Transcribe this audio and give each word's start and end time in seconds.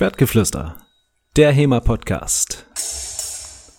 Schwertgeflüster, 0.00 0.76
der 1.36 1.52
HEMA-Podcast 1.52 2.64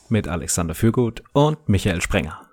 mit 0.10 0.28
Alexander 0.28 0.76
Fürgut 0.76 1.24
und 1.34 1.68
Michael 1.68 2.00
Sprenger. 2.00 2.48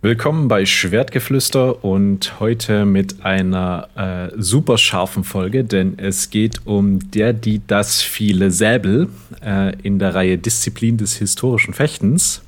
Willkommen 0.00 0.46
bei 0.46 0.64
Schwertgeflüster 0.64 1.84
und 1.84 2.38
heute 2.38 2.84
mit 2.84 3.24
einer 3.24 3.88
äh, 3.96 4.40
super 4.40 4.78
scharfen 4.78 5.24
Folge, 5.24 5.64
denn 5.64 5.98
es 5.98 6.30
geht 6.30 6.64
um 6.64 7.10
der, 7.10 7.32
die, 7.32 7.62
das, 7.66 8.00
viele 8.00 8.52
Säbel 8.52 9.08
äh, 9.44 9.74
in 9.82 9.98
der 9.98 10.14
Reihe 10.14 10.38
Disziplin 10.38 10.98
des 10.98 11.16
historischen 11.16 11.74
Fechtens. 11.74 12.42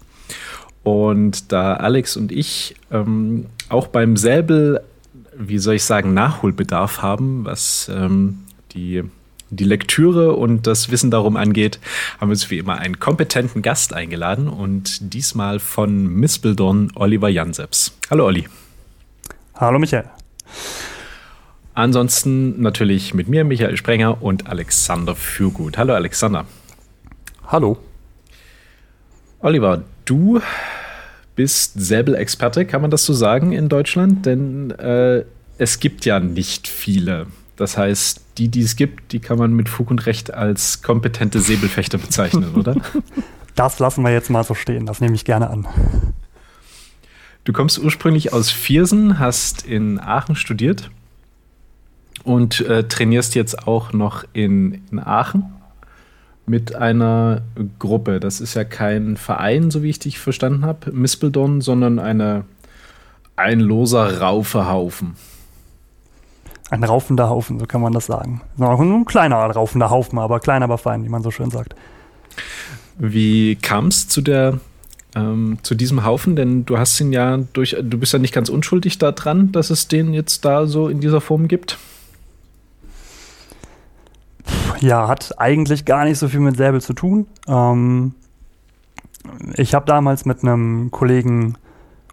Und 0.85 1.51
da 1.51 1.75
Alex 1.75 2.17
und 2.17 2.31
ich 2.31 2.77
ähm, 2.93 3.47
auch 3.69 3.89
beim 3.89 4.17
Säbel 4.17 4.81
wie 5.39 5.59
soll 5.59 5.75
ich 5.75 5.85
sagen, 5.85 6.15
Nachholbedarf 6.15 7.03
haben, 7.03 7.45
was 7.45 7.91
ähm, 7.93 8.45
die, 8.73 9.03
die 9.51 9.65
Lektüre 9.65 10.35
und 10.35 10.67
das 10.67 10.91
Wissen 10.91 11.11
darum 11.11 11.37
angeht, 11.37 11.79
haben 12.21 12.29
wir 12.29 12.33
uns 12.33 12.51
wie 12.51 12.59
immer 12.59 12.79
einen 12.79 12.99
kompetenten 12.99 13.63
Gast 13.63 13.93
eingeladen 13.93 14.49
und 14.49 15.15
diesmal 15.15 15.59
von 15.59 16.07
Mispildon 16.07 16.93
Oliver 16.95 17.29
Janseps. 17.29 17.97
Hallo 18.11 18.27
Olli. 18.27 18.47
Hallo 19.55 19.79
Michael. 19.79 20.05
Ansonsten 21.75 22.61
natürlich 22.61 23.15
mit 23.15 23.29
mir, 23.29 23.45
Michael 23.45 23.77
Sprenger 23.77 24.23
und 24.23 24.47
Alexander 24.47 25.17
Fürgut. 25.17 25.77
Hallo 25.77 25.95
Alexander. 25.95 26.47
Hallo. 27.49 27.79
Oliver, 29.41 29.83
du 30.05 30.41
bist 31.37 31.73
Säbelexperte, 31.77 32.65
kann 32.65 32.83
man 32.83 32.91
das 32.91 33.05
so 33.05 33.13
sagen 33.13 33.53
in 33.53 33.69
Deutschland? 33.69 34.27
Denn 34.27 34.71
äh, 34.73 35.25
es 35.59 35.81
gibt 35.81 36.05
ja 36.05 36.21
nicht 36.21 36.69
viele. 36.69 37.27
Das 37.57 37.79
heißt, 37.79 38.21
die, 38.39 38.49
die 38.49 38.63
es 38.63 38.77
gibt, 38.77 39.13
die 39.13 39.21
kann 39.21 39.39
man 39.39 39.53
mit 39.53 39.69
Fug 39.69 39.91
und 39.91 40.07
Recht 40.07 40.35
als 40.35 40.83
kompetente 40.83 41.41
Säbelfechter 41.41 41.99
bezeichnen, 41.99 42.55
oder? 42.55 42.77
Das 43.57 43.79
lassen 43.79 44.03
wir 44.03 44.11
jetzt 44.11 44.31
mal 44.31 44.43
so 44.43 44.55
stehen, 44.55 44.85
das 44.85 45.01
nehme 45.01 45.15
ich 45.15 45.25
gerne 45.25 45.49
an. 45.49 45.65
Du 47.45 47.53
kommst 47.53 47.79
ursprünglich 47.79 48.33
aus 48.33 48.51
Viersen, 48.51 49.21
hast 49.21 49.65
in 49.65 50.01
Aachen 50.01 50.35
studiert 50.35 50.91
und 52.25 52.63
äh, 52.63 52.89
trainierst 52.89 53.37
jetzt 53.37 53.69
auch 53.69 53.93
noch 53.93 54.25
in, 54.33 54.83
in 54.91 54.99
Aachen 54.99 55.55
mit 56.47 56.75
einer 56.75 57.43
Gruppe. 57.79 58.21
Das 58.21 58.41
ist 58.41 58.55
ja 58.55 58.65
kein 58.65 59.17
Verein, 59.17 59.71
so 59.71 59.83
wie 59.83 59.91
ich 59.91 59.99
dich 59.99 60.19
verstanden 60.19 60.65
habe, 60.65 60.93
Mispeldon, 60.93 61.61
sondern 61.61 61.99
eine, 61.99 62.45
ein 63.37 63.61
loser 63.61 64.21
Raufehaufen. 64.21 65.17
Ein 66.71 66.85
raufender 66.85 67.29
Haufen, 67.29 67.59
so 67.59 67.67
kann 67.67 67.81
man 67.81 67.93
das 67.93 68.07
sagen. 68.07 68.41
Ein 68.59 69.05
kleiner 69.05 69.37
raufender 69.37 69.91
Haufen, 69.91 70.19
aber 70.19 70.41
klein, 70.41 70.63
aber 70.63 70.79
fein, 70.79 71.05
wie 71.05 71.09
man 71.09 71.23
so 71.23 71.31
schön 71.31 71.51
sagt. 71.51 71.75
Wie 72.99 73.57
kam 73.57 73.89
es 73.89 74.09
zu 74.09 74.23
der 74.23 74.61
ähm, 75.15 75.59
zu 75.63 75.75
diesem 75.75 76.05
Haufen? 76.05 76.37
Denn 76.37 76.65
du 76.65 76.79
hast 76.79 77.01
ihn 77.01 77.13
ja 77.13 77.39
durch, 77.53 77.77
du 77.81 77.99
bist 77.99 78.13
ja 78.13 78.19
nicht 78.19 78.35
ganz 78.35 78.49
unschuldig 78.49 78.99
daran, 78.99 79.53
dass 79.53 79.71
es 79.71 79.89
den 79.89 80.15
jetzt 80.15 80.45
da 80.45 80.67
so 80.67 80.89
in 80.89 81.01
dieser 81.01 81.21
Form 81.21 81.49
gibt. 81.49 81.79
Ja, 84.81 85.09
hat 85.09 85.39
eigentlich 85.39 85.85
gar 85.85 86.05
nicht 86.05 86.19
so 86.19 86.29
viel 86.29 86.41
mit 86.41 86.57
Säbel 86.57 86.81
zu 86.81 86.93
tun. 86.93 87.27
Ähm, 87.49 88.15
ich 89.57 89.75
habe 89.75 89.87
damals 89.87 90.25
mit 90.25 90.43
einem 90.43 90.91
Kollegen, 90.91 91.57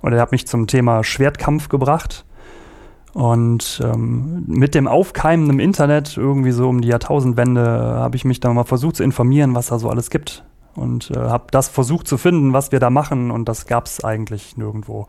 oder 0.01 0.17
er 0.17 0.21
hat 0.21 0.31
mich 0.31 0.47
zum 0.47 0.67
Thema 0.67 1.03
Schwertkampf 1.03 1.69
gebracht. 1.69 2.25
Und 3.13 3.81
ähm, 3.83 4.45
mit 4.47 4.73
dem 4.73 4.87
Aufkeimen 4.87 5.49
im 5.49 5.59
Internet, 5.59 6.15
irgendwie 6.15 6.51
so 6.51 6.69
um 6.69 6.79
die 6.81 6.87
Jahrtausendwende, 6.87 7.61
habe 7.61 8.15
ich 8.15 8.23
mich 8.23 8.39
da 8.39 8.53
mal 8.53 8.63
versucht 8.63 8.95
zu 8.95 9.03
informieren, 9.03 9.53
was 9.53 9.67
da 9.67 9.79
so 9.79 9.89
alles 9.89 10.09
gibt. 10.09 10.45
Und 10.75 11.11
äh, 11.11 11.19
habe 11.19 11.47
das 11.51 11.67
versucht 11.67 12.07
zu 12.07 12.17
finden, 12.17 12.53
was 12.53 12.71
wir 12.71 12.79
da 12.79 12.89
machen. 12.89 13.31
Und 13.31 13.49
das 13.49 13.65
gab 13.65 13.87
es 13.87 14.03
eigentlich 14.03 14.55
nirgendwo. 14.55 15.07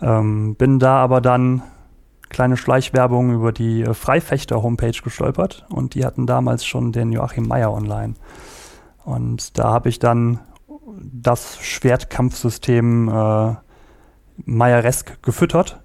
Ähm, 0.00 0.54
bin 0.54 0.78
da 0.78 0.96
aber 0.96 1.20
dann 1.20 1.62
kleine 2.30 2.56
Schleichwerbung 2.56 3.34
über 3.34 3.52
die 3.52 3.82
äh, 3.82 3.92
Freifechter-Homepage 3.92 5.02
gestolpert 5.02 5.66
und 5.68 5.94
die 5.94 6.06
hatten 6.06 6.26
damals 6.26 6.64
schon 6.64 6.92
den 6.92 7.12
Joachim 7.12 7.46
Meyer 7.46 7.72
online. 7.72 8.14
Und 9.04 9.58
da 9.58 9.70
habe 9.70 9.88
ich 9.88 9.98
dann 9.98 10.40
das 10.96 11.58
Schwertkampfsystem 11.60 13.08
äh, 13.08 13.54
Meyeresk 14.44 15.22
gefüttert, 15.22 15.80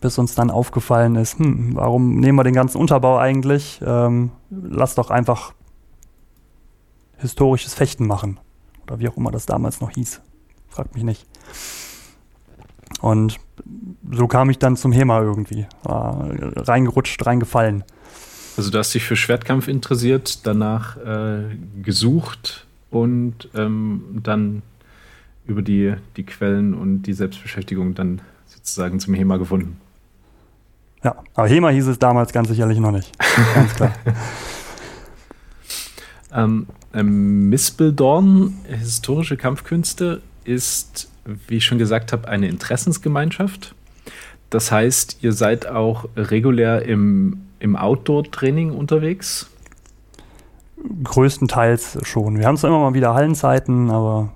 bis 0.00 0.18
uns 0.18 0.34
dann 0.34 0.50
aufgefallen 0.50 1.16
ist, 1.16 1.38
hm, 1.38 1.74
warum 1.74 2.16
nehmen 2.16 2.38
wir 2.38 2.44
den 2.44 2.54
ganzen 2.54 2.78
Unterbau 2.78 3.18
eigentlich? 3.18 3.80
Ähm, 3.84 4.30
lass 4.50 4.94
doch 4.94 5.10
einfach 5.10 5.52
historisches 7.18 7.74
Fechten 7.74 8.06
machen. 8.06 8.38
Oder 8.84 8.98
wie 8.98 9.08
auch 9.08 9.16
immer 9.16 9.30
das 9.30 9.46
damals 9.46 9.80
noch 9.80 9.90
hieß. 9.90 10.20
Fragt 10.68 10.94
mich 10.94 11.04
nicht. 11.04 11.26
Und 13.00 13.38
so 14.10 14.26
kam 14.26 14.50
ich 14.50 14.58
dann 14.58 14.76
zum 14.76 14.92
HEMA 14.92 15.20
irgendwie. 15.20 15.66
War 15.82 16.28
reingerutscht, 16.56 17.24
reingefallen. 17.24 17.84
Also 18.56 18.70
du 18.70 18.78
hast 18.78 18.94
dich 18.94 19.04
für 19.04 19.16
Schwertkampf 19.16 19.68
interessiert, 19.68 20.46
danach 20.46 20.96
äh, 20.96 21.56
gesucht 21.82 22.66
und 22.90 23.48
ähm, 23.54 24.20
dann 24.22 24.62
über 25.46 25.62
die, 25.62 25.94
die 26.16 26.24
Quellen 26.24 26.74
und 26.74 27.02
die 27.02 27.12
Selbstbeschäftigung 27.12 27.94
dann 27.94 28.20
sozusagen 28.46 28.98
zum 28.98 29.14
HEMA 29.14 29.36
gefunden. 29.36 29.78
Ja, 31.04 31.16
aber 31.34 31.48
HEMA 31.48 31.68
hieß 31.68 31.86
es 31.86 31.98
damals 31.98 32.32
ganz 32.32 32.48
sicherlich 32.48 32.78
noch 32.78 32.92
nicht. 32.92 33.12
Ganz 33.54 33.74
klar. 33.74 33.92
ähm, 36.32 36.66
ähm, 36.94 37.48
Mispildorn, 37.50 38.54
historische 38.66 39.36
Kampfkünste, 39.36 40.22
ist 40.44 41.10
wie 41.48 41.56
ich 41.56 41.64
schon 41.64 41.78
gesagt 41.78 42.12
habe, 42.12 42.28
eine 42.28 42.48
Interessensgemeinschaft. 42.48 43.74
Das 44.50 44.70
heißt, 44.70 45.18
ihr 45.22 45.32
seid 45.32 45.66
auch 45.66 46.08
regulär 46.16 46.82
im, 46.82 47.42
im 47.58 47.76
Outdoor-Training 47.76 48.70
unterwegs? 48.70 49.50
Größtenteils 51.02 51.98
schon. 52.02 52.38
Wir 52.38 52.46
haben 52.46 52.56
zwar 52.56 52.70
immer 52.70 52.80
mal 52.80 52.94
wieder 52.94 53.14
Hallenzeiten, 53.14 53.90
aber 53.90 54.32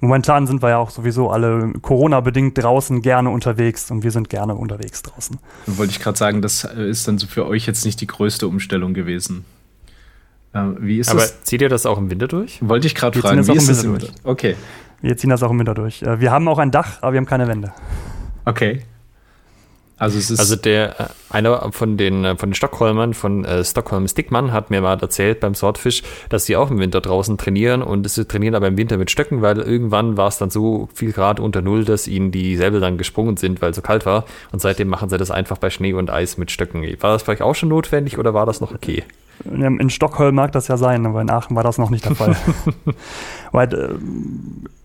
momentan 0.00 0.46
sind 0.46 0.62
wir 0.62 0.70
ja 0.70 0.78
auch 0.78 0.90
sowieso 0.90 1.30
alle 1.30 1.72
Corona-bedingt 1.82 2.58
draußen 2.60 3.00
gerne 3.00 3.30
unterwegs 3.30 3.90
und 3.90 4.02
wir 4.02 4.10
sind 4.10 4.28
gerne 4.28 4.54
unterwegs 4.54 5.02
draußen. 5.02 5.38
Wollte 5.66 5.92
ich 5.92 6.00
gerade 6.00 6.18
sagen, 6.18 6.42
das 6.42 6.64
ist 6.64 7.06
dann 7.06 7.18
so 7.18 7.26
für 7.26 7.46
euch 7.46 7.66
jetzt 7.66 7.84
nicht 7.84 8.00
die 8.00 8.06
größte 8.06 8.48
Umstellung 8.48 8.92
gewesen. 8.92 9.44
Äh, 10.52 10.64
wie 10.80 10.98
ist 10.98 11.10
Aber 11.10 11.20
das? 11.20 11.42
zieht 11.42 11.62
ihr 11.62 11.68
das 11.68 11.86
auch 11.86 11.98
im 11.98 12.10
Winter 12.10 12.26
durch? 12.26 12.58
Wollte 12.66 12.86
ich 12.86 12.94
gerade 12.94 13.18
fragen, 13.20 13.46
wie 13.46 13.52
ist 13.52 13.68
das 13.68 13.84
im 13.84 13.92
Winter? 13.92 14.08
Okay. 14.24 14.56
Wir 15.00 15.16
ziehen 15.16 15.30
das 15.30 15.42
auch 15.42 15.50
im 15.50 15.58
Winter 15.58 15.74
durch. 15.74 16.02
Äh, 16.02 16.20
wir 16.20 16.30
haben 16.30 16.48
auch 16.48 16.58
ein 16.58 16.70
Dach, 16.70 16.98
aber 17.02 17.12
wir 17.12 17.18
haben 17.18 17.26
keine 17.26 17.48
Wände. 17.48 17.72
Okay. 18.44 18.82
Also, 20.00 20.16
es 20.16 20.30
ist 20.30 20.38
also 20.38 20.54
der 20.54 21.00
äh, 21.00 21.04
einer 21.30 21.72
von 21.72 21.96
den 21.96 22.24
äh, 22.24 22.36
von 22.36 22.50
den 22.50 22.54
Stockholmern 22.54 23.14
von 23.14 23.44
äh, 23.44 23.64
Stockholm 23.64 24.06
Stickmann 24.06 24.52
hat 24.52 24.70
mir 24.70 24.80
mal 24.80 24.98
erzählt 25.00 25.40
beim 25.40 25.56
Swordfish, 25.56 26.04
dass 26.28 26.46
sie 26.46 26.56
auch 26.56 26.70
im 26.70 26.78
Winter 26.78 27.00
draußen 27.00 27.36
trainieren 27.36 27.82
und 27.82 28.08
sie 28.08 28.24
trainieren 28.24 28.54
aber 28.54 28.68
im 28.68 28.76
Winter 28.76 28.96
mit 28.96 29.10
Stöcken, 29.10 29.42
weil 29.42 29.58
irgendwann 29.58 30.16
war 30.16 30.28
es 30.28 30.38
dann 30.38 30.50
so 30.50 30.88
viel 30.94 31.12
Grad 31.12 31.40
unter 31.40 31.62
Null, 31.62 31.84
dass 31.84 32.06
ihnen 32.06 32.30
die 32.30 32.56
Säbel 32.56 32.80
dann 32.80 32.96
gesprungen 32.96 33.36
sind, 33.36 33.60
weil 33.60 33.70
es 33.70 33.76
so 33.76 33.82
kalt 33.82 34.06
war 34.06 34.24
und 34.52 34.60
seitdem 34.60 34.86
machen 34.86 35.08
sie 35.08 35.18
das 35.18 35.32
einfach 35.32 35.58
bei 35.58 35.68
Schnee 35.68 35.92
und 35.92 36.10
Eis 36.10 36.38
mit 36.38 36.52
Stöcken. 36.52 36.82
War 37.00 37.12
das 37.12 37.24
vielleicht 37.24 37.42
auch 37.42 37.56
schon 37.56 37.70
notwendig 37.70 38.18
oder 38.18 38.34
war 38.34 38.46
das 38.46 38.60
noch 38.60 38.72
okay? 38.72 39.02
In 39.44 39.90
Stockholm 39.90 40.34
mag 40.34 40.52
das 40.52 40.68
ja 40.68 40.76
sein, 40.76 41.06
aber 41.06 41.20
in 41.20 41.30
Aachen 41.30 41.54
war 41.54 41.62
das 41.62 41.78
noch 41.78 41.90
nicht 41.90 42.04
der 42.04 42.16
Fall. 42.16 42.36
Weil 43.52 43.72
äh, 43.72 43.88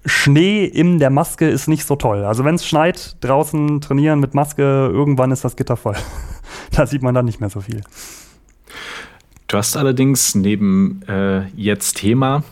Schnee 0.05 0.65
in 0.65 0.99
der 0.99 1.09
Maske 1.09 1.49
ist 1.49 1.67
nicht 1.67 1.85
so 1.85 1.95
toll. 1.95 2.23
Also 2.23 2.45
wenn 2.45 2.55
es 2.55 2.65
schneit, 2.65 3.17
draußen 3.21 3.81
trainieren 3.81 4.19
mit 4.19 4.33
Maske, 4.33 4.61
irgendwann 4.61 5.31
ist 5.31 5.43
das 5.43 5.55
Gitter 5.55 5.75
voll. 5.75 5.95
da 6.71 6.85
sieht 6.85 7.01
man 7.01 7.15
dann 7.15 7.25
nicht 7.25 7.39
mehr 7.39 7.49
so 7.49 7.61
viel. 7.61 7.81
Du 9.47 9.57
hast 9.57 9.75
allerdings 9.75 10.35
neben 10.35 11.01
äh, 11.07 11.47
jetzt 11.55 11.97
Thema 11.97 12.43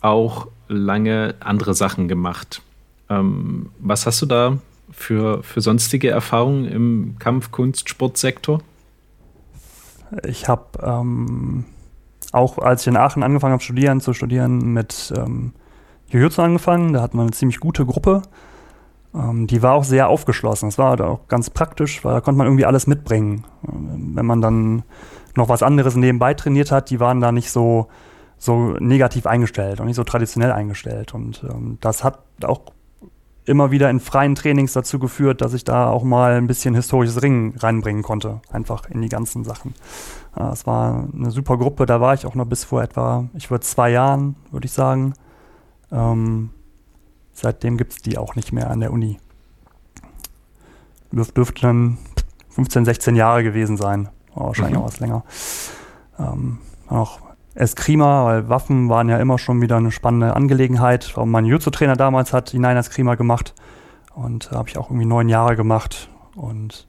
auch 0.00 0.48
lange 0.68 1.34
andere 1.40 1.74
Sachen 1.74 2.08
gemacht. 2.08 2.62
Ähm, 3.08 3.70
was 3.78 4.06
hast 4.06 4.22
du 4.22 4.26
da 4.26 4.58
für, 4.90 5.42
für 5.42 5.60
sonstige 5.60 6.10
Erfahrungen 6.10 6.66
im 6.66 7.16
Kampfkunst-Sportsektor? 7.18 8.62
Ich 10.24 10.48
habe 10.48 10.64
ähm, 10.82 11.64
auch, 12.32 12.58
als 12.58 12.82
ich 12.82 12.88
in 12.88 12.96
Aachen 12.96 13.22
angefangen 13.22 13.52
habe 13.52 13.62
studieren, 13.62 14.00
zu 14.00 14.12
studieren, 14.12 14.72
mit 14.72 15.12
ähm, 15.16 15.52
Jujutsu 16.08 16.42
angefangen. 16.42 16.92
Da 16.92 17.02
hatten 17.02 17.16
wir 17.16 17.22
eine 17.22 17.32
ziemlich 17.32 17.60
gute 17.60 17.84
Gruppe. 17.86 18.22
Ähm, 19.14 19.46
die 19.46 19.62
war 19.62 19.74
auch 19.74 19.84
sehr 19.84 20.08
aufgeschlossen. 20.08 20.68
Das 20.68 20.78
war 20.78 20.90
halt 20.90 21.00
auch 21.00 21.28
ganz 21.28 21.50
praktisch, 21.50 22.04
weil 22.04 22.14
da 22.14 22.20
konnte 22.20 22.38
man 22.38 22.46
irgendwie 22.46 22.66
alles 22.66 22.86
mitbringen. 22.86 23.44
Wenn 23.62 24.26
man 24.26 24.40
dann 24.40 24.82
noch 25.34 25.48
was 25.48 25.62
anderes 25.62 25.96
nebenbei 25.96 26.34
trainiert 26.34 26.70
hat, 26.70 26.90
die 26.90 27.00
waren 27.00 27.20
da 27.20 27.32
nicht 27.32 27.50
so, 27.50 27.88
so 28.38 28.72
negativ 28.78 29.26
eingestellt 29.26 29.80
und 29.80 29.86
nicht 29.86 29.96
so 29.96 30.04
traditionell 30.04 30.52
eingestellt. 30.52 31.14
Und 31.14 31.44
ähm, 31.50 31.78
das 31.80 32.04
hat 32.04 32.20
auch 32.44 32.60
immer 33.46 33.70
wieder 33.70 33.88
in 33.88 34.00
freien 34.00 34.34
Trainings 34.34 34.72
dazu 34.72 34.98
geführt, 34.98 35.40
dass 35.40 35.54
ich 35.54 35.64
da 35.64 35.88
auch 35.88 36.02
mal 36.02 36.32
ein 36.32 36.46
bisschen 36.46 36.74
historisches 36.74 37.22
Ringen 37.22 37.56
reinbringen 37.56 38.02
konnte, 38.02 38.40
einfach 38.50 38.90
in 38.90 39.00
die 39.00 39.08
ganzen 39.08 39.44
Sachen. 39.44 39.74
Äh, 40.36 40.48
es 40.48 40.66
war 40.66 41.08
eine 41.14 41.30
super 41.30 41.56
Gruppe, 41.56 41.86
da 41.86 42.00
war 42.00 42.14
ich 42.14 42.26
auch 42.26 42.34
noch 42.34 42.46
bis 42.46 42.64
vor 42.64 42.82
etwa, 42.82 43.28
ich 43.34 43.50
würde 43.50 43.64
zwei 43.64 43.90
Jahren, 43.90 44.36
würde 44.50 44.66
ich 44.66 44.72
sagen. 44.72 45.14
Ähm, 45.92 46.50
seitdem 47.32 47.76
gibt 47.76 47.92
es 47.92 48.02
die 48.02 48.18
auch 48.18 48.34
nicht 48.34 48.52
mehr 48.52 48.70
an 48.70 48.80
der 48.80 48.92
Uni. 48.92 49.18
Dürf, 51.12 51.30
dürfte 51.32 51.62
dann 51.62 51.98
15, 52.50 52.84
16 52.84 53.16
Jahre 53.16 53.44
gewesen 53.44 53.76
sein. 53.76 54.08
War 54.34 54.48
wahrscheinlich 54.48 54.76
mhm. 54.76 54.82
auch 54.82 54.86
was 54.86 55.00
länger. 55.00 55.24
Ähm, 56.18 56.58
auch 56.88 57.20
Eskrima, 57.56 58.26
weil 58.26 58.48
Waffen 58.48 58.88
waren 58.88 59.08
ja 59.08 59.18
immer 59.18 59.38
schon 59.38 59.60
wieder 59.62 59.76
eine 59.78 59.90
spannende 59.90 60.36
Angelegenheit. 60.36 61.14
Auch 61.16 61.24
mein 61.24 61.46
Jutsu-Trainer 61.46 61.96
damals 61.96 62.32
hat 62.32 62.50
hinein 62.50 62.76
Eskrima 62.76 63.14
gemacht 63.14 63.54
und 64.14 64.50
habe 64.52 64.68
ich 64.68 64.78
auch 64.78 64.90
irgendwie 64.90 65.06
neun 65.06 65.28
Jahre 65.28 65.56
gemacht 65.56 66.10
und 66.34 66.86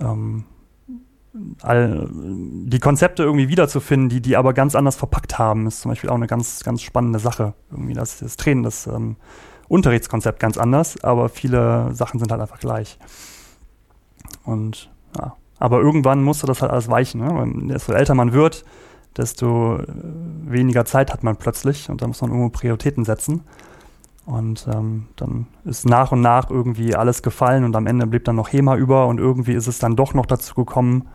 ähm, 0.00 0.44
all, 1.62 2.08
die 2.12 2.78
Konzepte 2.78 3.24
irgendwie 3.24 3.48
wiederzufinden, 3.48 4.08
die 4.08 4.20
die 4.20 4.36
aber 4.36 4.54
ganz 4.54 4.76
anders 4.76 4.94
verpackt 4.94 5.38
haben, 5.38 5.66
ist 5.66 5.80
zum 5.80 5.90
Beispiel 5.90 6.10
auch 6.10 6.14
eine 6.14 6.28
ganz 6.28 6.62
ganz 6.62 6.80
spannende 6.82 7.18
Sache. 7.18 7.54
Irgendwie 7.70 7.94
das, 7.94 8.18
das 8.20 8.36
Training, 8.36 8.62
das 8.62 8.86
ähm, 8.86 9.16
Unterrichtskonzept 9.68 10.38
ganz 10.38 10.56
anders, 10.56 11.02
aber 11.02 11.28
viele 11.28 11.92
Sachen 11.94 12.20
sind 12.20 12.30
halt 12.30 12.40
einfach 12.40 12.60
gleich. 12.60 12.98
Und 14.44 14.90
ja, 15.18 15.36
aber 15.58 15.80
irgendwann 15.80 16.22
musste 16.22 16.46
das 16.46 16.62
halt 16.62 16.70
alles 16.70 16.88
weichen. 16.88 17.20
Ne? 17.20 17.72
Desto 17.72 17.92
älter 17.92 18.14
man 18.14 18.32
wird, 18.32 18.64
desto 19.16 19.76
äh, 19.76 19.86
weniger 20.46 20.84
Zeit 20.84 21.12
hat 21.12 21.22
man 21.22 21.36
plötzlich 21.36 21.88
und 21.90 22.02
da 22.02 22.06
muss 22.06 22.20
man 22.20 22.30
irgendwo 22.30 22.50
Prioritäten 22.50 23.04
setzen. 23.04 23.42
Und 24.26 24.66
ähm, 24.72 25.06
dann 25.16 25.46
ist 25.64 25.86
nach 25.86 26.10
und 26.12 26.22
nach 26.22 26.48
irgendwie 26.48 26.94
alles 26.94 27.22
gefallen 27.22 27.64
und 27.64 27.76
am 27.76 27.86
Ende 27.86 28.06
blieb 28.06 28.24
dann 28.24 28.36
noch 28.36 28.50
HEMA 28.50 28.76
über 28.76 29.06
und 29.06 29.18
irgendwie 29.18 29.52
ist 29.52 29.66
es 29.66 29.78
dann 29.78 29.96
doch 29.96 30.14
noch 30.14 30.24
dazu 30.24 30.54
gekommen, 30.54 31.08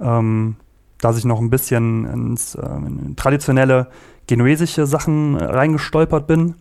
ähm, 0.00 0.56
dass 0.98 1.16
ich 1.16 1.24
noch 1.24 1.40
ein 1.40 1.48
bisschen 1.50 2.04
ins 2.04 2.54
äh, 2.54 2.66
in 2.66 3.16
traditionelle 3.16 3.88
genuesische 4.26 4.86
Sachen 4.86 5.36
reingestolpert 5.36 6.26
bin. 6.26 6.54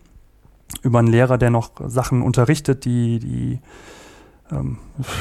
Über 0.82 1.00
einen 1.00 1.10
Lehrer, 1.10 1.38
der 1.38 1.52
noch 1.52 1.72
Sachen 1.88 2.22
unterrichtet, 2.22 2.86
die, 2.86 3.20
die 3.20 3.60
ähm, 4.52 4.78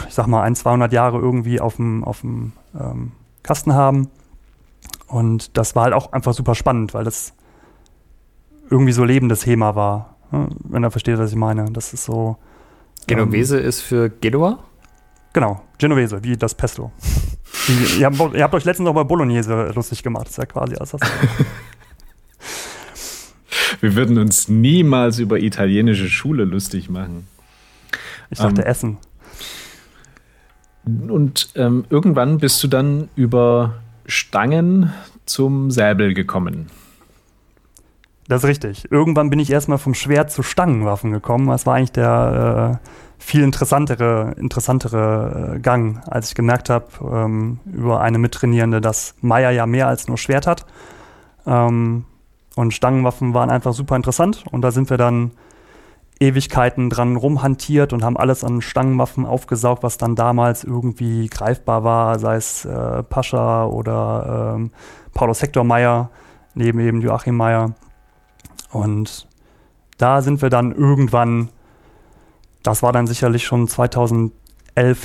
ich 0.08 0.14
sag 0.14 0.26
mal, 0.26 0.42
ein, 0.42 0.54
200 0.54 0.92
Jahre 0.92 1.18
irgendwie 1.18 1.60
auf 1.60 1.76
dem, 1.76 2.04
auf 2.04 2.20
dem 2.20 2.52
ähm, 2.78 3.12
Kasten 3.42 3.74
haben. 3.74 4.08
Und 5.14 5.56
das 5.56 5.76
war 5.76 5.84
halt 5.84 5.94
auch 5.94 6.10
einfach 6.12 6.34
super 6.34 6.56
spannend, 6.56 6.92
weil 6.92 7.04
das 7.04 7.34
irgendwie 8.68 8.90
so 8.90 9.04
lebendes 9.04 9.42
Thema 9.42 9.76
war. 9.76 10.16
Ne? 10.32 10.48
Wenn 10.64 10.82
er 10.82 10.90
versteht, 10.90 11.18
was 11.18 11.30
ich 11.30 11.36
meine. 11.36 11.70
Das 11.70 11.94
ist 11.94 12.04
so. 12.04 12.36
Genovese 13.06 13.60
ähm, 13.60 13.68
ist 13.68 13.80
für 13.82 14.10
Genua? 14.10 14.64
Genau, 15.32 15.62
Genovese, 15.78 16.24
wie 16.24 16.36
das 16.36 16.56
Pesto. 16.56 16.90
Die, 17.68 18.00
ihr, 18.00 18.06
habt, 18.06 18.34
ihr, 18.34 18.42
habt, 18.42 18.54
euch 18.54 18.64
letztens 18.64 18.88
auch 18.88 18.94
bei 18.94 19.04
Bolognese 19.04 19.70
lustig 19.76 20.02
gemacht. 20.02 20.24
Das 20.24 20.32
ist 20.32 20.38
ja 20.38 20.46
quasi 20.46 20.74
alles 20.74 20.90
das. 20.90 21.00
Wir 23.80 23.94
würden 23.94 24.18
uns 24.18 24.48
niemals 24.48 25.20
über 25.20 25.38
italienische 25.38 26.08
Schule 26.08 26.42
lustig 26.44 26.90
machen. 26.90 27.28
Ich 28.30 28.38
dachte 28.38 28.62
ähm, 28.62 28.66
Essen. 28.66 28.98
Und 30.84 31.50
ähm, 31.54 31.84
irgendwann 31.88 32.38
bist 32.38 32.60
du 32.64 32.68
dann 32.68 33.10
über 33.14 33.74
Stangen 34.06 34.92
zum 35.26 35.70
Säbel 35.70 36.14
gekommen. 36.14 36.70
Das 38.28 38.42
ist 38.42 38.48
richtig. 38.48 38.90
Irgendwann 38.90 39.30
bin 39.30 39.38
ich 39.38 39.50
erstmal 39.50 39.78
vom 39.78 39.94
Schwert 39.94 40.30
zu 40.30 40.42
Stangenwaffen 40.42 41.12
gekommen. 41.12 41.48
Das 41.48 41.66
war 41.66 41.74
eigentlich 41.74 41.92
der 41.92 42.80
äh, 42.82 42.88
viel 43.18 43.42
interessantere, 43.42 44.34
interessantere 44.38 45.54
äh, 45.56 45.58
Gang, 45.60 46.02
als 46.08 46.28
ich 46.28 46.34
gemerkt 46.34 46.70
habe 46.70 46.86
ähm, 47.02 47.60
über 47.70 48.00
eine 48.00 48.18
Mittrainierende, 48.18 48.80
dass 48.80 49.14
Meier 49.20 49.50
ja 49.50 49.66
mehr 49.66 49.88
als 49.88 50.08
nur 50.08 50.16
Schwert 50.16 50.46
hat. 50.46 50.64
Ähm, 51.46 52.06
und 52.56 52.72
Stangenwaffen 52.72 53.34
waren 53.34 53.50
einfach 53.50 53.74
super 53.74 53.96
interessant. 53.96 54.44
Und 54.50 54.62
da 54.62 54.70
sind 54.70 54.88
wir 54.88 54.96
dann 54.96 55.32
Ewigkeiten 56.20 56.90
dran 56.90 57.16
rumhantiert 57.16 57.92
und 57.92 58.04
haben 58.04 58.16
alles 58.16 58.44
an 58.44 58.60
Stangenwaffen 58.60 59.26
aufgesaugt, 59.26 59.82
was 59.82 59.98
dann 59.98 60.14
damals 60.14 60.62
irgendwie 60.64 61.26
greifbar 61.28 61.82
war, 61.82 62.18
sei 62.18 62.36
es 62.36 62.64
äh, 62.64 63.02
Pascha 63.02 63.66
oder 63.66 64.54
ähm, 64.56 64.70
Paulus 65.12 65.42
Hector 65.42 65.64
Meyer, 65.64 66.10
neben 66.54 66.78
eben 66.80 67.00
Joachim 67.00 67.36
Meyer. 67.36 67.74
Und 68.70 69.28
da 69.98 70.22
sind 70.22 70.40
wir 70.40 70.50
dann 70.50 70.72
irgendwann, 70.72 71.50
das 72.62 72.82
war 72.82 72.92
dann 72.92 73.06
sicherlich 73.06 73.44
schon 73.44 73.66
2011, 73.66 74.32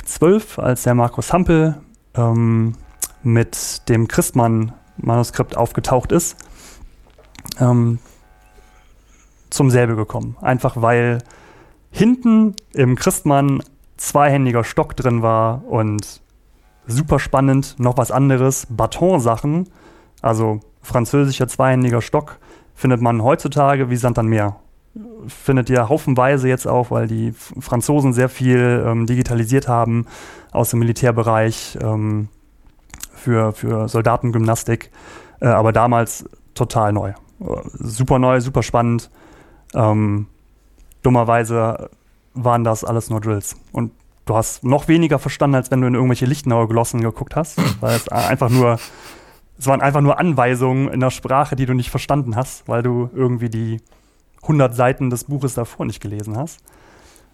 12, 0.04 0.58
als 0.58 0.84
der 0.84 0.94
Markus 0.94 1.32
Hampel 1.32 1.80
ähm, 2.14 2.74
mit 3.22 3.88
dem 3.88 4.08
Christmann-Manuskript 4.08 5.56
aufgetaucht 5.56 6.12
ist. 6.12 6.36
Ähm, 7.58 7.98
zum 9.50 9.70
Säbel 9.70 9.96
gekommen. 9.96 10.36
Einfach 10.40 10.80
weil 10.80 11.18
hinten 11.90 12.54
im 12.72 12.96
Christmann 12.96 13.62
zweihändiger 13.96 14.64
Stock 14.64 14.96
drin 14.96 15.22
war 15.22 15.64
und 15.66 16.22
super 16.86 17.18
spannend, 17.18 17.76
noch 17.78 17.96
was 17.96 18.10
anderes, 18.10 18.66
Batonsachen, 18.70 19.68
also 20.22 20.60
französischer 20.82 21.48
zweihändiger 21.48 22.00
Stock, 22.00 22.38
findet 22.74 23.00
man 23.00 23.22
heutzutage 23.22 23.90
wie 23.90 23.96
Sand 23.96 24.18
am 24.18 24.26
Meer. 24.26 24.56
Findet 25.28 25.70
ihr 25.70 25.88
haufenweise 25.88 26.48
jetzt 26.48 26.66
auch, 26.66 26.90
weil 26.90 27.06
die 27.06 27.32
Franzosen 27.32 28.12
sehr 28.12 28.28
viel 28.28 28.84
ähm, 28.84 29.06
digitalisiert 29.06 29.68
haben 29.68 30.06
aus 30.50 30.70
dem 30.70 30.80
Militärbereich 30.80 31.78
ähm, 31.80 32.28
für, 33.12 33.52
für 33.52 33.88
Soldatengymnastik. 33.88 34.90
Äh, 35.40 35.46
aber 35.46 35.72
damals 35.72 36.24
total 36.54 36.92
neu. 36.92 37.12
Super 37.72 38.18
neu, 38.18 38.40
super 38.40 38.62
spannend. 38.62 39.10
Ähm, 39.74 40.26
dummerweise 41.02 41.90
waren 42.34 42.64
das 42.64 42.84
alles 42.84 43.10
nur 43.10 43.20
Drills. 43.20 43.56
Und 43.72 43.92
du 44.26 44.36
hast 44.36 44.64
noch 44.64 44.88
weniger 44.88 45.18
verstanden, 45.18 45.56
als 45.56 45.70
wenn 45.70 45.80
du 45.80 45.86
in 45.86 45.94
irgendwelche 45.94 46.26
Lichtenauer 46.26 46.68
Glossen 46.68 47.00
geguckt 47.00 47.36
hast, 47.36 47.58
weil 47.80 47.96
es 47.96 48.08
einfach 48.08 48.50
nur, 48.50 48.78
es 49.58 49.66
waren 49.66 49.80
einfach 49.80 50.00
nur 50.00 50.18
Anweisungen 50.18 50.88
in 50.88 51.00
der 51.00 51.10
Sprache, 51.10 51.56
die 51.56 51.66
du 51.66 51.74
nicht 51.74 51.90
verstanden 51.90 52.36
hast, 52.36 52.68
weil 52.68 52.82
du 52.82 53.10
irgendwie 53.14 53.50
die 53.50 53.80
100 54.42 54.74
Seiten 54.74 55.10
des 55.10 55.24
Buches 55.24 55.54
davor 55.54 55.86
nicht 55.86 56.00
gelesen 56.00 56.36
hast. 56.36 56.60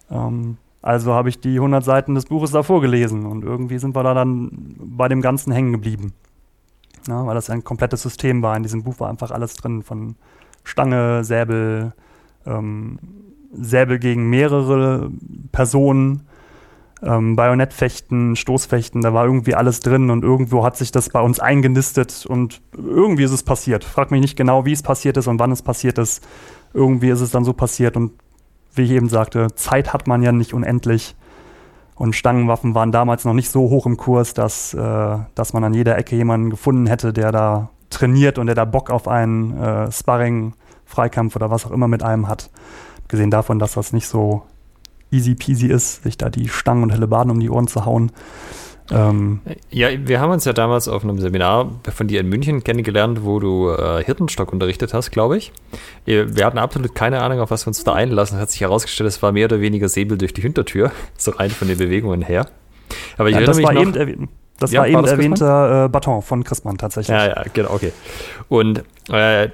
Ähm, 0.09 0.57
also 0.81 1.13
habe 1.13 1.29
ich 1.29 1.39
die 1.39 1.55
100 1.55 1.83
Seiten 1.83 2.15
des 2.15 2.25
Buches 2.25 2.51
davor 2.51 2.81
gelesen 2.81 3.25
und 3.25 3.43
irgendwie 3.43 3.77
sind 3.77 3.95
wir 3.95 4.03
da 4.03 4.13
dann 4.13 4.75
bei 4.77 5.07
dem 5.07 5.21
Ganzen 5.21 5.51
hängen 5.51 5.71
geblieben. 5.71 6.13
Ja, 7.07 7.25
weil 7.25 7.35
das 7.35 7.49
ein 7.49 7.63
komplettes 7.63 8.01
System 8.01 8.41
war. 8.41 8.55
In 8.57 8.63
diesem 8.63 8.83
Buch 8.83 8.99
war 8.99 9.09
einfach 9.09 9.31
alles 9.31 9.53
drin 9.53 9.81
von 9.81 10.15
Stange, 10.63 11.23
Säbel, 11.23 11.93
ähm, 12.47 12.99
Säbel 13.53 13.99
gegen 13.99 14.29
mehrere 14.29 15.11
Personen, 15.51 16.23
ähm, 17.03 17.35
Bajonettfechten, 17.35 18.35
Stoßfechten, 18.35 19.01
da 19.01 19.13
war 19.13 19.25
irgendwie 19.25 19.55
alles 19.55 19.79
drin 19.81 20.09
und 20.09 20.23
irgendwo 20.23 20.63
hat 20.63 20.77
sich 20.77 20.91
das 20.91 21.09
bei 21.09 21.21
uns 21.21 21.39
eingenistet 21.39 22.25
und 22.27 22.61
irgendwie 22.75 23.23
ist 23.23 23.31
es 23.31 23.43
passiert. 23.43 23.83
Frag 23.83 24.11
mich 24.11 24.21
nicht 24.21 24.35
genau, 24.35 24.65
wie 24.65 24.71
es 24.71 24.81
passiert 24.81 25.17
ist 25.17 25.27
und 25.27 25.39
wann 25.39 25.51
es 25.51 25.61
passiert 25.61 25.97
ist. 25.97 26.25
Irgendwie 26.73 27.09
ist 27.09 27.21
es 27.21 27.31
dann 27.31 27.45
so 27.45 27.53
passiert 27.53 27.95
und 27.95 28.13
wie 28.73 28.83
ich 28.83 28.91
eben 28.91 29.09
sagte, 29.09 29.47
Zeit 29.55 29.93
hat 29.93 30.07
man 30.07 30.21
ja 30.21 30.31
nicht 30.31 30.53
unendlich. 30.53 31.15
Und 31.95 32.15
Stangenwaffen 32.15 32.75
waren 32.75 32.91
damals 32.91 33.25
noch 33.25 33.33
nicht 33.33 33.49
so 33.49 33.69
hoch 33.69 33.87
im 33.87 33.97
Kurs, 33.97 34.35
dass, 34.35 34.73
äh, 34.73 35.17
dass 35.33 35.53
man 35.53 35.63
an 35.63 35.73
jeder 35.73 35.97
Ecke 35.97 36.15
jemanden 36.15 36.51
gefunden 36.51 36.85
hätte, 36.85 37.11
der 37.11 37.31
da 37.31 37.69
trainiert 37.89 38.37
und 38.37 38.45
der 38.45 38.55
da 38.55 38.65
Bock 38.65 38.91
auf 38.91 39.07
einen 39.07 39.57
äh, 39.57 39.91
Sparring 39.91 40.53
Freikampf 40.87 41.35
oder 41.35 41.51
was 41.51 41.65
auch 41.65 41.71
immer 41.71 41.87
mit 41.87 42.01
einem 42.01 42.27
hat. 42.27 42.49
Gesehen 43.07 43.29
davon, 43.29 43.59
dass 43.59 43.73
das 43.73 43.93
nicht 43.93 44.07
so 44.07 44.43
easy 45.11 45.35
peasy 45.35 45.67
ist, 45.67 46.03
sich 46.03 46.17
da 46.17 46.29
die 46.29 46.49
Stangen 46.49 46.83
und 46.83 46.89
Hellebarden 46.91 47.31
um 47.31 47.39
die 47.39 47.49
Ohren 47.49 47.67
zu 47.67 47.85
hauen. 47.85 48.11
Ähm, 48.89 49.41
ja, 49.69 49.89
wir 50.07 50.21
haben 50.21 50.31
uns 50.31 50.45
ja 50.45 50.53
damals 50.53 50.87
auf 50.87 51.03
einem 51.03 51.19
Seminar 51.19 51.71
von 51.93 52.07
dir 52.07 52.21
in 52.21 52.29
München 52.29 52.63
kennengelernt, 52.63 53.25
wo 53.25 53.39
du 53.39 53.69
äh, 53.69 54.03
Hirtenstock 54.03 54.53
unterrichtet 54.53 54.93
hast, 54.93 55.11
glaube 55.11 55.37
ich. 55.37 55.51
Wir 56.05 56.45
hatten 56.45 56.57
absolut 56.57 56.95
keine 56.95 57.21
Ahnung, 57.21 57.41
auf 57.41 57.51
was 57.51 57.65
wir 57.65 57.69
uns 57.69 57.83
da 57.83 57.93
einlassen. 57.93 58.39
Hat 58.39 58.49
sich 58.49 58.61
herausgestellt, 58.61 59.09
es 59.09 59.21
war 59.21 59.33
mehr 59.33 59.45
oder 59.45 59.59
weniger 59.59 59.89
Säbel 59.89 60.17
durch 60.17 60.33
die 60.33 60.41
Hintertür, 60.41 60.91
so 61.17 61.31
rein 61.31 61.49
von 61.49 61.67
den 61.67 61.77
Bewegungen 61.77 62.21
her. 62.21 62.47
Aber 63.17 63.27
ich 63.27 63.35
ja, 63.35 63.41
erinnere 63.41 63.57
mich 63.57 63.95
noch, 63.95 64.01
eben, 64.07 64.29
das 64.59 64.71
ja, 64.71 64.81
war 64.81 64.87
eben 64.87 65.03
war 65.03 65.09
erwähnter 65.09 65.85
äh, 65.85 65.89
Baton 65.89 66.21
von 66.21 66.43
Christmann 66.43 66.77
tatsächlich. 66.77 67.15
Ja, 67.15 67.27
ja, 67.27 67.43
genau, 67.53 67.71
okay. 67.71 67.91
Und 68.49 68.83
äh, 69.09 69.49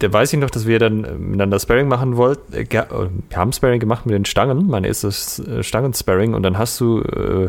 der, 0.00 0.12
weiß 0.12 0.32
ich 0.32 0.38
noch, 0.38 0.50
dass 0.50 0.66
wir 0.66 0.78
dann 0.78 1.02
miteinander 1.18 1.60
Sparring 1.60 1.88
machen 1.88 2.16
wollten. 2.16 2.52
Äh, 2.52 2.62
äh, 2.62 2.68
wir 2.68 3.36
haben 3.36 3.52
Sparring 3.52 3.80
gemacht 3.80 4.06
mit 4.06 4.14
den 4.14 4.24
Stangen, 4.24 4.66
mein 4.66 4.84
erstes 4.84 5.38
äh, 5.38 5.62
Stangen-Sparring. 5.62 6.34
Und 6.34 6.42
dann 6.42 6.58
hast 6.58 6.80
du 6.80 7.00
äh, 7.00 7.48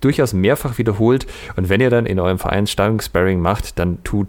durchaus 0.00 0.32
mehrfach 0.32 0.78
wiederholt. 0.78 1.26
Und 1.56 1.68
wenn 1.68 1.80
ihr 1.80 1.90
dann 1.90 2.06
in 2.06 2.20
eurem 2.20 2.38
Verein 2.38 2.66
Stangen-Sparring 2.66 3.40
macht, 3.40 3.78
dann 3.78 4.02
tut 4.04 4.28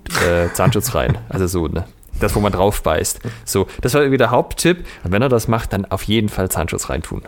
Zahnschutz 0.54 0.96
rein. 0.96 1.18
Also 1.30 1.48
so, 1.48 1.68
ne? 1.68 1.86
Das, 2.20 2.34
wo 2.34 2.40
man 2.40 2.54
drauf 2.54 2.82
beißt. 2.82 3.20
So, 3.44 3.68
das 3.82 3.94
war 3.94 4.02
irgendwie 4.02 4.18
der 4.18 4.32
Haupttipp. 4.32 4.86
Und 5.04 5.12
wenn 5.12 5.22
er 5.22 5.28
das 5.28 5.50
macht, 5.50 5.74
dann 5.74 5.84
auf 5.84 6.04
jeden 6.04 6.30
Fall 6.30 6.50
Zahnschutz 6.50 6.90
reintun. 6.90 7.24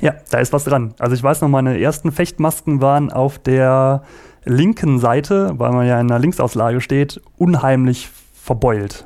Ja, 0.00 0.14
da 0.30 0.38
ist 0.38 0.52
was 0.52 0.64
dran. 0.64 0.94
Also 0.98 1.14
ich 1.14 1.22
weiß 1.22 1.40
noch, 1.40 1.48
meine 1.48 1.80
ersten 1.80 2.12
Fechtmasken 2.12 2.80
waren 2.80 3.12
auf 3.12 3.38
der 3.38 4.02
linken 4.44 4.98
Seite, 4.98 5.52
weil 5.56 5.72
man 5.72 5.86
ja 5.86 6.00
in 6.00 6.08
der 6.08 6.18
Linksauslage 6.18 6.80
steht, 6.80 7.20
unheimlich 7.36 8.08
verbeult. 8.34 9.04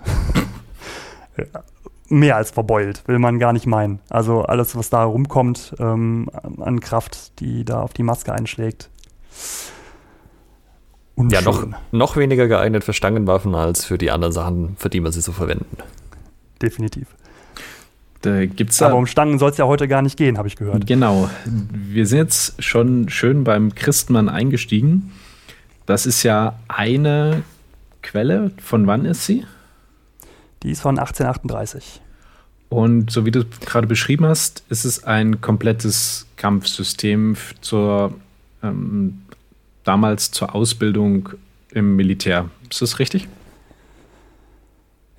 Mehr 2.08 2.36
als 2.36 2.50
verbeult, 2.50 3.06
will 3.08 3.18
man 3.18 3.38
gar 3.38 3.52
nicht 3.52 3.66
meinen. 3.66 4.00
Also 4.10 4.42
alles, 4.42 4.76
was 4.76 4.90
da 4.90 5.02
rumkommt 5.04 5.74
ähm, 5.78 6.28
an 6.60 6.80
Kraft, 6.80 7.40
die 7.40 7.64
da 7.64 7.80
auf 7.80 7.94
die 7.94 8.02
Maske 8.02 8.32
einschlägt. 8.32 8.90
Unschön. 11.14 11.38
Ja, 11.38 11.40
noch, 11.42 11.66
noch 11.90 12.16
weniger 12.16 12.48
geeignet 12.48 12.84
für 12.84 12.92
Stangenwaffen 12.92 13.54
als 13.54 13.84
für 13.84 13.98
die 13.98 14.10
anderen 14.10 14.32
Sachen, 14.32 14.76
für 14.78 14.90
die 14.90 15.00
man 15.00 15.12
sie 15.12 15.20
so 15.20 15.32
verwenden. 15.32 15.76
Definitiv. 16.60 17.08
Da 18.22 18.46
gibt's 18.46 18.80
Aber 18.80 18.96
um 18.96 19.06
Stangen 19.06 19.38
soll 19.38 19.50
es 19.50 19.56
ja 19.56 19.66
heute 19.66 19.88
gar 19.88 20.00
nicht 20.00 20.16
gehen, 20.16 20.38
habe 20.38 20.48
ich 20.48 20.56
gehört. 20.56 20.86
Genau. 20.86 21.28
Wir 21.44 22.06
sind 22.06 22.18
jetzt 22.18 22.62
schon 22.62 23.08
schön 23.08 23.44
beim 23.44 23.74
Christmann 23.74 24.28
eingestiegen. 24.28 25.12
Das 25.86 26.06
ist 26.06 26.22
ja 26.22 26.54
eine 26.68 27.42
Quelle. 28.00 28.52
Von 28.62 28.86
wann 28.86 29.04
ist 29.04 29.26
sie? 29.26 29.44
Die 30.62 30.70
ist 30.70 30.82
von 30.82 30.98
1838. 30.98 32.00
Und 32.68 33.10
so 33.10 33.26
wie 33.26 33.32
du 33.32 33.44
gerade 33.66 33.86
beschrieben 33.86 34.24
hast, 34.24 34.62
ist 34.68 34.84
es 34.84 35.04
ein 35.04 35.40
komplettes 35.40 36.26
Kampfsystem 36.36 37.36
zur 37.60 38.14
ähm, 38.62 39.22
damals 39.84 40.30
zur 40.30 40.54
Ausbildung 40.54 41.30
im 41.72 41.96
Militär. 41.96 42.48
Ist 42.70 42.82
das 42.82 42.98
richtig? 42.98 43.28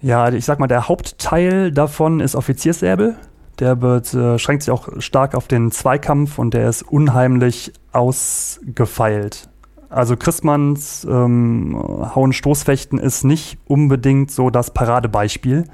Ja, 0.04 0.28
ich 0.28 0.44
sag 0.44 0.60
mal, 0.60 0.68
der 0.68 0.90
Hauptteil 0.90 1.72
davon 1.72 2.20
ist 2.20 2.36
Offizierssäbel. 2.36 3.16
Der 3.60 3.82
wird, 3.82 4.14
äh, 4.14 4.38
schränkt 4.38 4.64
sich 4.64 4.72
auch 4.72 4.90
stark 5.00 5.34
auf 5.34 5.48
den 5.48 5.72
Zweikampf 5.72 6.38
und 6.40 6.54
der 6.54 6.68
ist 6.68 6.82
unheimlich 6.82 7.72
ausgefeilt. 7.94 9.48
Also 9.90 10.18
Christmanns 10.18 11.08
ähm, 11.10 11.82
Hauen-Stoßfechten 12.14 13.00
ist 13.00 13.24
nicht 13.24 13.58
unbedingt 13.66 14.30
so 14.30 14.50
das 14.50 14.72
Paradebeispiel, 14.72 15.70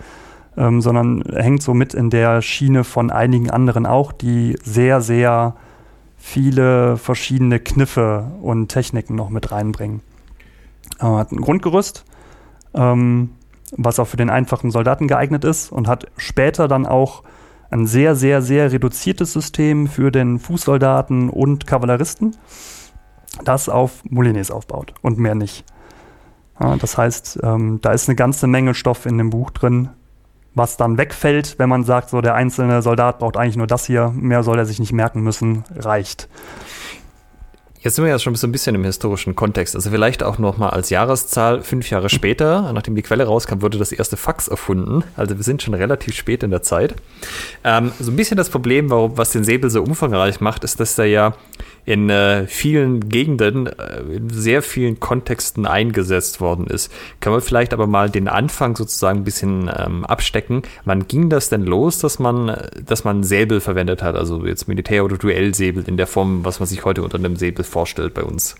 ähm, 0.57 0.81
sondern 0.81 1.23
hängt 1.23 1.63
so 1.63 1.73
mit 1.73 1.95
in 1.95 2.11
der 2.11 2.43
Schiene 2.43 2.83
von 2.83 3.09
einigen 3.09 3.49
anderen 3.49 3.87
auch, 3.87 4.11
die 4.11 4.59
sehr, 4.61 5.01
sehr 5.01 5.55
viele 6.17 6.97
verschiedene 6.97 7.59
Kniffe 7.59 8.31
und 8.43 8.67
Techniken 8.67 9.15
noch 9.15 9.31
mit 9.31 9.51
reinbringen. 9.51 10.01
Äh, 10.99 11.05
hat 11.05 11.31
ein 11.31 11.41
Grundgerüst, 11.41 12.05
ähm, 12.75 13.31
was 13.77 13.99
auch 13.99 14.07
für 14.07 14.17
den 14.17 14.29
einfachen 14.29 14.71
Soldaten 14.71 15.07
geeignet 15.07 15.43
ist 15.43 15.71
und 15.71 15.87
hat 15.87 16.07
später 16.17 16.67
dann 16.67 16.85
auch 16.85 17.23
ein 17.71 17.85
sehr, 17.85 18.15
sehr, 18.15 18.41
sehr 18.41 18.71
reduziertes 18.71 19.33
System 19.33 19.87
für 19.87 20.11
den 20.11 20.39
Fußsoldaten 20.39 21.29
und 21.29 21.67
Kavalleristen, 21.67 22.35
das 23.43 23.69
auf 23.69 24.03
Moulines 24.05 24.51
aufbaut 24.51 24.93
und 25.01 25.19
mehr 25.19 25.35
nicht. 25.35 25.65
Ja, 26.59 26.75
das 26.75 26.97
heißt, 26.97 27.39
ähm, 27.43 27.79
da 27.81 27.91
ist 27.91 28.09
eine 28.09 28.15
ganze 28.15 28.47
Menge 28.47 28.73
Stoff 28.73 29.05
in 29.05 29.17
dem 29.17 29.29
Buch 29.29 29.51
drin, 29.51 29.89
was 30.55 30.77
dann 30.77 30.97
wegfällt, 30.97 31.57
wenn 31.57 31.69
man 31.69 31.83
sagt, 31.83 32.09
so 32.09 32.21
der 32.21 32.35
einzelne 32.35 32.81
Soldat 32.81 33.19
braucht 33.19 33.37
eigentlich 33.37 33.55
nur 33.55 33.67
das 33.67 33.85
hier, 33.85 34.11
mehr 34.15 34.43
soll 34.43 34.57
er 34.57 34.65
sich 34.65 34.79
nicht 34.79 34.91
merken 34.91 35.21
müssen, 35.21 35.63
reicht. 35.75 36.27
Jetzt 37.81 37.95
sind 37.95 38.03
wir 38.03 38.11
ja 38.11 38.19
schon 38.19 38.35
so 38.35 38.45
ein 38.45 38.51
bisschen 38.51 38.75
im 38.75 38.83
historischen 38.83 39.37
Kontext. 39.37 39.73
Also 39.73 39.89
vielleicht 39.89 40.21
auch 40.21 40.37
noch 40.37 40.57
mal 40.57 40.69
als 40.69 40.89
Jahreszahl, 40.89 41.61
fünf 41.61 41.89
Jahre 41.89 42.09
später, 42.09 42.73
nachdem 42.73 42.93
die 42.93 43.01
Quelle 43.01 43.23
rauskam, 43.23 43.61
wurde 43.61 43.77
das 43.77 43.93
erste 43.93 44.17
Fax 44.17 44.49
erfunden. 44.49 45.05
Also 45.15 45.37
wir 45.37 45.43
sind 45.43 45.61
schon 45.61 45.73
relativ 45.73 46.13
spät 46.13 46.43
in 46.43 46.51
der 46.51 46.61
Zeit. 46.61 46.95
Ähm, 47.63 47.93
so 47.97 48.11
ein 48.11 48.17
bisschen 48.17 48.35
das 48.35 48.49
Problem, 48.49 48.89
warum, 48.89 49.17
was 49.17 49.31
den 49.31 49.45
Säbel 49.45 49.69
so 49.69 49.81
umfangreich 49.81 50.41
macht, 50.41 50.65
ist, 50.65 50.81
dass 50.81 50.99
er 50.99 51.05
ja 51.05 51.35
in 51.85 52.09
äh, 52.09 52.45
vielen 52.47 53.09
Gegenden, 53.09 53.67
äh, 53.67 54.01
in 54.01 54.29
sehr 54.29 54.61
vielen 54.61 54.99
Kontexten 54.99 55.65
eingesetzt 55.65 56.39
worden 56.41 56.67
ist. 56.67 56.91
Können 57.19 57.37
wir 57.37 57.41
vielleicht 57.41 57.73
aber 57.73 57.87
mal 57.87 58.09
den 58.09 58.27
Anfang 58.27 58.75
sozusagen 58.75 59.19
ein 59.19 59.23
bisschen 59.23 59.71
ähm, 59.75 60.05
abstecken. 60.05 60.61
Wann 60.85 61.07
ging 61.07 61.29
das 61.29 61.49
denn 61.49 61.63
los, 61.63 61.97
dass 61.97 62.19
man, 62.19 62.55
dass 62.85 63.05
man 63.05 63.23
Säbel 63.23 63.59
verwendet 63.59 64.03
hat? 64.03 64.15
Also 64.15 64.45
jetzt 64.45 64.67
Militär- 64.67 65.03
oder 65.03 65.17
Duellsäbel 65.17 65.83
in 65.87 65.97
der 65.97 66.07
Form, 66.07 66.45
was 66.45 66.59
man 66.59 66.67
sich 66.67 66.85
heute 66.85 67.01
unter 67.01 67.17
einem 67.17 67.37
Säbel 67.37 67.63
vorstellt 67.69 68.13
bei 68.13 68.23
uns? 68.23 68.55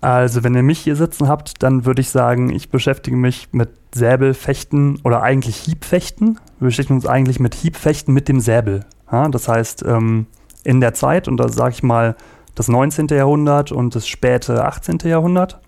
Also, 0.00 0.42
wenn 0.42 0.54
ihr 0.54 0.64
mich 0.64 0.80
hier 0.80 0.96
sitzen 0.96 1.28
habt, 1.28 1.62
dann 1.62 1.84
würde 1.84 2.00
ich 2.00 2.10
sagen, 2.10 2.50
ich 2.50 2.70
beschäftige 2.70 3.16
mich 3.16 3.50
mit 3.52 3.70
Säbelfechten 3.94 4.98
oder 5.04 5.22
eigentlich 5.22 5.56
Hiebfechten. 5.56 6.40
Wir 6.58 6.66
beschäftigen 6.66 6.96
uns 6.96 7.06
eigentlich 7.06 7.38
mit 7.38 7.54
Hiebfechten 7.54 8.12
mit 8.12 8.28
dem 8.28 8.40
Säbel. 8.40 8.84
Ja, 9.12 9.28
das 9.28 9.46
heißt, 9.46 9.84
ähm, 9.86 10.26
in 10.64 10.80
der 10.80 10.94
Zeit, 10.94 11.28
und 11.28 11.36
da 11.36 11.48
sage 11.48 11.74
ich 11.74 11.82
mal 11.84 12.16
das 12.56 12.66
19. 12.66 13.08
Jahrhundert 13.08 13.70
und 13.70 13.94
das 13.94 14.08
späte 14.08 14.64
18. 14.64 14.98
Jahrhundert, 15.04 15.60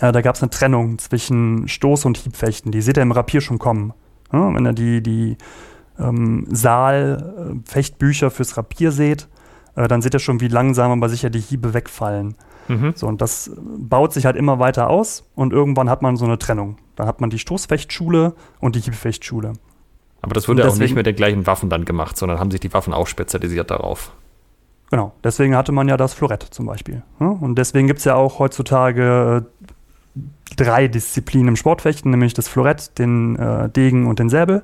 äh, 0.00 0.12
da 0.12 0.20
gab 0.20 0.34
es 0.34 0.42
eine 0.42 0.50
Trennung 0.50 0.98
zwischen 0.98 1.66
Stoß- 1.66 2.06
und 2.06 2.18
Hiebfechten. 2.18 2.72
Die 2.72 2.82
seht 2.82 2.98
ihr 2.98 3.02
im 3.02 3.12
Rapier 3.12 3.40
schon 3.40 3.58
kommen. 3.58 3.94
Ja, 4.32 4.54
wenn 4.54 4.66
ihr 4.66 4.72
die, 4.72 5.02
die 5.02 5.38
ähm, 5.98 6.46
Saal-Fechtbücher 6.50 8.30
fürs 8.30 8.56
Rapier 8.56 8.92
seht, 8.92 9.28
äh, 9.80 9.88
dann 9.88 10.02
seht 10.02 10.14
ihr 10.14 10.20
schon, 10.20 10.40
wie 10.40 10.48
langsam 10.48 10.90
aber 10.92 11.08
sicher 11.08 11.30
die 11.30 11.40
Hiebe 11.40 11.74
wegfallen. 11.74 12.34
Mhm. 12.68 12.92
So, 12.94 13.06
und 13.06 13.20
das 13.20 13.50
baut 13.56 14.12
sich 14.12 14.26
halt 14.26 14.36
immer 14.36 14.58
weiter 14.58 14.88
aus 14.88 15.24
und 15.34 15.52
irgendwann 15.52 15.88
hat 15.88 16.02
man 16.02 16.16
so 16.16 16.24
eine 16.24 16.38
Trennung. 16.38 16.76
Dann 16.96 17.06
hat 17.06 17.20
man 17.20 17.30
die 17.30 17.38
Stoßfechtschule 17.38 18.34
und 18.60 18.76
die 18.76 18.80
Hiebfechtschule. 18.80 19.54
Aber 20.22 20.34
das 20.34 20.48
wurde 20.48 20.62
deswegen, 20.62 20.76
auch 20.76 20.80
nicht 20.80 20.94
mit 20.94 21.06
den 21.06 21.16
gleichen 21.16 21.46
Waffen 21.46 21.70
dann 21.70 21.84
gemacht, 21.84 22.16
sondern 22.16 22.38
haben 22.38 22.50
sich 22.50 22.60
die 22.60 22.72
Waffen 22.74 22.92
auch 22.92 23.06
spezialisiert 23.06 23.70
darauf. 23.70 24.12
Genau, 24.90 25.12
deswegen 25.24 25.56
hatte 25.56 25.72
man 25.72 25.88
ja 25.88 25.96
das 25.96 26.12
Florett 26.12 26.42
zum 26.42 26.66
Beispiel. 26.66 27.02
Und 27.18 27.56
deswegen 27.56 27.86
gibt 27.86 28.00
es 28.00 28.04
ja 28.04 28.16
auch 28.16 28.38
heutzutage 28.38 29.46
äh, 30.16 30.22
drei 30.56 30.88
Disziplinen 30.88 31.48
im 31.48 31.56
Sportfechten, 31.56 32.10
nämlich 32.10 32.34
das 32.34 32.48
Florett, 32.48 32.98
den 32.98 33.36
äh, 33.36 33.70
Degen 33.70 34.06
und 34.06 34.18
den 34.18 34.28
Säbel. 34.28 34.62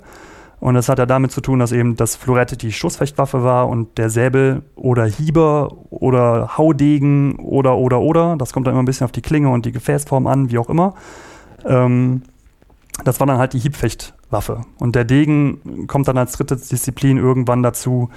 Und 0.59 0.75
das 0.75 0.89
hat 0.89 0.99
ja 0.99 1.07
damit 1.07 1.33
zu 1.33 1.41
tun, 1.41 1.59
dass 1.59 1.73
eben 1.73 1.97
das 1.97 2.17
Florett 2.17 2.63
die 2.63 2.73
Schussfechtwaffe 2.73 3.43
war 3.45 3.69
und 3.69 3.99
der 3.99 4.09
Säbel 4.09 4.63
oder 4.75 5.05
Hieber 5.05 5.77
oder 5.91 6.57
Haudegen 6.57 7.37
oder 7.37 7.77
oder 7.77 8.01
oder. 8.01 8.37
Das 8.37 8.53
kommt 8.53 8.67
dann 8.67 8.75
immer 8.75 8.83
ein 8.83 8.87
bisschen 8.87 9.05
auf 9.05 9.13
die 9.13 9.23
Klinge 9.23 9.51
und 9.51 9.67
die 9.67 9.73
Gefäßform 9.73 10.27
an, 10.27 10.51
wie 10.51 10.59
auch 10.59 10.71
immer. 10.71 10.95
Ähm, 11.65 12.23
das 13.05 13.21
war 13.21 13.27
dann 13.27 13.39
halt 13.39 13.53
die 13.53 13.59
Hiebfechtwaffe. 13.59 14.63
Und 14.79 14.97
der 14.97 15.05
Degen 15.05 15.87
kommt 15.87 16.09
dann 16.09 16.17
als 16.17 16.33
dritte 16.33 16.57
Disziplin 16.57 17.19
irgendwann 17.19 17.63
dazu, 17.63 18.09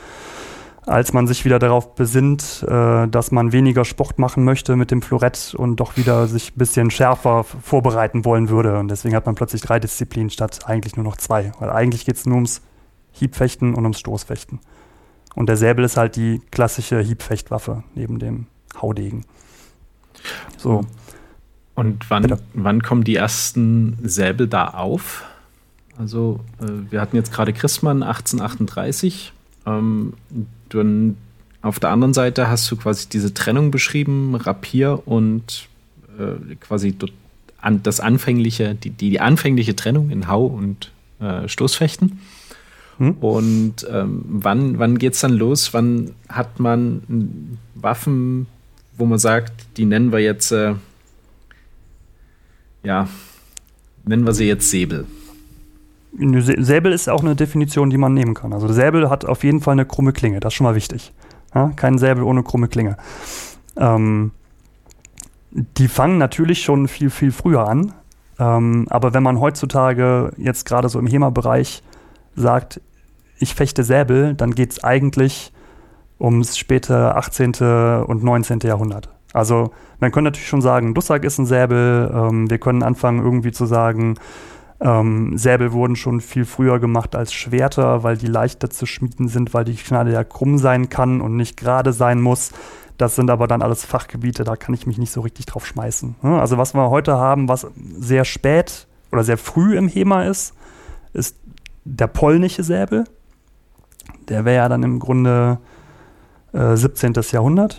als 0.89 1.13
man 1.13 1.27
sich 1.27 1.45
wieder 1.45 1.59
darauf 1.59 1.95
besinnt, 1.95 2.65
äh, 2.67 3.07
dass 3.07 3.31
man 3.31 3.51
weniger 3.51 3.85
Sport 3.85 4.17
machen 4.17 4.43
möchte 4.43 4.75
mit 4.75 4.91
dem 4.91 5.01
Florett 5.01 5.53
und 5.55 5.75
doch 5.77 5.97
wieder 5.97 6.27
sich 6.27 6.51
ein 6.51 6.57
bisschen 6.57 6.91
schärfer 6.91 7.43
vorbereiten 7.43 8.25
wollen 8.25 8.49
würde. 8.49 8.79
Und 8.79 8.89
deswegen 8.89 9.15
hat 9.15 9.25
man 9.25 9.35
plötzlich 9.35 9.61
drei 9.61 9.79
Disziplinen 9.79 10.29
statt 10.29 10.61
eigentlich 10.65 10.95
nur 10.95 11.05
noch 11.05 11.17
zwei. 11.17 11.51
Weil 11.59 11.69
eigentlich 11.69 12.05
geht 12.05 12.15
es 12.15 12.25
nur 12.25 12.35
ums 12.35 12.61
Hiebfechten 13.11 13.75
und 13.75 13.83
ums 13.83 13.99
Stoßfechten. 13.99 14.59
Und 15.35 15.47
der 15.47 15.57
Säbel 15.57 15.85
ist 15.85 15.95
halt 15.95 16.15
die 16.15 16.41
klassische 16.51 16.99
Hiebfechtwaffe 16.99 17.83
neben 17.93 18.17
dem 18.17 18.47
Haudegen. 18.81 19.25
So. 20.57 20.81
Und 21.75 22.09
wann, 22.09 22.35
wann 22.53 22.81
kommen 22.81 23.03
die 23.03 23.15
ersten 23.15 23.97
Säbel 24.03 24.47
da 24.47 24.69
auf? 24.69 25.23
Also, 25.97 26.39
äh, 26.59 26.91
wir 26.91 26.99
hatten 26.99 27.15
jetzt 27.15 27.31
gerade 27.31 27.53
Christmann 27.53 28.03
1838. 28.03 29.33
Ähm, 29.65 30.13
dann 30.69 31.17
auf 31.61 31.79
der 31.79 31.89
anderen 31.89 32.13
Seite 32.13 32.49
hast 32.49 32.69
du 32.71 32.77
quasi 32.77 33.09
diese 33.09 33.33
Trennung 33.33 33.71
beschrieben, 33.71 34.35
Rapier 34.35 35.01
und 35.05 35.67
äh, 36.17 36.55
quasi 36.55 36.95
das 37.83 37.99
anfängliche, 37.99 38.75
die, 38.75 38.91
die, 38.91 39.19
anfängliche 39.19 39.75
Trennung 39.75 40.09
in 40.09 40.27
Hau 40.27 40.45
und 40.45 40.91
äh, 41.19 41.47
Stoßfechten. 41.47 42.19
Hm? 42.97 43.11
Und 43.19 43.87
ähm, 43.91 44.23
wann, 44.29 44.79
wann 44.79 44.97
geht 44.97 45.13
es 45.13 45.19
dann 45.19 45.33
los? 45.33 45.73
Wann 45.73 46.11
hat 46.29 46.59
man 46.59 47.57
Waffen, 47.75 48.47
wo 48.97 49.05
man 49.05 49.19
sagt, 49.19 49.51
die 49.77 49.85
nennen 49.85 50.11
wir 50.11 50.19
jetzt 50.19 50.51
äh, 50.51 50.75
ja, 52.83 53.09
nennen 54.05 54.25
wir 54.25 54.33
sie 54.33 54.47
jetzt 54.47 54.69
Säbel. 54.69 55.05
Säbel 56.11 56.91
ist 56.91 57.09
auch 57.09 57.21
eine 57.21 57.35
Definition, 57.35 57.89
die 57.89 57.97
man 57.97 58.13
nehmen 58.13 58.33
kann. 58.33 58.53
Also 58.53 58.67
Säbel 58.67 59.09
hat 59.09 59.25
auf 59.25 59.43
jeden 59.43 59.61
Fall 59.61 59.73
eine 59.73 59.85
krumme 59.85 60.13
Klinge, 60.13 60.39
das 60.39 60.53
ist 60.53 60.57
schon 60.57 60.65
mal 60.65 60.75
wichtig. 60.75 61.13
Ja, 61.53 61.71
kein 61.75 61.97
Säbel 61.97 62.23
ohne 62.23 62.43
krumme 62.43 62.67
Klinge. 62.67 62.97
Ähm, 63.77 64.31
die 65.51 65.87
fangen 65.87 66.17
natürlich 66.17 66.61
schon 66.61 66.87
viel, 66.87 67.09
viel 67.09 67.31
früher 67.31 67.67
an. 67.67 67.93
Ähm, 68.39 68.85
aber 68.89 69.13
wenn 69.13 69.23
man 69.23 69.39
heutzutage 69.39 70.31
jetzt 70.37 70.65
gerade 70.65 70.89
so 70.89 70.99
im 70.99 71.07
HEMA-Bereich 71.07 71.83
sagt, 72.35 72.81
ich 73.39 73.55
fechte 73.55 73.83
Säbel, 73.83 74.33
dann 74.33 74.53
geht 74.53 74.71
es 74.71 74.83
eigentlich 74.83 75.51
ums 76.19 76.57
späte 76.57 77.15
18. 77.15 77.53
und 78.05 78.23
19. 78.23 78.59
Jahrhundert. 78.59 79.09
Also 79.33 79.71
man 79.99 80.11
könnte 80.11 80.29
natürlich 80.29 80.47
schon 80.47 80.61
sagen, 80.61 80.93
Dussack 80.93 81.23
ist 81.23 81.37
ein 81.37 81.45
Säbel. 81.45 82.11
Ähm, 82.13 82.49
wir 82.49 82.57
können 82.57 82.83
anfangen 82.83 83.23
irgendwie 83.23 83.51
zu 83.51 83.65
sagen, 83.65 84.15
ähm, 84.81 85.37
Säbel 85.37 85.73
wurden 85.73 85.95
schon 85.95 86.21
viel 86.21 86.45
früher 86.45 86.79
gemacht 86.79 87.15
als 87.15 87.33
Schwerter, 87.33 88.03
weil 88.03 88.17
die 88.17 88.27
leichter 88.27 88.69
zu 88.69 88.85
schmieden 88.85 89.27
sind, 89.27 89.53
weil 89.53 89.65
die 89.65 89.77
Schneide 89.77 90.13
ja 90.13 90.23
krumm 90.23 90.57
sein 90.57 90.89
kann 90.89 91.19
und 91.21 91.35
nicht 91.35 91.57
gerade 91.57 91.91
sein 91.91 92.21
muss. 92.21 92.51
Das 92.97 93.15
sind 93.15 93.29
aber 93.29 93.47
dann 93.47 93.61
alles 93.61 93.85
Fachgebiete, 93.85 94.43
da 94.43 94.55
kann 94.55 94.73
ich 94.73 94.85
mich 94.85 94.97
nicht 94.97 95.11
so 95.11 95.21
richtig 95.21 95.45
drauf 95.45 95.65
schmeißen. 95.65 96.15
Ne? 96.21 96.39
Also 96.39 96.57
was 96.57 96.73
wir 96.73 96.89
heute 96.89 97.17
haben, 97.17 97.47
was 97.47 97.67
sehr 97.97 98.25
spät 98.25 98.87
oder 99.11 99.23
sehr 99.23 99.37
früh 99.37 99.77
im 99.77 99.87
HEMA 99.87 100.23
ist, 100.25 100.53
ist 101.13 101.37
der 101.83 102.07
polnische 102.07 102.63
Säbel. 102.63 103.05
Der 104.27 104.45
wäre 104.45 104.57
ja 104.57 104.69
dann 104.69 104.83
im 104.83 104.99
Grunde 104.99 105.59
äh, 106.53 106.75
17. 106.75 107.13
Jahrhundert. 107.31 107.77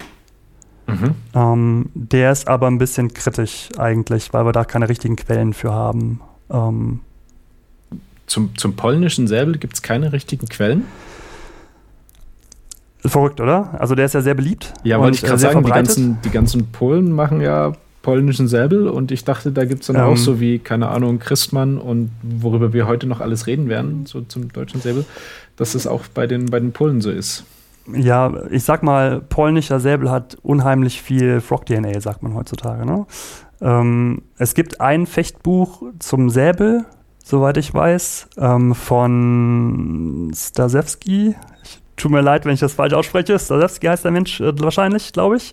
Mhm. 0.87 1.15
Ähm, 1.35 1.91
der 1.95 2.33
ist 2.33 2.49
aber 2.49 2.67
ein 2.67 2.79
bisschen 2.79 3.13
kritisch 3.15 3.69
eigentlich, 3.79 4.33
weil 4.33 4.45
wir 4.45 4.53
da 4.53 4.65
keine 4.65 4.89
richtigen 4.89 5.17
Quellen 5.17 5.53
für 5.53 5.73
haben. 5.73 6.21
Ähm, 6.51 7.01
zum, 8.27 8.57
zum 8.57 8.77
polnischen 8.77 9.27
Säbel 9.27 9.59
gibt 9.59 9.75
es 9.75 9.83
keine 9.83 10.13
richtigen 10.13 10.49
Quellen? 10.49 10.85
Verrückt, 13.05 13.41
oder? 13.41 13.81
Also 13.81 13.95
der 13.95 14.05
ist 14.05 14.15
ja 14.15 14.21
sehr 14.21 14.35
beliebt. 14.35 14.73
Ja, 14.85 15.01
wollte 15.01 15.17
ich 15.17 15.23
gerade 15.23 15.37
äh, 15.37 15.39
sagen, 15.39 15.65
die 15.65 15.71
ganzen, 15.71 16.19
die 16.23 16.31
ganzen 16.31 16.71
Polen 16.71 17.13
machen 17.13 17.41
ja 17.41 17.73
polnischen 18.03 18.49
Säbel 18.49 18.89
und 18.89 19.11
ich 19.11 19.25
dachte, 19.25 19.53
da 19.53 19.65
gibt 19.65 19.83
es 19.83 19.89
dann 19.89 19.97
ähm, 19.97 20.03
auch 20.03 20.17
so 20.17 20.41
wie, 20.41 20.59
keine 20.59 20.89
Ahnung, 20.89 21.19
Christmann 21.19 21.79
und 21.79 22.11
worüber 22.23 22.73
wir 22.73 22.87
heute 22.87 23.07
noch 23.07 23.21
alles 23.21 23.47
reden 23.47 23.69
werden, 23.69 24.07
so 24.07 24.23
zum 24.23 24.53
deutschen 24.53 24.81
Säbel, 24.81 25.05
dass 25.57 25.75
es 25.75 25.87
auch 25.87 26.05
bei 26.15 26.27
den, 26.27 26.47
bei 26.47 26.61
den 26.61 26.73
Polen 26.73 27.01
so 27.01 27.11
ist. 27.11 27.45
Ja, 27.93 28.33
ich 28.51 28.65
sag 28.65 28.83
mal, 28.83 29.21
polnischer 29.21 29.81
Säbel 29.81 30.11
hat 30.11 30.37
unheimlich 30.43 31.03
viel 31.03 31.41
Frog-DNA, 31.41 32.01
sagt 32.01 32.23
man 32.23 32.35
heutzutage. 32.35 32.87
Ne? 32.87 33.07
Ähm, 33.61 34.23
es 34.39 34.55
gibt 34.55 34.81
ein 34.81 35.07
Fechtbuch 35.07 35.83
zum 35.99 36.31
Säbel, 36.31 36.87
soweit 37.23 37.57
ich 37.57 37.73
weiß, 37.73 38.29
ähm, 38.39 38.75
von 38.75 40.33
Stasewski. 40.35 41.35
Tut 41.97 42.11
mir 42.11 42.23
leid, 42.23 42.45
wenn 42.45 42.55
ich 42.55 42.61
das 42.61 42.73
falsch 42.73 42.95
ausspreche. 42.95 43.39
Stasewski 43.39 43.87
heißt 43.87 44.05
der 44.05 44.13
Mensch 44.13 44.41
äh, 44.41 44.59
wahrscheinlich, 44.61 45.13
glaube 45.13 45.37
ich. 45.37 45.53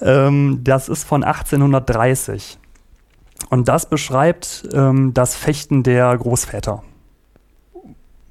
Ähm, 0.00 0.60
das 0.64 0.88
ist 0.88 1.04
von 1.04 1.22
1830. 1.22 2.58
Und 3.48 3.68
das 3.68 3.88
beschreibt 3.88 4.68
ähm, 4.72 5.14
das 5.14 5.36
Fechten 5.36 5.82
der 5.82 6.16
Großväter. 6.16 6.82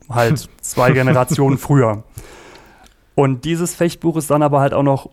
Halt 0.10 0.50
zwei 0.62 0.92
Generationen 0.92 1.58
früher. 1.58 2.04
Und 3.16 3.46
dieses 3.46 3.76
Fechtbuch 3.76 4.18
ist 4.18 4.30
dann 4.30 4.44
aber 4.44 4.60
halt 4.60 4.74
auch 4.74 4.84
noch 4.84 5.10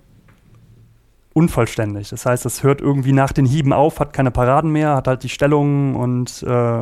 unvollständig. 1.37 2.09
Das 2.09 2.25
heißt, 2.25 2.47
es 2.47 2.62
hört 2.62 2.81
irgendwie 2.81 3.12
nach 3.12 3.31
den 3.31 3.45
Hieben 3.45 3.75
auf, 3.75 4.00
hat 4.00 4.14
keine 4.14 4.31
Paraden 4.31 4.73
mehr, 4.73 4.97
hat 4.97 5.07
halt 5.07 5.23
die 5.23 5.28
Stellungen 5.28 5.95
und 5.95 6.43
äh, 6.43 6.78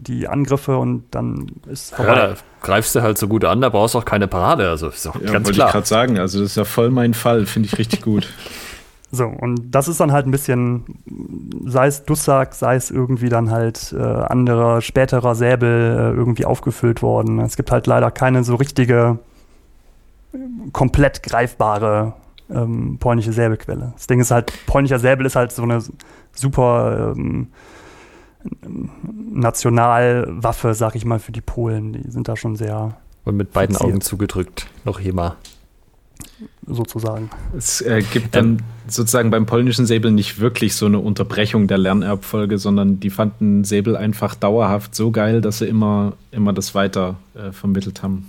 die 0.00 0.26
Angriffe 0.26 0.78
und 0.78 1.04
dann 1.10 1.52
ist 1.70 1.94
vorbei. 1.94 2.16
Ja, 2.16 2.26
da 2.28 2.34
greifst 2.62 2.94
du 2.94 3.02
halt 3.02 3.18
so 3.18 3.28
gut 3.28 3.44
an, 3.44 3.60
da 3.60 3.68
brauchst 3.68 3.94
du 3.94 3.98
auch 3.98 4.06
keine 4.06 4.26
Parade. 4.26 4.70
Also 4.70 4.88
ist 4.88 5.06
auch 5.06 5.20
ja, 5.20 5.30
ganz 5.30 5.50
klar. 5.50 5.68
ich 5.68 5.72
gerade 5.72 5.86
sagen, 5.86 6.18
also 6.18 6.40
das 6.40 6.52
ist 6.52 6.56
ja 6.56 6.64
voll 6.64 6.88
mein 6.88 7.12
Fall, 7.12 7.44
finde 7.44 7.66
ich 7.66 7.78
richtig 7.78 8.00
gut. 8.02 8.28
So, 9.10 9.24
und 9.24 9.70
das 9.70 9.88
ist 9.88 10.00
dann 10.00 10.12
halt 10.12 10.26
ein 10.26 10.30
bisschen, 10.30 10.84
sei 11.64 11.86
es 11.86 12.04
Dussack, 12.04 12.54
sei 12.54 12.74
es 12.74 12.90
irgendwie 12.90 13.30
dann 13.30 13.50
halt 13.50 13.94
äh, 13.98 14.02
anderer, 14.02 14.82
späterer 14.82 15.34
Säbel 15.34 15.70
äh, 15.70 16.14
irgendwie 16.14 16.44
aufgefüllt 16.44 17.00
worden. 17.00 17.40
Es 17.40 17.56
gibt 17.56 17.70
halt 17.70 17.86
leider 17.86 18.10
keine 18.10 18.44
so 18.44 18.56
richtige, 18.56 19.18
komplett 20.74 21.22
greifbare 21.22 22.12
ähm, 22.50 22.98
polnische 22.98 23.32
Säbelquelle. 23.32 23.92
Das 23.94 24.06
Ding 24.06 24.20
ist 24.20 24.30
halt, 24.30 24.52
polnischer 24.66 24.98
Säbel 24.98 25.26
ist 25.26 25.36
halt 25.36 25.52
so 25.52 25.62
eine 25.62 25.82
super 26.32 27.14
ähm, 27.16 27.48
Nationalwaffe, 29.32 30.74
sag 30.74 30.94
ich 30.94 31.04
mal, 31.04 31.18
für 31.18 31.32
die 31.32 31.40
Polen. 31.40 31.92
Die 31.92 32.10
sind 32.10 32.28
da 32.28 32.36
schon 32.36 32.56
sehr. 32.56 32.96
Und 33.24 33.36
mit 33.36 33.52
beiden 33.52 33.74
fixiert. 33.74 33.92
Augen 33.92 34.00
zugedrückt, 34.00 34.66
noch 34.84 35.00
HEMA. 35.00 35.36
Sozusagen. 36.66 37.30
Es 37.56 37.80
äh, 37.80 38.02
gibt 38.02 38.34
dann 38.34 38.44
ähm, 38.44 38.58
sozusagen 38.88 39.30
beim 39.30 39.46
polnischen 39.46 39.86
Säbel 39.86 40.10
nicht 40.10 40.40
wirklich 40.40 40.74
so 40.74 40.86
eine 40.86 40.98
Unterbrechung 40.98 41.66
der 41.66 41.78
Lernerbfolge, 41.78 42.58
sondern 42.58 43.00
die 43.00 43.10
fanden 43.10 43.64
Säbel 43.64 43.96
einfach 43.96 44.34
dauerhaft 44.34 44.94
so 44.94 45.10
geil, 45.10 45.40
dass 45.40 45.58
sie 45.58 45.66
immer, 45.66 46.14
immer 46.30 46.52
das 46.52 46.74
weiter 46.74 47.16
äh, 47.34 47.52
vermittelt 47.52 48.02
haben 48.02 48.26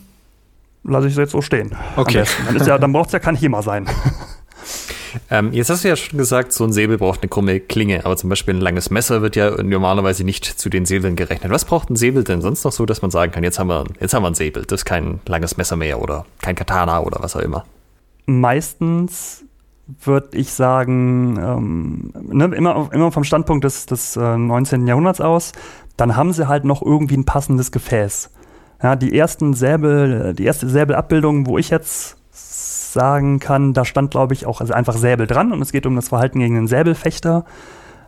lasse 0.83 1.07
ich 1.07 1.13
es 1.13 1.17
jetzt 1.17 1.31
so 1.31 1.41
stehen. 1.41 1.75
Okay. 1.95 2.23
Dann, 2.45 2.65
ja, 2.65 2.77
dann 2.77 2.93
braucht 2.93 3.07
es 3.07 3.13
ja 3.13 3.19
kein 3.19 3.35
HEMA 3.35 3.61
sein. 3.61 3.87
Ähm, 5.29 5.53
jetzt 5.53 5.69
hast 5.69 5.83
du 5.83 5.87
ja 5.87 5.95
schon 5.95 6.17
gesagt, 6.17 6.53
so 6.53 6.63
ein 6.63 6.71
Säbel 6.71 6.97
braucht 6.97 7.21
eine 7.21 7.29
krumme 7.29 7.59
Klinge, 7.59 8.05
aber 8.05 8.17
zum 8.17 8.29
Beispiel 8.29 8.55
ein 8.55 8.61
langes 8.61 8.89
Messer 8.89 9.21
wird 9.21 9.35
ja 9.35 9.61
normalerweise 9.61 10.23
nicht 10.23 10.45
zu 10.45 10.69
den 10.69 10.85
Säbeln 10.85 11.15
gerechnet. 11.15 11.51
Was 11.51 11.65
braucht 11.65 11.89
ein 11.89 11.95
Säbel 11.95 12.23
denn 12.23 12.41
sonst 12.41 12.63
noch 12.63 12.71
so, 12.71 12.85
dass 12.85 13.01
man 13.01 13.11
sagen 13.11 13.31
kann, 13.31 13.43
jetzt 13.43 13.59
haben 13.59 13.69
wir, 13.69 13.85
jetzt 13.99 14.13
haben 14.13 14.23
wir 14.23 14.27
ein 14.27 14.35
Säbel, 14.35 14.65
das 14.65 14.81
ist 14.81 14.85
kein 14.85 15.19
langes 15.25 15.57
Messer 15.57 15.75
mehr 15.75 16.01
oder 16.01 16.25
kein 16.41 16.55
Katana 16.55 17.01
oder 17.01 17.21
was 17.21 17.35
auch 17.35 17.41
immer? 17.41 17.65
Meistens 18.25 19.43
würde 20.03 20.37
ich 20.37 20.53
sagen, 20.53 21.37
ähm, 21.37 22.11
ne, 22.21 22.45
immer, 22.55 22.89
immer 22.93 23.11
vom 23.11 23.23
Standpunkt 23.23 23.63
des, 23.63 23.87
des 23.87 24.15
äh, 24.15 24.37
19. 24.37 24.85
Jahrhunderts 24.85 25.21
aus, 25.21 25.53
dann 25.97 26.15
haben 26.15 26.31
sie 26.31 26.47
halt 26.47 26.63
noch 26.63 26.81
irgendwie 26.83 27.17
ein 27.17 27.25
passendes 27.25 27.71
Gefäß. 27.71 28.29
Ja, 28.81 28.95
die 28.95 29.17
ersten 29.17 29.53
Säbel, 29.53 30.33
die 30.33 30.45
erste 30.45 30.69
Säbelabbildung, 30.69 31.45
wo 31.45 31.57
ich 31.57 31.69
jetzt 31.69 32.17
sagen 32.93 33.39
kann, 33.39 33.73
da 33.73 33.85
stand, 33.85 34.11
glaube 34.11 34.33
ich, 34.33 34.45
auch 34.45 34.61
also 34.61 34.73
einfach 34.73 34.95
Säbel 34.95 35.27
dran 35.27 35.51
und 35.51 35.61
es 35.61 35.71
geht 35.71 35.85
um 35.85 35.95
das 35.95 36.09
Verhalten 36.09 36.39
gegen 36.39 36.55
den 36.55 36.67
Säbelfechter, 36.67 37.45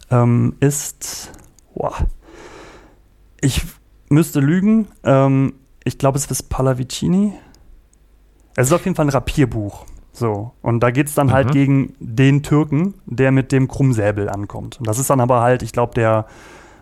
ähm, 0.10 0.56
ist, 0.60 1.32
boah, 1.76 1.94
ich 3.42 3.64
müsste 4.10 4.40
lügen, 4.40 4.88
ähm, 5.04 5.54
ich 5.84 5.98
glaube, 5.98 6.18
es 6.18 6.26
ist 6.26 6.50
Pallavicini. 6.50 7.34
Es 8.56 8.68
ist 8.68 8.74
auf 8.74 8.86
jeden 8.86 8.96
Fall 8.96 9.06
ein 9.06 9.10
Rapierbuch. 9.10 9.86
So, 10.14 10.52
und 10.62 10.82
da 10.82 10.92
geht 10.92 11.08
es 11.08 11.16
dann 11.16 11.32
halt 11.32 11.46
mhm. 11.46 11.50
halt 11.50 11.54
gegen 11.54 11.94
den 12.00 12.44
Türken, 12.44 12.96
der 13.06 13.32
mit 13.32 13.52
dem 13.52 13.68
Krummsäbel 13.68 14.30
ankommt. 14.30 14.80
Und 14.80 14.88
das 14.88 15.00
ist 15.00 15.10
dann 15.10 15.22
aber 15.22 15.42
halt, 15.42 15.64
ich 15.64 15.72
glaube, 15.72 15.94
der 15.94 16.26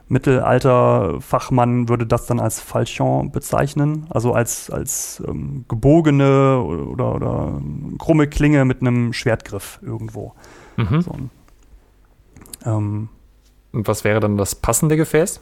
Mittelalter-Fachmann 0.09 1.87
würde 1.87 2.05
das 2.05 2.25
dann 2.25 2.39
als 2.39 2.59
Falchion 2.59 3.31
bezeichnen, 3.31 4.07
also 4.09 4.33
als, 4.33 4.69
als 4.71 5.23
ähm, 5.27 5.65
gebogene 5.67 6.59
oder, 6.59 7.15
oder 7.15 7.61
krumme 7.99 8.27
Klinge 8.27 8.65
mit 8.65 8.81
einem 8.81 9.13
Schwertgriff 9.13 9.79
irgendwo. 9.83 10.33
Mhm. 10.77 11.01
So, 11.01 11.15
ähm, 12.65 13.09
Und 13.71 13.87
was 13.87 14.03
wäre 14.03 14.19
dann 14.19 14.35
das 14.35 14.55
passende 14.55 14.97
Gefäß? 14.97 15.41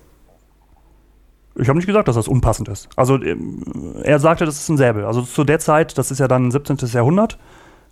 Ich 1.56 1.70
habe 1.70 1.78
nicht 1.78 1.88
gesagt, 1.88 2.08
dass 2.10 2.16
das 2.16 2.28
unpassend 2.28 2.68
ist. 2.68 2.90
Also 2.98 3.22
ähm, 3.22 3.64
er 4.04 4.20
sagte, 4.20 4.46
das 4.46 4.60
ist 4.60 4.70
ein 4.70 4.78
Säbel. 4.78 5.06
Also 5.06 5.22
zu 5.22 5.46
der 5.46 5.60
Zeit, 5.60 5.98
das 5.98 6.12
ist 6.12 6.20
ja 6.20 6.28
dann 6.28 6.52
17. 6.52 6.78
Jahrhundert, 6.92 7.40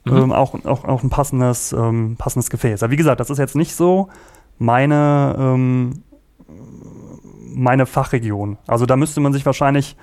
mhm. 0.03 0.17
ähm, 0.17 0.31
auch, 0.33 0.53
auch, 0.65 0.83
auch 0.83 1.03
ein 1.03 1.09
passendes, 1.09 1.71
ähm, 1.71 2.15
passendes 2.17 2.49
Gefäß. 2.49 2.83
Aber 2.83 2.91
wie 2.91 2.97
gesagt, 2.97 3.21
das 3.21 3.29
ist 3.29 3.37
jetzt 3.37 3.55
nicht 3.55 3.75
so 3.75 4.09
meine 4.57 5.35
ähm, 5.37 6.03
meine 6.47 7.85
Fachregion. 7.85 8.57
Also 8.67 8.85
da 8.85 8.95
müsste 8.95 9.21
man 9.21 9.33
sich 9.33 9.45
wahrscheinlich 9.45 9.95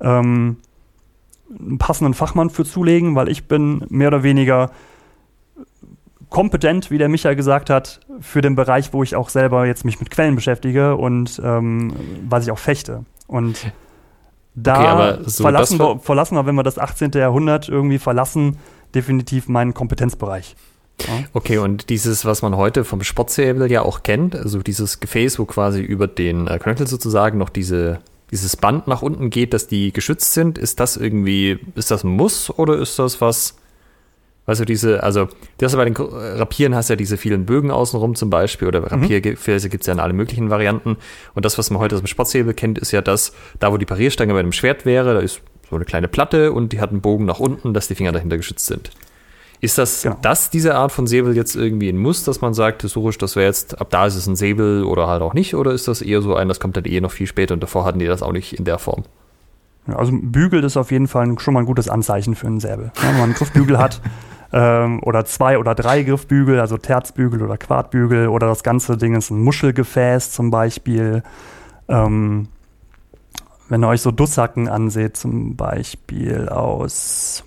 ähm, 0.00 0.56
einen 1.58 1.78
passenden 1.78 2.14
Fachmann 2.14 2.50
für 2.50 2.64
zulegen, 2.64 3.14
weil 3.14 3.28
ich 3.28 3.46
bin 3.46 3.84
mehr 3.88 4.08
oder 4.08 4.22
weniger 4.22 4.70
kompetent, 6.28 6.90
wie 6.90 6.98
der 6.98 7.08
Michael 7.08 7.36
gesagt 7.36 7.68
hat, 7.70 8.00
für 8.20 8.40
den 8.40 8.54
Bereich, 8.54 8.92
wo 8.92 9.02
ich 9.02 9.14
auch 9.16 9.28
selber 9.28 9.66
jetzt 9.66 9.84
mich 9.84 10.00
mit 10.00 10.10
Quellen 10.10 10.34
beschäftige 10.34 10.96
und 10.96 11.40
ähm, 11.44 11.92
was 12.28 12.44
ich 12.44 12.50
auch 12.50 12.58
fechte. 12.58 13.04
Und 13.26 13.72
da 14.54 15.12
okay, 15.14 15.22
so 15.26 15.42
verlassen, 15.42 15.78
wir, 15.78 15.98
verlassen 15.98 16.36
wir, 16.36 16.46
wenn 16.46 16.54
wir 16.54 16.62
das 16.62 16.78
18. 16.78 17.12
Jahrhundert 17.14 17.68
irgendwie 17.68 17.98
verlassen, 17.98 18.58
definitiv 18.94 19.48
meinen 19.48 19.74
Kompetenzbereich. 19.74 20.56
Okay, 21.32 21.58
und 21.58 21.90
dieses, 21.90 22.24
was 22.24 22.42
man 22.42 22.56
heute 22.56 22.84
vom 22.84 23.02
Sportsäbel 23.02 23.70
ja 23.70 23.82
auch 23.82 24.02
kennt, 24.02 24.36
also 24.36 24.60
dieses 24.60 25.00
Gefäß, 25.00 25.38
wo 25.38 25.44
quasi 25.44 25.80
über 25.80 26.06
den 26.06 26.46
äh, 26.46 26.58
Knöchel 26.58 26.86
sozusagen 26.86 27.38
noch 27.38 27.48
diese, 27.48 27.98
dieses 28.30 28.56
Band 28.56 28.86
nach 28.86 29.02
unten 29.02 29.30
geht, 29.30 29.52
dass 29.52 29.66
die 29.66 29.92
geschützt 29.92 30.32
sind, 30.32 30.58
ist 30.58 30.80
das 30.80 30.96
irgendwie, 30.96 31.58
ist 31.74 31.90
das 31.90 32.04
ein 32.04 32.10
Muss 32.10 32.50
oder 32.50 32.78
ist 32.78 32.98
das 32.98 33.20
was, 33.20 33.56
weißt 34.46 34.60
du, 34.60 34.64
diese, 34.64 35.02
also, 35.02 35.28
du 35.58 35.64
hast 35.64 35.72
ja 35.72 35.78
bei 35.78 35.84
den 35.84 35.96
Rapieren 35.96 36.74
hast 36.74 36.88
ja 36.88 36.96
diese 36.96 37.16
vielen 37.16 37.46
Bögen 37.46 37.70
außenrum 37.70 38.14
zum 38.14 38.30
Beispiel 38.30 38.68
oder 38.68 38.80
mhm. 38.80 38.86
Rapiergefäße 38.86 39.68
gibt 39.68 39.82
es 39.82 39.86
ja 39.86 39.94
in 39.94 40.00
alle 40.00 40.12
möglichen 40.12 40.50
Varianten 40.50 40.96
und 41.34 41.44
das, 41.44 41.58
was 41.58 41.70
man 41.70 41.80
heute 41.80 41.96
aus 41.96 42.02
dem 42.02 42.06
Sportsäbel 42.06 42.54
kennt, 42.54 42.78
ist 42.78 42.92
ja 42.92 43.00
das, 43.00 43.32
da 43.58 43.72
wo 43.72 43.76
die 43.76 43.86
Parierstange 43.86 44.32
bei 44.32 44.40
einem 44.40 44.52
Schwert 44.52 44.84
wäre, 44.84 45.14
da 45.14 45.20
ist 45.20 45.40
so 45.68 45.76
eine 45.76 45.84
kleine 45.84 46.08
Platte 46.08 46.52
und 46.52 46.72
die 46.72 46.80
hat 46.80 46.90
einen 46.90 47.00
Bogen 47.00 47.24
nach 47.24 47.40
unten, 47.40 47.74
dass 47.74 47.88
die 47.88 47.94
Finger 47.94 48.12
dahinter 48.12 48.36
geschützt 48.36 48.66
sind. 48.66 48.90
Ist 49.62 49.78
das, 49.78 50.02
genau. 50.02 50.16
das 50.20 50.50
diese 50.50 50.74
Art 50.74 50.90
von 50.90 51.06
Säbel 51.06 51.36
jetzt 51.36 51.54
irgendwie 51.54 51.88
ein 51.88 51.96
Muss, 51.96 52.24
dass 52.24 52.40
man 52.40 52.52
sagt, 52.52 52.82
historisch, 52.82 53.16
das 53.16 53.36
wäre 53.36 53.46
jetzt, 53.46 53.80
ab 53.80 53.90
da 53.90 54.06
ist 54.06 54.16
es 54.16 54.26
ein 54.26 54.34
Säbel 54.34 54.82
oder 54.82 55.06
halt 55.06 55.22
auch 55.22 55.34
nicht? 55.34 55.54
Oder 55.54 55.70
ist 55.70 55.86
das 55.86 56.02
eher 56.02 56.20
so 56.20 56.34
ein, 56.34 56.48
das 56.48 56.58
kommt 56.58 56.76
dann 56.76 56.84
eh 56.84 57.00
noch 57.00 57.12
viel 57.12 57.28
später 57.28 57.54
und 57.54 57.62
davor 57.62 57.84
hatten 57.84 58.00
die 58.00 58.06
das 58.06 58.24
auch 58.24 58.32
nicht 58.32 58.54
in 58.54 58.64
der 58.64 58.80
Form? 58.80 59.04
Ja, 59.86 59.94
also 59.94 60.10
Bügel 60.20 60.64
ist 60.64 60.76
auf 60.76 60.90
jeden 60.90 61.06
Fall 61.06 61.38
schon 61.38 61.54
mal 61.54 61.60
ein 61.60 61.66
gutes 61.66 61.88
Anzeichen 61.88 62.34
für 62.34 62.48
einen 62.48 62.58
Säbel. 62.58 62.90
Ja, 62.96 63.08
wenn 63.08 63.14
man 63.14 63.22
einen 63.22 63.34
Griffbügel 63.34 63.78
hat, 63.78 64.00
ähm, 64.52 65.00
oder 65.00 65.24
zwei 65.26 65.56
oder 65.58 65.76
drei 65.76 66.02
Griffbügel, 66.02 66.58
also 66.58 66.76
Terzbügel 66.76 67.40
oder 67.40 67.56
Quartbügel 67.56 68.26
oder 68.26 68.48
das 68.48 68.64
ganze 68.64 68.96
Ding 68.96 69.14
ist 69.14 69.30
ein 69.30 69.40
Muschelgefäß 69.40 70.32
zum 70.32 70.50
Beispiel. 70.50 71.22
Ähm, 71.86 72.48
wenn 73.68 73.84
ihr 73.84 73.88
euch 73.88 74.02
so 74.02 74.10
Dussacken 74.10 74.68
anseht, 74.68 75.16
zum 75.16 75.54
Beispiel 75.54 76.48
aus 76.48 77.44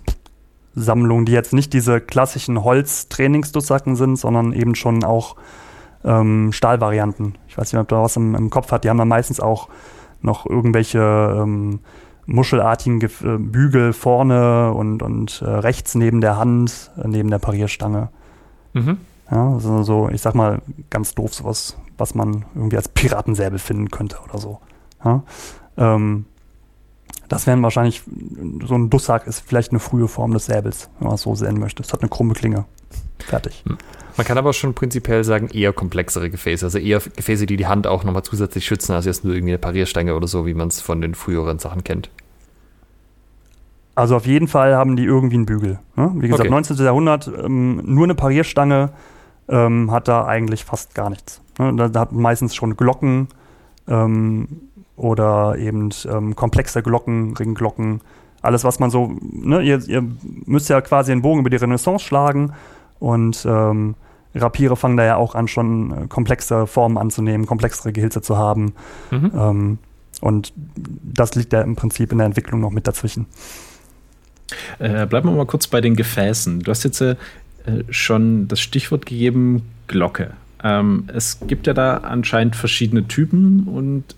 Sammlungen, 0.75 1.25
die 1.25 1.31
jetzt 1.31 1.53
nicht 1.53 1.73
diese 1.73 2.01
klassischen 2.01 2.63
Holz-Trainingsdussacken 2.63 3.95
sind, 3.95 4.17
sondern 4.17 4.53
eben 4.53 4.75
schon 4.75 5.03
auch 5.03 5.35
ähm, 6.03 6.51
Stahlvarianten. 6.51 7.37
Ich 7.47 7.57
weiß 7.57 7.71
nicht, 7.73 7.81
ob 7.81 7.87
da 7.87 8.03
was 8.03 8.15
im, 8.17 8.35
im, 8.35 8.49
Kopf 8.49 8.71
hat. 8.71 8.83
Die 8.83 8.89
haben 8.89 8.97
dann 8.97 9.07
meistens 9.07 9.39
auch 9.39 9.69
noch 10.21 10.45
irgendwelche 10.45 10.99
ähm, 10.99 11.79
muschelartigen 12.25 12.99
Ge 12.99 13.09
äh, 13.23 13.37
Bügel 13.37 13.93
vorne 13.93 14.73
und, 14.73 15.01
und 15.01 15.41
äh, 15.41 15.49
rechts 15.49 15.95
neben 15.95 16.21
der 16.21 16.37
Hand, 16.37 16.91
äh, 16.97 17.07
neben 17.07 17.29
der 17.29 17.39
Parierstange. 17.39 18.09
Mhm. 18.73 18.97
Ja, 19.31 19.53
also 19.53 19.83
so, 19.83 20.09
ich 20.09 20.21
sag 20.21 20.35
mal, 20.35 20.61
ganz 20.89 21.15
doof 21.15 21.33
sowas, 21.33 21.77
was 21.97 22.13
man 22.13 22.45
irgendwie 22.53 22.77
als 22.77 22.89
Piratensäbel 22.89 23.57
finden 23.57 23.89
könnte 23.89 24.17
oder 24.23 24.37
so. 24.37 24.59
Ja? 25.03 25.23
Ähm, 25.77 26.25
das 27.29 27.47
wären 27.47 27.61
wahrscheinlich, 27.63 28.03
so 28.65 28.75
ein 28.75 28.89
Dussack 28.89 29.27
ist 29.27 29.41
vielleicht 29.45 29.71
eine 29.71 29.79
frühe 29.79 30.07
Form 30.07 30.33
des 30.33 30.45
Säbels, 30.45 30.89
wenn 30.99 31.07
man 31.07 31.15
es 31.15 31.21
so 31.21 31.35
sehen 31.35 31.59
möchte. 31.59 31.83
Es 31.83 31.93
hat 31.93 32.01
eine 32.01 32.09
krumme 32.09 32.33
Klinge. 32.33 32.65
Fertig. 33.19 33.63
Hm. 33.65 33.77
Man 34.17 34.25
kann 34.25 34.37
aber 34.37 34.53
schon 34.53 34.73
prinzipiell 34.73 35.23
sagen, 35.23 35.49
eher 35.49 35.73
komplexere 35.73 36.29
Gefäße, 36.29 36.65
also 36.65 36.77
eher 36.77 36.99
Gefäße, 36.99 37.45
die 37.45 37.57
die 37.57 37.67
Hand 37.67 37.85
auch 37.85 38.03
nochmal 38.03 38.23
zusätzlich 38.23 38.65
schützen, 38.65 38.93
als 38.93 39.05
jetzt 39.05 39.25
nur 39.25 39.33
irgendwie 39.33 39.53
eine 39.53 39.59
Parierstange 39.59 40.15
oder 40.15 40.27
so, 40.27 40.45
wie 40.45 40.53
man 40.53 40.69
es 40.69 40.79
von 40.79 41.01
den 41.01 41.15
früheren 41.15 41.59
Sachen 41.59 41.83
kennt. 41.83 42.09
Also 43.95 44.15
auf 44.15 44.25
jeden 44.25 44.47
Fall 44.47 44.75
haben 44.75 44.95
die 44.95 45.03
irgendwie 45.03 45.35
einen 45.35 45.45
Bügel. 45.45 45.79
Ne? 45.95 46.11
Wie 46.15 46.27
gesagt, 46.27 46.41
okay. 46.41 46.49
19. 46.49 46.77
Jahrhundert, 46.77 47.29
ähm, 47.43 47.81
nur 47.83 48.03
eine 48.03 48.15
Parierstange 48.15 48.91
ähm, 49.47 49.91
hat 49.91 50.07
da 50.07 50.25
eigentlich 50.25 50.65
fast 50.65 50.95
gar 50.95 51.09
nichts. 51.09 51.41
Ne? 51.59 51.73
Da, 51.75 51.87
da, 51.87 52.01
hat 52.01 52.11
meistens 52.11 52.55
schon 52.55 52.75
Glocken, 52.75 53.29
ähm, 53.87 54.47
oder 54.95 55.57
eben 55.57 55.89
ähm, 56.09 56.35
komplexe 56.35 56.81
Glocken, 56.81 57.35
Ringglocken, 57.35 58.01
alles, 58.41 58.63
was 58.63 58.79
man 58.79 58.89
so, 58.91 59.15
ne, 59.21 59.61
ihr, 59.61 59.81
ihr, 59.87 60.03
müsst 60.45 60.69
ja 60.69 60.79
quasi 60.81 61.11
einen 61.11 61.21
Bogen 61.21 61.39
über 61.41 61.49
die 61.49 61.57
Renaissance 61.57 62.05
schlagen 62.05 62.53
und 62.99 63.45
ähm, 63.49 63.95
Rapiere 64.35 64.75
fangen 64.75 64.97
da 64.97 65.05
ja 65.05 65.15
auch 65.15 65.35
an, 65.35 65.47
schon 65.47 65.91
äh, 65.91 66.07
komplexe 66.07 66.67
Formen 66.67 66.97
anzunehmen, 66.97 67.47
komplexere 67.47 67.91
Gehilze 67.91 68.21
zu 68.21 68.37
haben. 68.37 68.73
Mhm. 69.11 69.31
Ähm, 69.35 69.77
und 70.21 70.53
das 70.55 71.35
liegt 71.35 71.53
ja 71.53 71.61
im 71.61 71.75
Prinzip 71.75 72.11
in 72.11 72.19
der 72.19 72.27
Entwicklung 72.27 72.61
noch 72.61 72.71
mit 72.71 72.87
dazwischen. 72.87 73.25
Äh, 74.79 75.05
bleiben 75.07 75.29
wir 75.29 75.35
mal 75.35 75.45
kurz 75.45 75.67
bei 75.67 75.81
den 75.81 75.95
Gefäßen. 75.95 76.59
Du 76.59 76.71
hast 76.71 76.83
jetzt 76.83 77.01
äh, 77.01 77.15
schon 77.89 78.47
das 78.47 78.59
Stichwort 78.59 79.05
gegeben, 79.05 79.63
Glocke. 79.87 80.33
Ähm, 80.63 81.05
es 81.13 81.39
gibt 81.47 81.67
ja 81.67 81.73
da 81.73 81.97
anscheinend 81.97 82.55
verschiedene 82.55 83.07
Typen 83.07 83.67
und 83.67 84.15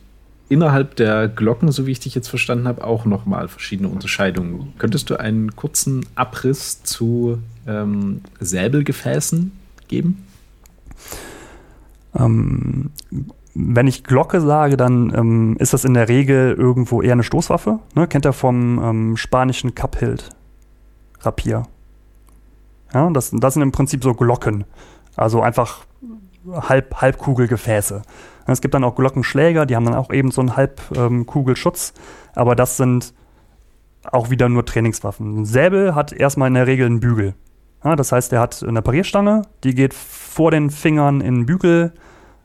innerhalb 0.49 0.95
der 0.95 1.27
Glocken, 1.27 1.71
so 1.71 1.85
wie 1.85 1.91
ich 1.91 1.99
dich 1.99 2.15
jetzt 2.15 2.29
verstanden 2.29 2.67
habe, 2.67 2.83
auch 2.83 3.05
nochmal 3.05 3.47
verschiedene 3.47 3.89
Unterscheidungen. 3.89 4.73
Könntest 4.77 5.09
du 5.09 5.19
einen 5.19 5.55
kurzen 5.55 6.05
Abriss 6.15 6.83
zu 6.83 7.39
ähm, 7.67 8.21
Säbelgefäßen 8.39 9.51
geben? 9.87 10.25
Ähm, 12.15 12.91
wenn 13.53 13.87
ich 13.87 14.03
Glocke 14.03 14.39
sage, 14.39 14.77
dann 14.77 15.13
ähm, 15.15 15.57
ist 15.59 15.73
das 15.73 15.83
in 15.83 15.93
der 15.93 16.07
Regel 16.07 16.53
irgendwo 16.53 17.01
eher 17.01 17.13
eine 17.13 17.23
Stoßwaffe. 17.23 17.79
Ne? 17.95 18.07
Kennt 18.07 18.25
ihr 18.25 18.33
vom 18.33 18.79
ähm, 18.83 19.17
spanischen 19.17 19.75
Kaphild 19.75 20.29
Rapier? 21.21 21.63
Ja, 22.93 23.09
das, 23.09 23.31
das 23.33 23.53
sind 23.55 23.63
im 23.63 23.71
Prinzip 23.71 24.03
so 24.03 24.13
Glocken. 24.13 24.63
Also 25.15 25.41
einfach 25.41 25.85
Halb, 26.51 26.95
Halbkugelgefäße. 27.01 28.01
Es 28.45 28.61
gibt 28.61 28.73
dann 28.73 28.83
auch 28.83 28.95
Glockenschläger, 28.95 29.65
die 29.65 29.75
haben 29.75 29.85
dann 29.85 29.95
auch 29.95 30.11
eben 30.11 30.31
so 30.31 30.41
einen 30.41 30.55
Halbkugelschutz, 30.55 31.93
ähm, 31.95 32.01
aber 32.35 32.55
das 32.55 32.77
sind 32.77 33.13
auch 34.03 34.29
wieder 34.29 34.47
nur 34.47 34.65
Trainingswaffen. 34.65 35.41
Ein 35.41 35.45
Säbel 35.45 35.95
hat 35.95 36.13
erstmal 36.13 36.47
in 36.47 36.53
der 36.53 36.67
Regel 36.67 36.85
einen 36.85 37.01
Bügel. 37.01 37.33
Das 37.83 38.11
heißt, 38.11 38.33
er 38.33 38.39
hat 38.39 38.63
eine 38.63 38.81
Parierstange, 38.81 39.43
die 39.63 39.75
geht 39.75 39.93
vor 39.93 40.51
den 40.51 40.69
Fingern 40.69 41.21
in 41.21 41.35
einen 41.35 41.45
Bügel 41.45 41.93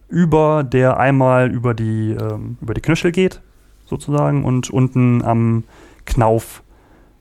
über, 0.09 0.63
der 0.63 0.99
einmal 0.99 1.51
über 1.51 1.73
die, 1.73 2.13
ähm, 2.13 2.59
über 2.61 2.75
die 2.75 2.83
Knöchel 2.83 3.13
geht, 3.13 3.41
sozusagen, 3.87 4.45
und 4.45 4.71
unten 4.71 5.23
am 5.23 5.65
Knauf 6.05 6.63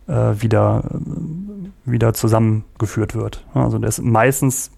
äh, 0.07 0.13
wieder, 0.13 0.83
äh, 0.91 1.89
wieder 1.89 2.13
zusammengeführt 2.13 3.15
wird. 3.15 3.45
Also 3.53 3.77
der 3.77 3.87
ist 3.87 4.01
meistens 4.01 4.71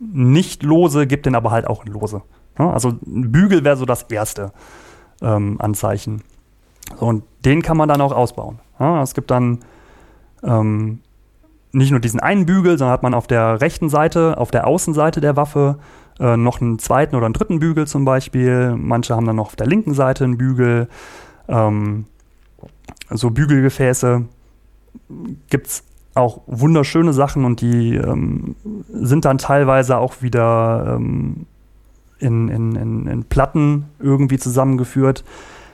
nicht 0.00 0.62
lose, 0.62 1.06
gibt 1.06 1.26
den 1.26 1.34
aber 1.34 1.50
halt 1.50 1.66
auch 1.66 1.84
in 1.84 1.92
lose. 1.92 2.22
Also 2.56 2.90
ein 3.06 3.30
Bügel 3.30 3.64
wäre 3.64 3.76
so 3.76 3.86
das 3.86 4.02
erste 4.04 4.52
ähm, 5.22 5.56
Anzeichen. 5.60 6.22
So, 6.98 7.06
und 7.06 7.24
den 7.44 7.62
kann 7.62 7.76
man 7.76 7.88
dann 7.88 8.00
auch 8.00 8.12
ausbauen. 8.12 8.58
Ja, 8.78 9.02
es 9.02 9.14
gibt 9.14 9.30
dann 9.30 9.60
ähm, 10.42 11.00
nicht 11.72 11.90
nur 11.90 12.00
diesen 12.00 12.20
einen 12.20 12.46
Bügel, 12.46 12.76
sondern 12.76 12.92
hat 12.92 13.02
man 13.02 13.14
auf 13.14 13.26
der 13.26 13.60
rechten 13.60 13.88
Seite, 13.88 14.38
auf 14.38 14.50
der 14.50 14.66
Außenseite 14.66 15.20
der 15.20 15.36
Waffe 15.36 15.78
äh, 16.18 16.36
noch 16.36 16.60
einen 16.60 16.78
zweiten 16.78 17.14
oder 17.14 17.26
einen 17.26 17.34
dritten 17.34 17.60
Bügel 17.60 17.86
zum 17.86 18.04
Beispiel. 18.04 18.74
Manche 18.76 19.14
haben 19.14 19.26
dann 19.26 19.36
noch 19.36 19.46
auf 19.46 19.56
der 19.56 19.66
linken 19.66 19.94
Seite 19.94 20.24
einen 20.24 20.38
Bügel. 20.38 20.88
Ähm, 21.48 22.06
so 23.10 23.30
Bügelgefäße 23.30 24.24
gibt 25.48 25.66
es 25.66 25.84
auch 26.14 26.42
wunderschöne 26.46 27.12
Sachen 27.12 27.44
und 27.44 27.60
die 27.60 27.94
ähm, 27.94 28.56
sind 28.92 29.24
dann 29.24 29.38
teilweise 29.38 29.98
auch 29.98 30.22
wieder 30.22 30.96
ähm, 30.96 31.46
in, 32.18 32.48
in, 32.48 32.74
in, 32.76 33.06
in 33.06 33.24
Platten 33.24 33.86
irgendwie 33.98 34.38
zusammengeführt. 34.38 35.24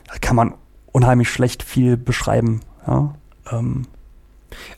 Da 0.09 0.19
kann 0.21 0.37
man 0.37 0.55
unheimlich 0.93 1.29
schlecht 1.31 1.63
viel 1.63 1.97
beschreiben. 1.97 2.61
Ja? 2.87 3.15
Ähm, 3.51 3.87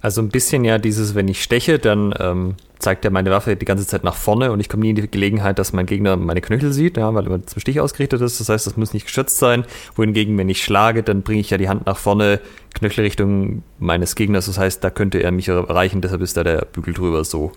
also 0.01 0.23
ein 0.23 0.31
bisschen 0.31 0.65
ja 0.65 0.79
dieses, 0.79 1.15
wenn 1.15 1.29
ich 1.29 1.43
steche, 1.43 1.79
dann 1.79 2.15
ähm, 2.19 2.55
zeigt 2.79 3.05
er 3.05 3.11
meine 3.11 3.31
Waffe 3.31 3.57
die 3.57 3.65
ganze 3.65 3.87
Zeit 3.87 4.05
nach 4.05 4.15
vorne 4.15 4.53
und 4.53 4.61
ich 4.61 4.69
komme 4.69 4.83
nie 4.83 4.91
in 4.91 4.97
die 4.97 5.11
Gelegenheit, 5.11 5.59
dass 5.59 5.73
mein 5.73 5.87
Gegner 5.87 6.17
meine 6.17 6.41
Knöchel 6.41 6.73
sieht, 6.73 6.97
ja, 6.97 7.13
weil 7.15 7.31
er 7.31 7.47
zum 7.47 7.61
Stich 7.61 7.81
ausgerichtet 7.81 8.21
ist. 8.21 8.41
Das 8.41 8.49
heißt, 8.49 8.67
das 8.67 8.77
muss 8.77 8.93
nicht 8.93 9.07
geschützt 9.07 9.39
sein. 9.39 9.65
Wohingegen, 9.97 10.37
wenn 10.39 10.49
ich 10.49 10.63
schlage, 10.63 11.03
dann 11.03 11.23
bringe 11.23 11.41
ich 11.41 11.51
ja 11.51 11.59
die 11.59 11.69
Hand 11.69 11.87
nach 11.87 11.97
vorne, 11.97 12.41
Knöchelrichtung 12.75 13.63
meines 13.79 14.15
Gegners. 14.15 14.47
Das 14.47 14.59
heißt, 14.59 14.83
da 14.85 14.91
könnte 14.91 15.19
er 15.19 15.33
mich 15.33 15.49
erreichen, 15.49 16.01
deshalb 16.01 16.23
ist 16.23 16.37
da 16.37 16.45
der 16.45 16.67
Bügel 16.73 16.95
drüber 16.95 17.25
so. 17.25 17.53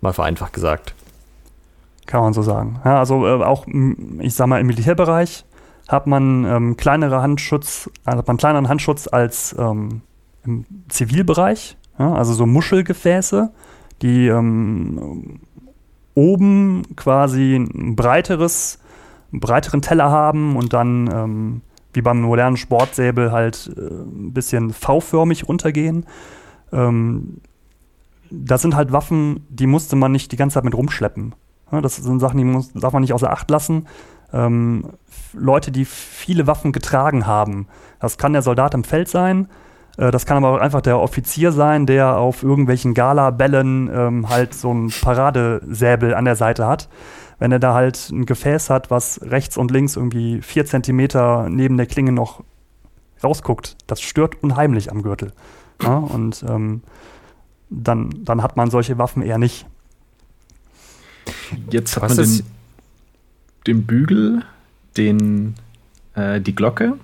Mal 0.00 0.12
vereinfacht 0.12 0.52
gesagt. 0.52 0.94
Kann 2.06 2.20
man 2.20 2.32
so 2.32 2.42
sagen. 2.42 2.80
Ja, 2.84 2.98
also 2.98 3.26
äh, 3.26 3.42
auch, 3.42 3.66
ich 4.20 4.34
sag 4.34 4.46
mal, 4.46 4.60
im 4.60 4.66
Militärbereich 4.66 5.44
hat 5.88 6.06
man 6.06 6.44
ähm, 6.44 6.76
kleinere 6.76 7.22
Handschutz, 7.22 7.90
also 8.04 8.18
hat 8.18 8.26
man 8.26 8.36
kleineren 8.36 8.68
Handschutz 8.68 9.08
als 9.08 9.54
ähm, 9.58 10.02
im 10.44 10.64
Zivilbereich. 10.88 11.76
Ja, 11.98 12.12
also 12.12 12.34
so 12.34 12.46
Muschelgefäße, 12.46 13.50
die 14.02 14.28
ähm, 14.28 15.40
oben 16.14 16.82
quasi 16.96 17.56
ein 17.56 17.96
breiteres, 17.96 18.78
einen 19.32 19.40
breiteren 19.40 19.82
Teller 19.82 20.10
haben 20.10 20.56
und 20.56 20.72
dann 20.72 21.10
ähm, 21.12 21.62
wie 21.92 22.02
beim 22.02 22.20
modernen 22.20 22.56
Sportsäbel 22.56 23.32
halt 23.32 23.70
äh, 23.76 23.80
ein 23.80 24.32
bisschen 24.32 24.72
V-förmig 24.72 25.48
runtergehen. 25.48 26.06
Ähm, 26.72 27.40
das 28.30 28.62
sind 28.62 28.76
halt 28.76 28.92
Waffen, 28.92 29.46
die 29.48 29.66
musste 29.66 29.96
man 29.96 30.12
nicht 30.12 30.32
die 30.32 30.36
ganze 30.36 30.54
Zeit 30.54 30.64
mit 30.64 30.74
rumschleppen. 30.74 31.34
Ja, 31.72 31.80
das 31.80 31.96
sind 31.96 32.20
Sachen, 32.20 32.38
die 32.38 32.44
muss, 32.44 32.72
darf 32.72 32.92
man 32.92 33.02
nicht 33.02 33.12
außer 33.12 33.30
Acht 33.30 33.50
lassen. 33.50 33.86
Ähm, 34.32 34.90
Leute, 35.32 35.70
die 35.70 35.84
viele 35.84 36.46
Waffen 36.46 36.72
getragen 36.72 37.26
haben. 37.26 37.66
Das 38.00 38.18
kann 38.18 38.32
der 38.32 38.42
Soldat 38.42 38.74
im 38.74 38.84
Feld 38.84 39.08
sein, 39.08 39.48
das 39.96 40.26
kann 40.26 40.36
aber 40.36 40.54
auch 40.54 40.60
einfach 40.60 40.82
der 40.82 40.98
Offizier 40.98 41.52
sein, 41.52 41.86
der 41.86 42.18
auf 42.18 42.42
irgendwelchen 42.42 42.92
Gala-Bällen 42.92 43.90
ähm, 43.92 44.28
halt 44.28 44.54
so 44.54 44.72
ein 44.72 44.92
Paradesäbel 45.00 46.14
an 46.14 46.26
der 46.26 46.36
Seite 46.36 46.66
hat. 46.66 46.88
Wenn 47.38 47.52
er 47.52 47.58
da 47.58 47.74
halt 47.74 48.10
ein 48.10 48.26
Gefäß 48.26 48.70
hat, 48.70 48.90
was 48.90 49.20
rechts 49.22 49.56
und 49.56 49.70
links 49.70 49.96
irgendwie 49.96 50.40
vier 50.42 50.66
Zentimeter 50.66 51.48
neben 51.50 51.76
der 51.76 51.86
Klinge 51.86 52.12
noch 52.12 52.44
rausguckt, 53.22 53.76
das 53.86 54.00
stört 54.00 54.42
unheimlich 54.42 54.90
am 54.90 55.02
Gürtel. 55.02 55.32
Ja, 55.82 55.96
und 55.98 56.44
ähm, 56.48 56.82
dann, 57.68 58.10
dann 58.24 58.42
hat 58.42 58.56
man 58.56 58.70
solche 58.70 58.98
Waffen 58.98 59.22
eher 59.22 59.38
nicht. 59.38 59.66
Jetzt 61.70 61.96
hat 61.96 62.04
Was 62.04 62.16
man 62.16 62.26
den, 62.26 62.46
den, 63.66 63.86
Bügel, 63.86 64.42
den, 64.96 65.54
äh, 66.14 66.40
die 66.40 66.54
Glocke 66.54 66.94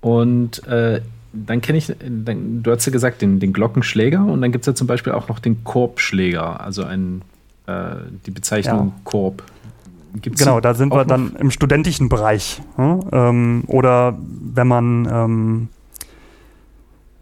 und 0.00 0.66
äh, 0.66 1.02
dann 1.32 1.60
kenne 1.60 1.78
ich, 1.78 1.92
dann, 1.98 2.62
du 2.62 2.70
hast 2.70 2.86
ja 2.86 2.92
gesagt, 2.92 3.22
den, 3.22 3.40
den 3.40 3.52
Glockenschläger 3.52 4.24
und 4.24 4.40
dann 4.40 4.52
gibt 4.52 4.62
es 4.62 4.66
ja 4.66 4.74
zum 4.74 4.86
Beispiel 4.86 5.12
auch 5.12 5.28
noch 5.28 5.38
den 5.38 5.62
Korbschläger, 5.64 6.60
also 6.60 6.84
ein, 6.84 7.22
äh, 7.66 7.96
die 8.26 8.30
Bezeichnung 8.30 8.88
ja. 8.88 9.00
Korb. 9.04 9.42
Gibt's 10.20 10.40
genau, 10.40 10.60
da 10.60 10.74
sind 10.74 10.92
wir 10.92 11.04
dann 11.04 11.36
im 11.36 11.52
studentischen 11.52 12.08
Bereich. 12.08 12.60
Hm? 12.76 13.00
Ähm, 13.12 13.64
oder 13.68 14.18
wenn 14.18 14.66
man 14.66 15.08
ähm, 15.10 15.68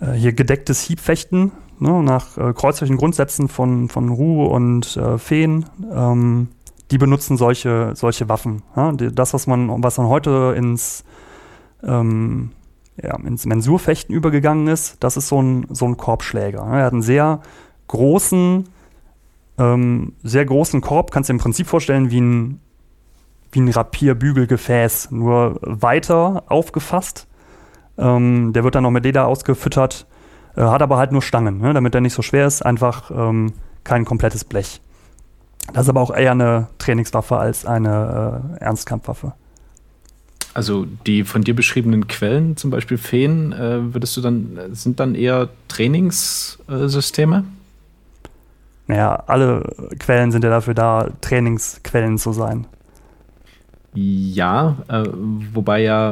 äh, 0.00 0.12
hier 0.12 0.32
gedecktes 0.32 0.80
Hiebfechten, 0.82 1.52
ne, 1.80 2.02
nach 2.02 2.38
äh, 2.38 2.52
kreuzlichen 2.54 2.96
Grundsätzen 2.96 3.48
von, 3.48 3.88
von 3.88 4.08
Ru 4.08 4.46
und 4.46 4.96
äh, 4.96 5.18
Feen, 5.18 5.66
ähm, 5.92 6.48
die 6.90 6.98
benutzen 6.98 7.36
solche, 7.36 7.92
solche 7.94 8.28
Waffen. 8.28 8.62
Ja? 8.74 8.92
Das, 8.92 9.34
was 9.34 9.46
man, 9.46 9.82
was 9.82 9.98
man 9.98 10.06
heute 10.06 10.54
ins, 10.56 11.04
ähm, 11.82 12.52
ja, 13.02 13.16
ins 13.16 13.46
Mensurfechten 13.46 14.14
übergegangen 14.14 14.68
ist, 14.68 14.96
das 15.00 15.16
ist 15.16 15.28
so 15.28 15.40
ein, 15.40 15.66
so 15.70 15.86
ein 15.86 15.96
Korbschläger. 15.96 16.60
Er 16.60 16.84
hat 16.84 16.92
einen 16.92 17.02
sehr 17.02 17.40
großen, 17.88 18.68
ähm, 19.58 20.12
sehr 20.22 20.44
großen 20.44 20.80
Korb, 20.80 21.10
kannst 21.10 21.28
du 21.28 21.32
dir 21.32 21.38
im 21.38 21.42
Prinzip 21.42 21.66
vorstellen 21.66 22.10
wie 22.10 22.20
ein, 22.20 22.60
wie 23.52 23.60
ein 23.60 23.68
Rapierbügelgefäß, 23.68 25.10
nur 25.10 25.58
weiter 25.62 26.44
aufgefasst. 26.48 27.26
Ähm, 27.96 28.52
der 28.52 28.64
wird 28.64 28.74
dann 28.74 28.82
noch 28.82 28.90
mit 28.90 29.04
Leder 29.04 29.26
ausgefüttert, 29.26 30.06
äh, 30.56 30.62
hat 30.62 30.82
aber 30.82 30.98
halt 30.98 31.12
nur 31.12 31.22
Stangen, 31.22 31.58
ne, 31.58 31.72
damit 31.72 31.94
er 31.94 32.00
nicht 32.00 32.14
so 32.14 32.22
schwer 32.22 32.46
ist, 32.46 32.62
einfach 32.64 33.10
ähm, 33.10 33.52
kein 33.84 34.04
komplettes 34.04 34.44
Blech. 34.44 34.80
Das 35.72 35.84
ist 35.84 35.90
aber 35.90 36.00
auch 36.00 36.14
eher 36.14 36.32
eine 36.32 36.68
Trainingswaffe 36.78 37.36
als 37.36 37.66
eine 37.66 38.54
äh, 38.58 38.64
Ernstkampfwaffe. 38.64 39.34
Also 40.58 40.86
die 41.06 41.22
von 41.22 41.42
dir 41.42 41.54
beschriebenen 41.54 42.08
Quellen, 42.08 42.56
zum 42.56 42.72
Beispiel 42.72 42.98
Feen, 42.98 43.52
äh, 43.52 43.94
würdest 43.94 44.16
du 44.16 44.20
dann, 44.20 44.58
sind 44.72 44.98
dann 44.98 45.14
eher 45.14 45.50
Trainingssysteme? 45.68 47.44
Naja, 48.88 49.22
alle 49.28 49.62
Quellen 50.00 50.32
sind 50.32 50.42
ja 50.42 50.50
dafür 50.50 50.74
da, 50.74 51.10
Trainingsquellen 51.20 52.18
zu 52.18 52.32
sein. 52.32 52.66
Ja, 53.94 54.78
äh, 54.88 55.04
wobei 55.54 55.82
ja 55.82 56.10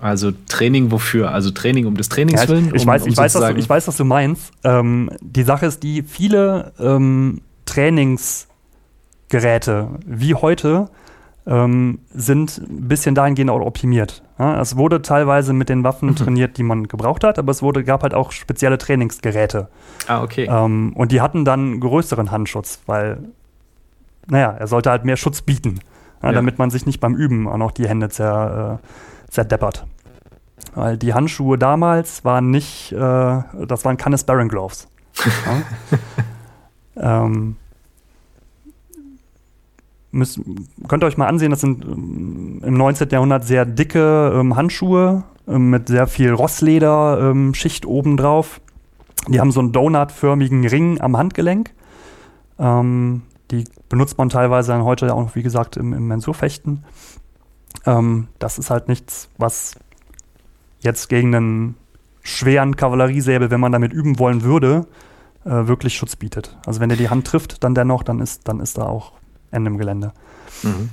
also 0.00 0.32
Training 0.48 0.90
wofür? 0.90 1.30
Also 1.30 1.50
Training 1.50 1.84
um 1.84 1.98
des 1.98 2.08
Trainings 2.08 2.48
willen? 2.48 2.68
Ja, 2.68 2.74
ich, 2.74 2.80
ich, 2.80 2.86
weiß, 2.86 3.02
um 3.02 3.10
ich, 3.10 3.18
weiß, 3.18 3.34
was, 3.34 3.54
ich 3.54 3.68
weiß, 3.68 3.86
was 3.86 3.98
du 3.98 4.06
meinst. 4.06 4.50
Ähm, 4.64 5.10
die 5.20 5.42
Sache 5.42 5.66
ist 5.66 5.82
die, 5.82 6.04
viele 6.04 6.72
ähm, 6.80 7.42
Trainingsgeräte 7.66 9.90
wie 10.06 10.34
heute 10.34 10.88
ähm, 11.46 12.00
sind 12.12 12.58
ein 12.58 12.88
bisschen 12.88 13.14
dahingehend 13.14 13.50
auch 13.50 13.60
optimiert. 13.60 14.22
Ja, 14.38 14.60
es 14.60 14.76
wurde 14.76 15.02
teilweise 15.02 15.52
mit 15.52 15.68
den 15.68 15.84
Waffen 15.84 16.10
mhm. 16.10 16.16
trainiert, 16.16 16.56
die 16.56 16.62
man 16.62 16.88
gebraucht 16.88 17.24
hat, 17.24 17.38
aber 17.38 17.50
es 17.50 17.62
wurde, 17.62 17.84
gab 17.84 18.02
halt 18.02 18.14
auch 18.14 18.32
spezielle 18.32 18.78
Trainingsgeräte. 18.78 19.68
Ah, 20.06 20.22
okay. 20.22 20.48
Ähm, 20.50 20.92
und 20.94 21.12
die 21.12 21.20
hatten 21.20 21.44
dann 21.44 21.80
größeren 21.80 22.30
Handschutz, 22.30 22.80
weil, 22.86 23.18
naja, 24.26 24.54
er 24.58 24.66
sollte 24.66 24.90
halt 24.90 25.04
mehr 25.04 25.16
Schutz 25.16 25.42
bieten, 25.42 25.80
ja, 26.22 26.28
ja. 26.28 26.34
damit 26.34 26.58
man 26.58 26.70
sich 26.70 26.86
nicht 26.86 27.00
beim 27.00 27.14
Üben 27.14 27.48
auch 27.48 27.58
noch 27.58 27.72
die 27.72 27.88
Hände 27.88 28.08
zer, 28.08 28.80
äh, 28.82 29.30
zerdeppert. 29.30 29.86
Weil 30.74 30.98
die 30.98 31.14
Handschuhe 31.14 31.58
damals 31.58 32.24
waren 32.24 32.50
nicht, 32.50 32.92
äh, 32.92 32.96
das 32.98 33.84
waren 33.84 33.96
keine 33.96 34.18
Sparring 34.18 34.48
Gloves. 34.48 34.88
ähm, 36.96 37.56
müsst, 40.12 40.40
könnt 40.88 41.02
ihr 41.02 41.06
euch 41.06 41.16
mal 41.16 41.26
ansehen, 41.26 41.50
das 41.50 41.60
sind 41.60 41.84
ähm, 41.84 42.60
im 42.64 42.74
19. 42.74 43.08
Jahrhundert 43.10 43.44
sehr 43.44 43.64
dicke 43.64 44.32
ähm, 44.34 44.56
Handschuhe 44.56 45.24
ähm, 45.46 45.70
mit 45.70 45.88
sehr 45.88 46.06
viel 46.06 46.32
Rossleder-Schicht 46.32 47.84
ähm, 47.84 47.90
obendrauf. 47.90 48.60
Die 49.28 49.40
haben 49.40 49.52
so 49.52 49.60
einen 49.60 49.72
donutförmigen 49.72 50.66
Ring 50.66 51.00
am 51.00 51.16
Handgelenk. 51.16 51.72
Ähm, 52.58 53.22
die 53.50 53.64
benutzt 53.88 54.18
man 54.18 54.28
teilweise 54.28 54.72
dann 54.72 54.84
heute 54.84 55.12
auch 55.14 55.20
noch, 55.20 55.34
wie 55.34 55.42
gesagt, 55.42 55.76
im, 55.76 55.92
im 55.92 56.06
Mensurfechten. 56.06 56.84
Ähm, 57.86 58.28
das 58.38 58.58
ist 58.58 58.70
halt 58.70 58.88
nichts, 58.88 59.28
was 59.38 59.76
jetzt 60.80 61.08
gegen 61.08 61.34
einen 61.34 61.74
schweren 62.22 62.76
Kavalleriesäbel, 62.76 63.50
wenn 63.50 63.60
man 63.60 63.72
damit 63.72 63.92
üben 63.92 64.18
wollen 64.18 64.42
würde, 64.42 64.86
äh, 65.44 65.50
wirklich 65.50 65.96
Schutz 65.96 66.16
bietet. 66.16 66.58
Also 66.66 66.80
wenn 66.80 66.88
der 66.88 66.98
die 66.98 67.08
Hand 67.08 67.26
trifft, 67.26 67.64
dann 67.64 67.74
dennoch, 67.74 68.02
dann 68.02 68.20
ist, 68.20 68.46
dann 68.48 68.60
ist 68.60 68.78
da 68.78 68.84
auch 68.86 69.12
Ende 69.50 69.70
im 69.70 69.78
Gelände. 69.78 70.12
Mhm. 70.62 70.90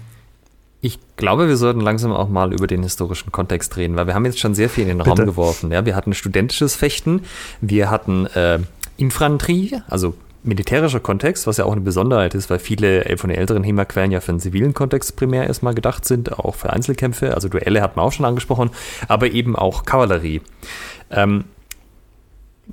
Ich 0.80 1.00
glaube, 1.16 1.48
wir 1.48 1.58
sollten 1.58 1.82
langsam 1.82 2.12
auch 2.12 2.30
mal 2.30 2.54
über 2.54 2.68
den 2.68 2.84
historischen 2.84 3.32
Kontext 3.32 3.76
reden, 3.78 3.96
weil 3.96 4.06
wir 4.08 4.14
haben 4.14 4.26
jetzt 4.26 4.40
schon 4.40 4.54
sehr 4.54 4.70
viel 4.70 4.84
in 4.84 4.90
den 4.90 4.98
Bitte. 5.00 5.10
Raum 5.10 5.26
geworfen. 5.26 5.72
Ja, 5.72 5.86
wir 5.86 5.96
hatten 5.96 6.14
studentisches 6.14 6.76
Fechten, 6.76 7.24
wir 7.62 7.90
hatten 7.90 8.28
äh, 8.28 8.60
Infanterie, 8.98 9.82
also 9.88 10.14
militärischer 10.44 11.00
Kontext, 11.00 11.48
was 11.48 11.58
ja 11.58 11.66
auch 11.66 11.72
eine 11.72 11.82
Besonderheit 11.82 12.36
ist, 12.36 12.50
weil 12.50 12.60
viele 12.60 13.18
von 13.18 13.30
den 13.30 13.38
älteren 13.38 13.64
HEMA-Quellen 13.64 14.12
ja 14.12 14.22
für 14.22 14.32
einen 14.32 14.40
zivilen 14.40 14.74
Kontext 14.74 15.16
primär 15.16 15.48
erstmal 15.48 15.74
gedacht 15.74 16.06
sind, 16.06 16.40
auch 16.40 16.56
für 16.56 16.72
Einzelkämpfe, 16.72 17.34
also 17.34 17.50
Duelle 17.50 17.82
hat 17.82 17.96
man 17.96 18.06
auch 18.06 18.12
schon 18.12 18.26
angesprochen, 18.26 18.70
aber 19.08 19.32
eben 19.32 19.56
auch 19.56 19.84
Kavallerie. 19.84 20.42
Ähm, 21.10 21.46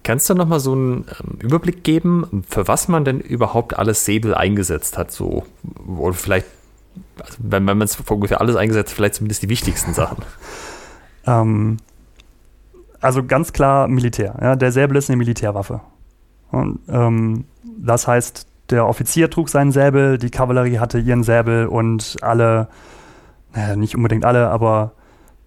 kannst 0.03 0.29
du 0.29 0.35
noch 0.35 0.47
mal 0.47 0.61
so 0.61 0.73
einen 0.73 1.07
ähm, 1.21 1.39
Überblick 1.41 1.85
geben, 1.85 2.45
für 2.49 2.67
was 2.69 2.89
man 2.89 3.05
denn 3.05 3.21
überhaupt 3.21 3.79
alles 3.79 4.05
Säbel 4.05 4.35
eingesetzt 4.35 4.99
hat, 4.99 5.13
so 5.13 5.45
oder 5.87 6.15
vielleicht, 6.15 6.47
also 7.21 7.37
wenn, 7.39 7.67
wenn 7.67 7.79
man 7.79 7.87
es 7.87 7.99
ungefähr 8.01 8.41
alles 8.41 8.57
eingesetzt, 8.57 8.91
hat, 8.91 8.97
vielleicht 8.97 9.15
zumindest 9.15 9.43
die 9.43 9.49
wichtigsten 9.49 9.95
Sachen. 9.95 10.19
Ähm, 11.27 11.79
also 13.01 13.25
ganz 13.25 13.55
klar 13.55 13.89
Militär. 13.89 14.37
Ja? 14.43 14.57
Der 14.57 14.73
Säbel 14.73 14.99
ist 14.99 15.09
eine 15.09 15.17
Militärwaffe. 15.17 15.81
Und, 16.51 16.81
ähm, 16.89 17.47
das 17.79 18.07
heißt, 18.07 18.47
der 18.71 18.87
Offizier 18.87 19.31
trug 19.31 19.49
seinen 19.49 19.73
Säbel, 19.73 20.19
die 20.19 20.31
Kavallerie 20.31 20.79
hatte 20.79 20.99
ihren 20.99 21.23
Säbel 21.23 21.67
und 21.67 22.17
alle, 22.23 22.69
naja, 23.55 23.77
nicht 23.77 23.97
unbedingt 23.97 24.25
alle, 24.25 24.49
aber 24.49 24.93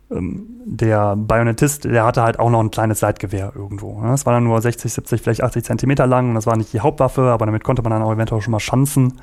der 0.09 1.15
Bajonettist, 1.17 1.83
der 1.83 2.05
hatte 2.05 2.23
halt 2.23 2.39
auch 2.39 2.49
noch 2.49 2.61
ein 2.61 2.71
kleines 2.71 2.99
Seitgewehr 2.99 3.51
irgendwo. 3.55 4.01
Ne? 4.01 4.09
Das 4.09 4.25
war 4.25 4.33
dann 4.33 4.45
nur 4.45 4.61
60, 4.61 4.91
70, 4.91 5.21
vielleicht 5.21 5.43
80 5.43 5.65
Zentimeter 5.65 6.07
lang 6.07 6.29
und 6.29 6.35
das 6.35 6.45
war 6.45 6.55
nicht 6.55 6.71
die 6.71 6.79
Hauptwaffe, 6.79 7.23
aber 7.23 7.45
damit 7.45 7.63
konnte 7.63 7.81
man 7.81 7.91
dann 7.91 8.01
auch 8.01 8.13
eventuell 8.13 8.41
schon 8.41 8.51
mal 8.51 8.59
schanzen. 8.59 9.19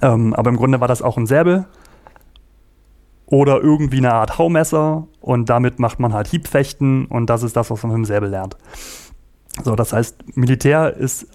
Ähm, 0.00 0.34
aber 0.34 0.50
im 0.50 0.56
Grunde 0.56 0.80
war 0.80 0.86
das 0.86 1.02
auch 1.02 1.16
ein 1.16 1.26
Säbel 1.26 1.66
oder 3.26 3.60
irgendwie 3.60 3.98
eine 3.98 4.12
Art 4.12 4.38
Haumesser 4.38 5.08
und 5.20 5.48
damit 5.48 5.80
macht 5.80 5.98
man 5.98 6.12
halt 6.12 6.28
Hiebfechten 6.28 7.06
und 7.06 7.28
das 7.28 7.42
ist 7.42 7.56
das, 7.56 7.70
was 7.70 7.82
man 7.82 7.92
mit 7.92 7.98
dem 7.98 8.04
Säbel 8.04 8.28
lernt. 8.28 8.56
So, 9.64 9.74
das 9.74 9.92
heißt, 9.92 10.36
Militär 10.36 10.96
ist 10.96 11.26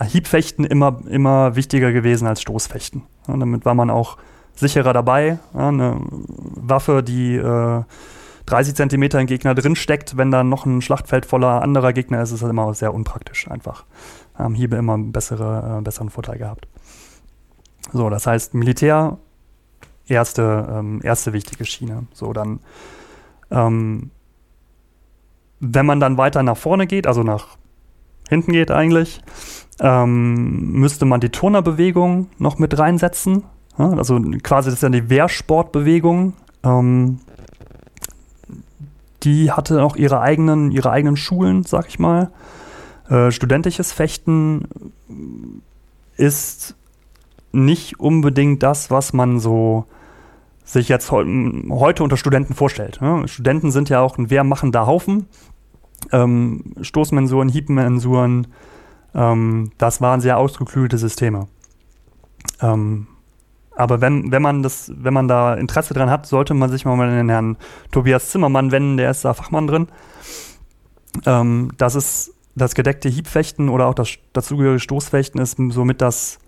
Hiebfechten 0.00 0.64
immer, 0.64 1.00
immer 1.08 1.56
wichtiger 1.56 1.92
gewesen 1.92 2.26
als 2.26 2.40
Stoßfechten. 2.40 3.02
Und 3.26 3.40
damit 3.40 3.64
war 3.64 3.74
man 3.74 3.90
auch 3.90 4.16
sicherer 4.58 4.92
dabei. 4.92 5.38
Ja, 5.54 5.68
eine 5.68 6.00
Waffe, 6.08 7.02
die 7.02 7.36
äh, 7.36 7.82
30 8.46 8.74
Zentimeter 8.74 9.20
im 9.20 9.26
Gegner 9.26 9.54
drin 9.54 9.76
steckt, 9.76 10.16
wenn 10.16 10.30
dann 10.30 10.48
noch 10.48 10.66
ein 10.66 10.80
Schlachtfeld 10.80 11.26
voller 11.26 11.62
anderer 11.62 11.92
Gegner 11.92 12.22
ist, 12.22 12.32
ist 12.32 12.42
das 12.42 12.50
immer 12.50 12.72
sehr 12.74 12.94
unpraktisch 12.94 13.48
einfach. 13.50 13.84
Haben 14.34 14.54
Hiebe 14.54 14.76
immer 14.76 14.98
bessere, 14.98 15.78
äh, 15.78 15.82
besseren 15.82 16.10
Vorteil 16.10 16.38
gehabt. 16.38 16.66
So, 17.92 18.10
das 18.10 18.26
heißt, 18.26 18.54
Militär, 18.54 19.18
erste, 20.06 20.66
ähm, 20.70 21.00
erste 21.02 21.32
wichtige 21.32 21.64
Schiene. 21.64 22.06
So, 22.12 22.32
dann 22.32 22.60
ähm, 23.50 24.10
wenn 25.60 25.86
man 25.86 26.00
dann 26.00 26.18
weiter 26.18 26.42
nach 26.42 26.56
vorne 26.56 26.86
geht, 26.86 27.06
also 27.06 27.22
nach 27.22 27.56
hinten 28.28 28.52
geht 28.52 28.70
eigentlich, 28.70 29.20
ähm, 29.80 30.72
müsste 30.72 31.04
man 31.04 31.20
die 31.20 31.30
Turnerbewegung 31.30 32.28
noch 32.38 32.58
mit 32.58 32.78
reinsetzen. 32.78 33.44
Also 33.78 34.20
quasi 34.42 34.70
das 34.70 34.78
ist 34.78 34.82
ja 34.82 34.88
die 34.88 35.08
Wehrsportbewegung. 35.08 36.34
Ähm, 36.64 37.20
die 39.22 39.50
hatte 39.50 39.82
auch 39.82 39.96
ihre 39.96 40.20
eigenen, 40.20 40.70
ihre 40.70 40.90
eigenen 40.90 41.16
Schulen, 41.16 41.64
sag 41.64 41.88
ich 41.88 41.98
mal. 41.98 42.30
Äh, 43.08 43.30
studentisches 43.30 43.92
Fechten 43.92 44.92
ist 46.16 46.76
nicht 47.52 47.98
unbedingt 47.98 48.62
das, 48.62 48.90
was 48.90 49.12
man 49.12 49.40
so 49.40 49.86
sich 50.64 50.88
jetzt 50.88 51.10
heute 51.10 52.02
unter 52.02 52.16
Studenten 52.16 52.54
vorstellt. 52.54 53.00
Ne? 53.00 53.26
Studenten 53.26 53.70
sind 53.70 53.88
ja 53.88 54.00
auch 54.00 54.18
ein 54.18 54.28
wehrmachender 54.28 54.86
Haufen. 54.86 55.26
Ähm, 56.12 56.74
Stoßmensuren, 56.82 57.48
Hiebmensuren, 57.48 58.48
ähm, 59.14 59.72
das 59.78 60.00
waren 60.00 60.20
sehr 60.20 60.38
ausgeklügelte 60.38 60.98
Systeme. 60.98 61.48
Ähm, 62.60 63.06
aber 63.78 64.00
wenn, 64.00 64.32
wenn 64.32 64.42
man 64.42 64.62
das, 64.62 64.92
wenn 64.94 65.14
man 65.14 65.28
da 65.28 65.54
Interesse 65.54 65.94
dran 65.94 66.10
hat, 66.10 66.26
sollte 66.26 66.52
man 66.52 66.70
sich 66.70 66.84
mal 66.84 67.00
an 67.00 67.16
den 67.16 67.28
Herrn 67.28 67.56
Tobias 67.92 68.30
Zimmermann 68.30 68.72
wenden, 68.72 68.96
der 68.96 69.10
ist 69.10 69.24
da 69.24 69.34
Fachmann 69.34 69.68
drin. 69.68 69.88
Ähm, 71.24 71.70
das 71.78 71.94
ist 71.94 72.34
das 72.56 72.74
gedeckte 72.74 73.08
Hiebfechten 73.08 73.68
oder 73.68 73.86
auch 73.86 73.94
das 73.94 74.18
dazugehörige 74.32 74.80
Stoßfechten 74.80 75.40
ist 75.40 75.58
somit 75.70 76.00
das 76.00 76.38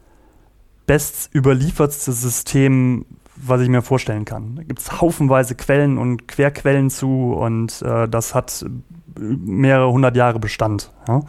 best 0.87 1.33
überliefertste 1.33 2.11
System, 2.11 3.07
was 3.37 3.61
ich 3.61 3.69
mir 3.69 3.83
vorstellen 3.83 4.25
kann. 4.25 4.57
Da 4.57 4.65
gibt 4.65 4.81
es 4.81 5.01
haufenweise 5.01 5.55
Quellen 5.55 5.99
und 5.99 6.27
Querquellen 6.27 6.91
zu 6.91 7.33
und 7.33 7.81
äh, 7.83 8.09
das 8.09 8.35
hat 8.35 8.67
mehrere 9.17 9.93
hundert 9.93 10.17
Jahre 10.17 10.41
Bestand. 10.41 10.91
Ja? 11.07 11.23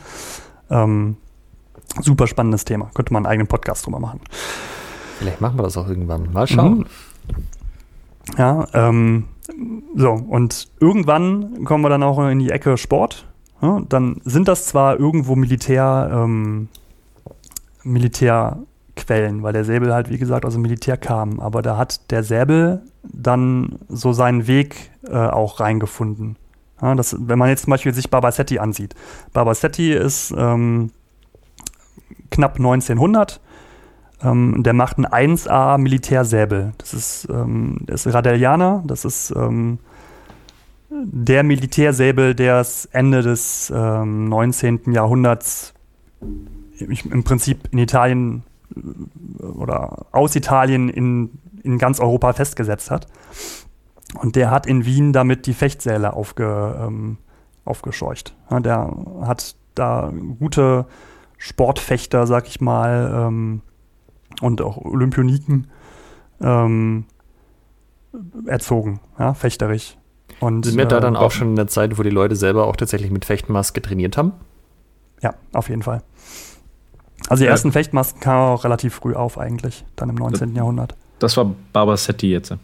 Ähm, 0.72 1.18
super 2.02 2.26
spannendes 2.26 2.66
Thema. 2.66 2.90
Könnte 2.96 3.14
man 3.14 3.26
einen 3.26 3.32
eigenen 3.32 3.48
Podcast 3.48 3.86
drüber 3.86 4.00
machen. 4.00 4.20
Vielleicht 5.21 5.39
machen 5.39 5.60
wir 5.60 5.63
das 5.63 5.77
auch 5.77 5.88
irgendwann. 5.88 6.34
Mal 6.34 6.47
schauen. 6.47 6.79
Mhm. 6.79 6.86
Ja, 8.39 8.67
ähm, 8.73 9.25
so, 9.95 10.10
und 10.13 10.67
irgendwann 10.79 11.63
kommen 11.63 11.84
wir 11.84 11.89
dann 11.89 12.01
auch 12.01 12.17
in 12.27 12.39
die 12.39 12.49
Ecke 12.49 12.75
Sport. 12.75 13.27
ja, 13.62 13.81
dann 13.88 14.19
sind 14.23 14.47
das 14.47 14.65
zwar 14.65 14.99
irgendwo 14.99 15.36
Militär, 15.36 16.10
ähm, 16.12 16.69
Militärquellen, 17.84 19.43
weil 19.43 19.53
der 19.53 19.63
Säbel 19.63 19.93
halt, 19.93 20.10
wie 20.10 20.17
gesagt, 20.17 20.43
aus 20.43 20.53
dem 20.53 20.63
Militär 20.63 20.97
kam, 20.97 21.39
aber 21.39 21.62
da 21.62 21.77
hat 21.77 22.10
der 22.10 22.23
Säbel 22.23 22.81
dann 23.03 23.77
so 23.89 24.13
seinen 24.13 24.47
Weg 24.47 24.89
äh, 25.07 25.15
auch 25.15 25.60
reingefunden. 25.60 26.36
Ja, 26.81 26.95
das, 26.95 27.15
wenn 27.19 27.38
man 27.38 27.49
jetzt 27.49 27.65
zum 27.65 27.71
Beispiel 27.71 27.93
sich 27.93 28.10
Barbasetti 28.10 28.57
ansieht. 28.57 28.95
Barbasetti 29.34 29.93
ist 29.93 30.34
ähm, 30.36 30.89
knapp 32.31 32.55
1900. 32.57 33.39
Ähm, 34.23 34.63
der 34.63 34.73
macht 34.73 34.97
einen 34.97 35.36
1A 35.36 35.77
Militärsäbel. 35.77 36.73
Das 36.77 36.93
ist, 36.93 37.27
ähm, 37.29 37.77
der 37.81 37.95
ist 37.95 38.07
Radellianer. 38.07 38.84
Das 38.86 39.05
ist 39.05 39.34
ähm, 39.36 39.79
der 40.89 41.43
Militärsäbel, 41.43 42.36
der 42.36 42.57
das 42.57 42.86
Ende 42.86 43.21
des 43.21 43.69
19. 43.69 44.81
Ähm, 44.86 44.93
Jahrhunderts 44.93 45.73
im 46.79 47.23
Prinzip 47.23 47.69
in 47.71 47.77
Italien 47.77 48.43
äh, 48.75 49.43
oder 49.43 50.05
aus 50.12 50.36
Italien 50.36 50.89
in, 50.89 51.31
in 51.63 51.77
ganz 51.77 51.99
Europa 51.99 52.34
festgesetzt 52.34 52.91
hat. 52.91 53.07
Und 54.15 54.36
der 54.36 54.51
hat 54.51 54.67
in 54.67 54.86
Wien 54.86 55.13
damit 55.13 55.45
die 55.45 55.53
Fechtsäle 55.53 56.13
aufge, 56.13 56.77
ähm, 56.86 57.17
aufgescheucht. 57.63 58.36
Ja, 58.49 58.60
der 58.60 58.93
hat 59.21 59.55
da 59.75 60.12
gute 60.39 60.86
Sportfechter, 61.38 62.27
sag 62.27 62.47
ich 62.47 62.60
mal, 62.60 63.27
ähm, 63.27 63.62
und 64.41 64.62
auch 64.62 64.78
Olympioniken 64.78 65.67
ähm, 66.41 67.06
erzogen, 68.46 69.00
ja, 69.20 69.34
fechterisch. 69.34 69.98
Und, 70.39 70.65
Sind 70.65 70.78
wir 70.78 70.86
da 70.86 71.00
dann 71.00 71.15
äh, 71.15 71.17
auch 71.17 71.32
schon 71.32 71.50
in 71.50 71.56
der 71.56 71.67
Zeit, 71.67 71.98
wo 71.98 72.04
die 72.04 72.10
Leute 72.10 72.36
selber 72.36 72.65
auch 72.67 72.76
tatsächlich 72.76 73.12
mit 73.12 73.26
Fechtmaske 73.26 73.82
trainiert 73.82 74.17
haben? 74.17 74.34
Ja, 75.22 75.36
auf 75.54 75.70
jeden 75.70 75.84
Fall. 75.84 76.02
Also 77.30 77.41
die 77.41 77.46
ja. 77.46 77.52
ersten 77.52 77.72
Fechtmasken 77.72 78.20
kamen 78.22 78.56
auch 78.56 78.63
relativ 78.63 78.96
früh 78.96 79.13
auf 79.13 79.38
eigentlich, 79.38 79.86
dann 79.96 80.10
im 80.10 80.15
19. 80.15 80.50
Das, 80.50 80.58
Jahrhundert. 80.58 80.96
Das 81.20 81.38
war 81.38 81.54
Barbasetti 81.74 82.32
jetzt. 82.32 82.56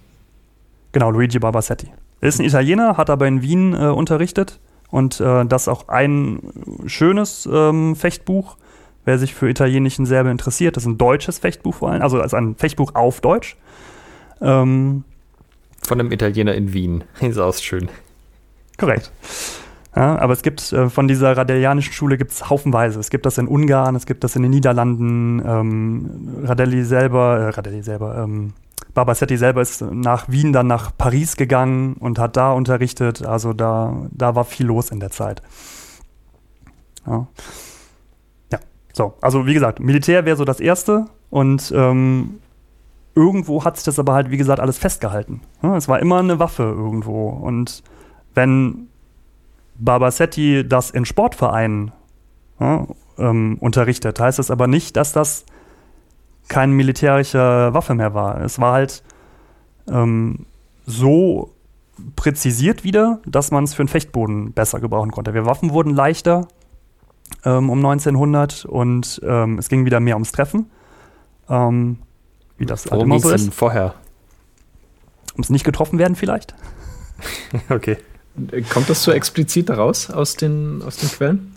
Genau, 0.91 1.11
Luigi 1.11 1.37
Barbasetti. 1.37 1.91
Er 2.21 2.29
ist 2.29 2.39
ein 2.39 2.45
Italiener, 2.45 2.97
hat 2.97 3.09
aber 3.09 3.27
in 3.27 3.41
Wien 3.43 3.73
äh, 3.73 3.87
unterrichtet 3.87 4.59
und 4.89 5.19
äh, 5.19 5.45
das 5.45 5.67
auch 5.67 5.87
ein 5.89 6.41
schönes 6.87 7.47
ähm, 7.51 7.95
Fechtbuch, 7.95 8.57
wer 9.07 9.17
sich 9.17 9.33
für 9.33 9.49
italienischen 9.49 10.05
Säbel 10.05 10.31
interessiert. 10.31 10.75
Das 10.75 10.83
ist 10.83 10.87
ein 10.87 10.97
deutsches 10.97 11.39
Fechtbuch 11.39 11.75
vor 11.75 11.89
allem, 11.89 12.01
also, 12.01 12.19
also 12.21 12.35
ein 12.35 12.55
Fechtbuch 12.55 12.93
auf 12.93 13.21
Deutsch. 13.21 13.55
Ähm, 14.41 15.05
Von 15.81 15.99
einem 15.99 16.11
Italiener 16.11 16.53
in 16.53 16.73
Wien. 16.73 17.05
ist 17.21 17.37
auch 17.37 17.55
schön. 17.55 17.87
Korrekt. 18.77 19.11
Ja, 19.95 20.19
aber 20.19 20.33
es 20.33 20.43
gibt 20.43 20.73
äh, 20.73 20.89
von 20.89 21.07
dieser 21.07 21.35
radellianischen 21.37 21.93
Schule 21.93 22.17
gibt 22.17 22.31
es 22.31 22.49
haufenweise. 22.49 22.99
Es 22.99 23.09
gibt 23.09 23.25
das 23.25 23.37
in 23.37 23.47
Ungarn, 23.47 23.95
es 23.95 24.05
gibt 24.05 24.25
das 24.25 24.35
in 24.35 24.43
den 24.43 24.51
Niederlanden. 24.51 25.41
Ähm, 25.43 26.43
Radelli 26.43 26.83
selber, 26.83 27.39
äh, 27.39 27.49
Radelli 27.49 27.81
selber, 27.81 28.17
ähm, 28.17 28.53
Barbasetti 28.93 29.37
selber 29.37 29.61
ist 29.61 29.81
nach 29.81 30.27
Wien, 30.27 30.51
dann 30.51 30.67
nach 30.67 30.91
Paris 30.95 31.37
gegangen 31.37 31.93
und 31.93 32.19
hat 32.19 32.35
da 32.35 32.51
unterrichtet. 32.51 33.25
Also 33.25 33.53
da, 33.53 34.07
da 34.11 34.35
war 34.35 34.43
viel 34.43 34.65
los 34.65 34.91
in 34.91 34.99
der 34.99 35.11
Zeit. 35.11 35.41
Ja. 37.07 37.27
So, 38.97 39.13
also 39.21 39.45
wie 39.45 39.53
gesagt, 39.53 39.79
Militär 39.79 40.25
wäre 40.25 40.35
so 40.35 40.43
das 40.43 40.59
Erste 40.59 41.05
und 41.29 41.71
ähm, 41.75 42.39
irgendwo 43.13 43.63
hat 43.63 43.77
sich 43.77 43.85
das 43.85 43.99
aber 43.99 44.13
halt, 44.13 44.31
wie 44.31 44.37
gesagt, 44.37 44.59
alles 44.59 44.79
festgehalten. 44.79 45.41
Es 45.75 45.87
war 45.87 45.99
immer 45.99 46.17
eine 46.17 46.39
Waffe 46.39 46.63
irgendwo. 46.63 47.29
Und 47.29 47.83
wenn 48.33 48.87
Barbasetti 49.75 50.67
das 50.67 50.89
in 50.89 51.05
Sportvereinen 51.05 51.91
ja, 52.59 52.87
ähm, 53.19 53.57
unterrichtet, 53.59 54.19
heißt 54.19 54.39
es 54.39 54.49
aber 54.49 54.65
nicht, 54.65 54.97
dass 54.97 55.13
das 55.13 55.45
keine 56.47 56.73
militärische 56.73 57.69
Waffe 57.73 57.93
mehr 57.93 58.15
war. 58.15 58.41
Es 58.41 58.59
war 58.59 58.73
halt 58.73 59.03
ähm, 59.87 60.47
so 60.87 61.51
präzisiert 62.15 62.83
wieder, 62.83 63.19
dass 63.27 63.51
man 63.51 63.63
es 63.63 63.75
für 63.75 63.83
einen 63.83 63.89
Fechtboden 63.89 64.53
besser 64.53 64.79
gebrauchen 64.79 65.11
konnte. 65.11 65.35
Wir 65.35 65.45
Waffen 65.45 65.71
wurden 65.71 65.93
leichter 65.93 66.47
ähm, 67.45 67.69
um 67.69 67.77
1900 67.79 68.65
und 68.65 69.21
ähm, 69.23 69.57
es 69.57 69.69
ging 69.69 69.85
wieder 69.85 69.99
mehr 69.99 70.15
ums 70.15 70.31
Treffen. 70.31 70.69
Ähm, 71.49 71.99
wie 72.57 72.65
das 72.65 72.85
halt 72.85 72.93
Worum 72.93 73.11
halt 73.11 73.23
immer 73.23 73.37
so 73.37 73.47
ist. 73.47 73.53
vorher? 73.53 73.93
Ums 75.33 75.49
nicht 75.49 75.63
getroffen 75.63 75.99
werden 75.99 76.15
vielleicht? 76.15 76.55
okay. 77.69 77.97
Kommt 78.71 78.89
das 78.89 79.03
so 79.03 79.11
explizit 79.11 79.69
daraus 79.69 80.11
aus 80.11 80.35
den, 80.35 80.81
aus 80.83 80.97
den 80.97 81.09
Quellen? 81.09 81.55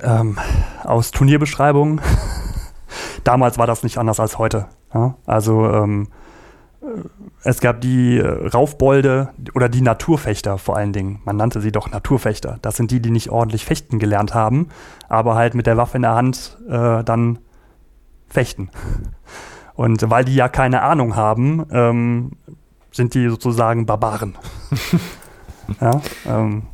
Ähm, 0.00 0.38
aus 0.84 1.10
Turnierbeschreibungen 1.10 2.00
damals 3.24 3.58
war 3.58 3.66
das 3.66 3.82
nicht 3.82 3.98
anders 3.98 4.20
als 4.20 4.38
heute. 4.38 4.66
Ja? 4.94 5.16
Also 5.26 5.66
ähm, 5.70 6.08
äh, 6.80 6.86
es 7.44 7.60
gab 7.60 7.80
die 7.80 8.18
äh, 8.18 8.48
Raufbolde 8.48 9.30
oder 9.54 9.68
die 9.68 9.80
Naturfechter 9.80 10.58
vor 10.58 10.76
allen 10.76 10.92
Dingen. 10.92 11.20
Man 11.24 11.36
nannte 11.36 11.60
sie 11.60 11.72
doch 11.72 11.90
Naturfechter. 11.90 12.58
Das 12.62 12.76
sind 12.76 12.90
die, 12.90 13.00
die 13.00 13.10
nicht 13.10 13.30
ordentlich 13.30 13.64
fechten 13.64 13.98
gelernt 13.98 14.34
haben, 14.34 14.68
aber 15.08 15.34
halt 15.34 15.54
mit 15.54 15.66
der 15.66 15.76
Waffe 15.76 15.96
in 15.96 16.02
der 16.02 16.14
Hand 16.14 16.58
äh, 16.68 17.04
dann 17.04 17.38
fechten. 18.28 18.70
Und 19.74 20.10
weil 20.10 20.24
die 20.24 20.34
ja 20.34 20.48
keine 20.48 20.82
Ahnung 20.82 21.14
haben, 21.14 21.64
ähm, 21.70 22.32
sind 22.90 23.14
die 23.14 23.28
sozusagen 23.28 23.86
Barbaren. 23.86 24.36
ja, 25.80 26.00
ähm, 26.26 26.64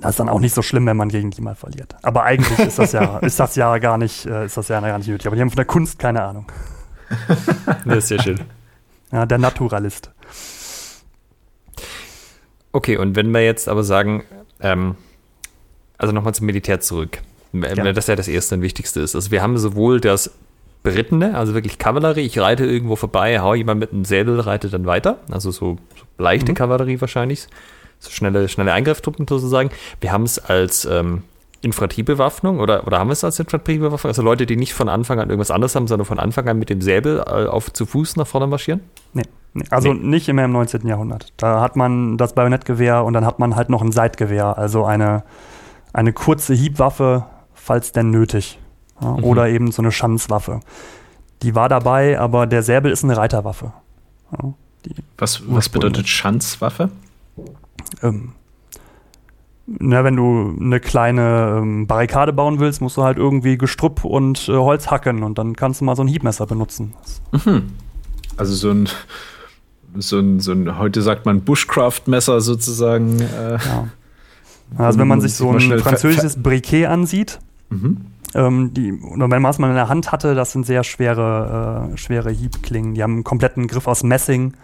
das 0.00 0.10
ist 0.10 0.20
dann 0.20 0.28
auch 0.28 0.40
nicht 0.40 0.54
so 0.54 0.60
schlimm, 0.60 0.84
wenn 0.84 0.98
man 0.98 1.08
gegen 1.08 1.30
die 1.30 1.40
mal 1.40 1.54
verliert. 1.54 1.96
Aber 2.02 2.24
eigentlich 2.24 2.58
ist 2.58 2.78
das 2.78 2.92
ja, 2.92 3.18
ist 3.20 3.40
das 3.40 3.56
ja 3.56 3.78
gar 3.78 3.96
nicht, 3.96 4.26
äh, 4.26 4.44
ist 4.44 4.58
das 4.58 4.68
ja 4.68 4.78
gar 4.80 4.98
nicht 4.98 5.08
nötig. 5.08 5.26
Aber 5.26 5.36
die 5.36 5.40
haben 5.40 5.48
von 5.48 5.56
der 5.56 5.64
Kunst 5.64 5.98
keine 5.98 6.22
Ahnung. 6.22 6.52
das 7.86 8.04
ist 8.04 8.10
ja 8.10 8.22
schön. 8.22 8.40
Ja, 9.12 9.26
der 9.26 9.38
Naturalist. 9.38 10.10
Okay, 12.72 12.96
und 12.96 13.16
wenn 13.16 13.30
wir 13.32 13.44
jetzt 13.44 13.68
aber 13.68 13.82
sagen, 13.82 14.24
ähm, 14.60 14.96
also 15.96 16.12
nochmal 16.12 16.34
zum 16.34 16.46
Militär 16.46 16.80
zurück, 16.80 17.20
ja. 17.52 17.92
das 17.92 18.06
ja 18.06 18.16
das 18.16 18.28
erste 18.28 18.56
und 18.56 18.62
wichtigste 18.62 19.00
ist. 19.00 19.14
Also 19.14 19.30
wir 19.30 19.42
haben 19.42 19.56
sowohl 19.56 20.00
das 20.00 20.32
Berittene, 20.82 21.36
also 21.36 21.54
wirklich 21.54 21.78
Kavallerie, 21.78 22.20
ich 22.20 22.38
reite 22.38 22.64
irgendwo 22.64 22.96
vorbei, 22.96 23.40
hau 23.40 23.54
jemand 23.54 23.80
mit 23.80 23.92
einem 23.92 24.04
Säbel, 24.04 24.38
reite 24.40 24.68
dann 24.68 24.86
weiter, 24.86 25.18
also 25.30 25.50
so, 25.50 25.78
so 25.96 26.04
leichte 26.18 26.52
mhm. 26.52 26.56
Kavallerie 26.56 27.00
wahrscheinlich 27.00 27.48
so 27.98 28.10
schnelle, 28.10 28.48
schnelle 28.48 28.72
Eingreiftruppen 28.72 29.26
sozusagen. 29.26 29.70
Wir 30.00 30.12
haben 30.12 30.22
es 30.22 30.38
als 30.38 30.84
ähm, 30.84 31.24
Infanteriebewaffnung 31.60 32.60
oder, 32.60 32.86
oder 32.86 32.98
haben 32.98 33.08
wir 33.08 33.12
es 33.12 33.24
als 33.24 33.38
Infanteriebewaffnung? 33.38 34.10
Also 34.10 34.22
Leute, 34.22 34.46
die 34.46 34.56
nicht 34.56 34.74
von 34.74 34.88
Anfang 34.88 35.18
an 35.18 35.28
irgendwas 35.28 35.50
anderes 35.50 35.74
haben, 35.74 35.88
sondern 35.88 36.06
von 36.06 36.18
Anfang 36.18 36.48
an 36.48 36.58
mit 36.58 36.70
dem 36.70 36.80
Säbel 36.80 37.18
äh, 37.18 37.46
auf 37.46 37.72
zu 37.72 37.86
Fuß 37.86 38.16
nach 38.16 38.26
vorne 38.26 38.46
marschieren? 38.46 38.80
Nee. 39.12 39.24
Also 39.70 39.92
nee. 39.92 40.06
nicht 40.06 40.28
immer 40.28 40.44
im 40.44 40.52
19. 40.52 40.86
Jahrhundert. 40.86 41.32
Da 41.36 41.60
hat 41.60 41.74
man 41.74 42.16
das 42.16 42.34
Bajonettgewehr 42.34 43.04
und 43.04 43.12
dann 43.14 43.26
hat 43.26 43.38
man 43.38 43.56
halt 43.56 43.70
noch 43.70 43.82
ein 43.82 43.92
Seitgewehr, 43.92 44.56
also 44.56 44.84
eine, 44.84 45.24
eine 45.92 46.12
kurze 46.12 46.54
Hiebwaffe, 46.54 47.26
falls 47.54 47.92
denn 47.92 48.10
nötig. 48.10 48.60
Ja, 49.00 49.12
mhm. 49.12 49.24
Oder 49.24 49.48
eben 49.48 49.72
so 49.72 49.82
eine 49.82 49.90
Schanzwaffe. 49.90 50.60
Die 51.42 51.54
war 51.54 51.68
dabei, 51.68 52.18
aber 52.18 52.46
der 52.46 52.62
Säbel 52.62 52.92
ist 52.92 53.04
eine 53.04 53.16
Reiterwaffe. 53.16 53.72
Ja, 54.32 54.54
was, 55.16 55.42
was 55.48 55.68
bedeutet 55.68 56.08
Schanzwaffe? 56.08 56.90
ähm, 58.02 58.32
na, 59.78 60.02
wenn 60.02 60.16
du 60.16 60.56
eine 60.58 60.80
kleine 60.80 61.58
ähm, 61.60 61.86
Barrikade 61.86 62.32
bauen 62.32 62.58
willst, 62.58 62.80
musst 62.80 62.96
du 62.96 63.02
halt 63.02 63.18
irgendwie 63.18 63.58
Gestrüpp 63.58 64.04
und 64.04 64.48
äh, 64.48 64.52
Holz 64.52 64.90
hacken 64.90 65.22
und 65.22 65.36
dann 65.36 65.56
kannst 65.56 65.80
du 65.80 65.84
mal 65.84 65.94
so 65.94 66.02
ein 66.02 66.08
Hiebmesser 66.08 66.46
benutzen. 66.46 66.94
Mhm. 67.32 67.64
Also 68.38 68.54
so 68.54 68.70
ein, 68.70 68.88
so 69.96 70.18
ein, 70.18 70.40
so 70.40 70.52
ein, 70.52 70.78
heute 70.78 71.02
sagt 71.02 71.26
man 71.26 71.42
Bushcraft-Messer 71.42 72.40
sozusagen. 72.40 73.20
Äh, 73.20 73.58
ja. 73.58 73.88
Also 74.76 74.98
wenn 74.98 75.08
man 75.08 75.20
sich 75.20 75.34
so 75.34 75.50
ein 75.50 75.78
französisches 75.78 76.42
Briquet 76.42 76.86
ansieht, 76.86 77.38
mhm. 77.68 77.98
ähm, 78.34 78.72
die, 78.72 78.92
oder 78.92 79.30
wenn 79.30 79.42
man 79.42 79.50
es 79.50 79.58
mal 79.58 79.68
in 79.68 79.74
der 79.74 79.88
Hand 79.88 80.12
hatte, 80.12 80.34
das 80.34 80.52
sind 80.52 80.64
sehr 80.66 80.84
schwere, 80.84 81.90
äh, 81.92 81.96
schwere 81.98 82.30
Hiebklingen. 82.30 82.94
Die 82.94 83.02
haben 83.02 83.14
einen 83.14 83.24
kompletten 83.24 83.66
Griff 83.66 83.86
aus 83.86 84.02
Messing 84.02 84.54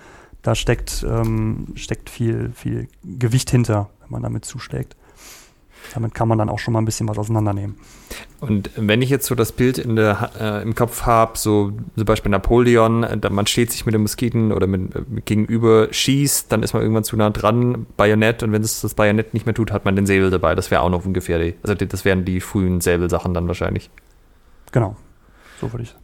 da 0.45 0.55
steckt, 0.55 1.05
ähm, 1.09 1.67
steckt 1.75 2.11
viel, 2.11 2.53
viel 2.55 2.87
Gewicht 3.03 3.51
hinter, 3.51 3.89
wenn 4.01 4.11
man 4.11 4.23
damit 4.23 4.45
zuschlägt. 4.45 4.95
Damit 5.93 6.15
kann 6.15 6.29
man 6.29 6.39
dann 6.39 6.49
auch 6.49 6.59
schon 6.59 6.73
mal 6.73 6.81
ein 6.81 6.85
bisschen 6.85 7.09
was 7.09 7.19
auseinandernehmen. 7.19 7.77
Und 8.41 8.71
wenn 8.77 9.03
ich 9.03 9.11
jetzt 9.11 9.27
so 9.27 9.35
das 9.35 9.53
Bild 9.53 9.79
in 9.79 9.97
der, 9.97 10.31
äh, 10.39 10.63
im 10.63 10.75
Kopf 10.75 11.03
habe, 11.03 11.37
so 11.37 11.73
zum 11.97 12.05
Beispiel 12.05 12.31
Napoleon, 12.31 13.21
da, 13.21 13.31
man 13.31 13.47
steht 13.47 13.73
sich 13.73 13.85
mit 13.85 13.95
den 13.95 14.03
Moskiten 14.03 14.53
oder 14.53 14.67
mit, 14.67 14.95
mit, 14.95 15.19
äh, 15.19 15.21
gegenüber, 15.25 15.89
schießt, 15.91 16.53
dann 16.53 16.63
ist 16.63 16.73
man 16.73 16.83
irgendwann 16.83 17.05
zu 17.05 17.17
nah 17.17 17.31
dran, 17.31 17.87
Bajonett 17.97 18.43
und 18.43 18.53
wenn 18.53 18.63
es 18.63 18.81
das 18.81 18.95
Bajonett 18.95 19.35
nicht 19.35 19.47
mehr 19.47 19.55
tut, 19.55 19.73
hat 19.73 19.85
man 19.85 19.97
den 19.97 20.07
Säbel 20.07 20.31
dabei. 20.31 20.55
Das 20.55 20.71
wäre 20.71 20.83
auch 20.83 20.91
noch 20.91 21.05
ungefähr 21.05 21.39
die, 21.39 21.55
also 21.63 21.75
das 21.75 22.05
wären 22.05 22.25
die 22.25 22.41
frühen 22.41 22.81
Säbelsachen 22.81 23.35
dann 23.35 23.47
wahrscheinlich. 23.49 23.91
Genau, 24.73 24.97
so 25.61 25.73
würde 25.73 25.85
ich 25.85 25.91
sagen. 25.91 26.04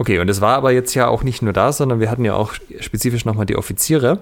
Okay, 0.00 0.18
und 0.18 0.30
es 0.30 0.40
war 0.40 0.56
aber 0.56 0.72
jetzt 0.72 0.94
ja 0.94 1.08
auch 1.08 1.24
nicht 1.24 1.42
nur 1.42 1.52
das, 1.52 1.76
sondern 1.76 2.00
wir 2.00 2.10
hatten 2.10 2.24
ja 2.24 2.32
auch 2.32 2.54
spezifisch 2.80 3.26
nochmal 3.26 3.44
die 3.44 3.56
Offiziere, 3.56 4.20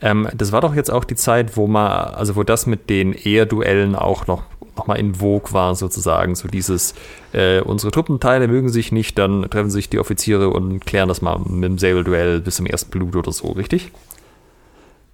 Ähm, 0.00 0.28
das 0.32 0.52
war 0.52 0.60
doch 0.60 0.74
jetzt 0.74 0.90
auch 0.90 1.02
die 1.02 1.16
Zeit, 1.16 1.56
wo 1.56 1.66
man, 1.66 1.90
also 1.90 2.36
wo 2.36 2.44
das 2.44 2.66
mit 2.66 2.90
den 2.90 3.12
Ehrduellen 3.12 3.96
auch 3.96 4.28
noch 4.28 4.44
nochmal 4.76 4.98
in 4.98 5.16
Vogue 5.16 5.52
war, 5.52 5.74
sozusagen. 5.74 6.36
So 6.36 6.46
dieses, 6.46 6.94
äh, 7.32 7.60
unsere 7.60 7.90
Truppenteile 7.90 8.46
mögen 8.46 8.68
sich 8.68 8.92
nicht, 8.92 9.18
dann 9.18 9.50
treffen 9.50 9.70
sich 9.70 9.88
die 9.88 9.98
Offiziere 9.98 10.50
und 10.50 10.86
klären 10.86 11.08
das 11.08 11.22
mal 11.22 11.40
mit 11.40 11.70
dem 11.70 11.78
Säbelduell 11.78 12.40
bis 12.40 12.56
zum 12.56 12.66
ersten 12.66 12.90
Blut 12.90 13.16
oder 13.16 13.32
so, 13.32 13.48
richtig? 13.48 13.90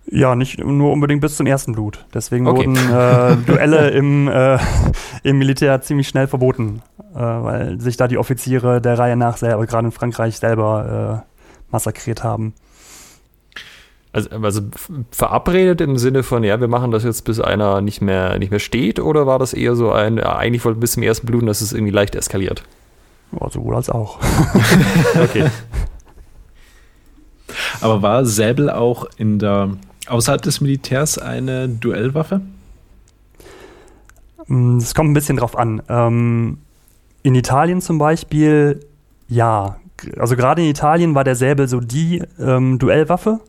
Ja, 0.07 0.35
nicht 0.35 0.59
nur 0.59 0.93
unbedingt 0.93 1.21
bis 1.21 1.37
zum 1.37 1.47
ersten 1.47 1.73
Blut. 1.73 2.05
Deswegen 2.13 2.47
okay. 2.47 2.67
wurden 2.67 2.77
äh, 2.77 3.37
Duelle 3.47 3.91
im, 3.91 4.29
äh, 4.29 4.59
im 5.23 5.39
Militär 5.39 5.81
ziemlich 5.81 6.09
schnell 6.09 6.27
verboten, 6.27 6.83
weil 7.19 7.81
sich 7.81 7.97
da 7.97 8.09
die 8.09 8.19
Offiziere 8.19 8.81
der 8.81 8.99
Reihe 8.99 9.17
nach 9.17 9.37
selber, 9.37 9.67
gerade 9.67 9.87
in 9.87 9.93
Frankreich, 9.93 10.39
selber 10.39 11.25
äh, 11.25 11.73
massakriert 11.73 12.25
haben. 12.25 12.55
Also, 14.13 14.29
also 14.31 14.61
verabredet 15.11 15.81
im 15.81 15.97
Sinne 15.97 16.23
von, 16.23 16.45
ja, 16.45 16.61
wir 16.61 16.69
machen 16.69 16.91
das 16.91 17.03
jetzt, 17.03 17.23
bis 17.23 17.41
einer 17.41 17.81
nicht 17.81 18.03
mehr, 18.03 18.39
nicht 18.39 18.51
mehr 18.51 18.61
steht, 18.61 19.01
oder 19.01 19.27
war 19.27 19.39
das 19.39 19.55
eher 19.55 19.75
so 19.75 19.91
ein, 19.91 20.19
ja, 20.19 20.37
eigentlich 20.37 20.65
wollte 20.65 20.81
bis 20.81 20.93
zum 20.93 21.03
ersten 21.03 21.27
Blut, 21.27 21.49
dass 21.49 21.63
es 21.63 21.73
irgendwie 21.73 21.93
leicht 21.93 22.15
eskaliert? 22.15 22.63
Ja, 23.33 23.49
sowohl 23.51 23.75
als 23.75 23.89
auch. 23.89 24.19
okay. 25.23 25.47
Aber 27.81 28.03
war 28.03 28.25
Säbel 28.27 28.69
auch 28.71 29.07
in 29.17 29.39
der 29.39 29.71
außerhalb 30.07 30.43
des 30.43 30.61
Militärs 30.61 31.19
eine 31.19 31.69
Duellwaffe? 31.69 32.43
Mm, 34.47 34.77
es 34.77 34.95
kommt 34.95 35.11
ein 35.11 35.15
bisschen 35.15 35.39
drauf 35.39 35.57
an. 35.57 35.83
Ähm, 35.89 36.59
in 37.23 37.35
Italien 37.35 37.81
zum 37.81 37.99
Beispiel, 37.99 38.81
ja. 39.29 39.77
Also 40.19 40.37
gerade 40.37 40.63
in 40.63 40.69
Italien 40.69 41.15
war 41.15 41.25
der 41.25 41.37
Säbel 41.37 41.69
so 41.69 41.81
die 41.81 42.23
ähm, 42.39 42.79
Duellwaffe. 42.79 43.41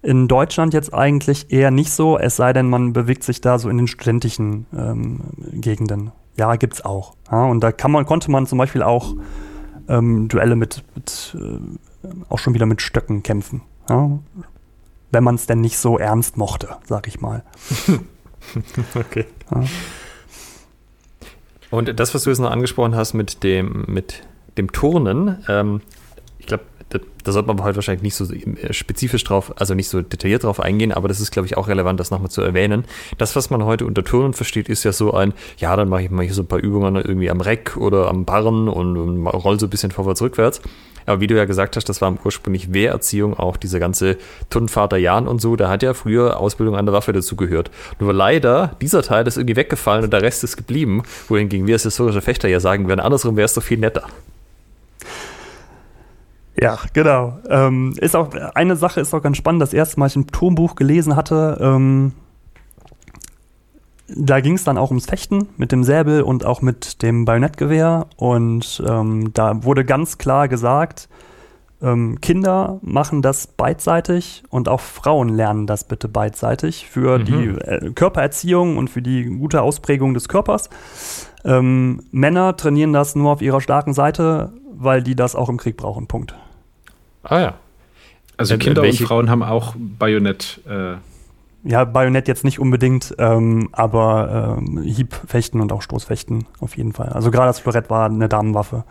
In 0.00 0.28
Deutschland 0.28 0.74
jetzt 0.74 0.94
eigentlich 0.94 1.52
eher 1.52 1.70
nicht 1.70 1.92
so, 1.92 2.18
es 2.18 2.36
sei 2.36 2.52
denn, 2.52 2.70
man 2.70 2.92
bewegt 2.92 3.24
sich 3.24 3.40
da 3.40 3.58
so 3.58 3.68
in 3.68 3.76
den 3.76 3.88
studentischen 3.88 4.66
ähm, 4.74 5.20
Gegenden. 5.52 6.12
Ja, 6.36 6.54
gibt's 6.56 6.84
auch. 6.84 7.14
Ja, 7.30 7.44
und 7.44 7.60
da 7.60 7.72
kann 7.72 7.90
man, 7.90 8.06
konnte 8.06 8.30
man 8.30 8.46
zum 8.46 8.58
Beispiel 8.58 8.82
auch 8.82 9.16
ähm, 9.88 10.28
Duelle 10.28 10.56
mit, 10.56 10.84
mit 10.94 11.36
äh, 11.38 12.08
auch 12.28 12.38
schon 12.38 12.54
wieder 12.54 12.66
mit 12.66 12.80
Stöcken 12.80 13.22
kämpfen. 13.22 13.62
Ja? 13.88 14.18
Wenn 15.10 15.24
man 15.24 15.34
es 15.34 15.46
denn 15.46 15.60
nicht 15.60 15.78
so 15.78 15.98
ernst 15.98 16.36
mochte, 16.36 16.68
sag 16.84 17.08
ich 17.08 17.20
mal. 17.20 17.42
okay. 18.94 19.26
Ja. 19.50 19.64
Und 21.70 21.98
das, 21.98 22.14
was 22.14 22.22
du 22.22 22.30
jetzt 22.30 22.38
noch 22.38 22.50
angesprochen 22.50 22.94
hast 22.94 23.14
mit 23.14 23.42
dem, 23.42 23.84
mit 23.86 24.22
dem 24.56 24.72
Turnen, 24.72 25.44
ähm, 25.48 25.80
da, 26.46 26.58
da 26.90 27.32
sollte 27.32 27.48
man 27.48 27.62
heute 27.62 27.76
wahrscheinlich 27.76 28.02
nicht 28.02 28.14
so 28.14 28.32
äh, 28.32 28.72
spezifisch 28.72 29.22
drauf, 29.24 29.52
also 29.56 29.74
nicht 29.74 29.88
so 29.88 30.00
detailliert 30.00 30.44
drauf 30.44 30.60
eingehen, 30.60 30.92
aber 30.92 31.08
das 31.08 31.20
ist, 31.20 31.30
glaube 31.30 31.46
ich, 31.46 31.56
auch 31.56 31.68
relevant, 31.68 32.00
das 32.00 32.10
nochmal 32.10 32.30
zu 32.30 32.40
erwähnen. 32.40 32.84
Das, 33.18 33.36
was 33.36 33.50
man 33.50 33.64
heute 33.64 33.84
unter 33.84 34.04
Turnen 34.04 34.32
versteht, 34.32 34.68
ist 34.68 34.84
ja 34.84 34.92
so 34.92 35.12
ein, 35.12 35.34
ja, 35.58 35.76
dann 35.76 35.88
mache 35.88 36.04
ich 36.04 36.10
mal 36.10 36.24
hier 36.24 36.34
so 36.34 36.42
ein 36.42 36.46
paar 36.46 36.60
Übungen 36.60 36.96
irgendwie 36.96 37.30
am 37.30 37.40
Reck 37.40 37.76
oder 37.76 38.08
am 38.08 38.24
Barren 38.24 38.68
und, 38.68 39.26
roll 39.26 39.60
so 39.60 39.66
ein 39.66 39.70
bisschen 39.70 39.90
vorwärts, 39.90 40.22
rückwärts. 40.22 40.62
Aber 41.04 41.20
wie 41.20 41.26
du 41.26 41.36
ja 41.36 41.46
gesagt 41.46 41.76
hast, 41.76 41.88
das 41.88 42.02
war 42.02 42.14
ursprünglich 42.22 42.72
Wehrerziehung, 42.72 43.38
auch 43.38 43.56
diese 43.56 43.80
ganze 43.80 44.18
Turnvater 44.50 44.98
Jan 44.98 45.26
und 45.26 45.40
so, 45.40 45.56
da 45.56 45.70
hat 45.70 45.82
ja 45.82 45.94
früher 45.94 46.38
Ausbildung 46.38 46.76
an 46.76 46.84
der 46.84 46.92
Waffe 46.92 47.12
dazugehört. 47.12 47.70
Nur 47.98 48.12
leider, 48.12 48.76
dieser 48.82 49.02
Teil 49.02 49.26
ist 49.26 49.38
irgendwie 49.38 49.56
weggefallen 49.56 50.04
und 50.04 50.12
der 50.12 50.22
Rest 50.22 50.44
ist 50.44 50.58
geblieben, 50.58 51.02
wohingegen 51.28 51.66
wir 51.66 51.76
als 51.76 51.84
historische 51.84 52.20
Fechter 52.20 52.48
ja 52.48 52.60
sagen 52.60 52.88
werden, 52.88 53.00
andersrum 53.00 53.36
wäre 53.36 53.46
es 53.46 53.54
doch 53.54 53.62
viel 53.62 53.78
netter. 53.78 54.06
Ja, 56.60 56.78
genau. 56.92 57.38
Ähm, 57.48 57.94
ist 58.00 58.16
auch 58.16 58.34
eine 58.54 58.76
Sache 58.76 59.00
ist 59.00 59.14
auch 59.14 59.22
ganz 59.22 59.36
spannend. 59.36 59.62
Das 59.62 59.72
erste 59.72 60.00
Mal, 60.00 60.06
ich 60.06 60.16
ein 60.16 60.26
Turmbuch 60.26 60.74
gelesen 60.74 61.14
hatte, 61.14 61.58
ähm, 61.60 62.12
da 64.08 64.40
ging 64.40 64.54
es 64.54 64.64
dann 64.64 64.78
auch 64.78 64.90
ums 64.90 65.06
Fechten 65.06 65.48
mit 65.56 65.70
dem 65.70 65.84
Säbel 65.84 66.22
und 66.22 66.44
auch 66.44 66.62
mit 66.62 67.02
dem 67.02 67.24
Bajonettgewehr. 67.24 68.06
Und 68.16 68.82
ähm, 68.86 69.32
da 69.34 69.62
wurde 69.64 69.84
ganz 69.84 70.18
klar 70.18 70.48
gesagt, 70.48 71.08
ähm, 71.80 72.20
Kinder 72.20 72.80
machen 72.82 73.22
das 73.22 73.46
beidseitig 73.46 74.42
und 74.48 74.68
auch 74.68 74.80
Frauen 74.80 75.28
lernen 75.28 75.66
das 75.66 75.84
bitte 75.84 76.08
beidseitig 76.08 76.88
für 76.88 77.18
mhm. 77.18 77.24
die 77.24 77.44
äh, 77.60 77.92
Körpererziehung 77.92 78.78
und 78.78 78.88
für 78.88 79.02
die 79.02 79.24
gute 79.26 79.62
Ausprägung 79.62 80.14
des 80.14 80.28
Körpers. 80.28 80.70
Ähm, 81.44 82.02
Männer 82.10 82.56
trainieren 82.56 82.92
das 82.92 83.14
nur 83.14 83.30
auf 83.30 83.42
ihrer 83.42 83.60
starken 83.60 83.92
Seite, 83.92 84.52
weil 84.74 85.02
die 85.02 85.14
das 85.14 85.36
auch 85.36 85.48
im 85.48 85.58
Krieg 85.58 85.76
brauchen. 85.76 86.08
Punkt. 86.08 86.34
Ah 87.28 87.40
ja. 87.40 87.54
Also 88.36 88.54
äh, 88.54 88.58
Kinder 88.58 88.82
welche? 88.82 89.04
und 89.04 89.08
Frauen 89.08 89.30
haben 89.30 89.42
auch 89.42 89.74
Bajonett. 89.76 90.60
Äh 90.68 90.96
ja, 91.64 91.84
Bajonett 91.84 92.28
jetzt 92.28 92.44
nicht 92.44 92.60
unbedingt, 92.60 93.14
ähm, 93.18 93.68
aber 93.72 94.58
ähm, 94.58 94.82
Hiebfechten 94.82 95.60
und 95.60 95.72
auch 95.72 95.82
Stoßfechten 95.82 96.46
auf 96.60 96.76
jeden 96.76 96.92
Fall. 96.92 97.08
Also 97.08 97.30
gerade 97.30 97.48
das 97.48 97.58
Florett 97.58 97.90
war 97.90 98.06
eine 98.06 98.28
Damenwaffe. 98.28 98.84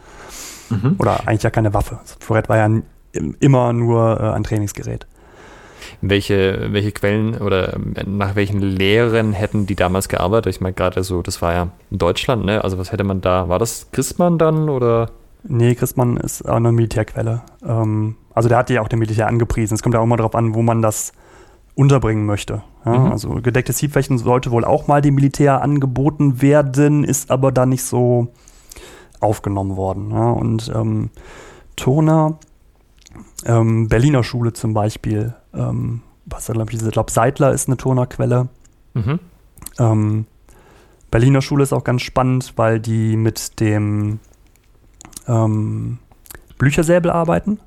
Mhm. 0.70 0.96
Oder 1.00 1.28
eigentlich 1.28 1.44
ja 1.44 1.50
keine 1.50 1.74
Waffe. 1.74 2.00
Das 2.02 2.18
Florett 2.20 2.50
war 2.50 2.58
ja 2.58 2.70
immer 3.40 3.74
nur 3.74 4.20
äh, 4.20 4.32
ein 4.32 4.44
Trainingsgerät. 4.44 5.08
Welche, 6.02 6.68
welche 6.74 6.92
Quellen 6.92 7.38
oder 7.38 7.74
ähm, 7.74 7.96
nach 8.18 8.36
welchen 8.36 8.60
Lehren 8.62 9.32
hätten 9.32 9.66
die 9.66 9.76
damals 9.76 10.10
gearbeitet? 10.10 10.54
Ich 10.54 10.62
meine, 10.62 10.74
gerade 10.74 11.04
so, 11.04 11.22
das 11.22 11.42
war 11.42 11.54
ja 11.54 11.70
in 11.90 11.98
Deutschland, 11.98 12.46
ne? 12.46 12.64
Also 12.64 12.78
was 12.78 12.92
hätte 12.92 13.06
man 13.06 13.22
da? 13.22 13.48
War 13.48 13.60
das 13.60 13.90
Christmann 13.92 14.38
dann 14.38 14.70
oder? 14.70 15.10
Nee, 15.50 15.76
Christmann 15.76 16.18
ist 16.18 16.48
auch 16.48 16.56
eine 16.56 16.72
Militärquelle. 16.72 17.41
Ähm, 17.66 18.16
also 18.34 18.50
der 18.50 18.58
hat 18.58 18.70
ja 18.70 18.82
auch 18.82 18.88
dem 18.88 19.00
Militär 19.00 19.28
angepriesen. 19.28 19.76
Es 19.76 19.82
kommt 19.82 19.95
ja 19.95 20.00
auch 20.02 20.06
immer 20.06 20.18
darauf 20.18 20.36
an, 20.36 20.54
wo 20.54 20.62
man 20.62 20.82
das 20.82 21.14
unterbringen 21.76 22.26
möchte. 22.26 22.64
Ja, 22.86 22.98
mhm. 22.98 23.12
Also 23.12 23.30
gedecktes 23.36 23.80
Hiebfechten 23.80 24.18
sollte 24.18 24.52
wohl 24.52 24.66
auch 24.66 24.88
mal 24.88 25.02
dem 25.02 25.16
Militär 25.16 25.62
angeboten 25.62 26.41
werden, 26.41 27.04
ist 27.04 27.32
aber 27.32 27.52
da 27.52 27.66
nicht 27.66 27.84
so 27.84 28.30
aufgenommen 29.20 29.78
worden. 29.78 30.12
Ja, 30.12 30.32
und 30.32 30.72
ähm, 30.76 31.10
Turner, 31.76 32.39
ähm, 33.45 33.88
Berliner 33.88 34.24
Schule 34.24 34.54
zum 34.54 34.74
Beispiel, 34.74 35.34
ähm, 35.54 36.02
was 36.26 36.48
glaube 36.48 36.72
ich, 36.72 36.82
ich 36.82 36.91
glaube 36.91 37.12
Seidler 37.12 37.52
ist 37.52 37.68
eine 37.68 37.78
Turnerquelle. 37.78 38.50
Mhm. 38.93 39.20
Ähm, 39.80 40.26
Berliner 41.10 41.41
Schule 41.41 41.64
ist 41.64 41.74
auch 41.74 41.84
ganz 41.84 42.02
spannend, 42.02 42.54
weil 42.58 42.80
die 42.80 43.16
mit 43.16 43.60
dem 43.60 44.20
ähm, 45.28 45.99
Blüchersäbel 46.57 47.11
arbeiten. 47.11 47.59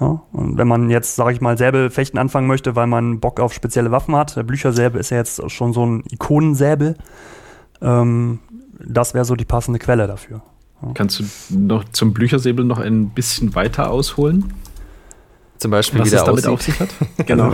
Ja, 0.00 0.22
und 0.32 0.56
wenn 0.56 0.68
man 0.68 0.90
jetzt, 0.90 1.16
sage 1.16 1.32
ich 1.32 1.40
mal, 1.40 1.58
Säbelfechten 1.58 2.18
anfangen 2.20 2.46
möchte, 2.46 2.76
weil 2.76 2.86
man 2.86 3.18
Bock 3.18 3.40
auf 3.40 3.52
spezielle 3.52 3.90
Waffen 3.90 4.14
hat, 4.14 4.36
der 4.36 4.44
Blüchersäbel 4.44 5.00
ist 5.00 5.10
ja 5.10 5.16
jetzt 5.16 5.50
schon 5.50 5.72
so 5.72 5.84
ein 5.84 6.04
Ikonensäbel, 6.10 6.96
ähm, 7.82 8.38
das 8.78 9.14
wäre 9.14 9.24
so 9.24 9.34
die 9.34 9.44
passende 9.44 9.80
Quelle 9.80 10.06
dafür. 10.06 10.42
Ja. 10.82 10.90
Kannst 10.94 11.18
du 11.18 11.24
noch 11.50 11.84
zum 11.90 12.14
Blüchersäbel 12.14 12.64
noch 12.64 12.78
ein 12.78 13.10
bisschen 13.10 13.54
weiter 13.56 13.90
ausholen? 13.90 14.52
Zum 15.58 15.72
Beispiel, 15.72 16.00
Was 16.00 16.06
wie 16.06 16.10
der 16.10 16.24
damit 16.24 16.46
aussieht. 16.46 16.50
auf 16.52 16.62
sich 16.62 16.80
hat? 16.80 16.90
genau. 17.26 17.52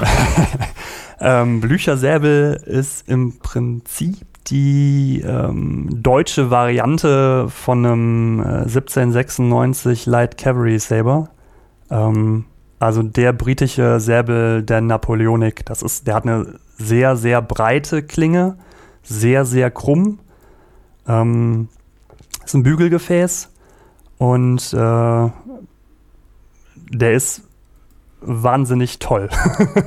ähm, 1.21 1.61
Blüchersäbel 1.61 2.61
ist 2.67 3.09
im 3.09 3.39
Prinzip 3.39 4.27
die 4.47 5.23
ähm, 5.27 5.89
deutsche 5.91 6.51
Variante 6.51 7.49
von 7.49 7.85
einem 7.85 8.41
äh, 8.41 8.63
1796 8.65 10.07
Light 10.07 10.37
Cavalry 10.37 10.79
Saber. 10.79 11.31
Ähm, 11.91 12.45
also 12.79 13.03
der 13.03 13.33
britische 13.33 14.01
Säbel 14.01 14.63
der 14.63 14.81
Napoleonik. 14.81 15.65
Das 15.65 15.83
ist, 15.83 16.07
der 16.07 16.15
hat 16.17 16.25
eine 16.25 16.59
sehr, 16.77 17.17
sehr 17.17 17.41
breite 17.41 18.03
Klinge, 18.03 18.59
sehr, 19.03 19.45
sehr 19.45 19.71
krumm. 19.71 20.19
Ähm, 21.07 21.69
ist 22.45 22.55
ein 22.55 22.63
Bügelgefäß 22.63 23.51
und 24.19 24.73
äh, 24.75 25.31
der 26.91 27.13
ist 27.13 27.43
wahnsinnig 28.27 28.99
toll. 28.99 29.29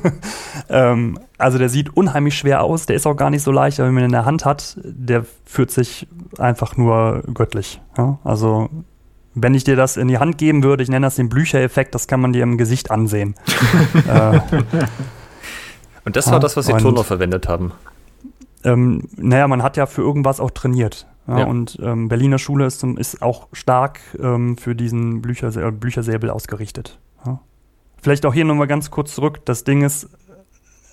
ähm, 0.70 1.20
also 1.38 1.58
der 1.58 1.70
sieht 1.70 1.96
unheimlich 1.96 2.38
schwer 2.38 2.64
aus, 2.64 2.86
der 2.86 2.96
ist 2.96 3.06
auch 3.06 3.16
gar 3.16 3.30
nicht 3.30 3.44
so 3.44 3.52
leicht, 3.52 3.80
aber 3.80 3.88
wenn 3.88 3.96
man 3.96 4.04
ihn 4.04 4.08
in 4.08 4.12
der 4.12 4.26
Hand 4.26 4.46
hat, 4.46 4.78
der 4.84 5.26
fühlt 5.46 5.72
sich 5.72 6.08
einfach 6.38 6.78
nur 6.78 7.24
göttlich. 7.34 7.82
Ja? 7.98 8.20
Also 8.24 8.70
wenn 9.34 9.54
ich 9.54 9.64
dir 9.64 9.76
das 9.76 9.98
in 9.98 10.08
die 10.08 10.18
Hand 10.18 10.38
geben 10.38 10.64
würde, 10.64 10.84
ich 10.84 10.90
nenne 10.90 11.06
das 11.06 11.16
den 11.16 11.30
Blücher-Effekt, 11.30 11.94
das 11.94 12.08
kann 12.08 12.20
man 12.20 12.34
dir 12.34 12.44
im 12.44 12.58
Gesicht 12.58 12.90
ansehen. 12.90 13.36
äh, 14.08 14.40
und 16.06 16.16
das 16.16 16.28
war 16.28 16.34
ja, 16.34 16.40
das, 16.40 16.58
was 16.58 16.66
die 16.66 16.74
Turner 16.74 17.04
verwendet 17.04 17.48
haben. 17.48 17.72
Ähm, 18.64 19.08
naja, 19.16 19.48
man 19.48 19.62
hat 19.62 19.78
ja 19.78 19.86
für 19.86 20.02
irgendwas 20.02 20.40
auch 20.40 20.52
trainiert. 20.52 21.06
Ja, 21.28 21.40
ja. 21.40 21.46
Und 21.46 21.78
ähm, 21.82 22.08
Berliner 22.08 22.40
Schule 22.40 22.66
ist, 22.66 22.84
ist 22.84 23.22
auch 23.22 23.48
stark 23.52 24.00
ähm, 24.20 24.58
für 24.58 24.76
diesen 24.76 25.22
Blücher, 25.22 25.56
äh, 25.56 25.72
Blüchersäbel 25.72 26.30
ausgerichtet. 26.30 27.00
Vielleicht 28.02 28.26
auch 28.26 28.34
hier 28.34 28.46
nochmal 28.46 28.68
ganz 28.68 28.92
kurz 28.92 29.16
zurück. 29.16 29.46
Das 29.46 29.64
Ding 29.64 29.84
ist, 29.84 30.08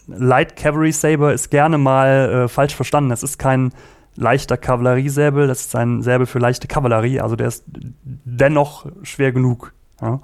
Light 0.07 0.57
Cavalry 0.57 0.93
Saber 0.93 1.33
ist 1.33 1.51
gerne 1.51 1.79
mal 1.79 2.45
äh, 2.45 2.49
falsch 2.49 2.75
verstanden. 2.75 3.11
Es 3.11 3.23
ist 3.23 3.39
kein 3.39 3.73
leichter 4.17 4.57
Kavalleriesäbel, 4.57 5.47
das 5.47 5.63
ist 5.63 5.77
ein 5.77 6.03
Säbel 6.03 6.27
für 6.27 6.39
leichte 6.39 6.69
Kavallerie, 6.69 7.21
also 7.21 7.37
der 7.37 7.49
ist 7.49 7.65
dennoch 8.05 8.87
schwer 9.03 9.33
genug. 9.33 9.73
Ja. 10.01 10.21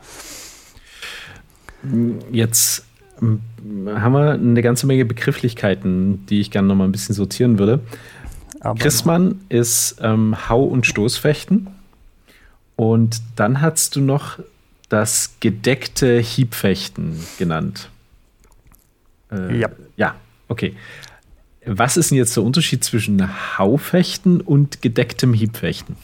Jetzt 2.30 2.84
haben 3.20 4.12
wir 4.12 4.32
eine 4.32 4.62
ganze 4.62 4.86
Menge 4.86 5.04
Begrifflichkeiten, 5.04 6.24
die 6.26 6.40
ich 6.40 6.50
gerne 6.50 6.68
noch 6.68 6.76
mal 6.76 6.84
ein 6.84 6.92
bisschen 6.92 7.14
sortieren 7.14 7.58
würde. 7.58 7.80
Aber 8.60 8.78
Christmann 8.78 9.40
ist 9.48 9.96
ähm, 10.02 10.48
Hau- 10.48 10.64
und 10.64 10.86
Stoßfechten. 10.86 11.68
Und 12.76 13.22
dann 13.36 13.60
hast 13.60 13.96
du 13.96 14.00
noch 14.00 14.38
das 14.90 15.36
gedeckte 15.40 16.18
Hiebfechten 16.18 17.24
genannt. 17.38 17.88
Äh, 19.32 19.58
ja. 19.58 19.68
Ja, 19.96 20.16
okay. 20.48 20.74
Was 21.64 21.96
ist 21.96 22.10
denn 22.10 22.18
jetzt 22.18 22.36
der 22.36 22.42
Unterschied 22.42 22.84
zwischen 22.84 23.58
Haufechten 23.58 24.40
und 24.40 24.82
gedecktem 24.82 25.32
Hiebfechten? 25.32 25.96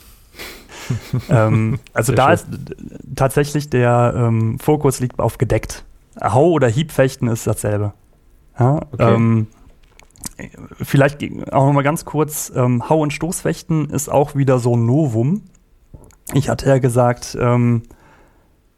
ähm, 1.29 1.81
also 1.93 2.15
Sehr 2.15 2.17
da 2.17 2.37
schön. 2.37 2.53
ist 2.53 2.77
tatsächlich 3.17 3.69
der 3.69 4.15
ähm, 4.17 4.59
Fokus 4.59 5.01
liegt 5.01 5.19
auf 5.19 5.37
gedeckt. 5.39 5.85
Hau- 6.23 6.53
oder 6.53 6.69
Hiebfechten 6.69 7.29
ist 7.29 7.47
dasselbe. 7.47 7.93
Ja, 8.59 8.77
okay. 8.93 9.15
ähm, 9.15 9.49
vielleicht 10.81 11.23
auch 11.53 11.67
noch 11.67 11.73
mal 11.73 11.83
ganz 11.83 12.05
kurz, 12.05 12.53
ähm, 12.55 12.89
Hau- 12.89 13.01
und 13.01 13.13
Stoßfechten 13.13 13.91
ist 13.91 14.09
auch 14.09 14.37
wieder 14.37 14.59
so 14.59 14.77
ein 14.77 14.87
Novum. 14.87 15.43
Ich 16.35 16.49
hatte 16.49 16.69
ja 16.69 16.79
gesagt, 16.79 17.37
ähm, 17.41 17.83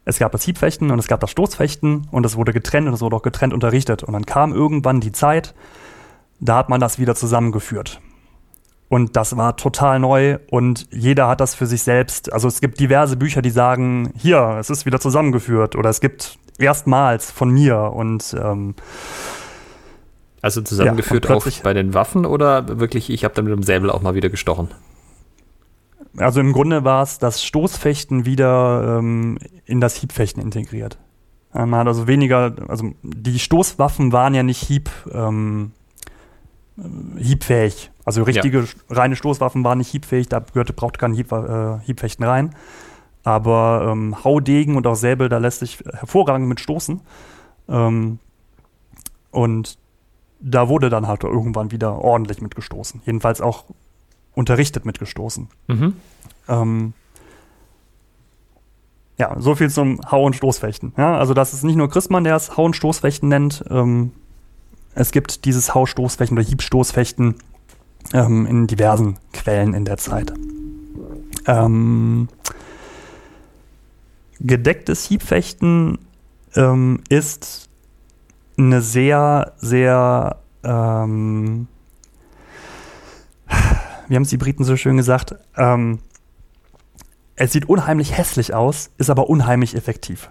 es 0.09 0.19
gab 0.19 0.33
das 0.33 0.43
Hiebfechten 0.43 0.91
und 0.91 0.99
es 0.99 1.07
gab 1.07 1.21
das 1.21 1.31
Stoßfechten 1.31 2.09
und 2.11 2.25
es 2.25 2.35
wurde 2.35 2.55
getrennt 2.55 2.89
und 2.89 2.95
es 2.95 3.03
wurde 3.03 3.17
auch 3.17 3.23
getrennt 3.23 3.53
unterrichtet. 3.53 4.03
Und 4.03 4.15
dann 4.15 4.25
kam 4.25 4.55
irgendwann 4.55 5.01
die 5.01 5.13
Zeit, 5.13 5.55
da 6.41 6.57
hat 6.57 6.71
man 6.71 6.81
das 6.81 6.99
wieder 6.99 7.15
zusammengeführt. 7.15 8.01
Und 8.89 9.17
das 9.17 9.37
war 9.37 9.59
total 9.59 9.99
neu 9.99 10.39
und 10.51 10.89
jeder 10.91 11.29
hat 11.29 11.43
das 11.43 11.55
für 11.55 11.67
sich 11.67 11.83
selbst. 11.83 12.33
Also 12.33 12.49
es 12.49 12.63
gibt 12.63 12.81
diverse 12.81 13.19
Bücher, 13.19 13.43
die 13.43 13.51
sagen, 13.51 14.15
hier, 14.17 14.57
es 14.59 14.71
ist 14.71 14.87
wieder 14.87 14.99
zusammengeführt 14.99 15.77
oder 15.77 15.91
es 15.91 16.01
gibt 16.01 16.39
erstmals 16.59 17.31
von 17.31 17.51
mir 17.51 17.93
und 17.95 18.35
ähm, 18.43 18.77
also 20.41 20.63
zusammengeführt 20.63 21.29
ja, 21.29 21.35
auch 21.35 21.47
bei 21.63 21.75
den 21.75 21.93
Waffen 21.93 22.25
oder 22.25 22.79
wirklich, 22.79 23.11
ich 23.11 23.25
habe 23.25 23.35
dann 23.35 23.45
mit 23.45 23.53
dem 23.53 23.63
Säbel 23.63 23.91
auch 23.91 24.01
mal 24.01 24.15
wieder 24.15 24.31
gestochen? 24.31 24.71
Also 26.19 26.41
im 26.41 26.53
Grunde 26.53 26.85
war 26.85 27.03
es 27.03 27.19
das 27.19 27.43
Stoßfechten 27.45 28.25
wieder 28.25 28.99
ähm, 28.99 29.39
in 29.65 29.81
das 29.81 29.97
Hiebfechten 29.97 30.43
integriert. 30.43 30.99
Man 31.53 31.75
hat 31.75 31.87
also 31.87 32.07
weniger, 32.07 32.55
also 32.69 32.93
die 33.03 33.39
Stoßwaffen 33.39 34.13
waren 34.13 34.35
ja 34.35 34.43
nicht 34.43 34.63
Hieb, 34.63 34.91
ähm, 35.13 35.73
äh, 36.77 36.83
hiebfähig. 37.21 37.91
Also 38.05 38.23
richtige 38.23 38.61
ja. 38.61 38.67
reine 38.91 39.17
Stoßwaffen 39.17 39.65
waren 39.65 39.79
nicht 39.79 39.91
hiebfähig, 39.91 40.29
da 40.29 40.41
gehörte, 40.41 40.73
braucht 40.73 40.99
kein 40.99 41.15
Hieb, 41.15 41.33
äh, 41.33 41.79
Hiebfechten 41.81 42.25
rein. 42.25 42.55
Aber 43.25 43.89
ähm, 43.91 44.25
Haudegen 44.25 44.77
und 44.77 44.87
auch 44.87 44.95
Säbel, 44.95 45.29
da 45.29 45.39
lässt 45.39 45.61
sich 45.61 45.79
hervorragend 45.93 46.49
mit 46.49 46.61
stoßen. 46.61 47.01
Ähm, 47.69 48.19
und 49.31 49.79
da 50.41 50.69
wurde 50.69 50.89
dann 50.91 51.07
halt 51.07 51.25
irgendwann 51.25 51.71
wieder 51.71 51.99
ordentlich 51.99 52.41
mitgestoßen. 52.41 53.03
Jedenfalls 53.05 53.41
auch 53.41 53.65
unterrichtet 54.39 54.87
mitgestoßen. 54.87 55.49
Mhm. 55.67 55.95
Ähm, 56.49 56.93
ja, 59.19 59.35
so 59.41 59.57
viel 59.57 59.69
zum 59.69 60.01
Hau- 60.09 60.25
und 60.25 60.37
Stoßfechten. 60.37 60.93
Ja, 60.97 61.19
also 61.19 61.35
das 61.35 61.53
ist 61.53 61.65
nicht 61.65 61.75
nur 61.75 61.91
Christmann, 61.91 62.23
der 62.23 62.37
es 62.37 62.57
Hau- 62.57 62.65
und 62.65 62.77
Stoßfechten 62.77 63.29
nennt. 63.29 63.65
Ähm, 63.69 64.13
es 64.95 65.11
gibt 65.11 65.45
dieses 65.45 65.75
Hau-Stoßfechten 65.75 66.39
oder 66.39 66.47
Hiebstoßfechten 66.47 67.35
ähm, 68.15 68.47
in 68.47 68.67
diversen 68.69 69.19
Quellen 69.33 69.75
in 69.75 69.85
der 69.85 69.97
Zeit. 69.97 70.33
Ähm, 71.47 72.29
gedecktes 74.39 75.05
Hiebfechten 75.05 75.99
ähm, 76.55 77.01
ist 77.09 77.69
eine 78.57 78.83
sehr, 78.83 79.53
sehr, 79.59 80.39
ähm, 80.63 81.67
wie 84.09 84.15
haben 84.15 84.23
es 84.23 84.31
die 84.31 84.37
Briten 84.37 84.65
so 84.65 84.77
schön 84.77 84.97
gesagt, 84.97 85.35
ähm, 85.57 86.01
es 87.37 87.53
sieht 87.53 87.69
unheimlich 87.69 88.17
hässlich 88.17 88.55
aus, 88.55 88.91
ist 88.99 89.11
aber 89.11 89.31
unheimlich 89.31 89.77
effektiv. 89.77 90.31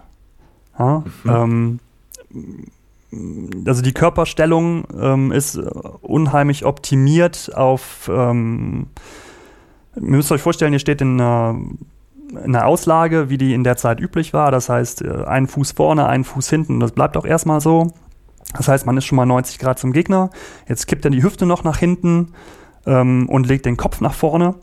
Ja, 0.78 1.04
mhm. 1.24 1.80
ähm, 3.10 3.64
also 3.66 3.82
die 3.82 3.94
Körperstellung 3.94 4.86
ähm, 4.98 5.32
ist 5.32 5.56
unheimlich 5.56 6.66
optimiert 6.66 7.50
auf, 7.54 8.10
ähm, 8.12 8.88
ihr 9.96 10.02
müsst 10.02 10.30
euch 10.30 10.42
vorstellen, 10.42 10.72
ihr 10.74 10.78
steht 10.78 11.00
in 11.00 11.20
einer 11.20 11.58
eine 12.34 12.66
Auslage, 12.66 13.30
wie 13.30 13.38
die 13.38 13.54
in 13.54 13.64
der 13.64 13.76
Zeit 13.76 14.00
üblich 14.00 14.32
war. 14.32 14.50
Das 14.50 14.68
heißt, 14.68 15.02
äh, 15.02 15.24
ein 15.24 15.46
Fuß 15.46 15.72
vorne, 15.72 16.06
ein 16.06 16.24
Fuß 16.24 16.50
hinten. 16.50 16.80
Das 16.80 16.92
bleibt 16.92 17.16
auch 17.16 17.24
erstmal 17.24 17.60
so. 17.60 17.92
Das 18.54 18.68
heißt, 18.68 18.86
man 18.86 18.96
ist 18.96 19.04
schon 19.04 19.16
mal 19.16 19.26
90 19.26 19.58
Grad 19.58 19.78
zum 19.78 19.92
Gegner. 19.92 20.30
Jetzt 20.68 20.86
kippt 20.86 21.04
er 21.04 21.10
die 21.10 21.22
Hüfte 21.22 21.46
noch 21.46 21.64
nach 21.64 21.78
hinten 21.78 22.32
ähm, 22.88 23.28
und 23.28 23.46
legt 23.46 23.66
den 23.66 23.76
Kopf 23.76 24.00
nach 24.00 24.14
vorne. 24.14 24.54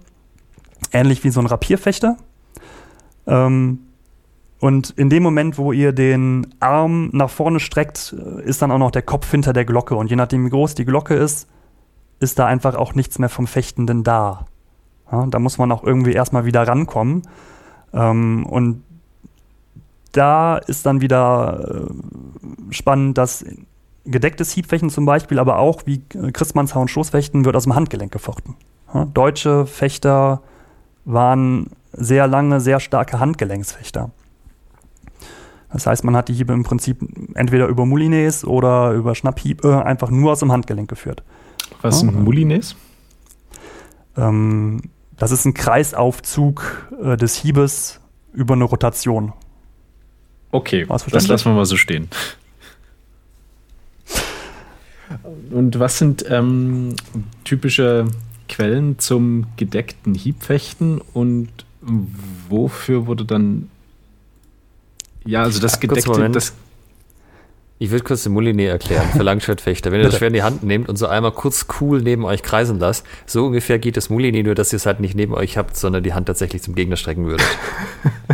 Ähnlich 0.91 1.23
wie 1.23 1.29
so 1.29 1.39
ein 1.39 1.45
Rapierfechter. 1.45 2.17
Ähm, 3.27 3.79
und 4.59 4.89
in 4.91 5.09
dem 5.09 5.23
Moment, 5.23 5.57
wo 5.57 5.71
ihr 5.71 5.93
den 5.93 6.47
Arm 6.59 7.09
nach 7.13 7.29
vorne 7.29 7.59
streckt, 7.59 8.15
äh, 8.17 8.43
ist 8.43 8.61
dann 8.61 8.71
auch 8.71 8.79
noch 8.79 8.91
der 8.91 9.03
Kopf 9.03 9.29
hinter 9.29 9.53
der 9.53 9.65
Glocke. 9.65 9.95
Und 9.95 10.09
je 10.09 10.15
nachdem, 10.15 10.45
wie 10.45 10.49
groß 10.49 10.75
die 10.75 10.85
Glocke 10.85 11.13
ist, 11.13 11.47
ist 12.19 12.39
da 12.39 12.47
einfach 12.47 12.75
auch 12.75 12.95
nichts 12.95 13.19
mehr 13.19 13.29
vom 13.29 13.47
Fechtenden 13.47 14.03
da. 14.03 14.45
Ja, 15.11 15.27
da 15.27 15.39
muss 15.39 15.57
man 15.57 15.71
auch 15.71 15.83
irgendwie 15.83 16.13
erstmal 16.13 16.45
wieder 16.45 16.67
rankommen. 16.67 17.21
Ähm, 17.93 18.45
und 18.45 18.83
da 20.13 20.57
ist 20.57 20.85
dann 20.85 21.01
wieder 21.01 21.87
äh, 21.89 22.73
spannend, 22.73 23.17
dass 23.17 23.45
gedecktes 24.05 24.51
Hiebfechten 24.51 24.89
zum 24.89 25.05
Beispiel, 25.05 25.39
aber 25.39 25.59
auch 25.59 25.81
wie 25.85 26.01
Christmannshau 26.07 26.81
und 26.81 26.89
Stoßfechten 26.89 27.45
wird 27.45 27.55
aus 27.55 27.63
dem 27.63 27.75
Handgelenk 27.75 28.11
gefochten. 28.11 28.55
Ja, 28.93 29.05
deutsche 29.05 29.65
Fechter 29.65 30.41
waren 31.05 31.71
sehr 31.91 32.27
lange, 32.27 32.59
sehr 32.59 32.79
starke 32.79 33.19
Handgelenksfechter. 33.19 34.11
Das 35.71 35.87
heißt, 35.87 36.03
man 36.03 36.15
hat 36.15 36.29
die 36.29 36.33
Hiebe 36.33 36.53
im 36.53 36.63
Prinzip 36.63 36.99
entweder 37.33 37.67
über 37.67 37.85
Moulines 37.85 38.45
oder 38.45 38.91
über 38.91 39.13
Schnapphiebe 39.13 39.85
einfach 39.85 40.09
nur 40.09 40.31
aus 40.31 40.39
dem 40.39 40.51
Handgelenk 40.51 40.89
geführt. 40.89 41.23
Was 41.81 42.01
ja, 42.01 42.07
sind 42.07 42.23
Moulines? 42.23 42.75
Ähm, 44.15 44.81
das 45.17 45.31
ist 45.31 45.45
ein 45.45 45.53
Kreisaufzug 45.53 46.91
äh, 47.03 47.17
des 47.17 47.35
Hiebes 47.35 47.99
über 48.33 48.53
eine 48.53 48.63
Rotation. 48.65 49.33
Okay, 50.51 50.85
das 50.87 51.27
lassen 51.27 51.45
wir 51.45 51.55
mal 51.55 51.65
so 51.65 51.75
stehen. 51.75 52.07
Und 55.51 55.79
was 55.79 55.97
sind 55.97 56.25
ähm, 56.29 56.95
typische 57.43 58.05
Quellen 58.49 58.99
zum 58.99 59.47
gedeckten 59.57 60.13
Hiebfechten 60.13 61.01
und 61.13 61.49
wofür 62.49 63.07
wurde 63.07 63.25
dann 63.25 63.69
ja, 65.25 65.41
also 65.43 65.59
das 65.59 65.79
gedeckte, 65.79 66.29
das, 66.29 66.53
ich 67.79 67.89
würde 67.91 68.03
kurz 68.03 68.23
den 68.23 68.33
Moulinet 68.33 68.69
erklären 68.69 69.09
für 69.11 69.23
Langschwertfechter. 69.23 69.91
Wenn 69.91 69.99
ihr 70.01 70.05
das 70.05 70.17
Schwert 70.19 70.29
in 70.29 70.35
die 70.35 70.43
Hand 70.43 70.63
nehmt 70.63 70.87
und 70.87 70.97
so 70.97 71.07
einmal 71.07 71.31
kurz 71.31 71.65
cool 71.81 72.01
neben 72.01 72.23
euch 72.23 72.43
kreisen 72.43 72.79
lasst, 72.79 73.05
so 73.25 73.47
ungefähr 73.47 73.79
geht 73.79 73.97
das 73.97 74.09
Moulinet, 74.09 74.45
nur 74.45 74.55
dass 74.55 74.71
ihr 74.71 74.77
es 74.77 74.85
halt 74.85 74.99
nicht 74.99 75.15
neben 75.15 75.33
euch 75.33 75.57
habt, 75.57 75.75
sondern 75.75 76.03
die 76.03 76.13
Hand 76.13 76.27
tatsächlich 76.27 76.61
zum 76.61 76.75
Gegner 76.75 76.95
strecken 76.95 77.25
würdet. 77.25 77.45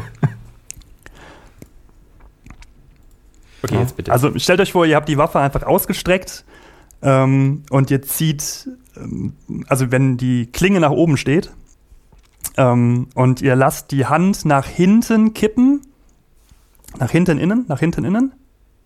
okay, 3.63 3.79
jetzt 3.79 3.95
bitte. 3.95 4.11
Also 4.11 4.37
stellt 4.37 4.59
euch 4.59 4.73
vor, 4.73 4.85
ihr 4.85 4.97
habt 4.97 5.07
die 5.07 5.17
Waffe 5.17 5.39
einfach 5.39 5.63
ausgestreckt 5.63 6.43
ähm, 7.01 7.63
und 7.69 7.91
ihr 7.91 8.01
zieht, 8.01 8.69
ähm, 8.95 9.33
also 9.67 9.91
wenn 9.91 10.17
die 10.17 10.47
Klinge 10.47 10.79
nach 10.79 10.91
oben 10.91 11.17
steht 11.17 11.51
ähm, 12.57 13.07
und 13.15 13.41
ihr 13.41 13.55
lasst 13.55 13.91
die 13.91 14.05
Hand 14.05 14.45
nach 14.45 14.67
hinten 14.67 15.33
kippen, 15.33 15.81
nach 16.99 17.11
hinten 17.11 17.37
innen, 17.37 17.65
nach 17.67 17.79
hinten 17.79 18.03
innen, 18.03 18.33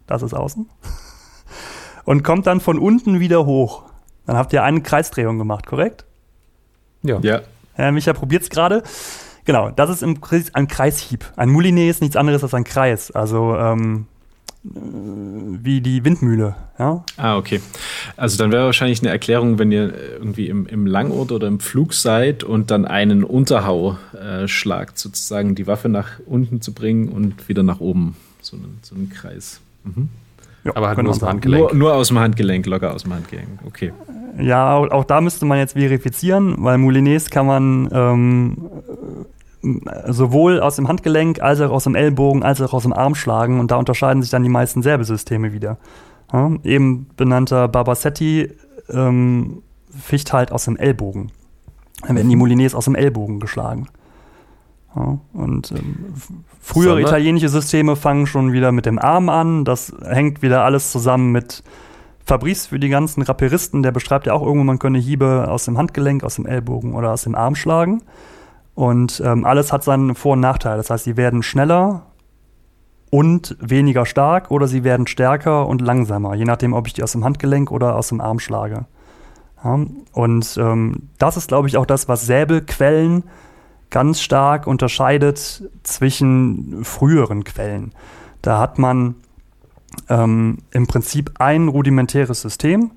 das 0.07 0.21
ist 0.21 0.33
außen. 0.33 0.69
Und 2.05 2.23
kommt 2.23 2.45
dann 2.45 2.59
von 2.59 2.77
unten 2.77 3.19
wieder 3.19 3.47
hoch. 3.47 3.85
Dann 4.27 4.37
habt 4.37 4.53
ihr 4.53 4.61
eine 4.61 4.81
Kreisdrehung 4.81 5.39
gemacht, 5.39 5.65
korrekt? 5.65 6.05
Ja. 7.01 7.19
ja. 7.21 7.41
Herr 7.73 7.91
Micha 7.91 8.13
probiert 8.13 8.43
es 8.43 8.49
gerade. 8.51 8.83
Genau, 9.45 9.71
das 9.71 9.89
ist 9.89 10.03
im 10.03 10.19
ein 10.53 10.67
Kreishieb. 10.67 11.25
Ein 11.35 11.49
Moulinet 11.49 11.89
ist 11.89 12.01
nichts 12.01 12.15
anderes 12.15 12.43
als 12.43 12.53
ein 12.53 12.63
Kreis. 12.63 13.09
Also 13.09 13.55
ähm, 13.55 14.05
wie 14.73 15.81
die 15.81 16.03
Windmühle. 16.03 16.55
Ja? 16.79 17.03
Ah, 17.17 17.37
okay. 17.37 17.61
Also 18.17 18.37
dann 18.37 18.51
wäre 18.51 18.65
wahrscheinlich 18.65 19.01
eine 19.01 19.09
Erklärung, 19.09 19.59
wenn 19.59 19.71
ihr 19.71 19.93
irgendwie 20.13 20.47
im, 20.47 20.65
im 20.65 20.85
Langort 20.87 21.31
oder 21.31 21.47
im 21.47 21.59
Flug 21.59 21.93
seid 21.93 22.43
und 22.43 22.71
dann 22.71 22.85
einen 22.85 23.23
Unterhau 23.23 23.97
äh, 24.13 24.47
schlagt, 24.47 24.97
sozusagen 24.97 25.55
die 25.55 25.67
Waffe 25.67 25.89
nach 25.89 26.19
unten 26.25 26.61
zu 26.61 26.73
bringen 26.73 27.09
und 27.09 27.47
wieder 27.47 27.63
nach 27.63 27.79
oben. 27.79 28.15
So 28.41 28.57
einen, 28.57 28.79
so 28.81 28.95
einen 28.95 29.09
Kreis. 29.09 29.61
Mhm. 29.83 30.09
Ja, 30.63 30.75
aber 30.75 30.87
halt 30.87 30.97
nur 30.97 31.11
aus 31.11 31.19
dem 31.19 31.27
Handgelenk. 31.27 31.61
Nur, 31.61 31.75
nur, 31.75 31.93
aus 31.93 32.07
dem 32.07 32.19
Handgelenk, 32.19 32.65
locker 32.65 32.93
aus 32.93 33.03
dem 33.03 33.13
Handgelenk. 33.13 33.47
Okay. 33.65 33.93
Ja, 34.39 34.73
auch, 34.73 34.89
auch 34.89 35.03
da 35.05 35.21
müsste 35.21 35.45
man 35.45 35.59
jetzt 35.59 35.73
verifizieren, 35.73 36.55
weil 36.57 36.79
Moulinets 36.79 37.29
kann 37.29 37.45
man 37.45 37.89
ähm, 37.91 38.57
sowohl 40.07 40.59
aus 40.59 40.75
dem 40.75 40.87
Handgelenk 40.87 41.41
als 41.41 41.61
auch 41.61 41.71
aus 41.71 41.85
dem 41.85 41.95
Ellbogen 41.95 42.43
als 42.43 42.61
auch 42.61 42.73
aus 42.73 42.83
dem 42.83 42.93
Arm 42.93 43.15
schlagen 43.15 43.59
und 43.59 43.71
da 43.71 43.77
unterscheiden 43.77 44.21
sich 44.21 44.31
dann 44.31 44.43
die 44.43 44.49
meisten 44.49 44.81
Säbelsysteme 44.81 45.53
wieder. 45.53 45.77
Ja, 46.31 46.51
eben 46.63 47.07
benannter 47.15 47.67
Barbasetti 47.67 48.51
ähm, 48.89 49.61
ficht 49.89 50.33
halt 50.33 50.51
aus 50.51 50.65
dem 50.65 50.77
Ellbogen. 50.77 51.31
Dann 52.01 52.15
werden 52.15 52.29
die 52.29 52.35
Molinets 52.35 52.75
aus 52.75 52.85
dem 52.85 52.95
Ellbogen 52.95 53.39
geschlagen. 53.39 53.87
Ja, 54.95 55.19
und 55.33 55.71
ähm, 55.71 56.13
frühere 56.61 57.01
italienische 57.01 57.49
Systeme 57.49 57.95
fangen 57.95 58.27
schon 58.27 58.53
wieder 58.53 58.71
mit 58.71 58.85
dem 58.85 58.97
Arm 58.97 59.29
an. 59.29 59.65
Das 59.65 59.93
hängt 60.03 60.41
wieder 60.41 60.63
alles 60.63 60.91
zusammen 60.91 61.31
mit 61.31 61.63
Fabrice 62.25 62.67
für 62.67 62.79
die 62.79 62.89
ganzen 62.89 63.21
Rapperisten. 63.21 63.83
Der 63.83 63.91
beschreibt 63.91 64.25
ja 64.25 64.33
auch 64.33 64.41
irgendwo, 64.41 64.63
man 64.63 64.79
könne 64.79 64.97
Hiebe 64.97 65.47
aus 65.49 65.65
dem 65.65 65.77
Handgelenk, 65.77 66.23
aus 66.23 66.35
dem 66.35 66.45
Ellbogen 66.45 66.93
oder 66.95 67.11
aus 67.11 67.23
dem 67.23 67.35
Arm 67.35 67.55
schlagen. 67.55 68.03
Und 68.75 69.21
ähm, 69.25 69.45
alles 69.45 69.71
hat 69.71 69.83
seinen 69.83 70.15
Vor- 70.15 70.33
und 70.33 70.41
Nachteil. 70.41 70.77
Das 70.77 70.89
heißt, 70.89 71.05
sie 71.05 71.17
werden 71.17 71.43
schneller 71.43 72.07
und 73.09 73.55
weniger 73.61 74.05
stark 74.05 74.51
oder 74.51 74.67
sie 74.67 74.83
werden 74.83 75.07
stärker 75.07 75.67
und 75.67 75.81
langsamer, 75.81 76.35
je 76.35 76.43
nachdem, 76.43 76.73
ob 76.73 76.87
ich 76.87 76.93
die 76.93 77.03
aus 77.03 77.13
dem 77.13 77.23
Handgelenk 77.23 77.71
oder 77.71 77.95
aus 77.95 78.09
dem 78.09 78.19
Arm 78.19 78.39
schlage. 78.39 78.85
Ja, 79.63 79.79
und 80.11 80.57
ähm, 80.57 81.09
das 81.17 81.37
ist, 81.37 81.47
glaube 81.47 81.69
ich, 81.69 81.77
auch 81.77 81.85
das, 81.85 82.09
was 82.09 82.25
Säbelquellen 82.25 83.23
ganz 83.89 84.21
stark 84.21 84.67
unterscheidet 84.67 85.63
zwischen 85.83 86.83
früheren 86.83 87.45
Quellen. 87.45 87.93
Da 88.41 88.59
hat 88.59 88.77
man 88.77 89.15
ähm, 90.09 90.57
im 90.71 90.87
Prinzip 90.87 91.31
ein 91.39 91.69
rudimentäres 91.69 92.41
System. 92.41 92.91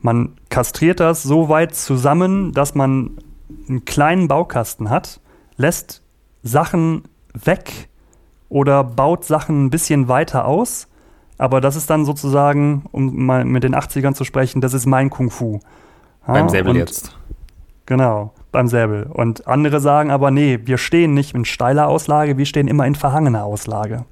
Man 0.00 0.36
kastriert 0.48 1.00
das 1.00 1.24
so 1.24 1.48
weit 1.48 1.74
zusammen, 1.74 2.52
dass 2.52 2.76
man 2.76 3.18
einen 3.68 3.84
kleinen 3.84 4.28
Baukasten 4.28 4.90
hat, 4.90 5.20
lässt 5.56 6.02
Sachen 6.42 7.04
weg 7.32 7.88
oder 8.48 8.84
baut 8.84 9.24
Sachen 9.24 9.66
ein 9.66 9.70
bisschen 9.70 10.08
weiter 10.08 10.44
aus. 10.44 10.88
Aber 11.36 11.60
das 11.60 11.76
ist 11.76 11.88
dann 11.88 12.04
sozusagen, 12.04 12.86
um 12.90 13.26
mal 13.26 13.44
mit 13.44 13.62
den 13.62 13.74
80ern 13.74 14.14
zu 14.14 14.24
sprechen, 14.24 14.60
das 14.60 14.74
ist 14.74 14.86
mein 14.86 15.08
Kung 15.08 15.30
Fu. 15.30 15.60
Ja, 16.26 16.32
beim 16.32 16.48
Säbel 16.48 16.76
jetzt. 16.76 17.16
Genau, 17.86 18.32
beim 18.52 18.66
Säbel. 18.66 19.04
Und 19.04 19.46
andere 19.46 19.80
sagen 19.80 20.10
aber, 20.10 20.30
nee, 20.30 20.58
wir 20.64 20.78
stehen 20.78 21.14
nicht 21.14 21.34
in 21.34 21.44
steiler 21.44 21.88
Auslage, 21.88 22.36
wir 22.36 22.44
stehen 22.44 22.68
immer 22.68 22.86
in 22.86 22.94
verhangener 22.94 23.44
Auslage. 23.44 24.04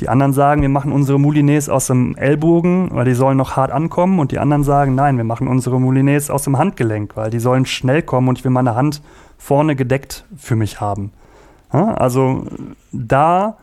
Die 0.00 0.08
anderen 0.08 0.34
sagen, 0.34 0.60
wir 0.60 0.68
machen 0.68 0.92
unsere 0.92 1.18
Moulinets 1.18 1.68
aus 1.68 1.86
dem 1.86 2.16
Ellbogen, 2.16 2.90
weil 2.92 3.06
die 3.06 3.14
sollen 3.14 3.38
noch 3.38 3.56
hart 3.56 3.70
ankommen. 3.70 4.18
Und 4.18 4.30
die 4.30 4.38
anderen 4.38 4.62
sagen, 4.62 4.94
nein, 4.94 5.16
wir 5.16 5.24
machen 5.24 5.48
unsere 5.48 5.80
Moulinets 5.80 6.28
aus 6.28 6.44
dem 6.44 6.58
Handgelenk, 6.58 7.16
weil 7.16 7.30
die 7.30 7.38
sollen 7.38 7.64
schnell 7.64 8.02
kommen 8.02 8.28
und 8.28 8.38
ich 8.38 8.44
will 8.44 8.50
meine 8.50 8.74
Hand 8.74 9.00
vorne 9.38 9.74
gedeckt 9.74 10.24
für 10.36 10.56
mich 10.56 10.80
haben. 10.80 11.12
Ja, 11.72 11.94
also 11.94 12.44
da 12.92 13.56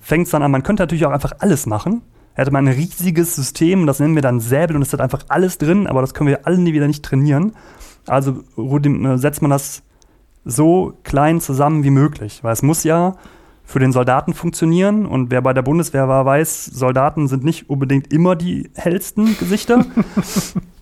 fängt 0.00 0.26
es 0.26 0.32
dann 0.32 0.42
an. 0.42 0.50
Man 0.50 0.62
könnte 0.62 0.82
natürlich 0.82 1.06
auch 1.06 1.12
einfach 1.12 1.32
alles 1.38 1.66
machen. 1.66 2.02
Hätte 2.34 2.52
man 2.52 2.68
ein 2.68 2.74
riesiges 2.74 3.34
System, 3.34 3.86
das 3.86 3.98
nennen 3.98 4.14
wir 4.14 4.22
dann 4.22 4.38
Säbel 4.40 4.76
und 4.76 4.82
es 4.82 4.92
hat 4.92 5.00
einfach 5.00 5.24
alles 5.28 5.58
drin, 5.58 5.86
aber 5.86 6.00
das 6.00 6.14
können 6.14 6.28
wir 6.28 6.46
alle 6.46 6.58
nie 6.58 6.72
wieder 6.72 6.86
nicht 6.86 7.04
trainieren. 7.04 7.52
Also 8.06 8.44
setzt 9.16 9.42
man 9.42 9.50
das 9.50 9.82
so 10.44 10.94
klein 11.02 11.40
zusammen 11.40 11.82
wie 11.82 11.90
möglich, 11.90 12.42
weil 12.42 12.52
es 12.52 12.62
muss 12.62 12.84
ja 12.84 13.16
für 13.68 13.80
den 13.80 13.92
Soldaten 13.92 14.32
funktionieren. 14.32 15.04
Und 15.04 15.30
wer 15.30 15.42
bei 15.42 15.52
der 15.52 15.60
Bundeswehr 15.60 16.08
war, 16.08 16.24
weiß, 16.24 16.64
Soldaten 16.64 17.28
sind 17.28 17.44
nicht 17.44 17.68
unbedingt 17.68 18.10
immer 18.10 18.34
die 18.34 18.70
hellsten 18.74 19.36
Gesichter. 19.36 19.84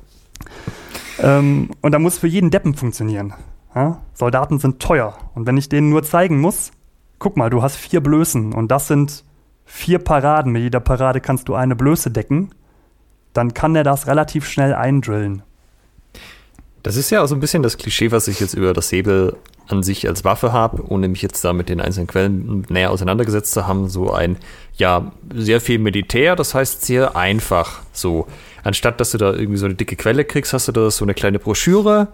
ähm, 1.21 1.71
und 1.83 1.91
da 1.91 1.99
muss 1.99 2.19
für 2.19 2.29
jeden 2.29 2.53
Deppen 2.53 2.75
funktionieren. 2.75 3.35
Ja? 3.75 4.03
Soldaten 4.15 4.61
sind 4.61 4.79
teuer. 4.79 5.19
Und 5.35 5.49
wenn 5.49 5.57
ich 5.57 5.69
denen 5.69 5.91
nur 5.91 6.05
zeigen 6.05 6.41
muss, 6.41 6.71
guck 7.19 7.37
mal, 7.37 7.51
du 7.51 7.61
hast 7.61 7.75
vier 7.75 8.01
Blößen 8.01 8.53
und 8.53 8.71
das 8.71 8.87
sind 8.87 9.25
vier 9.65 9.99
Paraden. 9.99 10.53
Mit 10.53 10.63
jeder 10.63 10.79
Parade 10.79 11.21
kannst 11.21 11.49
du 11.49 11.57
eine 11.57 11.75
Blöße 11.75 12.13
decken. 12.13 12.51
Dann 13.33 13.53
kann 13.53 13.75
er 13.75 13.83
das 13.83 14.07
relativ 14.07 14.47
schnell 14.47 14.73
eindrillen. 14.73 15.43
Das 16.85 16.95
ist 16.95 17.11
ja 17.11 17.21
auch 17.21 17.27
so 17.27 17.35
ein 17.35 17.41
bisschen 17.41 17.65
das 17.65 17.79
Klischee, 17.79 18.13
was 18.13 18.29
ich 18.29 18.39
jetzt 18.39 18.55
über 18.55 18.73
das 18.73 18.91
Säbel 18.91 19.37
an 19.69 19.83
sich 19.83 20.09
als 20.09 20.25
Waffe 20.25 20.53
habe, 20.53 20.85
ohne 20.89 21.09
mich 21.09 21.23
jetzt 21.23 21.45
da 21.45 21.53
mit 21.53 21.69
den 21.69 21.81
einzelnen 21.81 22.07
Quellen 22.07 22.67
näher 22.69 22.91
auseinandergesetzt 22.91 23.53
zu 23.53 23.67
haben, 23.67 23.89
so 23.89 24.13
ein, 24.13 24.37
ja, 24.77 25.13
sehr 25.35 25.61
viel 25.61 25.79
Militär, 25.79 26.37
das 26.37 26.55
heißt 26.55 26.85
sehr 26.85 27.17
einfach 27.17 27.81
so. 27.93 28.27
Anstatt 28.63 29.01
dass 29.01 29.13
du 29.13 29.19
da 29.19 29.33
irgendwie 29.33 29.59
so 29.59 29.67
eine 29.67 29.75
dicke 29.75 29.97
Quelle 29.97 30.25
kriegst, 30.25 30.53
hast 30.53 30.69
du 30.69 30.73
da 30.73 30.91
so 30.91 31.05
eine 31.05 31.15
kleine 31.15 31.39
Broschüre 31.39 32.09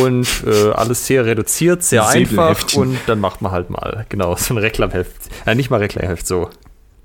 und 0.00 0.26
äh, 0.46 0.70
alles 0.72 1.06
sehr 1.06 1.24
reduziert, 1.24 1.82
sehr 1.82 2.06
einfach 2.06 2.64
und 2.74 2.98
dann 3.06 3.20
macht 3.20 3.40
man 3.42 3.52
halt 3.52 3.70
mal, 3.70 4.04
genau, 4.08 4.34
so 4.36 4.54
ein 4.54 4.58
Reklamheft. 4.58 5.16
Äh, 5.44 5.54
nicht 5.54 5.70
mal 5.70 5.78
Reklamheft, 5.78 6.26
so 6.26 6.50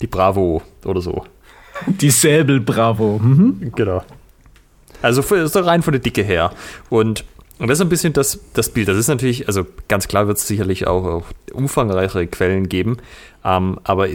die 0.01 0.07
Bravo 0.07 0.61
oder 0.83 1.01
so. 1.01 1.25
Die 1.87 2.09
Säbel 2.09 2.59
Bravo. 2.59 3.19
Mhm. 3.19 3.71
Genau. 3.75 4.03
Also 5.01 5.21
so 5.21 5.59
rein 5.61 5.81
von 5.81 5.93
der 5.93 6.01
Dicke 6.01 6.21
her. 6.21 6.51
Und 6.89 7.25
und 7.61 7.67
das 7.67 7.77
ist 7.77 7.81
ein 7.81 7.89
bisschen 7.89 8.13
das, 8.13 8.39
das 8.55 8.69
Bild. 8.69 8.87
Das 8.87 8.97
ist 8.97 9.07
natürlich, 9.07 9.47
also 9.47 9.67
ganz 9.87 10.07
klar 10.07 10.27
wird 10.27 10.39
es 10.39 10.47
sicherlich 10.47 10.87
auch, 10.87 11.05
auch 11.05 11.25
umfangreichere 11.53 12.25
Quellen 12.25 12.67
geben. 12.69 12.97
Ähm, 13.45 13.79
aber 13.83 14.07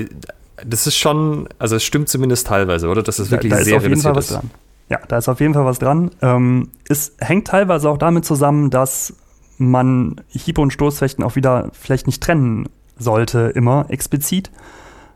das 0.64 0.88
ist 0.88 0.96
schon, 0.96 1.48
also 1.60 1.76
es 1.76 1.84
stimmt 1.84 2.08
zumindest 2.08 2.48
teilweise, 2.48 2.88
oder? 2.88 3.04
Das 3.04 3.20
ist 3.20 3.30
wirklich 3.30 3.52
da, 3.52 3.58
da 3.58 3.64
sehr 3.64 3.76
ist 3.76 3.84
auf 3.84 3.88
jeden 3.88 4.00
Fall 4.00 4.16
was 4.16 4.26
dran. 4.26 4.50
Ja, 4.88 4.98
da 5.06 5.18
ist 5.18 5.28
auf 5.28 5.38
jeden 5.38 5.54
Fall 5.54 5.64
was 5.64 5.78
dran. 5.78 6.10
Ähm, 6.22 6.70
es 6.88 7.14
hängt 7.20 7.46
teilweise 7.46 7.88
auch 7.88 7.98
damit 7.98 8.24
zusammen, 8.24 8.70
dass 8.70 9.14
man 9.58 10.20
Hiebe- 10.28 10.60
und 10.60 10.72
Stoßfechten 10.72 11.24
auch 11.24 11.36
wieder 11.36 11.70
vielleicht 11.72 12.08
nicht 12.08 12.24
trennen 12.24 12.68
sollte, 12.98 13.52
immer 13.54 13.86
explizit. 13.90 14.50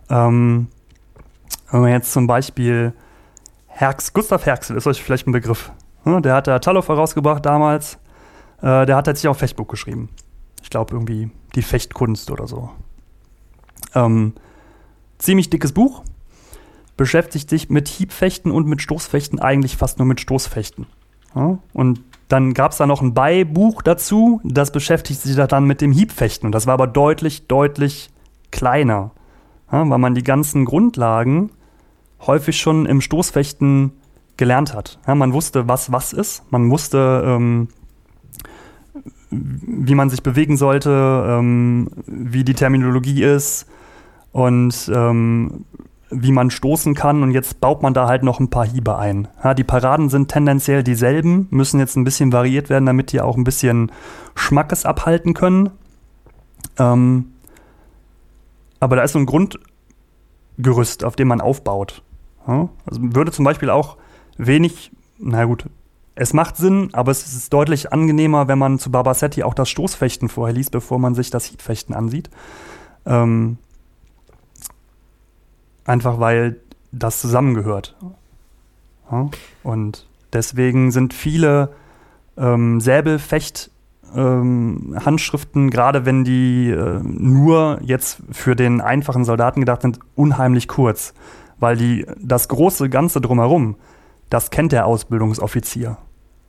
Ähm, 0.08 0.68
wenn 1.72 1.80
man 1.80 1.90
jetzt 1.90 2.12
zum 2.12 2.28
Beispiel 2.28 2.92
Herx, 3.66 4.12
Gustav 4.12 4.46
Herxel 4.46 4.76
ist 4.76 4.86
euch 4.86 5.02
vielleicht 5.02 5.26
ein 5.26 5.32
Begriff. 5.32 5.72
Der 6.04 6.34
hat 6.34 6.46
der 6.46 6.60
Tallow 6.60 6.82
vorausgebracht 6.82 7.44
damals. 7.44 7.98
Äh, 8.62 8.86
der 8.86 8.96
hat 8.96 9.06
tatsächlich 9.06 9.28
auch 9.28 9.36
Fechtbuch 9.36 9.68
geschrieben. 9.68 10.08
Ich 10.62 10.70
glaube 10.70 10.94
irgendwie 10.94 11.30
die 11.54 11.62
Fechtkunst 11.62 12.30
oder 12.30 12.46
so. 12.46 12.70
Ähm, 13.94 14.34
ziemlich 15.18 15.50
dickes 15.50 15.72
Buch. 15.72 16.02
Beschäftigt 16.96 17.48
sich 17.48 17.70
mit 17.70 17.88
Hiebfechten 17.88 18.52
und 18.52 18.66
mit 18.66 18.82
Stoßfechten 18.82 19.38
eigentlich 19.38 19.76
fast 19.76 19.98
nur 19.98 20.06
mit 20.06 20.20
Stoßfechten. 20.20 20.86
Ja? 21.34 21.58
Und 21.72 22.02
dann 22.28 22.54
gab 22.54 22.72
es 22.72 22.78
da 22.78 22.86
noch 22.86 23.00
ein 23.00 23.14
Beibuch 23.14 23.82
dazu, 23.82 24.40
das 24.44 24.70
beschäftigt 24.70 25.20
sich 25.20 25.34
dann 25.34 25.64
mit 25.64 25.80
dem 25.80 25.92
Hiebfechten. 25.92 26.46
Und 26.46 26.52
das 26.52 26.66
war 26.66 26.74
aber 26.74 26.86
deutlich, 26.86 27.48
deutlich 27.48 28.10
kleiner. 28.50 29.12
Ja? 29.72 29.88
Weil 29.88 29.98
man 29.98 30.14
die 30.14 30.22
ganzen 30.22 30.64
Grundlagen 30.66 31.50
häufig 32.26 32.60
schon 32.60 32.86
im 32.86 33.00
Stoßfechten 33.00 33.92
gelernt 34.36 34.74
hat. 34.74 34.98
Ja, 35.06 35.14
man 35.14 35.32
wusste, 35.32 35.68
was 35.68 35.92
was 35.92 36.12
ist. 36.12 36.50
Man 36.50 36.70
wusste, 36.70 37.22
ähm, 37.26 37.68
wie 39.30 39.94
man 39.94 40.10
sich 40.10 40.22
bewegen 40.22 40.56
sollte, 40.56 41.24
ähm, 41.28 41.88
wie 42.06 42.44
die 42.44 42.54
Terminologie 42.54 43.22
ist 43.22 43.66
und 44.32 44.90
ähm, 44.94 45.64
wie 46.10 46.32
man 46.32 46.50
stoßen 46.50 46.94
kann. 46.94 47.22
Und 47.22 47.30
jetzt 47.30 47.60
baut 47.60 47.82
man 47.82 47.94
da 47.94 48.08
halt 48.08 48.22
noch 48.22 48.40
ein 48.40 48.50
paar 48.50 48.66
Hiebe 48.66 48.98
ein. 48.98 49.28
Ja, 49.42 49.54
die 49.54 49.64
Paraden 49.64 50.08
sind 50.08 50.28
tendenziell 50.28 50.82
dieselben, 50.82 51.46
müssen 51.50 51.78
jetzt 51.78 51.96
ein 51.96 52.04
bisschen 52.04 52.32
variiert 52.32 52.68
werden, 52.68 52.86
damit 52.86 53.12
die 53.12 53.20
auch 53.20 53.36
ein 53.36 53.44
bisschen 53.44 53.92
Schmackes 54.34 54.84
abhalten 54.84 55.34
können. 55.34 55.70
Ähm, 56.78 57.26
aber 58.80 58.96
da 58.96 59.02
ist 59.02 59.12
so 59.12 59.18
ein 59.18 59.26
Grundgerüst, 59.26 61.04
auf 61.04 61.14
dem 61.14 61.28
man 61.28 61.40
aufbaut. 61.40 62.02
Ja, 62.48 62.68
also 62.86 63.00
würde 63.02 63.30
zum 63.30 63.44
Beispiel 63.44 63.70
auch 63.70 63.96
wenig, 64.38 64.90
na 65.18 65.44
gut, 65.44 65.66
es 66.20 66.34
macht 66.34 66.58
Sinn, 66.58 66.90
aber 66.92 67.12
es 67.12 67.26
ist 67.32 67.50
deutlich 67.50 67.94
angenehmer, 67.94 68.46
wenn 68.46 68.58
man 68.58 68.78
zu 68.78 68.90
Barbasetti 68.90 69.42
auch 69.42 69.54
das 69.54 69.70
Stoßfechten 69.70 70.28
vorher 70.28 70.54
liest, 70.54 70.70
bevor 70.70 70.98
man 70.98 71.14
sich 71.14 71.30
das 71.30 71.50
Heatfechten 71.50 71.94
ansieht. 71.94 72.28
Ähm, 73.06 73.56
einfach 75.86 76.20
weil 76.20 76.60
das 76.92 77.22
zusammengehört. 77.22 77.96
Ja? 79.10 79.30
Und 79.62 80.08
deswegen 80.34 80.90
sind 80.90 81.14
viele 81.14 81.72
ähm, 82.36 82.82
Säbelfecht 82.82 83.70
ähm, 84.14 84.98
Handschriften, 85.02 85.70
gerade 85.70 86.04
wenn 86.04 86.24
die 86.24 86.68
äh, 86.68 87.00
nur 87.02 87.80
jetzt 87.82 88.18
für 88.30 88.54
den 88.54 88.82
einfachen 88.82 89.24
Soldaten 89.24 89.60
gedacht 89.60 89.80
sind, 89.80 90.00
unheimlich 90.16 90.68
kurz, 90.68 91.14
weil 91.58 91.78
die 91.78 92.04
das 92.20 92.48
große 92.48 92.90
Ganze 92.90 93.22
drumherum, 93.22 93.76
das 94.28 94.50
kennt 94.50 94.72
der 94.72 94.84
Ausbildungsoffizier. 94.84 95.96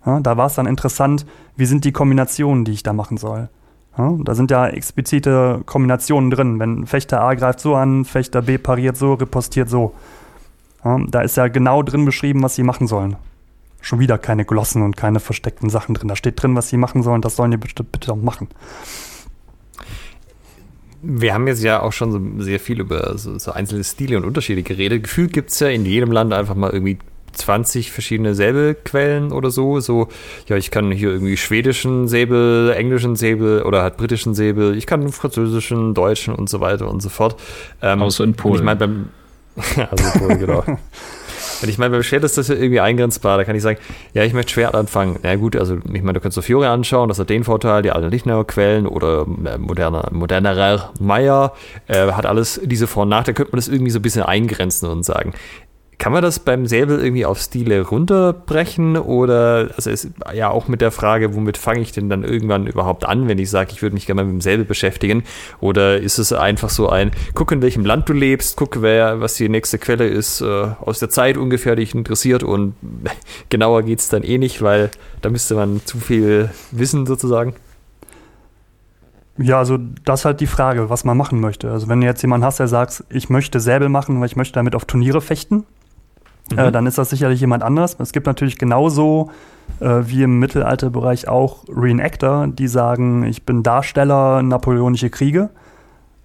Ja, 0.05 0.19
da 0.19 0.37
war 0.37 0.47
es 0.47 0.55
dann 0.55 0.65
interessant, 0.65 1.25
wie 1.55 1.65
sind 1.65 1.85
die 1.85 1.91
Kombinationen, 1.91 2.65
die 2.65 2.71
ich 2.71 2.83
da 2.83 2.93
machen 2.93 3.17
soll. 3.17 3.49
Ja, 3.97 4.17
da 4.23 4.35
sind 4.35 4.51
ja 4.51 4.67
explizite 4.67 5.61
Kombinationen 5.65 6.31
drin. 6.31 6.59
Wenn 6.59 6.87
Fechter 6.87 7.21
A 7.21 7.33
greift 7.33 7.59
so 7.59 7.75
an, 7.75 8.05
Fechter 8.05 8.41
B 8.41 8.57
pariert 8.57 8.97
so, 8.97 9.13
ripostiert 9.13 9.69
so. 9.69 9.93
Ja, 10.83 10.97
da 11.09 11.21
ist 11.21 11.37
ja 11.37 11.47
genau 11.47 11.83
drin 11.83 12.05
beschrieben, 12.05 12.41
was 12.41 12.55
sie 12.55 12.63
machen 12.63 12.87
sollen. 12.87 13.17
Schon 13.81 13.99
wieder 13.99 14.17
keine 14.17 14.45
Glossen 14.45 14.81
und 14.83 14.95
keine 14.95 15.19
versteckten 15.19 15.69
Sachen 15.69 15.95
drin. 15.95 16.07
Da 16.07 16.15
steht 16.15 16.41
drin, 16.41 16.55
was 16.55 16.69
sie 16.69 16.77
machen 16.77 17.03
sollen. 17.03 17.21
Das 17.21 17.35
sollen 17.35 17.51
die 17.51 17.57
bitte, 17.57 17.83
bitte 17.83 18.13
auch 18.13 18.15
machen. 18.15 18.47
Wir 21.03 21.33
haben 21.33 21.47
jetzt 21.47 21.63
ja 21.63 21.81
auch 21.81 21.91
schon 21.91 22.11
so 22.11 22.43
sehr 22.43 22.59
viel 22.59 22.79
über 22.79 23.17
so, 23.17 23.37
so 23.39 23.51
einzelne 23.51 23.83
Stile 23.83 24.17
und 24.17 24.23
Unterschiede 24.23 24.61
geredet. 24.61 25.03
Gefühlt 25.03 25.33
gibt 25.33 25.49
es 25.49 25.59
ja 25.59 25.67
in 25.67 25.85
jedem 25.85 26.11
Land 26.11 26.31
einfach 26.31 26.55
mal 26.55 26.69
irgendwie 26.69 26.99
20 27.33 27.91
verschiedene 27.91 28.35
Säbelquellen 28.35 29.31
oder 29.31 29.51
so. 29.51 29.79
So, 29.79 30.07
ja, 30.47 30.57
ich 30.57 30.71
kann 30.71 30.91
hier 30.91 31.09
irgendwie 31.09 31.37
schwedischen 31.37 32.07
Säbel, 32.07 32.73
englischen 32.75 33.15
Säbel 33.15 33.63
oder 33.63 33.83
halt 33.83 33.97
britischen 33.97 34.33
Säbel, 34.33 34.77
ich 34.77 34.85
kann 34.85 35.09
französischen, 35.09 35.93
deutschen 35.93 36.35
und 36.35 36.49
so 36.49 36.59
weiter 36.61 36.89
und 36.89 37.01
so 37.01 37.09
fort. 37.09 37.35
Ähm, 37.81 38.01
Außer 38.01 38.23
in 38.23 38.33
Polen. 38.33 38.55
Ich 38.55 38.63
meine, 38.63 38.79
beim. 38.79 39.09
also 39.91 40.19
Polen, 40.19 40.39
genau. 40.39 40.63
Und 41.61 41.69
ich 41.69 41.77
meine, 41.77 41.91
beim 41.91 42.03
Schwert 42.03 42.23
ist 42.23 42.37
das 42.37 42.47
ja 42.47 42.55
irgendwie 42.55 42.79
eingrenzbar. 42.79 43.37
Da 43.37 43.43
kann 43.43 43.55
ich 43.55 43.61
sagen, 43.61 43.79
ja, 44.13 44.23
ich 44.23 44.33
möchte 44.33 44.51
Schwert 44.51 44.73
anfangen. 44.73 45.19
Na 45.21 45.35
gut, 45.35 45.55
also 45.55 45.77
ich 45.77 46.01
meine, 46.01 46.13
du 46.13 46.19
kannst 46.19 46.35
so 46.35 46.41
Fiore 46.41 46.69
anschauen, 46.69 47.07
das 47.07 47.19
hat 47.19 47.29
den 47.29 47.43
Vorteil, 47.43 47.83
die 47.83 47.91
alten 47.91 48.09
Lichtner 48.09 48.43
Quellen 48.43 48.87
oder 48.87 49.25
äh, 49.45 49.57
moderner, 49.57 50.09
modernerer 50.11 50.91
Meier, 50.99 51.53
äh, 51.87 52.11
hat 52.11 52.25
alles 52.25 52.59
diese 52.63 52.87
Vor- 52.87 53.03
und 53.03 53.09
Nachteile. 53.09 53.35
Könnte 53.35 53.51
man 53.51 53.59
das 53.59 53.67
irgendwie 53.67 53.91
so 53.91 53.99
ein 53.99 54.01
bisschen 54.01 54.23
eingrenzen 54.23 54.89
und 54.89 55.03
sagen, 55.03 55.33
kann 56.01 56.13
man 56.13 56.23
das 56.23 56.39
beim 56.39 56.65
Säbel 56.65 56.99
irgendwie 56.99 57.27
auf 57.27 57.39
Stile 57.39 57.81
runterbrechen 57.81 58.97
oder 58.97 59.69
also 59.75 59.91
ist 59.91 60.09
ja 60.33 60.49
auch 60.49 60.67
mit 60.67 60.81
der 60.81 60.89
Frage, 60.89 61.35
womit 61.35 61.59
fange 61.59 61.81
ich 61.81 61.91
denn 61.91 62.09
dann 62.09 62.23
irgendwann 62.23 62.65
überhaupt 62.65 63.05
an, 63.05 63.27
wenn 63.27 63.37
ich 63.37 63.51
sage, 63.51 63.69
ich 63.71 63.83
würde 63.83 63.93
mich 63.93 64.07
gerne 64.07 64.23
mal 64.23 64.25
mit 64.25 64.33
dem 64.33 64.41
Säbel 64.41 64.65
beschäftigen? 64.65 65.23
Oder 65.59 65.99
ist 65.99 66.17
es 66.17 66.33
einfach 66.33 66.71
so 66.71 66.89
ein, 66.89 67.11
guck 67.35 67.51
in 67.51 67.61
welchem 67.61 67.85
Land 67.85 68.09
du 68.09 68.13
lebst, 68.13 68.57
guck 68.57 68.81
wer, 68.81 69.21
was 69.21 69.35
die 69.35 69.47
nächste 69.47 69.77
Quelle 69.77 70.07
ist 70.07 70.41
äh, 70.41 70.69
aus 70.79 70.97
der 70.97 71.11
Zeit 71.11 71.37
ungefähr, 71.37 71.75
dich 71.75 71.93
interessiert 71.93 72.41
und 72.41 72.73
genauer 73.49 73.83
geht 73.83 73.99
es 73.99 74.09
dann 74.09 74.23
eh 74.23 74.39
nicht, 74.39 74.63
weil 74.63 74.89
da 75.21 75.29
müsste 75.29 75.53
man 75.53 75.81
zu 75.85 75.99
viel 75.99 76.49
wissen 76.71 77.05
sozusagen. 77.05 77.53
Ja, 79.37 79.59
also 79.59 79.77
das 80.03 80.21
ist 80.21 80.25
halt 80.25 80.39
die 80.39 80.47
Frage, 80.47 80.89
was 80.89 81.03
man 81.03 81.15
machen 81.15 81.39
möchte. 81.39 81.69
Also 81.69 81.87
wenn 81.89 82.01
du 82.01 82.07
jetzt 82.07 82.23
jemanden 82.23 82.43
hast, 82.43 82.57
der 82.57 82.67
sagt, 82.67 83.03
ich 83.09 83.29
möchte 83.29 83.59
Säbel 83.59 83.87
machen, 83.87 84.19
weil 84.19 84.25
ich 84.25 84.35
möchte 84.35 84.55
damit 84.55 84.73
auf 84.73 84.85
Turniere 84.85 85.21
fechten, 85.21 85.63
mhm. 86.51 86.59
äh, 86.59 86.71
dann 86.71 86.85
ist 86.85 86.97
das 86.97 87.09
sicherlich 87.09 87.39
jemand 87.39 87.63
anders. 87.63 87.95
Es 87.99 88.11
gibt 88.11 88.27
natürlich 88.27 88.57
genauso 88.57 89.31
äh, 89.79 90.01
wie 90.05 90.23
im 90.23 90.39
Mittelalterbereich 90.39 91.27
auch 91.27 91.63
Reenactor, 91.69 92.47
die 92.47 92.67
sagen, 92.67 93.23
ich 93.23 93.45
bin 93.45 93.63
Darsteller 93.63 94.41
napoleonische 94.43 95.09
Kriege. 95.09 95.49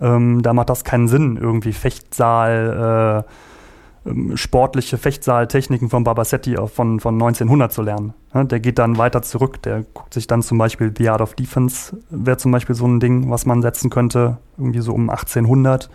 Ähm, 0.01 0.43
da 0.43 0.53
macht 0.53 0.69
das 0.69 0.85
keinen 0.85 1.09
Sinn, 1.09 1.39
irgendwie 1.41 1.73
Fechtsaal, 1.73 3.25
äh, 3.25 4.11
ähm, 4.11 4.37
sportliche 4.37 4.99
Fechtsaaltechniken 4.99 5.89
von 5.89 6.05
Barbasetti 6.05 6.57
von, 6.73 7.01
von 7.01 7.15
1900 7.15 7.73
zu 7.73 7.83
lernen. 7.83 8.15
Ja, 8.35 8.45
der 8.45 8.61
geht 8.61 8.79
dann 8.79 8.99
weiter 8.99 9.23
zurück, 9.23 9.63
der 9.63 9.85
guckt 9.95 10.13
sich 10.13 10.27
dann 10.27 10.43
zum 10.43 10.59
Beispiel 10.59 10.93
The 10.97 11.09
Art 11.09 11.23
of 11.23 11.35
Defense, 11.35 11.97
wäre 12.11 12.37
zum 12.37 12.53
Beispiel 12.53 12.75
so 12.75 12.87
ein 12.87 13.01
Ding, 13.01 13.31
was 13.31 13.47
man 13.47 13.63
setzen 13.63 13.91
könnte, 13.91 14.37
irgendwie 14.59 14.81
so 14.81 14.93
um 14.93 15.09
1800. 15.09 15.89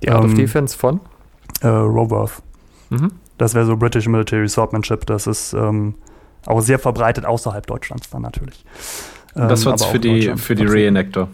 The 0.00 0.10
Art 0.10 0.24
ähm, 0.24 0.30
of 0.30 0.34
Defense 0.34 0.76
von? 0.76 1.00
Äh, 1.60 1.68
Roworth. 1.68 2.42
Mhm. 2.90 3.12
Das 3.38 3.54
wäre 3.54 3.66
so 3.66 3.76
British 3.76 4.06
Military 4.06 4.48
Swordmanship. 4.48 5.06
Das 5.06 5.26
ist 5.26 5.52
ähm, 5.52 5.94
auch 6.46 6.60
sehr 6.60 6.78
verbreitet 6.78 7.24
außerhalb 7.24 7.66
Deutschlands 7.66 8.10
dann 8.10 8.22
natürlich. 8.22 8.64
Ähm, 9.36 9.48
das 9.48 9.64
wird's 9.64 9.84
für 9.84 9.98
die, 9.98 10.36
für 10.36 10.54
die 10.54 10.66
Reenactor. 10.66 11.28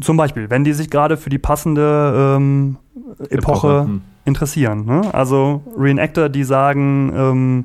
Zum 0.00 0.16
Beispiel, 0.16 0.48
wenn 0.50 0.64
die 0.64 0.72
sich 0.72 0.90
gerade 0.90 1.16
für 1.16 1.30
die 1.30 1.38
passende 1.38 2.36
ähm, 2.36 2.76
Epoche, 3.18 3.36
Epoche. 3.36 3.84
Hm. 3.84 4.02
interessieren. 4.24 4.86
Ne? 4.86 5.12
Also 5.12 5.62
Reenactor, 5.76 6.28
die 6.28 6.44
sagen, 6.44 7.12
ähm, 7.14 7.64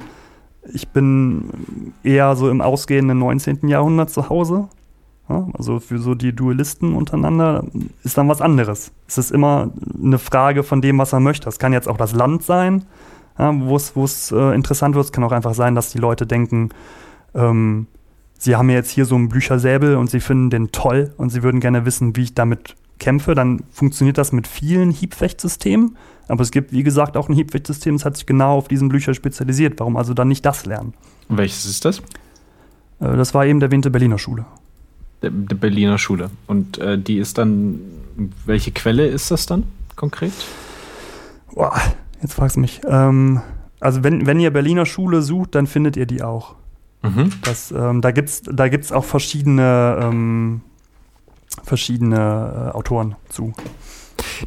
ich 0.74 0.90
bin 0.90 1.94
eher 2.04 2.36
so 2.36 2.50
im 2.50 2.62
ausgehenden 2.62 3.20
19. 3.20 3.68
Jahrhundert 3.68 4.10
zu 4.10 4.30
Hause 4.30 4.68
also 5.28 5.80
für 5.80 6.00
so 6.00 6.16
die 6.16 6.34
Duellisten 6.34 6.94
untereinander 6.94 7.66
ist 8.04 8.18
dann 8.18 8.30
was 8.30 8.42
anderes. 8.42 8.92
Es 9.08 9.18
ist 9.18 9.32
immer 9.32 9.72
eine 10.02 10.20
Frage 10.20 10.64
von 10.64 10.82
dem, 10.82 10.98
was 10.98 11.14
er 11.14 11.20
möchte. 11.20 11.46
Das 11.46 11.60
kann 11.60 11.74
jetzt 11.74 11.88
auch 11.88 11.98
das 11.98 12.14
Land 12.14 12.44
sein, 12.44 12.86
wo 13.38 13.76
es 13.76 14.32
äh, 14.32 14.56
interessant 14.56 14.96
wird. 14.96 15.06
Es 15.06 15.12
kann 15.12 15.24
auch 15.24 15.34
einfach 15.34 15.54
sein, 15.54 15.76
dass 15.76 15.92
die 15.92 15.98
Leute 15.98 16.26
denken, 16.26 16.70
ähm, 17.36 17.88
sie 18.40 18.56
haben 18.56 18.70
jetzt 18.70 18.90
hier 18.90 19.06
so 19.06 19.16
einen 19.16 19.28
Büchersäbel 19.28 19.98
und 19.98 20.10
sie 20.10 20.22
finden 20.22 20.50
den 20.50 20.72
toll 20.72 21.14
und 21.18 21.30
sie 21.30 21.44
würden 21.44 21.60
gerne 21.60 21.86
wissen, 21.86 22.16
wie 22.16 22.24
ich 22.24 22.34
damit 22.34 22.76
kämpfe. 22.98 23.36
Dann 23.36 23.64
funktioniert 23.70 24.18
das 24.18 24.32
mit 24.32 24.48
vielen 24.48 24.92
Hiebfechtsystemen. 24.92 25.98
Aber 26.30 26.42
es 26.42 26.52
gibt, 26.52 26.72
wie 26.72 26.84
gesagt, 26.84 27.18
auch 27.18 27.28
ein 27.28 27.36
Hiebfechtsystem, 27.36 27.96
das 27.96 28.06
hat 28.06 28.16
sich 28.16 28.26
genau 28.26 28.58
auf 28.58 28.70
diesen 28.70 28.88
Blücher 28.88 29.14
spezialisiert. 29.14 29.80
Warum 29.80 29.98
also 29.98 30.14
dann 30.14 30.30
nicht 30.30 30.46
das 30.46 30.66
lernen? 30.66 30.94
Welches 31.28 31.66
ist 31.66 31.84
das? 31.84 32.00
Äh, 33.02 33.18
das 33.18 33.34
war 33.34 33.46
eben 33.46 33.60
der 33.60 33.72
Winter 33.72 33.90
Berliner 33.90 34.18
Schule 34.18 34.46
der, 35.22 35.32
der 35.32 35.56
Berliner 35.56 35.98
Schule. 35.98 36.30
Und 36.48 36.78
äh, 36.78 36.98
die 36.98 37.18
ist 37.18 37.38
dann, 37.38 37.80
welche 38.46 38.72
Quelle 38.72 39.08
ist 39.08 39.32
das 39.32 39.46
dann 39.46 39.64
konkret? 39.96 40.34
Boah, 41.54 41.76
jetzt 42.22 42.34
fragst 42.34 42.56
du 42.56 42.62
mich. 42.62 42.82
Ähm, 42.88 43.42
also 43.80 44.04
wenn, 44.04 44.26
wenn 44.26 44.40
ihr 44.40 44.52
Berliner 44.52 44.86
Schule 44.86 45.22
sucht, 45.22 45.56
dann 45.56 45.68
findet 45.68 45.98
ihr 45.98 46.06
die 46.06 46.24
auch. 46.24 46.56
Mhm. 47.04 47.32
Das, 47.44 47.72
ähm, 47.72 48.02
da 48.02 48.12
gibt 48.12 48.30
es 48.30 48.42
da 48.44 48.70
gibt's 48.70 48.92
auch 48.92 49.06
verschiedene, 49.06 50.00
ähm, 50.02 50.62
verschiedene 51.64 52.72
äh, 52.74 52.76
Autoren 52.76 53.16
zu. 53.30 53.54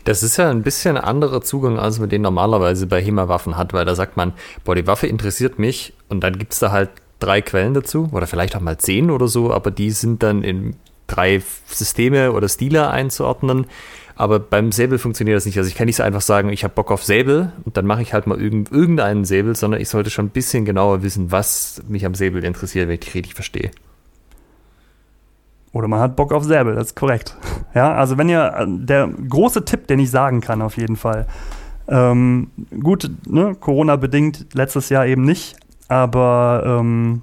Das 0.04 0.22
ist 0.22 0.36
ja 0.36 0.50
ein 0.50 0.62
bisschen 0.62 0.96
anderer 0.96 1.42
Zugang, 1.42 1.78
als 1.78 1.98
man 1.98 2.08
den 2.08 2.22
normalerweise 2.22 2.86
bei 2.86 3.02
HEMA-Waffen 3.02 3.56
hat, 3.56 3.72
weil 3.72 3.84
da 3.84 3.94
sagt 3.94 4.16
man, 4.16 4.32
boah, 4.64 4.74
die 4.74 4.86
Waffe 4.86 5.06
interessiert 5.06 5.58
mich 5.58 5.94
und 6.08 6.22
dann 6.22 6.38
gibt 6.38 6.52
es 6.52 6.58
da 6.58 6.70
halt 6.72 6.90
drei 7.20 7.42
Quellen 7.42 7.74
dazu 7.74 8.08
oder 8.12 8.26
vielleicht 8.26 8.56
auch 8.56 8.60
mal 8.60 8.78
zehn 8.78 9.10
oder 9.10 9.28
so, 9.28 9.52
aber 9.52 9.70
die 9.70 9.90
sind 9.90 10.22
dann 10.22 10.42
in 10.42 10.76
drei 11.06 11.42
Systeme 11.66 12.32
oder 12.32 12.48
Stile 12.48 12.90
einzuordnen. 12.90 13.66
Aber 14.16 14.38
beim 14.38 14.70
Säbel 14.70 14.98
funktioniert 14.98 15.36
das 15.36 15.46
nicht. 15.46 15.56
Also 15.56 15.68
ich 15.68 15.74
kann 15.74 15.86
nicht 15.86 15.96
so 15.96 16.02
einfach 16.02 16.20
sagen, 16.20 16.50
ich 16.50 16.62
habe 16.62 16.74
Bock 16.74 16.90
auf 16.90 17.02
Säbel 17.02 17.52
und 17.64 17.78
dann 17.78 17.86
mache 17.86 18.02
ich 18.02 18.12
halt 18.12 18.26
mal 18.26 18.38
irgendeinen 18.38 19.24
Säbel, 19.24 19.56
sondern 19.56 19.80
ich 19.80 19.88
sollte 19.88 20.10
schon 20.10 20.26
ein 20.26 20.30
bisschen 20.30 20.66
genauer 20.66 21.02
wissen, 21.02 21.32
was 21.32 21.82
mich 21.88 22.04
am 22.04 22.14
Säbel 22.14 22.44
interessiert, 22.44 22.86
wenn 22.86 22.94
ich 22.94 23.00
die 23.00 23.10
richtig 23.12 23.34
verstehe. 23.34 23.70
Oder 25.72 25.88
man 25.88 26.00
hat 26.00 26.16
Bock 26.16 26.32
auf 26.32 26.44
Säbel, 26.44 26.74
das 26.74 26.88
ist 26.88 26.96
korrekt. 26.96 27.36
Ja, 27.72 27.94
also 27.94 28.18
wenn 28.18 28.28
ihr, 28.28 28.66
der 28.66 29.06
große 29.06 29.64
Tipp, 29.64 29.86
den 29.86 30.00
ich 30.00 30.10
sagen 30.10 30.40
kann 30.40 30.60
auf 30.60 30.76
jeden 30.76 30.96
Fall, 30.96 31.28
ähm, 31.86 32.50
gut, 32.82 33.08
ne, 33.28 33.54
Corona-bedingt 33.54 34.54
letztes 34.54 34.88
Jahr 34.88 35.06
eben 35.06 35.22
nicht, 35.22 35.56
aber 35.91 36.62
ähm, 36.64 37.22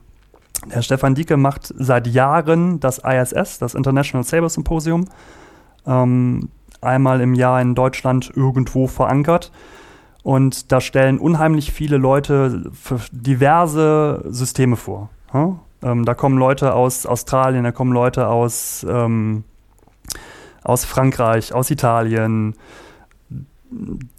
der 0.74 0.82
Stefan 0.82 1.16
Dieke 1.16 1.38
macht 1.38 1.74
seit 1.78 2.06
Jahren 2.08 2.80
das 2.82 3.00
ISS, 3.00 3.60
das 3.60 3.76
International 3.76 4.26
Saber 4.26 4.50
Symposium, 4.50 5.06
ähm, 5.86 6.50
einmal 6.82 7.22
im 7.22 7.34
Jahr 7.34 7.62
in 7.62 7.76
Deutschland 7.76 8.32
irgendwo 8.36 8.88
verankert. 8.88 9.52
Und 10.24 10.74
da 10.74 10.82
stellen 10.82 11.20
unheimlich 11.20 11.72
viele 11.72 11.96
Leute 11.96 12.70
diverse 13.12 14.26
Systeme 14.28 14.76
vor. 14.76 15.10
Ja? 15.34 15.56
Ähm, 15.82 16.04
da 16.04 16.14
kommen 16.14 16.38
Leute 16.38 16.74
aus 16.74 17.06
Australien, 17.06 17.64
da 17.64 17.72
kommen 17.72 17.94
Leute 17.94 18.28
aus, 18.28 18.86
ähm, 18.90 19.46
aus 20.64 20.84
Frankreich, 20.84 21.54
aus 21.54 21.72
Italien, 21.72 22.56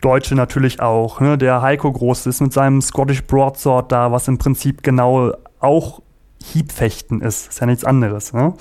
Deutsche 0.00 0.34
natürlich 0.34 0.80
auch. 0.80 1.20
Ne? 1.20 1.38
Der 1.38 1.62
Heiko 1.62 1.90
Groß 1.90 2.26
ist 2.26 2.40
mit 2.40 2.52
seinem 2.52 2.82
Scottish 2.82 3.24
Broadsword 3.24 3.90
da, 3.90 4.12
was 4.12 4.28
im 4.28 4.38
Prinzip 4.38 4.82
genau 4.82 5.32
auch 5.60 6.02
Hiebfechten 6.42 7.20
ist. 7.20 7.48
Ist 7.48 7.60
ja 7.60 7.66
nichts 7.66 7.84
anderes. 7.84 8.32
Ne? 8.32 8.54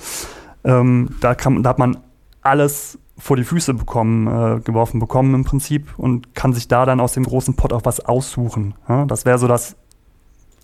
Ähm, 0.64 1.10
da, 1.20 1.34
kann, 1.34 1.62
da 1.62 1.70
hat 1.70 1.78
man 1.78 1.98
alles 2.42 2.98
vor 3.18 3.36
die 3.36 3.44
Füße 3.44 3.74
bekommen, 3.74 4.26
äh, 4.26 4.60
geworfen 4.60 5.00
bekommen 5.00 5.34
im 5.34 5.44
Prinzip 5.44 5.88
und 5.98 6.34
kann 6.34 6.52
sich 6.52 6.68
da 6.68 6.86
dann 6.86 7.00
aus 7.00 7.12
dem 7.12 7.24
großen 7.24 7.54
Pott 7.54 7.72
auch 7.72 7.84
was 7.84 8.00
aussuchen. 8.00 8.74
Ja? 8.88 9.04
Das 9.06 9.24
wäre 9.24 9.38
so 9.38 9.48
das 9.48 9.76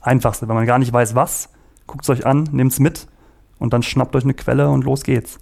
Einfachste. 0.01 0.49
Wenn 0.49 0.55
man 0.55 0.67
gar 0.67 0.79
nicht 0.79 0.93
weiß, 0.93 1.15
was, 1.15 1.51
guckt 1.87 2.05
es 2.05 2.11
euch 2.11 2.27
an, 2.27 2.49
nehmt 2.53 2.73
es 2.73 2.79
mit 2.79 3.09
und 3.59 3.73
dann 3.73 3.83
schnappt 3.83 4.15
euch 4.17 4.25
eine 4.25 4.35
Quelle 4.35 4.71
und 4.71 4.85
los 4.85 5.03
geht's. 5.03 5.39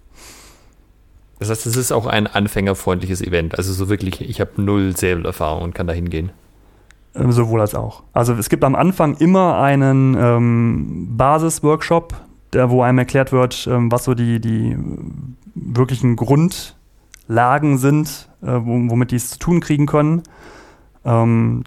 Das 1.43 1.51
heißt, 1.51 1.67
es 1.67 1.77
ist 1.77 1.93
auch 1.93 2.07
ein 2.07 2.27
anfängerfreundliches 2.27 3.21
Event. 3.21 3.59
Also 3.59 3.73
so 3.73 3.89
wirklich, 3.89 4.21
ich 4.21 4.41
habe 4.41 4.63
null 4.63 4.97
Säbelerfahrung 4.97 5.63
und 5.63 5.75
kann 5.75 5.87
da 5.87 5.93
hingehen. 5.93 6.31
Ähm, 7.15 7.33
sowohl 7.33 7.61
als 7.61 7.75
auch. 7.75 8.05
Also 8.13 8.35
es 8.35 8.49
gibt 8.49 8.65
am 8.65 8.75
Anfang 8.75 9.17
immer 9.17 9.59
einen 9.59 10.17
ähm, 10.19 11.17
Basis-Workshop, 11.17 12.15
wo 12.55 12.83
einem 12.83 12.99
erklärt 12.99 13.33
wird, 13.33 13.67
ähm, 13.71 13.91
was 13.91 14.05
so 14.05 14.15
die, 14.15 14.41
die 14.41 14.77
wirklichen 15.55 16.17
Grundlagen 16.17 17.79
sind, 17.79 18.29
äh, 18.43 18.47
womit 18.47 19.11
die 19.11 19.17
es 19.17 19.31
zu 19.31 19.39
tun 19.39 19.61
kriegen 19.61 19.87
können. 19.87 20.23
Ähm, 21.05 21.65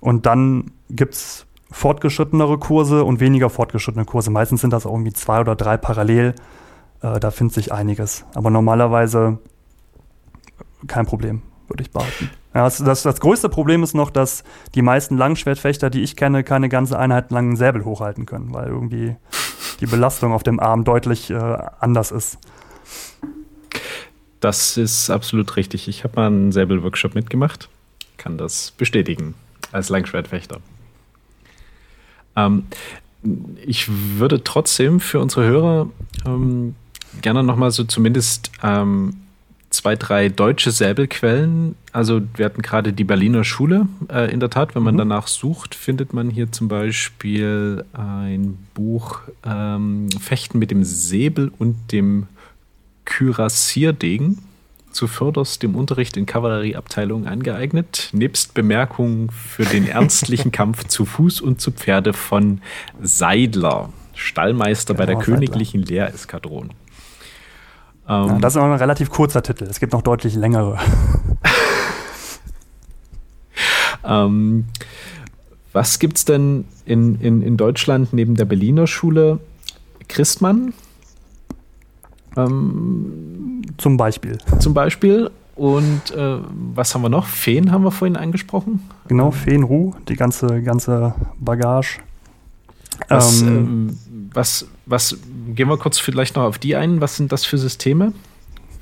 und 0.00 0.26
dann 0.26 0.70
gibt 0.90 1.14
es 1.14 1.46
fortgeschrittenere 1.70 2.58
Kurse 2.58 3.04
und 3.04 3.20
weniger 3.20 3.50
fortgeschrittene 3.50 4.04
Kurse. 4.04 4.30
Meistens 4.30 4.60
sind 4.60 4.72
das 4.72 4.86
auch 4.86 4.92
irgendwie 4.92 5.12
zwei 5.12 5.40
oder 5.40 5.56
drei 5.56 5.76
parallel. 5.76 6.34
Äh, 7.04 7.20
da 7.20 7.30
findet 7.30 7.54
sich 7.54 7.72
einiges. 7.72 8.24
Aber 8.34 8.50
normalerweise 8.50 9.38
kein 10.86 11.06
Problem, 11.06 11.42
würde 11.68 11.82
ich 11.82 11.90
behaupten. 11.90 12.30
Ja, 12.54 12.64
das, 12.64 12.78
das, 12.78 13.02
das, 13.02 13.20
größte 13.20 13.48
Problem 13.48 13.82
ist 13.82 13.94
noch, 13.94 14.10
dass 14.10 14.44
die 14.74 14.82
meisten 14.82 15.18
Langschwertfechter, 15.18 15.90
die 15.90 16.02
ich 16.02 16.16
kenne, 16.16 16.44
keine 16.44 16.68
ganze 16.68 16.98
Einheit 16.98 17.30
langen 17.30 17.56
Säbel 17.56 17.84
hochhalten 17.84 18.26
können, 18.26 18.54
weil 18.54 18.68
irgendwie 18.68 19.16
die 19.80 19.86
Belastung 19.86 20.32
auf 20.32 20.42
dem 20.42 20.60
Arm 20.60 20.84
deutlich 20.84 21.30
äh, 21.30 21.34
anders 21.34 22.10
ist. 22.10 22.38
Das 24.40 24.76
ist 24.76 25.10
absolut 25.10 25.56
richtig. 25.56 25.88
Ich 25.88 26.04
habe 26.04 26.16
mal 26.16 26.26
einen 26.28 26.52
Säbel-Workshop 26.52 27.14
mitgemacht. 27.14 27.68
Kann 28.18 28.38
das 28.38 28.70
bestätigen 28.70 29.34
als 29.72 29.88
Langschwertfechter. 29.88 30.60
Ähm, 32.36 32.66
ich 33.64 33.88
würde 33.88 34.44
trotzdem 34.44 35.00
für 35.00 35.18
unsere 35.18 35.46
Hörer 35.46 35.88
ähm, 36.26 36.76
gerne 37.22 37.42
nochmal 37.42 37.70
so 37.70 37.84
zumindest 37.84 38.50
ähm, 38.62 39.14
zwei, 39.70 39.96
drei 39.96 40.28
deutsche 40.28 40.70
Säbelquellen. 40.70 41.74
Also 41.92 42.22
wir 42.36 42.44
hatten 42.44 42.62
gerade 42.62 42.92
die 42.92 43.04
Berliner 43.04 43.44
Schule. 43.44 43.88
Äh, 44.08 44.32
in 44.32 44.40
der 44.40 44.50
Tat, 44.50 44.74
wenn 44.74 44.82
man 44.82 44.94
mhm. 44.94 44.98
danach 44.98 45.26
sucht, 45.26 45.74
findet 45.74 46.12
man 46.14 46.30
hier 46.30 46.52
zum 46.52 46.68
Beispiel 46.68 47.84
ein 47.92 48.56
Buch 48.74 49.20
ähm, 49.44 50.08
Fechten 50.20 50.58
mit 50.58 50.70
dem 50.70 50.84
Säbel 50.84 51.52
und 51.58 51.92
dem 51.92 52.26
Kürassierdegen 53.04 54.38
zuvörderst 54.94 55.62
dem 55.62 55.74
Unterricht 55.74 56.16
in 56.16 56.24
Kavallerieabteilungen 56.24 57.26
angeeignet, 57.26 58.10
nebst 58.12 58.54
Bemerkungen 58.54 59.28
für 59.30 59.64
den 59.64 59.86
ernstlichen 59.88 60.52
Kampf 60.52 60.84
zu 60.84 61.04
Fuß 61.04 61.40
und 61.40 61.60
zu 61.60 61.72
Pferde 61.72 62.12
von 62.12 62.60
Seidler, 63.02 63.92
Stallmeister 64.14 64.94
genau, 64.94 65.02
bei 65.02 65.06
der 65.06 65.16
Seidler. 65.16 65.34
Königlichen 65.34 65.82
Lehreskadron. 65.82 66.70
Ähm, 68.08 68.26
ja, 68.26 68.38
das 68.38 68.54
ist 68.54 68.60
auch 68.60 68.64
ein 68.64 68.72
relativ 68.72 69.10
kurzer 69.10 69.42
Titel. 69.42 69.64
Es 69.64 69.80
gibt 69.80 69.92
noch 69.92 70.02
deutlich 70.02 70.34
längere. 70.34 70.78
ähm, 74.04 74.66
was 75.72 75.98
gibt 75.98 76.18
es 76.18 76.24
denn 76.24 76.66
in, 76.84 77.20
in, 77.20 77.42
in 77.42 77.56
Deutschland 77.56 78.12
neben 78.12 78.34
der 78.34 78.44
Berliner 78.44 78.86
Schule? 78.86 79.40
Christmann? 80.08 80.74
Ähm, 82.36 83.62
zum 83.78 83.96
Beispiel. 83.96 84.38
Zum 84.58 84.74
Beispiel. 84.74 85.30
Und 85.56 86.10
äh, 86.10 86.38
was 86.74 86.94
haben 86.94 87.02
wir 87.02 87.08
noch? 87.08 87.26
Feen 87.26 87.70
haben 87.70 87.84
wir 87.84 87.92
vorhin 87.92 88.16
angesprochen. 88.16 88.88
Genau, 89.08 89.30
Feenruh, 89.30 89.94
die 90.08 90.16
ganze, 90.16 90.62
ganze 90.62 91.14
Bagage. 91.38 92.00
Was, 93.08 93.42
ähm, 93.42 93.48
ähm, 93.48 93.98
was, 94.32 94.66
was, 94.86 95.16
gehen 95.54 95.68
wir 95.68 95.76
kurz 95.78 95.98
vielleicht 95.98 96.36
noch 96.36 96.44
auf 96.44 96.58
die 96.58 96.76
ein. 96.76 97.00
Was 97.00 97.16
sind 97.16 97.32
das 97.32 97.44
für 97.44 97.58
Systeme? 97.58 98.12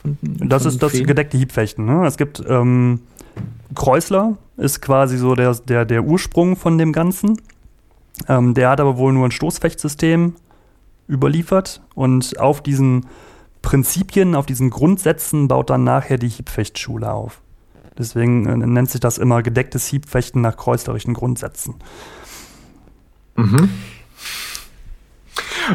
Von, 0.01 0.19
das 0.23 0.63
von 0.63 0.73
ist 0.73 0.83
das 0.83 0.93
Feen? 0.93 1.07
gedeckte 1.07 1.39
Hiebfechten. 1.39 1.85
Ne? 1.85 2.07
Es 2.07 2.17
gibt 2.17 2.43
ähm, 2.47 3.01
Kreuzler, 3.75 4.37
ist 4.57 4.83
quasi 4.83 5.17
so 5.17 5.35
der, 5.35 5.55
der, 5.55 5.85
der 5.85 6.05
Ursprung 6.05 6.57
von 6.57 6.79
dem 6.79 6.93
Ganzen. 6.93 7.41
Ähm, 8.29 8.55
der 8.55 8.71
hat 8.71 8.81
aber 8.81 8.97
wohl 8.97 9.13
nur 9.13 9.27
ein 9.27 9.31
Stoßfechtsystem 9.31 10.35
überliefert 11.09 11.83
und 11.95 12.39
auf 12.39 12.63
diesen 12.63 13.07
Prinzipien, 13.63 14.35
auf 14.35 14.47
diesen 14.47 14.71
Grundsätzen 14.71 15.49
baut 15.49 15.71
dann 15.71 15.85
nachher 15.85 16.19
die 16.19 16.29
Hiebfechtschule 16.29 17.13
auf. 17.13 17.41
Deswegen 17.97 18.47
äh, 18.47 18.57
nennt 18.57 18.91
sich 18.91 19.01
das 19.01 19.19
immer 19.19 19.43
gedecktes 19.43 19.87
Hiebfechten 19.87 20.43
nach 20.43 20.57
kreuzlerischen 20.57 21.15
Grundsätzen. 21.15 21.75
Mhm. 23.37 23.71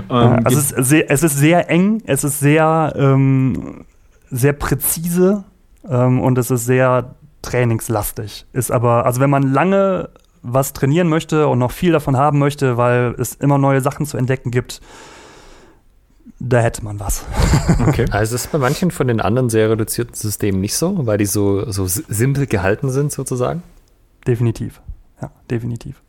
Ähm, 0.10 0.40
also 0.44 0.58
es 0.58 0.72
ist, 0.72 0.90
sehr, 0.90 1.12
es 1.12 1.24
ist 1.24 1.38
sehr 1.38 1.70
eng, 1.70 2.02
es 2.06 2.24
ist 2.24 2.40
sehr, 2.40 2.94
ähm, 2.96 3.86
sehr 4.30 4.54
präzise 4.54 5.44
ähm, 5.88 6.22
und 6.22 6.38
es 6.38 6.52
ist 6.52 6.66
sehr 6.66 7.16
trainingslastig. 7.42 8.46
Ist 8.54 8.72
aber, 8.72 9.06
also 9.06 9.22
wenn 9.22 9.30
man 9.30 9.44
lange 9.44 10.10
was 10.44 10.74
trainieren 10.74 11.10
möchte 11.10 11.48
und 11.48 11.60
noch 11.60 11.72
viel 11.72 11.92
davon 11.92 12.16
haben 12.16 12.40
möchte, 12.40 12.78
weil 12.78 13.16
es 13.18 13.36
immer 13.36 13.58
neue 13.58 13.82
Sachen 13.82 14.06
zu 14.06 14.18
entdecken 14.18 14.52
gibt, 14.52 14.82
da 16.40 16.60
hätte 16.60 16.84
man 16.84 17.00
was. 17.00 17.26
Okay. 17.88 18.06
Also 18.12 18.36
ist 18.36 18.52
bei 18.52 18.58
manchen 18.58 18.92
von 18.92 19.08
den 19.08 19.22
anderen 19.22 19.50
sehr 19.50 19.70
reduzierten 19.70 20.16
Systemen 20.16 20.62
nicht 20.62 20.76
so, 20.76 21.06
weil 21.06 21.18
die 21.18 21.26
so, 21.26 21.70
so 21.72 21.86
simpel 21.86 22.48
gehalten 22.48 22.90
sind 22.90 23.12
sozusagen? 23.12 23.62
Definitiv. 24.26 24.82
Ja, 25.22 25.32
definitiv. 25.50 26.02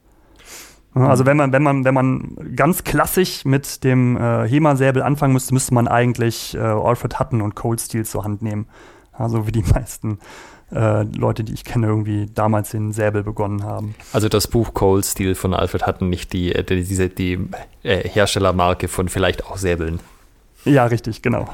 Also 1.06 1.26
wenn 1.26 1.36
man, 1.36 1.52
wenn 1.52 1.62
man, 1.62 1.84
wenn 1.84 1.94
man 1.94 2.54
ganz 2.56 2.84
klassisch 2.84 3.44
mit 3.44 3.84
dem 3.84 4.16
äh, 4.16 4.48
HEMA-Säbel 4.48 5.02
anfangen 5.02 5.32
müsste, 5.32 5.54
müsste 5.54 5.74
man 5.74 5.88
eigentlich 5.88 6.54
äh, 6.54 6.58
Alfred 6.58 7.18
Hutton 7.20 7.42
und 7.42 7.54
Cold 7.54 7.80
Steel 7.80 8.04
zur 8.04 8.24
Hand 8.24 8.42
nehmen. 8.42 8.66
Also 9.12 9.46
wie 9.46 9.52
die 9.52 9.62
meisten 9.74 10.18
äh, 10.72 11.02
Leute, 11.02 11.44
die 11.44 11.54
ich 11.54 11.64
kenne, 11.64 11.86
irgendwie 11.86 12.26
damals 12.26 12.70
den 12.70 12.92
Säbel 12.92 13.22
begonnen 13.22 13.62
haben. 13.62 13.94
Also 14.12 14.28
das 14.28 14.46
Buch 14.48 14.74
Cold 14.74 15.04
Steel 15.04 15.34
von 15.34 15.54
Alfred 15.54 15.86
Hutton, 15.86 16.08
nicht 16.08 16.32
die, 16.32 16.54
äh, 16.54 16.62
die, 16.62 16.82
die, 16.82 17.08
die 17.08 17.48
äh, 17.82 18.08
Herstellermarke 18.08 18.88
von 18.88 19.08
vielleicht 19.08 19.46
auch 19.46 19.56
Säbeln. 19.56 20.00
Ja, 20.64 20.86
richtig, 20.86 21.22
genau. 21.22 21.48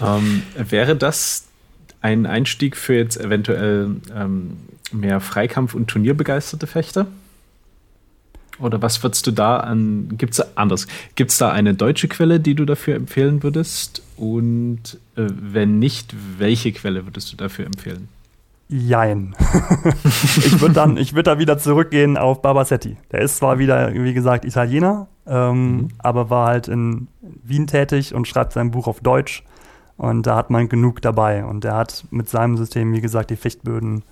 Ähm, 0.00 0.42
wäre 0.56 0.96
das 0.96 1.46
ein 2.00 2.26
Einstieg 2.26 2.76
für 2.76 2.94
jetzt 2.94 3.18
eventuell 3.18 3.96
ähm, 4.14 4.58
mehr 4.92 5.20
Freikampf- 5.20 5.74
und 5.74 5.88
Turnierbegeisterte 5.88 6.66
Fechter? 6.66 7.06
Oder 8.58 8.82
was 8.82 9.02
würdest 9.02 9.26
du 9.26 9.30
da 9.30 9.58
an, 9.58 10.10
gibt 10.18 10.34
es 10.34 10.56
anders, 10.56 10.86
gibt 11.14 11.30
es 11.30 11.38
da 11.38 11.50
eine 11.50 11.74
deutsche 11.74 12.08
Quelle, 12.08 12.38
die 12.38 12.54
du 12.54 12.64
dafür 12.64 12.94
empfehlen 12.96 13.42
würdest? 13.42 14.02
Und 14.16 14.98
äh, 15.16 15.26
wenn 15.28 15.78
nicht, 15.78 16.14
welche 16.38 16.72
Quelle 16.72 17.06
würdest 17.06 17.32
du 17.32 17.36
dafür 17.36 17.66
empfehlen? 17.66 18.08
Jein. 18.68 19.34
ich 20.36 20.60
würde 20.60 20.74
dann, 20.74 20.96
ich 20.96 21.12
würde 21.12 21.30
da 21.30 21.38
wieder 21.38 21.58
zurückgehen 21.58 22.16
auf 22.16 22.40
Barbasetti. 22.40 22.96
Der 23.10 23.20
ist 23.20 23.36
zwar 23.36 23.58
wieder, 23.58 23.92
wie 23.92 24.14
gesagt, 24.14 24.46
Italiener, 24.46 25.08
ähm, 25.26 25.76
mhm. 25.76 25.88
aber 25.98 26.30
war 26.30 26.48
halt 26.48 26.68
in 26.68 27.08
Wien 27.20 27.66
tätig 27.66 28.14
und 28.14 28.26
schreibt 28.26 28.52
sein 28.54 28.70
Buch 28.70 28.86
auf 28.86 29.00
Deutsch. 29.00 29.44
Und 29.98 30.26
da 30.26 30.36
hat 30.36 30.48
man 30.48 30.68
genug 30.68 31.02
dabei. 31.02 31.44
Und 31.44 31.64
der 31.64 31.74
hat 31.74 32.04
mit 32.10 32.28
seinem 32.28 32.56
System, 32.56 32.92
wie 32.94 33.02
gesagt, 33.02 33.30
die 33.30 33.36
Fichtböden 33.36 34.04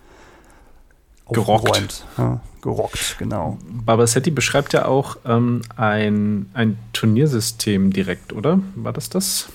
gerockt. 1.35 2.07
Ja, 2.19 2.41
gerockt, 2.63 3.17
genau. 3.19 3.59
Barbasetti 3.69 4.31
beschreibt 4.31 4.73
ja 4.73 4.87
auch 4.87 5.17
ähm, 5.25 5.63
ein, 5.77 6.51
ein 6.55 6.79
Turniersystem 6.93 7.93
direkt, 7.93 8.33
oder? 8.33 8.61
War 8.75 8.93
das 8.93 9.09
das? 9.09 9.49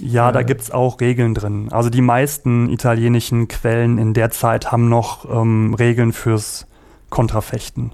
Ja, 0.00 0.32
da 0.32 0.42
gibt 0.42 0.62
es 0.62 0.70
auch 0.72 1.00
Regeln 1.00 1.34
drin. 1.34 1.68
Also 1.70 1.88
die 1.88 2.00
meisten 2.00 2.68
italienischen 2.68 3.46
Quellen 3.46 3.98
in 3.98 4.12
der 4.12 4.30
Zeit 4.30 4.72
haben 4.72 4.88
noch 4.88 5.24
ähm, 5.30 5.74
Regeln 5.74 6.12
fürs 6.12 6.66
Kontrafechten. 7.10 7.92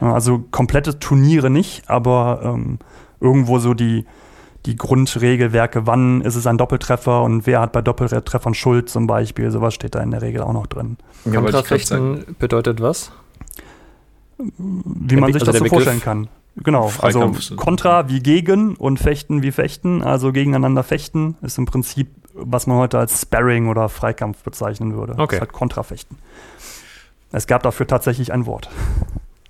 Also 0.00 0.44
komplette 0.50 0.98
Turniere 0.98 1.50
nicht, 1.50 1.88
aber 1.88 2.40
ähm, 2.42 2.78
irgendwo 3.20 3.58
so 3.58 3.74
die, 3.74 4.04
die 4.68 4.76
Grundregelwerke, 4.76 5.86
wann 5.86 6.20
ist 6.20 6.34
es 6.34 6.46
ein 6.46 6.58
Doppeltreffer 6.58 7.22
und 7.22 7.46
wer 7.46 7.60
hat 7.60 7.72
bei 7.72 7.80
Doppeltreffern 7.80 8.52
Schuld 8.52 8.90
zum 8.90 9.06
Beispiel, 9.06 9.50
sowas 9.50 9.72
steht 9.72 9.94
da 9.94 10.00
in 10.00 10.10
der 10.10 10.20
Regel 10.20 10.42
auch 10.42 10.52
noch 10.52 10.66
drin. 10.66 10.98
Kontrafechten 11.24 12.36
bedeutet 12.38 12.82
was? 12.82 13.10
Wie 14.36 15.16
man 15.16 15.32
sich 15.32 15.40
also 15.40 15.52
das 15.52 15.58
so 15.58 15.64
vorstellen 15.64 16.02
kann. 16.02 16.28
Genau, 16.56 16.92
also 17.00 17.32
Kontra 17.56 18.10
wie 18.10 18.20
gegen 18.20 18.76
und 18.76 18.98
Fechten 18.98 19.42
wie 19.42 19.52
Fechten, 19.52 20.02
also 20.02 20.32
gegeneinander 20.32 20.82
fechten, 20.82 21.36
ist 21.40 21.56
im 21.56 21.64
Prinzip, 21.64 22.08
was 22.34 22.66
man 22.66 22.76
heute 22.76 22.98
als 22.98 23.22
Sparring 23.22 23.68
oder 23.68 23.88
Freikampf 23.88 24.42
bezeichnen 24.42 24.94
würde. 24.94 25.14
Okay. 25.14 25.24
Das 25.24 25.32
ist 25.34 25.40
halt 25.40 25.52
Kontrafechten. 25.52 26.18
Es 27.32 27.46
gab 27.46 27.62
dafür 27.62 27.86
tatsächlich 27.86 28.34
ein 28.34 28.44
Wort. 28.44 28.68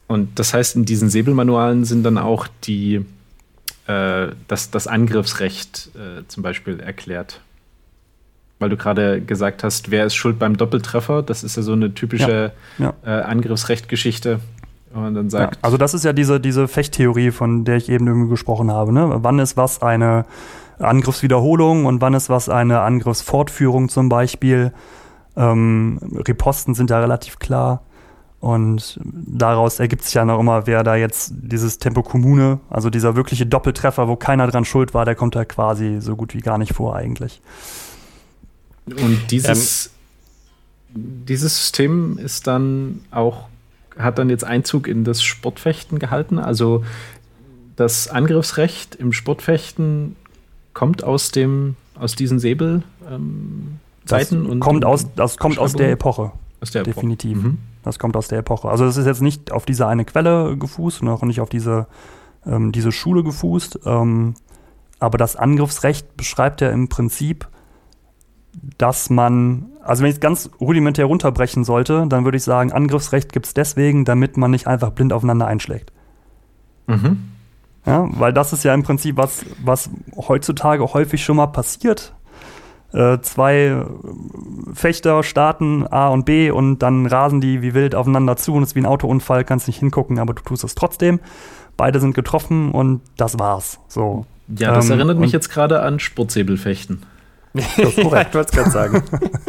Und 0.07 0.39
das 0.39 0.55
heißt, 0.55 0.77
in 0.77 0.85
diesen 0.85 1.11
Säbelmanualen 1.11 1.85
sind 1.85 2.05
dann 2.05 2.19
auch 2.19 2.47
die, 2.65 3.05
äh, 3.89 4.29
das, 4.47 4.71
das 4.71 4.87
Angriffsrecht 4.87 5.91
äh, 5.97 6.27
zum 6.29 6.43
Beispiel 6.43 6.79
erklärt. 6.81 7.41
Weil 8.61 8.71
du 8.71 8.77
gerade 8.77 9.21
gesagt 9.21 9.63
hast, 9.63 9.91
wer 9.91 10.05
ist 10.07 10.15
schuld 10.15 10.39
beim 10.39 10.57
Doppeltreffer? 10.57 11.23
Das 11.23 11.45
ist 11.45 11.57
ja 11.57 11.63
so 11.63 11.73
eine 11.73 11.95
typische 11.95 12.53
ja, 12.79 12.95
ja. 13.05 13.21
äh, 13.21 13.23
Angriffsrecht-Geschichte 13.23 14.41
man 14.95 15.15
dann 15.15 15.31
sagt. 15.31 15.57
Ja, 15.57 15.61
also 15.63 15.77
das 15.77 15.95
ist 15.95 16.05
ja 16.05 16.13
diese, 16.13 16.41
diese 16.41 16.69
Fechttheorie, 16.69 17.31
von 17.31 17.65
der 17.65 17.77
ich 17.77 17.89
eben 17.89 18.07
irgendwie 18.07 18.31
gesprochen 18.31 18.71
habe. 18.71 18.93
Ne? 18.93 19.19
Wann 19.23 19.39
ist 19.39 19.57
was 19.57 19.83
eine 19.83 20.25
Angriffswiederholung 20.79 21.87
und 21.87 22.01
wann 22.01 22.15
ist 22.15 22.29
was 22.31 22.49
eine 22.49 22.81
Angriffsfortführung 22.81 23.89
zum 23.89 24.09
Beispiel? 24.09 24.73
Ähm, 25.37 25.99
Riposten 26.27 26.75
sind 26.75 26.91
ja 26.91 27.01
relativ 27.01 27.39
klar. 27.39 27.83
Und 28.41 29.01
daraus 29.03 29.81
ergibt 29.81 30.05
sich 30.05 30.15
ja 30.15 30.25
noch 30.25 30.39
immer, 30.39 30.67
wer 30.67 30.85
da 30.85 30.95
jetzt 30.95 31.33
dieses 31.35 31.79
Tempo 31.79 32.03
Kommune, 32.05 32.61
also 32.71 32.89
dieser 32.89 33.17
wirkliche 33.17 33.47
Doppeltreffer, 33.47 34.07
wo 34.07 34.15
keiner 34.15 34.47
dran 34.47 34.65
schuld 34.65 34.95
war, 34.95 35.05
der 35.05 35.17
kommt 35.17 35.35
da 35.35 35.45
quasi 35.45 36.01
so 36.01 36.15
gut 36.15 36.35
wie 36.35 36.41
gar 36.41 36.57
nicht 36.57 36.73
vor 36.73 36.95
eigentlich. 36.95 37.41
Und 38.87 39.31
dieses, 39.31 39.91
ähm, 40.95 41.25
dieses 41.27 41.57
System 41.57 42.17
ist 42.19 42.47
dann 42.47 43.01
auch 43.11 43.49
hat 43.99 44.19
dann 44.19 44.31
jetzt 44.31 44.45
Einzug 44.45 44.87
in 44.87 45.05
das 45.05 45.23
Sportfechten 45.23 45.99
gehalten. 45.99 46.39
Also 46.39 46.85
das 47.77 48.09
Angriffsrecht 48.09 48.95
im 48.95 49.13
Sportfechten 49.13 50.17
kommt 50.73 51.03
aus 51.03 51.31
dem 51.33 51.77
aus 51.97 52.15
diesen 52.15 52.39
Säbelzeiten 52.39 52.85
ähm, 53.11 54.47
und 54.47 54.61
kommt 54.61 54.85
aus 54.85 55.07
das 55.17 55.37
kommt 55.37 55.59
aus 55.59 55.73
der 55.73 55.91
Epoche. 55.91 56.31
Aus 56.61 56.71
der 56.71 56.83
Epoche. 56.83 56.95
Definitiv. 56.95 57.43
Mhm. 57.43 57.59
Das 57.89 57.99
kommt 57.99 58.17
aus 58.17 58.29
der 58.29 58.39
Epoche. 58.39 58.69
Also 58.69 58.85
das 58.85 58.97
ist 58.97 59.07
jetzt 59.07 59.23
nicht 59.23 59.51
auf 59.51 59.67
diese 59.67 59.87
eine 59.87 60.05
Quelle 60.05 60.57
gefußt 60.57 61.03
und 61.03 61.09
auch 61.09 61.23
nicht 61.23 61.41
auf 61.41 61.49
diese 61.49 61.87
ähm, 62.47 62.73
diese 62.73 62.93
Schule 62.93 63.25
gefußt. 63.25 63.81
Ähm, 63.85 64.35
aber 65.01 65.19
das 65.19 65.37
Angriffsrecht 65.37 66.17
beschreibt 66.17 66.61
ja 66.61 66.71
im 66.71 66.89
Prinzip 66.89 67.49
dass 68.77 69.11
man, 69.11 69.67
also 69.83 70.03
wenn 70.03 70.11
ich 70.11 70.17
es 70.17 70.21
ganz 70.21 70.51
rudimentär 70.61 71.07
runterbrechen 71.07 71.65
sollte, 71.65 72.07
dann 72.09 72.25
würde 72.25 72.37
ich 72.37 72.45
sagen, 72.45 72.73
Angriffsrecht 72.73 73.33
gibt 73.33 73.47
es 73.47 73.55
deswegen, 73.55 74.05
damit 74.05 74.37
man 74.37 74.51
nicht 74.51 74.67
einfach 74.67 74.91
blind 74.91 75.13
aufeinander 75.13 75.47
einschlägt. 75.47 75.93
Mhm. 76.87 77.31
Ja, 77.87 78.09
weil 78.11 78.33
das 78.33 78.53
ist 78.53 78.65
ja 78.65 78.75
im 78.75 78.83
Prinzip 78.83 79.17
was, 79.17 79.45
was 79.65 79.91
heutzutage 80.17 80.85
häufig 80.93 81.25
schon 81.25 81.37
mal 81.37 81.47
passiert. 81.47 82.15
Äh, 82.93 83.19
zwei 83.21 83.85
Fechter 84.73 85.23
starten 85.23 85.87
A 85.87 86.09
und 86.09 86.25
B 86.25 86.51
und 86.51 86.79
dann 86.79 87.07
rasen 87.07 87.41
die 87.41 87.61
wie 87.61 87.75
wild 87.75 87.95
aufeinander 87.95 88.37
zu 88.37 88.55
und 88.55 88.63
es 88.63 88.71
ist 88.71 88.75
wie 88.77 88.81
ein 88.81 88.87
Autounfall, 88.87 89.45
kannst 89.45 89.67
nicht 89.67 89.79
hingucken, 89.79 90.19
aber 90.19 90.33
du 90.33 90.43
tust 90.43 90.65
es 90.65 90.75
trotzdem. 90.75 91.21
Beide 91.77 92.01
sind 92.01 92.15
getroffen 92.15 92.73
und 92.73 93.03
das 93.17 93.39
war's. 93.39 93.79
So. 93.89 94.27
Ja, 94.49 94.73
das 94.73 94.87
ähm, 94.87 94.99
erinnert 94.99 95.19
mich 95.19 95.33
jetzt 95.33 95.51
gerade 95.51 95.83
an 95.83 96.01
Sportsäbelfechten. 96.01 97.03
Das 97.55 97.79
ist 97.79 98.01
korrekt. 98.01 98.35
ja, 98.35 98.41
ich 98.41 98.47
gerade 98.49 98.71
sagen. 98.71 99.03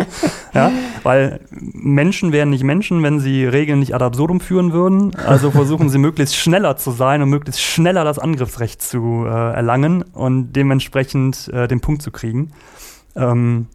ja, 0.54 0.72
weil 1.04 1.40
Menschen 1.52 2.32
wären 2.32 2.50
nicht 2.50 2.64
Menschen, 2.64 3.04
wenn 3.04 3.20
sie 3.20 3.46
Regeln 3.46 3.80
nicht 3.80 3.96
ad 3.96 4.04
absurdum 4.04 4.40
führen 4.40 4.74
würden. 4.74 5.16
Also 5.16 5.52
versuchen 5.52 5.90
sie 5.90 5.98
möglichst 6.00 6.36
schneller 6.36 6.78
zu 6.78 6.92
sein 6.92 7.22
und 7.22 7.30
möglichst 7.30 7.62
schneller 7.62 8.04
das 8.04 8.20
Angriffsrecht 8.20 8.82
zu 8.82 9.26
äh, 9.26 9.30
erlangen 9.30 10.02
und 10.02 10.54
dementsprechend 10.54 11.50
äh, 11.54 11.68
den 11.68 11.82
Punkt 11.82 12.02
zu 12.02 12.12
kriegen. 12.12 12.52
Ähm, 13.16 13.68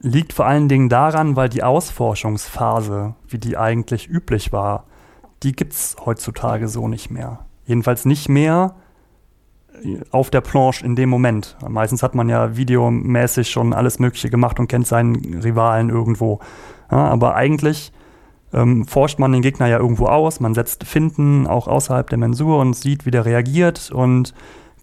liegt 0.00 0.32
vor 0.32 0.46
allen 0.46 0.68
Dingen 0.68 0.88
daran, 0.88 1.36
weil 1.36 1.48
die 1.48 1.62
Ausforschungsphase, 1.62 3.14
wie 3.28 3.38
die 3.38 3.56
eigentlich 3.56 4.08
üblich 4.08 4.52
war, 4.52 4.84
die 5.42 5.52
gibt 5.52 5.72
es 5.72 5.96
heutzutage 6.04 6.68
so 6.68 6.88
nicht 6.88 7.10
mehr. 7.10 7.46
Jedenfalls 7.66 8.04
nicht 8.04 8.28
mehr 8.28 8.74
auf 10.10 10.30
der 10.30 10.40
Planche 10.40 10.84
in 10.84 10.96
dem 10.96 11.08
Moment. 11.08 11.56
Meistens 11.66 12.02
hat 12.02 12.14
man 12.14 12.28
ja 12.28 12.56
videomäßig 12.56 13.50
schon 13.50 13.72
alles 13.72 13.98
Mögliche 13.98 14.30
gemacht 14.30 14.58
und 14.58 14.68
kennt 14.68 14.86
seinen 14.86 15.40
Rivalen 15.42 15.90
irgendwo. 15.90 16.40
Ja, 16.90 17.08
aber 17.08 17.34
eigentlich 17.34 17.92
ähm, 18.52 18.86
forscht 18.86 19.18
man 19.18 19.32
den 19.32 19.42
Gegner 19.42 19.66
ja 19.66 19.78
irgendwo 19.78 20.06
aus. 20.06 20.40
Man 20.40 20.54
setzt 20.54 20.84
Finden 20.84 21.46
auch 21.46 21.68
außerhalb 21.68 22.08
der 22.08 22.18
Mensur 22.18 22.58
und 22.58 22.74
sieht, 22.74 23.06
wie 23.06 23.10
der 23.10 23.24
reagiert 23.24 23.90
und 23.90 24.34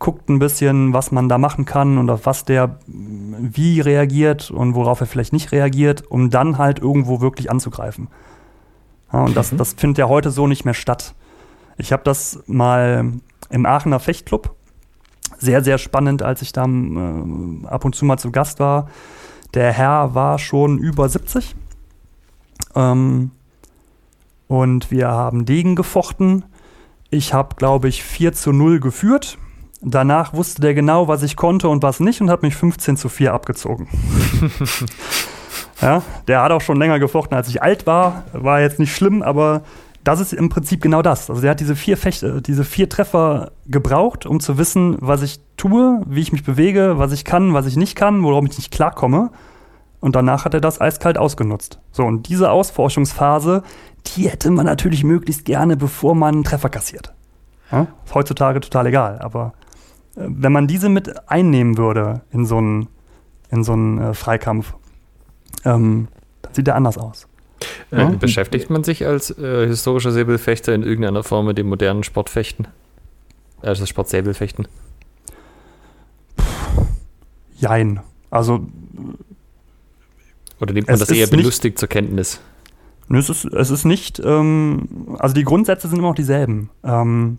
guckt 0.03 0.27
ein 0.27 0.37
bisschen, 0.37 0.91
was 0.91 1.13
man 1.13 1.29
da 1.29 1.37
machen 1.37 1.63
kann 1.63 1.97
und 1.97 2.09
auf 2.09 2.25
was 2.25 2.43
der 2.43 2.77
wie 2.87 3.79
reagiert 3.79 4.51
und 4.51 4.75
worauf 4.75 4.99
er 4.99 5.07
vielleicht 5.07 5.31
nicht 5.31 5.53
reagiert, 5.53 6.03
um 6.11 6.29
dann 6.29 6.57
halt 6.57 6.79
irgendwo 6.79 7.21
wirklich 7.21 7.49
anzugreifen. 7.49 8.09
Ja, 9.13 9.21
und 9.23 9.37
das, 9.37 9.53
mhm. 9.53 9.57
das 9.57 9.71
findet 9.71 9.99
ja 9.99 10.09
heute 10.09 10.29
so 10.29 10.45
nicht 10.45 10.65
mehr 10.65 10.73
statt. 10.73 11.15
Ich 11.77 11.93
habe 11.93 12.03
das 12.03 12.43
mal 12.47 13.13
im 13.49 13.65
Aachener 13.65 14.01
Fechtclub 14.01 14.53
sehr, 15.37 15.63
sehr 15.63 15.77
spannend, 15.77 16.21
als 16.21 16.41
ich 16.41 16.51
da 16.51 16.65
äh, 16.65 17.67
ab 17.67 17.85
und 17.85 17.95
zu 17.95 18.03
mal 18.03 18.17
zu 18.17 18.29
Gast 18.29 18.59
war. 18.59 18.89
Der 19.53 19.71
Herr 19.71 20.13
war 20.13 20.37
schon 20.37 20.79
über 20.79 21.07
70. 21.07 21.55
Ähm, 22.75 23.31
und 24.49 24.91
wir 24.91 25.07
haben 25.07 25.45
Degen 25.45 25.77
gefochten. 25.77 26.43
Ich 27.09 27.33
habe, 27.33 27.55
glaube 27.55 27.87
ich, 27.87 28.03
4 28.03 28.33
zu 28.33 28.51
0 28.51 28.81
geführt. 28.81 29.37
Danach 29.85 30.33
wusste 30.33 30.61
der 30.61 30.73
genau, 30.73 31.07
was 31.07 31.23
ich 31.23 31.35
konnte 31.35 31.67
und 31.67 31.83
was 31.83 31.99
nicht 31.99 32.21
und 32.21 32.29
hat 32.29 32.41
mich 32.41 32.55
15 32.55 32.95
zu 32.95 33.09
4 33.09 33.33
abgezogen. 33.33 33.87
ja, 35.81 36.01
der 36.27 36.41
hat 36.41 36.51
auch 36.51 36.61
schon 36.61 36.77
länger 36.77 36.99
gefochten, 36.99 37.35
als 37.35 37.49
ich 37.49 37.61
alt 37.61 37.85
war. 37.85 38.23
War 38.31 38.61
jetzt 38.61 38.79
nicht 38.79 38.95
schlimm, 38.95 39.21
aber 39.21 39.63
das 40.03 40.19
ist 40.19 40.33
im 40.33 40.49
Prinzip 40.49 40.81
genau 40.81 41.01
das. 41.01 41.29
Also 41.29 41.43
er 41.43 41.51
hat 41.51 41.59
diese 41.59 41.75
vier 41.75 41.97
Fechte, 41.97 42.41
diese 42.41 42.63
vier 42.63 42.89
Treffer 42.89 43.51
gebraucht, 43.65 44.25
um 44.25 44.39
zu 44.39 44.57
wissen, 44.57 44.97
was 44.99 45.21
ich 45.21 45.39
tue, 45.57 46.01
wie 46.05 46.21
ich 46.21 46.31
mich 46.31 46.43
bewege, 46.43 46.97
was 46.97 47.11
ich 47.11 47.25
kann, 47.25 47.53
was 47.53 47.65
ich 47.65 47.75
nicht 47.75 47.95
kann, 47.95 48.23
worauf 48.23 48.43
ich 48.45 48.57
nicht 48.57 48.71
klarkomme. 48.71 49.31
Und 49.99 50.15
danach 50.15 50.43
hat 50.43 50.53
er 50.53 50.61
das 50.61 50.81
eiskalt 50.81 51.17
ausgenutzt. 51.17 51.79
So, 51.91 52.03
und 52.03 52.27
diese 52.27 52.51
Ausforschungsphase, 52.51 53.63
die 54.07 54.29
hätte 54.29 54.51
man 54.51 54.65
natürlich 54.65 55.03
möglichst 55.03 55.45
gerne, 55.45 55.77
bevor 55.77 56.15
man 56.15 56.35
einen 56.35 56.43
Treffer 56.43 56.69
kassiert. 56.69 57.13
Ja? 57.71 57.87
Ist 58.05 58.13
heutzutage 58.13 58.59
total 58.59 58.87
egal. 58.87 59.19
Aber 59.19 59.53
äh, 59.61 59.62
wenn 60.15 60.51
man 60.51 60.67
diese 60.67 60.89
mit 60.89 61.29
einnehmen 61.29 61.77
würde 61.77 62.21
in 62.31 62.45
so 62.45 62.57
einen, 62.57 62.87
in 63.49 63.63
so 63.63 63.73
einen 63.73 63.97
äh, 63.99 64.13
Freikampf, 64.13 64.73
ähm, 65.65 66.07
dann 66.41 66.53
sieht 66.53 66.67
der 66.67 66.75
anders 66.75 66.97
aus. 66.97 67.27
Äh, 67.91 68.11
beschäftigt 68.17 68.69
man 68.69 68.83
sich 68.83 69.05
als 69.05 69.37
äh, 69.37 69.67
historischer 69.67 70.11
Säbelfechter 70.11 70.73
in 70.73 70.83
irgendeiner 70.83 71.23
Form 71.23 71.45
mit 71.45 71.57
dem 71.57 71.67
modernen 71.67 72.03
Sportfechten? 72.03 72.67
Also 73.61 73.85
Sportsäbelfechten? 73.85 74.67
Jein. 77.55 78.01
Also. 78.29 78.67
Oder 80.59 80.73
nimmt 80.73 80.87
man 80.87 80.99
das 80.99 81.09
eher 81.09 81.27
belustigt 81.27 81.79
zur 81.79 81.87
Kenntnis? 81.87 82.41
Nö, 83.07 83.19
es 83.19 83.29
ist, 83.29 83.45
es 83.45 83.69
ist 83.69 83.85
nicht. 83.85 84.21
Ähm, 84.23 84.87
also 85.19 85.33
die 85.33 85.43
Grundsätze 85.43 85.87
sind 85.87 85.97
immer 85.99 86.09
noch 86.09 86.15
dieselben. 86.15 86.69
Ähm, 86.83 87.37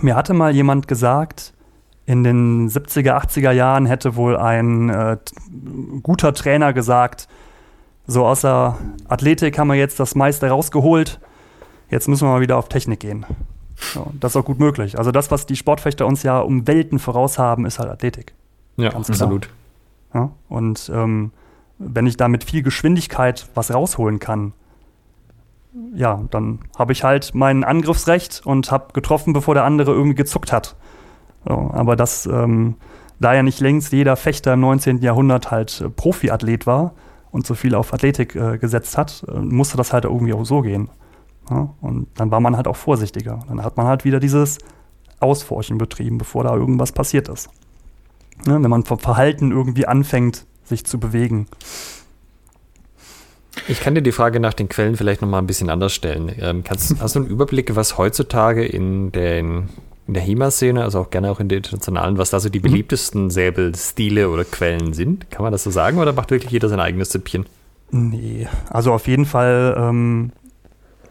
mir 0.00 0.16
hatte 0.16 0.32
mal 0.32 0.54
jemand 0.54 0.88
gesagt, 0.88 1.52
in 2.06 2.24
den 2.24 2.68
70er, 2.68 3.12
80er 3.12 3.52
Jahren 3.52 3.86
hätte 3.86 4.16
wohl 4.16 4.36
ein 4.36 4.88
äh, 4.88 5.16
guter 6.02 6.34
Trainer 6.34 6.72
gesagt, 6.72 7.28
so 8.06 8.26
außer 8.26 8.76
Athletik 9.08 9.58
haben 9.58 9.68
wir 9.68 9.76
jetzt 9.76 10.00
das 10.00 10.14
meiste 10.14 10.48
rausgeholt. 10.48 11.20
Jetzt 11.90 12.08
müssen 12.08 12.26
wir 12.26 12.32
mal 12.32 12.40
wieder 12.40 12.56
auf 12.56 12.68
Technik 12.68 13.00
gehen. 13.00 13.24
So, 13.76 14.10
das 14.18 14.32
ist 14.32 14.36
auch 14.36 14.44
gut 14.44 14.58
möglich. 14.58 14.98
Also 14.98 15.12
das, 15.12 15.30
was 15.30 15.46
die 15.46 15.56
Sportfechter 15.56 16.06
uns 16.06 16.22
ja 16.22 16.40
um 16.40 16.66
Welten 16.66 16.98
voraus 16.98 17.38
haben, 17.38 17.66
ist 17.66 17.78
halt 17.78 17.90
Athletik. 17.90 18.34
Ja, 18.76 18.90
Ganz 18.90 19.10
absolut. 19.10 19.48
Ja, 20.14 20.30
und 20.48 20.90
ähm, 20.94 21.32
wenn 21.78 22.06
ich 22.06 22.16
da 22.16 22.28
mit 22.28 22.44
viel 22.44 22.62
Geschwindigkeit 22.62 23.48
was 23.54 23.72
rausholen 23.72 24.18
kann, 24.18 24.52
ja, 25.94 26.22
dann 26.30 26.60
habe 26.78 26.92
ich 26.92 27.02
halt 27.02 27.34
mein 27.34 27.64
Angriffsrecht 27.64 28.42
und 28.44 28.70
habe 28.70 28.92
getroffen, 28.92 29.32
bevor 29.32 29.54
der 29.54 29.64
andere 29.64 29.92
irgendwie 29.92 30.14
gezuckt 30.14 30.52
hat. 30.52 30.76
So, 31.46 31.70
aber 31.72 31.96
das, 31.96 32.26
ähm, 32.26 32.76
da 33.20 33.34
ja 33.34 33.42
nicht 33.42 33.60
längst 33.60 33.92
jeder 33.92 34.16
Fechter 34.16 34.54
im 34.54 34.60
19. 34.60 34.98
Jahrhundert 34.98 35.50
halt 35.50 35.80
äh, 35.80 35.88
Profiathlet 35.88 36.66
war, 36.66 36.94
und 37.32 37.46
so 37.46 37.54
viel 37.54 37.74
auf 37.74 37.92
Athletik 37.92 38.36
äh, 38.36 38.58
gesetzt 38.58 38.96
hat, 38.96 39.24
äh, 39.26 39.40
musste 39.40 39.76
das 39.76 39.92
halt 39.92 40.04
irgendwie 40.04 40.34
auch 40.34 40.44
so 40.44 40.60
gehen. 40.60 40.88
Ja? 41.50 41.74
Und 41.80 42.06
dann 42.14 42.30
war 42.30 42.40
man 42.40 42.56
halt 42.56 42.68
auch 42.68 42.76
vorsichtiger. 42.76 43.40
Dann 43.48 43.64
hat 43.64 43.76
man 43.76 43.86
halt 43.86 44.04
wieder 44.04 44.20
dieses 44.20 44.58
Ausforschen 45.18 45.78
betrieben, 45.78 46.18
bevor 46.18 46.44
da 46.44 46.54
irgendwas 46.54 46.92
passiert 46.92 47.28
ist. 47.28 47.48
Ja, 48.46 48.62
wenn 48.62 48.70
man 48.70 48.84
vom 48.84 48.98
Verhalten 48.98 49.50
irgendwie 49.50 49.86
anfängt, 49.86 50.46
sich 50.64 50.84
zu 50.84 51.00
bewegen. 51.00 51.46
Ich 53.68 53.80
kann 53.80 53.94
dir 53.94 54.02
die 54.02 54.12
Frage 54.12 54.40
nach 54.40 54.54
den 54.54 54.68
Quellen 54.68 54.96
vielleicht 54.96 55.22
nochmal 55.22 55.40
ein 55.40 55.46
bisschen 55.46 55.70
anders 55.70 55.94
stellen. 55.94 56.32
Ähm, 56.38 56.64
kannst, 56.64 57.00
hast 57.00 57.14
du 57.14 57.20
einen 57.20 57.28
Überblick, 57.28 57.74
was 57.76 57.98
heutzutage 57.98 58.64
in 58.64 59.12
den 59.12 59.68
in 60.06 60.14
der 60.14 60.22
HEMA-Szene, 60.22 60.82
also 60.82 61.00
auch 61.00 61.10
gerne 61.10 61.30
auch 61.30 61.40
in 61.40 61.48
der 61.48 61.58
internationalen, 61.58 62.18
was 62.18 62.30
da 62.30 62.40
so 62.40 62.48
die 62.48 62.58
mhm. 62.58 62.64
beliebtesten 62.64 63.30
Säbelstile 63.30 64.28
oder 64.28 64.44
Quellen 64.44 64.92
sind? 64.92 65.30
Kann 65.30 65.42
man 65.42 65.52
das 65.52 65.62
so 65.62 65.70
sagen 65.70 65.98
oder 65.98 66.12
macht 66.12 66.30
wirklich 66.30 66.50
jeder 66.50 66.68
sein 66.68 66.80
eigenes 66.80 67.10
Süppchen? 67.10 67.46
Nee, 67.90 68.48
also 68.70 68.92
auf 68.92 69.06
jeden 69.06 69.26
Fall 69.26 69.76
ähm, 69.78 70.32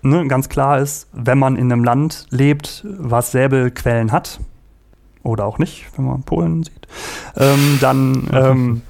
ne, 0.01 0.27
ganz 0.27 0.49
klar 0.49 0.79
ist, 0.79 1.07
wenn 1.13 1.37
man 1.37 1.55
in 1.55 1.71
einem 1.71 1.83
Land 1.83 2.25
lebt, 2.31 2.85
was 2.85 3.31
Säbelquellen 3.31 4.11
hat, 4.11 4.39
oder 5.23 5.45
auch 5.45 5.59
nicht, 5.59 5.85
wenn 5.95 6.05
man 6.05 6.23
Polen 6.23 6.63
sieht, 6.63 6.87
ähm, 7.37 7.77
dann 7.79 8.29
ähm, 8.33 8.81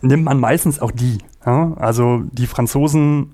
nimmt 0.00 0.24
man 0.24 0.40
meistens 0.40 0.80
auch 0.80 0.90
die. 0.90 1.18
Ja? 1.46 1.72
Also 1.76 2.22
die 2.32 2.46
Franzosen 2.46 3.30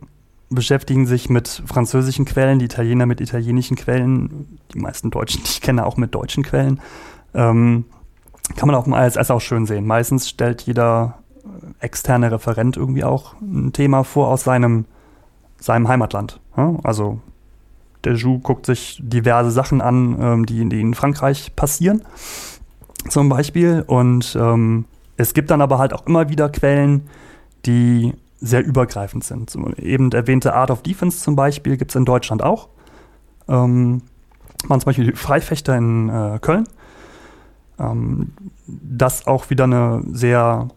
beschäftigen 0.50 1.06
sich 1.06 1.28
mit 1.28 1.62
französischen 1.66 2.24
Quellen, 2.24 2.58
die 2.58 2.66
Italiener 2.66 3.06
mit 3.06 3.20
italienischen 3.20 3.76
Quellen, 3.76 4.58
die 4.72 4.78
meisten 4.78 5.10
Deutschen, 5.10 5.42
die 5.44 5.50
ich 5.50 5.60
kenne, 5.60 5.86
auch 5.86 5.96
mit 5.96 6.14
deutschen 6.14 6.42
Quellen. 6.42 6.80
Ähm, 7.34 7.84
kann 8.56 8.66
man 8.66 8.76
auch 8.76 8.86
im 8.86 8.94
ISS 8.94 9.30
auch 9.30 9.40
schön 9.40 9.66
sehen. 9.66 9.86
Meistens 9.86 10.28
stellt 10.28 10.62
jeder 10.62 11.18
äh, 11.44 11.84
externe 11.84 12.32
Referent 12.32 12.76
irgendwie 12.76 13.04
auch 13.04 13.34
ein 13.40 13.72
Thema 13.72 14.04
vor 14.04 14.28
aus 14.28 14.44
seinem, 14.44 14.86
seinem 15.58 15.88
Heimatland. 15.88 16.40
Also 16.82 17.20
der 18.04 18.14
Jou 18.14 18.38
guckt 18.38 18.66
sich 18.66 19.00
diverse 19.02 19.50
Sachen 19.50 19.80
an, 19.80 20.16
ähm, 20.20 20.46
die, 20.46 20.68
die, 20.68 20.80
in 20.80 20.94
Frankreich 20.94 21.54
passieren, 21.54 22.02
zum 23.08 23.28
Beispiel. 23.28 23.84
Und 23.86 24.36
ähm, 24.40 24.86
es 25.16 25.34
gibt 25.34 25.50
dann 25.50 25.60
aber 25.60 25.78
halt 25.78 25.92
auch 25.92 26.06
immer 26.06 26.28
wieder 26.28 26.48
Quellen, 26.48 27.08
die 27.66 28.14
sehr 28.40 28.64
übergreifend 28.64 29.24
sind. 29.24 29.50
So, 29.50 29.68
eben 29.76 30.12
erwähnte 30.12 30.54
Art 30.54 30.70
of 30.70 30.82
Defense 30.82 31.18
zum 31.18 31.36
Beispiel 31.36 31.76
gibt 31.76 31.90
es 31.90 31.96
in 31.96 32.04
Deutschland 32.04 32.42
auch. 32.42 32.68
Ähm, 33.48 34.02
man 34.66 34.80
zum 34.80 34.86
Beispiel 34.86 35.14
Freifechter 35.16 35.76
in 35.76 36.08
äh, 36.08 36.38
Köln. 36.40 36.68
Ähm, 37.78 38.32
das 38.66 39.26
auch 39.26 39.50
wieder 39.50 39.64
eine 39.64 40.02
sehr 40.12 40.68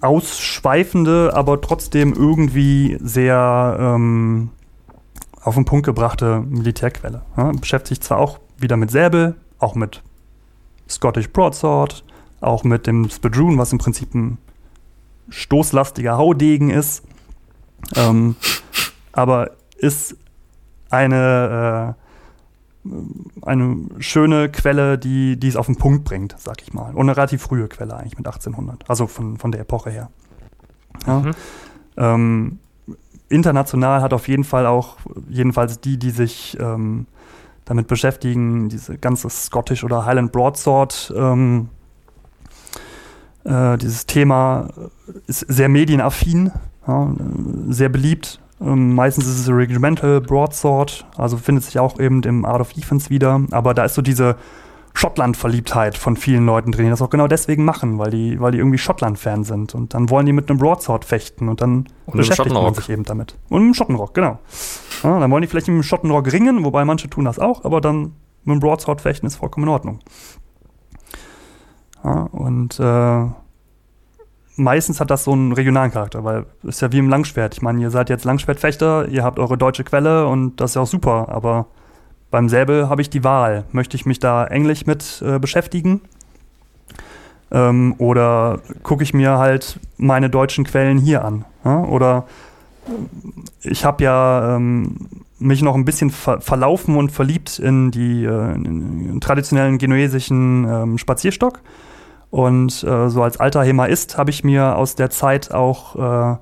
ausschweifende, 0.00 1.32
aber 1.34 1.60
trotzdem 1.60 2.12
irgendwie 2.14 2.98
sehr 3.00 3.76
ähm, 3.78 4.50
auf 5.42 5.54
den 5.54 5.64
Punkt 5.64 5.86
gebrachte 5.86 6.40
Militärquelle. 6.40 7.22
Ja, 7.36 7.52
beschäftigt 7.52 8.02
zwar 8.04 8.18
auch 8.18 8.38
wieder 8.58 8.76
mit 8.76 8.90
Säbel, 8.90 9.36
auch 9.58 9.74
mit 9.74 10.02
Scottish 10.88 11.30
Broadsword, 11.30 12.04
auch 12.40 12.64
mit 12.64 12.86
dem 12.86 13.08
Spadroon, 13.08 13.58
was 13.58 13.72
im 13.72 13.78
Prinzip 13.78 14.14
ein 14.14 14.38
stoßlastiger 15.28 16.16
Haudegen 16.16 16.70
ist. 16.70 17.02
Ähm, 17.94 18.36
aber 19.12 19.52
ist 19.76 20.16
eine, 20.90 21.96
äh, 22.84 23.46
eine 23.46 23.86
schöne 23.98 24.50
Quelle, 24.50 24.98
die, 24.98 25.38
die 25.38 25.48
es 25.48 25.56
auf 25.56 25.66
den 25.66 25.76
Punkt 25.76 26.04
bringt, 26.04 26.34
sag 26.38 26.62
ich 26.62 26.72
mal. 26.72 26.94
Und 26.94 27.02
eine 27.02 27.16
relativ 27.16 27.42
frühe 27.42 27.68
Quelle 27.68 27.96
eigentlich 27.96 28.16
mit 28.16 28.26
1800, 28.26 28.88
also 28.88 29.06
von, 29.06 29.36
von 29.38 29.52
der 29.52 29.62
Epoche 29.62 29.90
her. 29.90 30.10
Ja. 31.06 31.20
Mhm. 31.20 31.30
Ähm, 31.96 32.58
international 33.28 34.02
hat 34.02 34.12
auf 34.12 34.28
jeden 34.28 34.44
Fall 34.44 34.66
auch, 34.66 34.96
jedenfalls 35.28 35.80
die, 35.80 35.98
die 35.98 36.10
sich 36.10 36.56
ähm, 36.60 37.06
damit 37.64 37.88
beschäftigen, 37.88 38.68
diese 38.68 38.96
ganze 38.96 39.28
Scottish 39.28 39.82
oder 39.82 40.06
Highland 40.06 40.32
Broadsword, 40.32 41.12
ähm, 41.16 41.68
äh, 43.46 43.78
dieses 43.78 44.06
Thema 44.06 44.68
ist 45.26 45.40
sehr 45.48 45.68
medienaffin, 45.68 46.50
ja, 46.86 47.12
sehr 47.68 47.88
beliebt. 47.88 48.40
Ähm, 48.60 48.94
meistens 48.94 49.26
ist 49.26 49.38
es 49.38 49.48
Regimental 49.48 50.20
Broadsword, 50.20 51.06
also 51.16 51.36
findet 51.36 51.64
sich 51.64 51.78
auch 51.78 52.00
eben 52.00 52.22
im 52.22 52.44
Art 52.44 52.60
of 52.60 52.72
Defense 52.72 53.10
wieder, 53.10 53.40
aber 53.50 53.74
da 53.74 53.84
ist 53.84 53.94
so 53.94 54.02
diese 54.02 54.36
Schottland-Verliebtheit 54.94 55.98
von 55.98 56.16
vielen 56.16 56.46
Leuten 56.46 56.72
drin, 56.72 56.86
die 56.86 56.90
das 56.90 57.02
auch 57.02 57.10
genau 57.10 57.28
deswegen 57.28 57.66
machen, 57.66 57.98
weil 57.98 58.10
die, 58.10 58.40
weil 58.40 58.52
die 58.52 58.58
irgendwie 58.58 58.78
Schottland-Fan 58.78 59.44
sind. 59.44 59.74
Und 59.74 59.92
dann 59.92 60.08
wollen 60.08 60.24
die 60.24 60.32
mit 60.32 60.48
einem 60.48 60.58
Broadsword 60.58 61.04
fechten 61.04 61.50
und 61.50 61.60
dann 61.60 61.86
und 62.06 62.16
beschäftigt 62.16 62.54
man 62.54 62.72
sich 62.72 62.88
eben 62.88 63.04
damit. 63.04 63.36
Und 63.50 63.58
mit 63.58 63.64
einem 63.66 63.74
Schottenrock, 63.74 64.14
genau. 64.14 64.38
Ja, 65.02 65.20
dann 65.20 65.30
wollen 65.30 65.42
die 65.42 65.48
vielleicht 65.48 65.68
mit 65.68 65.74
einem 65.74 65.82
Schottenrock 65.82 66.32
ringen, 66.32 66.64
wobei 66.64 66.86
manche 66.86 67.10
tun 67.10 67.26
das 67.26 67.38
auch, 67.38 67.64
aber 67.66 67.82
dann 67.82 68.14
mit 68.44 68.52
einem 68.52 68.60
Broadsword 68.60 69.02
fechten 69.02 69.26
ist 69.26 69.36
vollkommen 69.36 69.66
in 69.66 69.72
Ordnung. 69.72 69.98
Ja, 72.06 72.28
und 72.30 72.78
äh, 72.78 73.26
meistens 74.54 75.00
hat 75.00 75.10
das 75.10 75.24
so 75.24 75.32
einen 75.32 75.50
regionalen 75.50 75.90
Charakter, 75.90 76.22
weil 76.22 76.46
es 76.62 76.76
ist 76.76 76.80
ja 76.80 76.92
wie 76.92 76.98
im 76.98 77.08
Langschwert. 77.08 77.54
Ich 77.54 77.62
meine, 77.62 77.82
ihr 77.82 77.90
seid 77.90 78.10
jetzt 78.10 78.24
Langschwertfechter, 78.24 79.08
ihr 79.08 79.24
habt 79.24 79.40
eure 79.40 79.58
deutsche 79.58 79.82
Quelle 79.82 80.28
und 80.28 80.60
das 80.60 80.70
ist 80.70 80.74
ja 80.76 80.82
auch 80.82 80.86
super, 80.86 81.28
aber 81.30 81.66
beim 82.30 82.48
Säbel 82.48 82.88
habe 82.88 83.02
ich 83.02 83.10
die 83.10 83.24
Wahl. 83.24 83.64
Möchte 83.72 83.96
ich 83.96 84.06
mich 84.06 84.20
da 84.20 84.46
englisch 84.46 84.86
mit 84.86 85.20
äh, 85.26 85.40
beschäftigen? 85.40 86.00
Ähm, 87.50 87.96
oder 87.98 88.60
gucke 88.84 89.02
ich 89.02 89.12
mir 89.12 89.38
halt 89.38 89.80
meine 89.96 90.30
deutschen 90.30 90.64
Quellen 90.64 90.98
hier 90.98 91.24
an? 91.24 91.44
Ja? 91.64 91.82
Oder 91.82 92.26
ich 93.62 93.84
habe 93.84 94.04
ja 94.04 94.54
ähm, 94.56 95.08
mich 95.38 95.60
noch 95.62 95.74
ein 95.74 95.84
bisschen 95.84 96.10
ver 96.10 96.40
verlaufen 96.40 96.96
und 96.96 97.10
verliebt 97.10 97.58
in 97.58 97.90
die 97.90 98.24
äh, 98.24 98.54
in 98.54 99.20
traditionellen 99.20 99.78
genuesischen 99.78 100.64
ähm, 100.64 100.98
Spazierstock. 100.98 101.60
Und 102.30 102.82
äh, 102.82 103.08
so 103.08 103.22
als 103.22 103.38
alter 103.38 103.62
Hemaist 103.62 104.18
habe 104.18 104.30
ich 104.30 104.44
mir 104.44 104.76
aus 104.76 104.94
der 104.94 105.10
Zeit 105.10 105.52
auch 105.52 106.34
äh, 106.34 106.36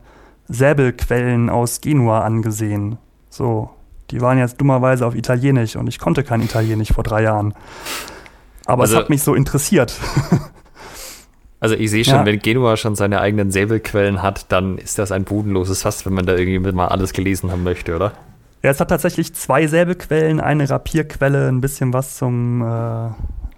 Säbelquellen 0.49 1.51
aus 1.51 1.81
Genua 1.81 2.21
angesehen. 2.21 2.99
So, 3.31 3.71
die 4.11 4.21
waren 4.21 4.39
jetzt 4.39 4.61
dummerweise 4.61 5.07
auf 5.07 5.15
Italienisch 5.15 5.77
und 5.77 5.87
ich 5.89 5.99
konnte 5.99 6.23
kein 6.25 6.41
Italienisch 6.41 6.93
vor 6.93 7.05
drei 7.05 7.23
Jahren. 7.23 7.55
Aber 8.67 8.83
also, 8.83 8.95
es 8.95 9.01
hat 9.01 9.11
mich 9.11 9.23
so 9.23 9.35
interessiert. 9.35 9.95
Also 11.61 11.77
ich 11.77 11.91
sehe 11.91 12.05
schon, 12.05 12.17
ja. 12.17 12.27
wenn 12.27 12.41
Genua 12.41 12.77
schon 12.77 12.95
seine 12.95 13.23
eigenen 13.23 13.51
Säbelquellen 13.51 14.21
hat, 14.21 14.53
dann 14.53 14.77
ist 14.77 14.99
das 14.99 15.11
ein 15.11 15.25
bodenloses 15.25 15.81
Fass, 15.81 16.05
wenn 16.05 16.13
man 16.13 16.27
da 16.27 16.37
irgendwie 16.37 16.73
mal 16.73 16.89
alles 16.89 17.15
gelesen 17.15 17.51
haben 17.51 17.63
möchte, 17.63 17.97
oder? 17.97 18.13
Ja, 18.63 18.71
es 18.71 18.81
hat 18.81 18.89
tatsächlich 18.89 19.35
zwei 19.35 19.67
Säbelquellen, 19.67 20.41
eine 20.41 20.69
Rapierquelle, 20.69 21.49
ein 21.49 21.63
bisschen 21.63 21.95
was 21.95 22.17
zum, 22.17 22.61
äh, 22.61 23.09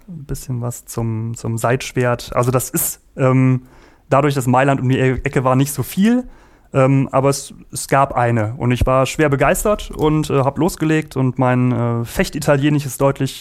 ein 0.09 0.25
bisschen 0.25 0.61
was 0.61 0.85
zum, 0.85 1.35
zum 1.37 1.59
Seitschwert. 1.59 2.35
Also 2.35 2.51
das 2.51 2.71
ist 2.71 3.01
ähm, 3.17 3.63
dadurch, 4.09 4.35
dass 4.35 4.47
Mailand 4.47 4.81
um 4.81 4.89
die 4.89 4.99
Ecke 4.99 5.45
war, 5.45 5.57
nicht 5.57 5.73
so 5.73 5.83
viel. 5.83 6.29
Ähm, 6.73 7.09
aber 7.13 7.31
es, 7.31 7.55
es, 7.73 7.89
gab 7.89 8.15
eine 8.15 8.55
und 8.59 8.73
ich 8.73 8.85
war 8.87 9.07
schwer 9.07 9.29
begeistert 9.29 9.91
und 9.93 10.31
äh, 10.31 10.41
habe 10.41 10.61
losgelegt 10.61 11.17
und 11.17 11.39
mein 11.39 11.73
äh, 11.73 12.05
Fechtitalienisch 12.05 12.85
ist 12.85 13.01
deutlich 13.01 13.41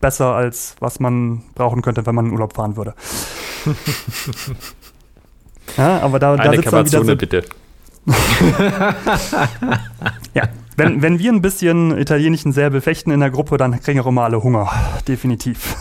besser 0.00 0.34
als 0.34 0.76
was 0.78 1.00
man 1.00 1.42
brauchen 1.54 1.82
könnte, 1.82 2.06
wenn 2.06 2.14
man 2.14 2.26
in 2.26 2.32
Urlaub 2.32 2.54
fahren 2.54 2.76
würde. 2.76 2.94
ja, 5.76 5.98
aber 6.00 6.20
da, 6.20 6.36
da 6.36 6.52
sitzt 6.52 6.72
dann 6.72 6.86
wieder 6.86 7.04
so, 7.04 7.16
bitte. 7.16 7.44
ja, 10.34 10.48
wenn, 10.76 11.02
wenn 11.02 11.18
wir 11.18 11.32
ein 11.32 11.42
bisschen 11.42 11.98
italienischen 11.98 12.52
Säbel 12.52 12.80
fechten 12.80 13.10
in 13.10 13.20
der 13.20 13.30
Gruppe, 13.30 13.56
dann 13.56 13.78
kriegen 13.80 13.98
wir 13.98 14.04
auch 14.04 14.08
immer 14.08 14.24
alle 14.24 14.42
Hunger. 14.42 14.70
Definitiv. 15.06 15.76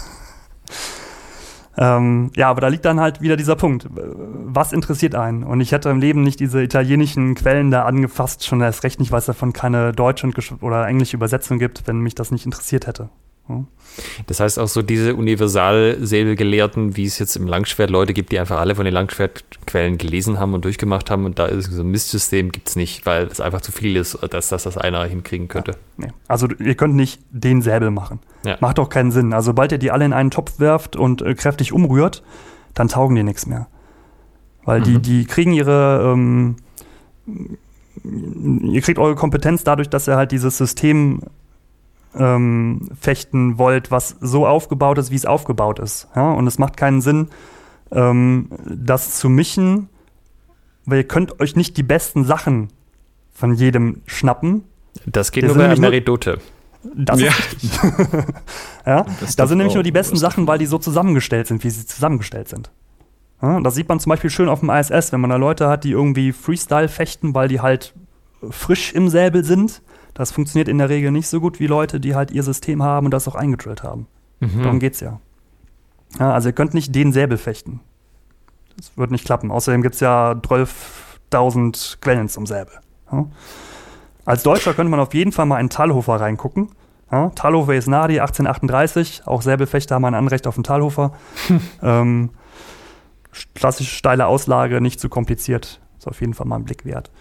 Ähm, 1.78 2.32
ja, 2.36 2.50
aber 2.50 2.62
da 2.62 2.68
liegt 2.68 2.86
dann 2.86 3.00
halt 3.00 3.22
wieder 3.22 3.38
dieser 3.38 3.56
Punkt. 3.56 3.88
Was 3.92 4.74
interessiert 4.74 5.16
einen? 5.16 5.44
Und 5.44 5.62
ich 5.62 5.72
hätte 5.72 5.90
im 5.90 6.00
Leben 6.00 6.22
nicht 6.22 6.40
diese 6.40 6.62
italienischen 6.62 7.34
Quellen 7.36 7.72
da 7.72 7.86
angefasst, 7.86 8.46
schon 8.46 8.62
erst 8.62 8.84
recht 8.84 9.00
nicht, 9.00 9.12
weil 9.12 9.20
es 9.20 9.26
davon 9.26 9.54
keine 9.54 9.94
deutsche 9.94 10.30
oder 10.60 10.88
englische 10.88 11.16
Übersetzung 11.16 11.60
gibt, 11.60 11.88
wenn 11.88 12.00
mich 12.00 12.16
das 12.16 12.32
nicht 12.32 12.46
interessiert 12.46 12.88
hätte. 12.88 13.10
Das 14.28 14.40
heißt 14.40 14.60
auch 14.60 14.68
so 14.68 14.82
diese 14.82 15.16
Universalsäbelgelehrten, 15.16 16.96
wie 16.96 17.06
es 17.06 17.20
jetzt 17.20 17.36
im 17.36 17.48
Langschwert 17.48 17.90
Leute 17.90 18.14
gibt, 18.14 18.32
die 18.32 18.40
einfach 18.40 18.60
alle 18.60 18.76
von 18.76 18.86
den 18.86 18.94
Langschwertquellen 18.94 19.98
gelesen 19.98 20.40
haben 20.40 20.54
und 20.54 20.64
durchgemacht 20.64 21.12
haben 21.12 21.26
und 21.26 21.40
da 21.40 21.48
ist 21.48 21.72
so 21.72 21.82
ein 21.82 21.90
Mistsystem, 21.90 22.52
gibt 22.52 22.70
es 22.70 22.76
nicht, 22.76 23.06
weil 23.06 23.28
es 23.28 23.42
einfach 23.42 23.62
zu 23.62 23.72
viel 23.72 23.98
ist, 23.98 24.18
dass, 24.30 24.50
dass 24.50 24.64
das 24.64 24.78
einer 24.78 25.04
hinkriegen 25.04 25.48
könnte. 25.50 25.72
Ja, 25.72 26.06
nee. 26.06 26.12
Also 26.28 26.48
ihr 26.60 26.76
könnt 26.76 26.96
nicht 26.96 27.22
den 27.32 27.62
Säbel 27.62 27.92
machen. 27.92 28.20
Ja. 28.46 28.58
Macht 28.62 28.80
auch 28.80 28.90
keinen 28.90 29.12
Sinn. 29.12 29.34
Also 29.34 29.48
sobald 29.48 29.74
ihr 29.74 29.78
die 29.78 29.92
alle 29.92 30.06
in 30.06 30.14
einen 30.14 30.32
Topf 30.32 30.60
werft 30.60 30.96
und 30.96 31.22
äh, 31.22 31.36
kräftig 31.36 31.74
umrührt, 31.74 32.24
dann 32.74 32.88
taugen 32.88 33.16
die 33.16 33.24
nichts 33.24 33.46
mehr. 33.46 33.68
Weil 34.64 34.80
mhm. 34.80 34.84
die, 34.86 35.00
die 35.00 35.26
kriegen 35.26 35.52
ihre 35.52 36.14
ähm, 36.14 36.56
ihr 38.04 38.82
kriegt 38.82 39.00
eure 39.00 39.16
Kompetenz 39.16 39.64
dadurch, 39.64 39.90
dass 39.90 40.08
ihr 40.08 40.16
halt 40.16 40.32
dieses 40.32 40.58
System 40.58 41.22
ähm, 42.18 42.90
fechten 43.00 43.58
wollt, 43.58 43.92
was 43.92 44.18
so 44.20 44.46
aufgebaut 44.46 44.98
ist, 44.98 45.12
wie 45.12 45.16
es 45.16 45.26
aufgebaut 45.26 45.80
ist. 45.80 46.08
Ja? 46.16 46.32
Und 46.32 46.48
es 46.48 46.60
macht 46.60 46.78
keinen 46.78 47.02
Sinn, 47.02 47.30
ähm, 47.92 48.50
das 48.66 49.18
zu 49.18 49.30
mischen, 49.30 49.90
weil 50.86 51.00
ihr 51.00 51.08
könnt 51.08 51.40
euch 51.40 51.56
nicht 51.56 51.78
die 51.78 51.84
besten 51.84 52.26
Sachen 52.26 52.70
von 53.34 53.54
jedem 53.54 54.02
schnappen. 54.06 54.64
Das 55.06 55.32
geht 55.32 55.46
nur 55.46 55.56
bei 55.56 55.76
Meridote. 55.76 56.40
Das 56.84 57.22
ja. 57.22 57.30
ist 57.30 57.80
ja? 58.86 59.06
Das 59.20 59.36
da 59.36 59.48
sind 59.48 59.60
nämlich 59.60 59.76
nur 59.76 59.84
die 59.84 59.92
besten 59.92 60.18
Sachen, 60.18 60.48
weil 60.48 60.58
die 60.58 60.66
so 60.66 60.80
zusammengestellt 60.80 61.48
sind, 61.48 61.64
wie 61.64 61.70
sie 61.70 61.86
zusammengestellt 61.86 62.50
sind. 62.50 62.72
Ja, 63.42 63.60
das 63.60 63.76
sieht 63.76 63.88
man 63.88 64.00
zum 64.00 64.10
Beispiel 64.10 64.30
schön 64.30 64.50
auf 64.50 64.60
dem 64.60 64.70
ISS, 64.70 65.12
wenn 65.12 65.22
man 65.22 65.30
da 65.30 65.36
Leute 65.36 65.68
hat, 65.68 65.84
die 65.84 65.92
irgendwie 65.92 66.32
Freestyle 66.32 66.88
fechten, 66.88 67.34
weil 67.34 67.48
die 67.48 67.62
halt 67.62 67.94
frisch 68.50 68.94
im 68.94 69.10
Säbel 69.10 69.44
sind 69.44 69.82
das 70.14 70.32
funktioniert 70.32 70.68
in 70.68 70.78
der 70.78 70.90
Regel 70.90 71.12
nicht 71.12 71.28
so 71.28 71.40
gut 71.40 71.60
wie 71.60 71.68
Leute, 71.68 72.00
die 72.00 72.16
halt 72.16 72.32
ihr 72.32 72.44
System 72.44 72.84
haben 72.84 73.06
und 73.06 73.12
das 73.12 73.28
auch 73.28 73.36
eingedrillt 73.36 73.84
haben. 73.84 74.08
Mhm. 74.40 74.64
Darum 74.64 74.80
geht's 74.80 75.00
ja. 75.00 75.20
ja. 76.20 76.34
Also 76.34 76.50
ihr 76.50 76.54
könnt 76.54 76.74
nicht 76.74 76.94
den 76.94 77.12
Säbel 77.12 77.38
fechten. 77.38 77.80
Das 78.78 78.98
wird 78.98 79.12
nicht 79.12 79.26
klappen. 79.26 79.52
Außerdem 79.52 79.82
gibt 79.82 79.96
es 79.96 80.02
ja 80.02 80.32
12.000 80.32 82.00
Quellen 82.02 82.30
zum 82.30 82.46
Säbel. 82.46 82.74
Ja. 83.12 83.26
Als 84.26 84.44
Deutscher 84.44 84.74
könnte 84.74 84.92
man 84.92 85.00
auf 85.00 85.14
jeden 85.14 85.32
Fall 85.32 85.46
mal 85.46 85.60
in 85.60 85.70
Talhofer 85.70 86.20
reingucken. 86.20 86.70
Ja, 87.12 87.30
Talhofer 87.32 87.76
ist 87.76 87.88
Nadi, 87.88 88.20
1838. 88.20 89.24
Auch 89.26 89.42
Säbelfechter 89.42 89.96
haben 89.96 90.06
ein 90.06 90.14
Anrecht 90.14 90.48
auf 90.48 90.56
den 90.56 90.64
Talhofer. 90.64 91.14
ähm, 91.84 92.30
klassische 93.54 93.96
steile 93.96 94.28
Auslage, 94.28 94.80
nicht 94.80 95.00
zu 95.00 95.10
kompliziert. 95.10 95.82
Ist 95.98 96.08
auf 96.08 96.22
jeden 96.22 96.34
Fall 96.34 96.48
mal 96.48 96.56
ein 96.56 96.64
Blick 96.64 96.86
wert. 96.86 97.12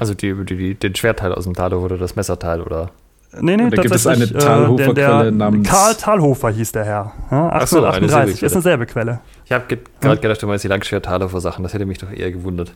Also 0.00 0.14
die, 0.14 0.34
die, 0.46 0.74
den 0.74 0.94
Schwertteil 0.94 1.34
aus 1.34 1.44
dem 1.44 1.54
Talhof 1.54 1.84
oder 1.84 1.98
das 1.98 2.16
Messerteil 2.16 2.62
oder? 2.62 2.90
Nee, 3.38 3.56
nee, 3.56 3.70
da 3.70 3.82
gibt 3.82 3.94
es 3.94 4.06
eine 4.06 4.26
Talhofer-Quelle 4.26 5.28
äh, 5.28 5.30
namens. 5.30 5.68
Karl 5.68 5.94
Talhofer 5.94 6.50
hieß 6.50 6.72
der 6.72 6.84
Herr. 6.84 7.12
Ja, 7.30 7.50
1838 7.50 8.40
so, 8.40 8.46
ist 8.46 8.52
eine 8.54 8.62
selbe 8.62 8.86
Quelle. 8.86 9.20
Ich 9.44 9.52
habe 9.52 9.66
gerade 9.66 10.16
hm? 10.16 10.20
gedacht, 10.20 10.42
du 10.42 10.46
meinst 10.48 10.64
die 10.64 10.68
Langschwert-Talhofer-Sachen. 10.68 11.62
Das 11.62 11.72
hätte 11.74 11.86
mich 11.86 11.98
doch 11.98 12.10
eher 12.10 12.32
gewundert. 12.32 12.72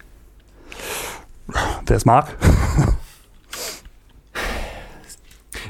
Wer 1.86 1.96
es 1.96 2.04
mag. 2.04 2.36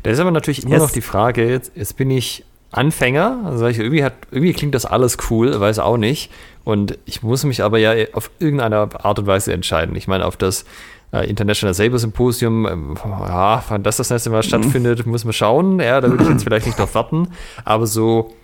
Da 0.02 0.10
ist 0.10 0.18
aber 0.18 0.32
natürlich 0.32 0.64
immer 0.64 0.74
yes. 0.74 0.82
noch 0.82 0.90
die 0.90 1.00
Frage, 1.00 1.48
jetzt, 1.48 1.72
jetzt 1.76 1.96
bin 1.96 2.10
ich 2.10 2.44
Anfänger, 2.72 3.42
also 3.44 3.68
ich, 3.68 3.78
irgendwie, 3.78 4.02
hat, 4.02 4.14
irgendwie 4.32 4.52
klingt 4.52 4.74
das 4.74 4.84
alles 4.84 5.16
cool, 5.30 5.58
weiß 5.60 5.78
auch 5.78 5.96
nicht. 5.96 6.30
Und 6.64 6.98
ich 7.04 7.22
muss 7.22 7.44
mich 7.44 7.62
aber 7.62 7.78
ja 7.78 7.92
auf 8.12 8.30
irgendeine 8.40 8.76
Art 8.76 9.18
und 9.18 9.26
Weise 9.26 9.52
entscheiden. 9.52 9.94
Ich 9.94 10.08
meine, 10.08 10.26
auf 10.26 10.36
das 10.36 10.64
International 11.20 11.74
Saber 11.74 11.98
Symposium, 11.98 12.66
ähm, 12.66 12.94
ja, 13.04 13.62
wann 13.68 13.82
das 13.82 13.96
das 13.96 14.10
nächste 14.10 14.30
Mal 14.30 14.38
mhm. 14.38 14.42
stattfindet, 14.42 15.06
muss 15.06 15.24
man 15.24 15.32
schauen. 15.32 15.80
Ja, 15.80 16.00
da 16.00 16.10
würde 16.10 16.24
ich 16.24 16.30
jetzt 16.30 16.44
vielleicht 16.44 16.66
nicht 16.66 16.78
drauf 16.78 16.94
warten, 16.94 17.28
aber 17.64 17.86
so 17.86 18.34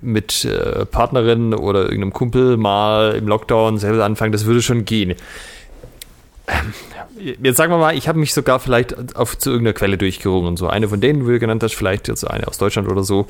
mit 0.00 0.44
äh, 0.44 0.86
Partnerin 0.86 1.54
oder 1.54 1.82
irgendeinem 1.82 2.12
Kumpel 2.12 2.56
mal 2.56 3.14
im 3.14 3.28
Lockdown 3.28 3.78
selber 3.78 4.04
anfangen, 4.04 4.32
das 4.32 4.46
würde 4.46 4.62
schon 4.62 4.84
gehen. 4.84 5.14
Ähm, 6.48 7.36
jetzt 7.42 7.56
sagen 7.56 7.72
wir 7.72 7.78
mal, 7.78 7.96
ich 7.96 8.08
habe 8.08 8.18
mich 8.18 8.32
sogar 8.32 8.60
vielleicht 8.60 9.16
auf, 9.16 9.38
zu 9.38 9.50
irgendeiner 9.50 9.74
Quelle 9.74 9.98
durchgerungen. 9.98 10.56
So 10.56 10.68
eine 10.68 10.88
von 10.88 11.00
denen, 11.00 11.26
wie 11.26 11.32
du 11.32 11.38
genannt 11.38 11.62
hast, 11.62 11.74
vielleicht 11.74 12.08
jetzt 12.08 12.24
eine 12.24 12.48
aus 12.48 12.58
Deutschland 12.58 12.88
oder 12.88 13.04
so. 13.04 13.26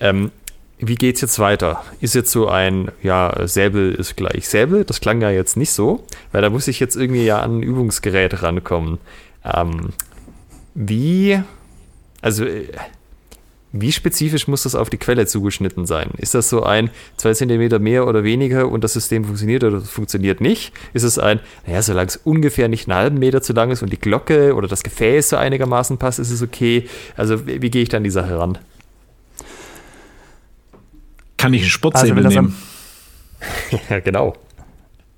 Ähm, 0.00 0.30
wie 0.78 0.96
geht's 0.96 1.20
jetzt 1.20 1.38
weiter? 1.38 1.84
Ist 2.00 2.14
jetzt 2.14 2.30
so 2.30 2.48
ein, 2.48 2.90
ja, 3.02 3.46
Säbel 3.46 3.94
ist 3.94 4.16
gleich 4.16 4.48
Säbel? 4.48 4.84
Das 4.84 5.00
klang 5.00 5.20
ja 5.20 5.30
jetzt 5.30 5.56
nicht 5.56 5.70
so, 5.70 6.04
weil 6.32 6.42
da 6.42 6.50
muss 6.50 6.68
ich 6.68 6.80
jetzt 6.80 6.96
irgendwie 6.96 7.24
ja 7.24 7.40
an 7.40 7.58
ein 7.58 7.62
Übungsgerät 7.62 8.42
rankommen. 8.42 8.98
Ähm, 9.44 9.90
wie, 10.74 11.40
also, 12.20 12.44
äh, 12.44 12.66
wie 13.76 13.92
spezifisch 13.92 14.46
muss 14.46 14.62
das 14.64 14.74
auf 14.74 14.90
die 14.90 14.98
Quelle 14.98 15.26
zugeschnitten 15.26 15.86
sein? 15.86 16.10
Ist 16.16 16.34
das 16.34 16.48
so 16.48 16.62
ein 16.62 16.90
2 17.16 17.34
cm 17.34 17.82
mehr 17.82 18.06
oder 18.06 18.22
weniger 18.22 18.68
und 18.68 18.84
das 18.84 18.92
System 18.92 19.24
funktioniert 19.24 19.64
oder 19.64 19.80
funktioniert 19.80 20.40
nicht? 20.40 20.72
Ist 20.92 21.02
es 21.02 21.18
ein, 21.18 21.40
naja, 21.66 21.82
solange 21.82 22.08
es 22.08 22.16
ungefähr 22.16 22.68
nicht 22.68 22.88
einen 22.88 22.98
halben 22.98 23.18
Meter 23.18 23.42
zu 23.42 23.52
lang 23.52 23.70
ist 23.70 23.82
und 23.82 23.92
die 23.92 23.98
Glocke 23.98 24.54
oder 24.54 24.68
das 24.68 24.82
Gefäß 24.82 25.30
so 25.30 25.36
einigermaßen 25.36 25.98
passt, 25.98 26.18
ist 26.18 26.30
es 26.30 26.42
okay? 26.42 26.88
Also, 27.16 27.46
wie, 27.46 27.62
wie 27.62 27.70
gehe 27.70 27.82
ich 27.82 27.88
da 27.88 27.96
an 27.96 28.04
die 28.04 28.10
Sache 28.10 28.38
ran? 28.38 28.58
Kann 31.44 31.52
ich 31.52 31.60
einen 31.60 31.70
Sportsäbel 31.70 32.24
also, 32.24 32.40
nehmen? 32.40 32.56
ja, 33.90 34.00
genau. 34.00 34.32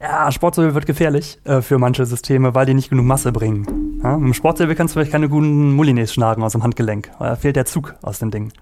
Ja, 0.01 0.33
Sportsäbel 0.33 0.75
wird 0.75 0.85
gefährlich 0.85 1.39
äh, 1.45 1.63
für 1.63 1.79
manche 1.79 2.05
Systeme, 2.05 2.53
weil 2.53 2.67
die 2.67 2.75
nicht 2.75 2.91
genug 2.91 3.07
Masse 3.07 3.31
bringen. 3.31 4.01
Ja, 4.03 4.17
mit 4.17 4.27
dem 4.27 4.35
Sportsäbel 4.35 4.75
kannst 4.75 4.93
du 4.93 4.99
vielleicht 4.99 5.13
keine 5.13 5.29
guten 5.29 5.79
Mulinés 5.79 6.13
schlagen 6.13 6.43
aus 6.43 6.51
dem 6.51 6.65
Handgelenk, 6.65 7.13
weil 7.21 7.29
da 7.29 7.37
fehlt 7.37 7.55
der 7.55 7.65
Zug 7.65 7.95
aus 8.03 8.19
dem 8.19 8.33
Ding. 8.33 8.53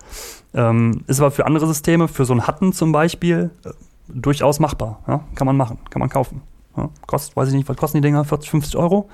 Ähm, 0.53 1.05
ist 1.07 1.20
aber 1.20 1.31
für 1.31 1.47
andere 1.47 1.66
Systeme, 1.66 2.07
für 2.07 2.27
so 2.27 2.35
einen 2.35 2.47
Hatten 2.47 2.74
zum 2.74 2.93
Beispiel, 2.93 3.49
äh, 3.65 3.70
durchaus 4.09 4.61
machbar. 4.61 5.01
Ja? 5.09 5.24
Kann 5.35 5.47
man 5.47 5.57
machen, 5.57 5.78
kann 5.89 6.01
man 6.01 6.11
kaufen. 6.11 6.43
Ja? 6.77 6.91
Kostet, 7.07 7.35
weiß 7.35 7.49
ich 7.49 7.55
nicht, 7.55 7.66
was 7.66 7.78
kosten 7.78 7.97
die 7.97 8.03
Dinger? 8.03 8.27
40, 8.27 8.51
50 8.51 8.77
Euro? 8.77 9.09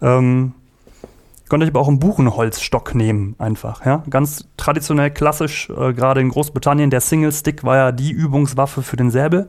Ähm, 0.00 0.54
könnt 1.52 1.62
euch 1.62 1.70
aber 1.70 1.80
auch 1.80 1.88
einen 1.88 1.98
Buchenholzstock 1.98 2.94
nehmen, 2.94 3.36
einfach. 3.38 3.84
Ja? 3.84 4.02
Ganz 4.10 4.48
traditionell, 4.56 5.10
klassisch, 5.10 5.68
äh, 5.70 5.92
gerade 5.92 6.20
in 6.20 6.30
Großbritannien, 6.30 6.90
der 6.90 7.00
Single 7.00 7.30
Stick 7.32 7.62
war 7.62 7.76
ja 7.76 7.92
die 7.92 8.10
Übungswaffe 8.10 8.82
für 8.82 8.96
den 8.96 9.10
Säbel 9.10 9.48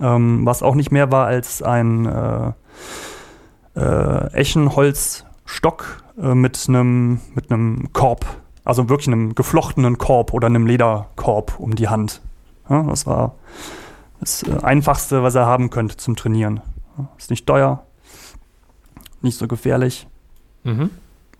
ähm, 0.00 0.46
was 0.46 0.62
auch 0.62 0.74
nicht 0.74 0.90
mehr 0.90 1.10
war 1.10 1.26
als 1.26 1.62
ein 1.62 2.06
äh, 2.06 2.52
äh, 3.76 4.32
Eschenholzstock 4.32 6.04
äh, 6.20 6.34
mit 6.34 6.66
einem 6.68 7.20
mit 7.34 7.92
Korb, 7.92 8.26
also 8.64 8.88
wirklich 8.88 9.08
einem 9.08 9.34
geflochtenen 9.34 9.98
Korb 9.98 10.32
oder 10.32 10.46
einem 10.46 10.66
Lederkorb 10.66 11.58
um 11.58 11.74
die 11.74 11.88
Hand. 11.88 12.20
Ja, 12.68 12.82
das 12.82 13.06
war 13.06 13.34
das 14.20 14.42
äh, 14.42 14.58
Einfachste, 14.62 15.22
was 15.22 15.34
er 15.34 15.46
haben 15.46 15.70
könnte 15.70 15.96
zum 15.96 16.16
Trainieren. 16.16 16.60
Ist 17.16 17.30
nicht 17.30 17.46
teuer, 17.46 17.84
nicht 19.22 19.38
so 19.38 19.46
gefährlich. 19.46 20.06
Mhm. 20.64 20.90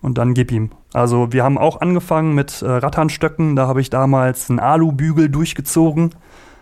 Und 0.01 0.17
dann 0.17 0.33
gib 0.33 0.51
ihm. 0.51 0.71
Also 0.93 1.33
wir 1.33 1.43
haben 1.43 1.57
auch 1.57 1.81
angefangen 1.81 2.33
mit 2.33 2.61
äh, 2.61 2.69
Ratternstöcken. 2.69 3.55
Da 3.55 3.67
habe 3.67 3.81
ich 3.81 3.89
damals 3.89 4.49
einen 4.49 4.59
Alubügel 4.59 5.29
durchgezogen. 5.29 6.15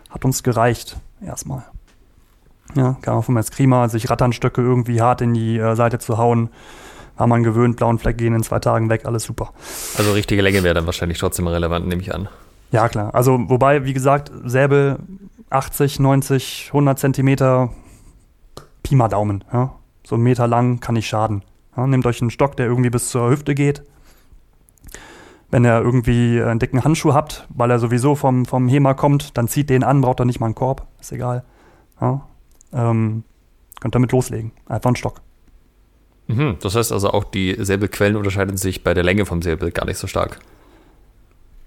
Hat 0.09 0.25
uns 0.25 0.41
gereicht, 0.43 0.97
erstmal. 1.21 1.63
Ja, 2.75 2.97
kam 3.01 3.17
auch 3.17 3.25
von 3.25 3.37
Eskrima, 3.37 3.89
sich 3.89 4.09
Ratternstöcke 4.09 4.61
irgendwie 4.61 5.01
hart 5.01 5.21
in 5.21 5.33
die 5.33 5.57
äh, 5.57 5.75
Seite 5.75 5.99
zu 5.99 6.17
hauen. 6.17 6.49
War 7.15 7.27
man 7.27 7.43
gewöhnt, 7.43 7.77
blauen 7.77 7.97
Fleck 7.97 8.17
gehen 8.17 8.35
in 8.35 8.43
zwei 8.43 8.59
Tagen 8.59 8.89
weg, 8.89 9.05
alles 9.05 9.23
super. 9.23 9.51
Also 9.97 10.11
richtige 10.11 10.41
Länge 10.41 10.63
wäre 10.63 10.75
dann 10.75 10.85
wahrscheinlich 10.85 11.17
trotzdem 11.17 11.47
relevant, 11.47 11.87
nehme 11.87 12.01
ich 12.01 12.13
an. 12.13 12.27
Ja, 12.71 12.89
klar. 12.89 13.15
Also, 13.15 13.39
wobei, 13.49 13.85
wie 13.85 13.93
gesagt, 13.93 14.31
Säbel 14.43 14.99
80, 15.49 15.99
90, 15.99 16.65
100 16.67 16.99
Zentimeter, 16.99 17.69
Pi 18.83 18.95
mal 18.95 19.07
Daumen. 19.07 19.43
Ja? 19.51 19.73
So 20.05 20.15
einen 20.15 20.23
Meter 20.23 20.47
lang 20.47 20.79
kann 20.79 20.95
nicht 20.95 21.07
schaden. 21.07 21.43
Ja? 21.77 21.87
Nehmt 21.87 22.05
euch 22.05 22.21
einen 22.21 22.31
Stock, 22.31 22.57
der 22.57 22.65
irgendwie 22.65 22.89
bis 22.89 23.09
zur 23.09 23.29
Hüfte 23.29 23.55
geht. 23.55 23.83
Wenn 25.49 25.63
ihr 25.63 25.79
irgendwie 25.79 26.41
einen 26.41 26.59
dicken 26.59 26.83
Handschuh 26.83 27.13
habt, 27.13 27.47
weil 27.49 27.71
er 27.71 27.79
sowieso 27.79 28.15
vom, 28.15 28.45
vom 28.45 28.67
HEMA 28.67 28.95
kommt, 28.95 29.37
dann 29.37 29.47
zieht 29.47 29.69
den 29.69 29.83
an, 29.83 30.01
braucht 30.01 30.19
er 30.19 30.25
nicht 30.25 30.41
mal 30.41 30.47
einen 30.47 30.55
Korb, 30.55 30.87
ist 30.99 31.13
egal. 31.13 31.45
Ja? 32.01 32.27
ähm, 32.73 33.23
könnt 33.79 33.95
damit 33.95 34.11
loslegen. 34.11 34.51
Einfach 34.67 34.89
einen 34.89 34.95
Stock. 34.95 35.21
Mhm, 36.27 36.57
das 36.61 36.75
heißt 36.75 36.91
also 36.91 37.11
auch, 37.11 37.23
die 37.23 37.55
Säbelquellen 37.57 38.17
unterscheiden 38.17 38.57
sich 38.57 38.83
bei 38.83 38.93
der 38.93 39.03
Länge 39.03 39.25
vom 39.25 39.41
Säbel 39.41 39.71
gar 39.71 39.85
nicht 39.85 39.97
so 39.97 40.07
stark. 40.07 40.39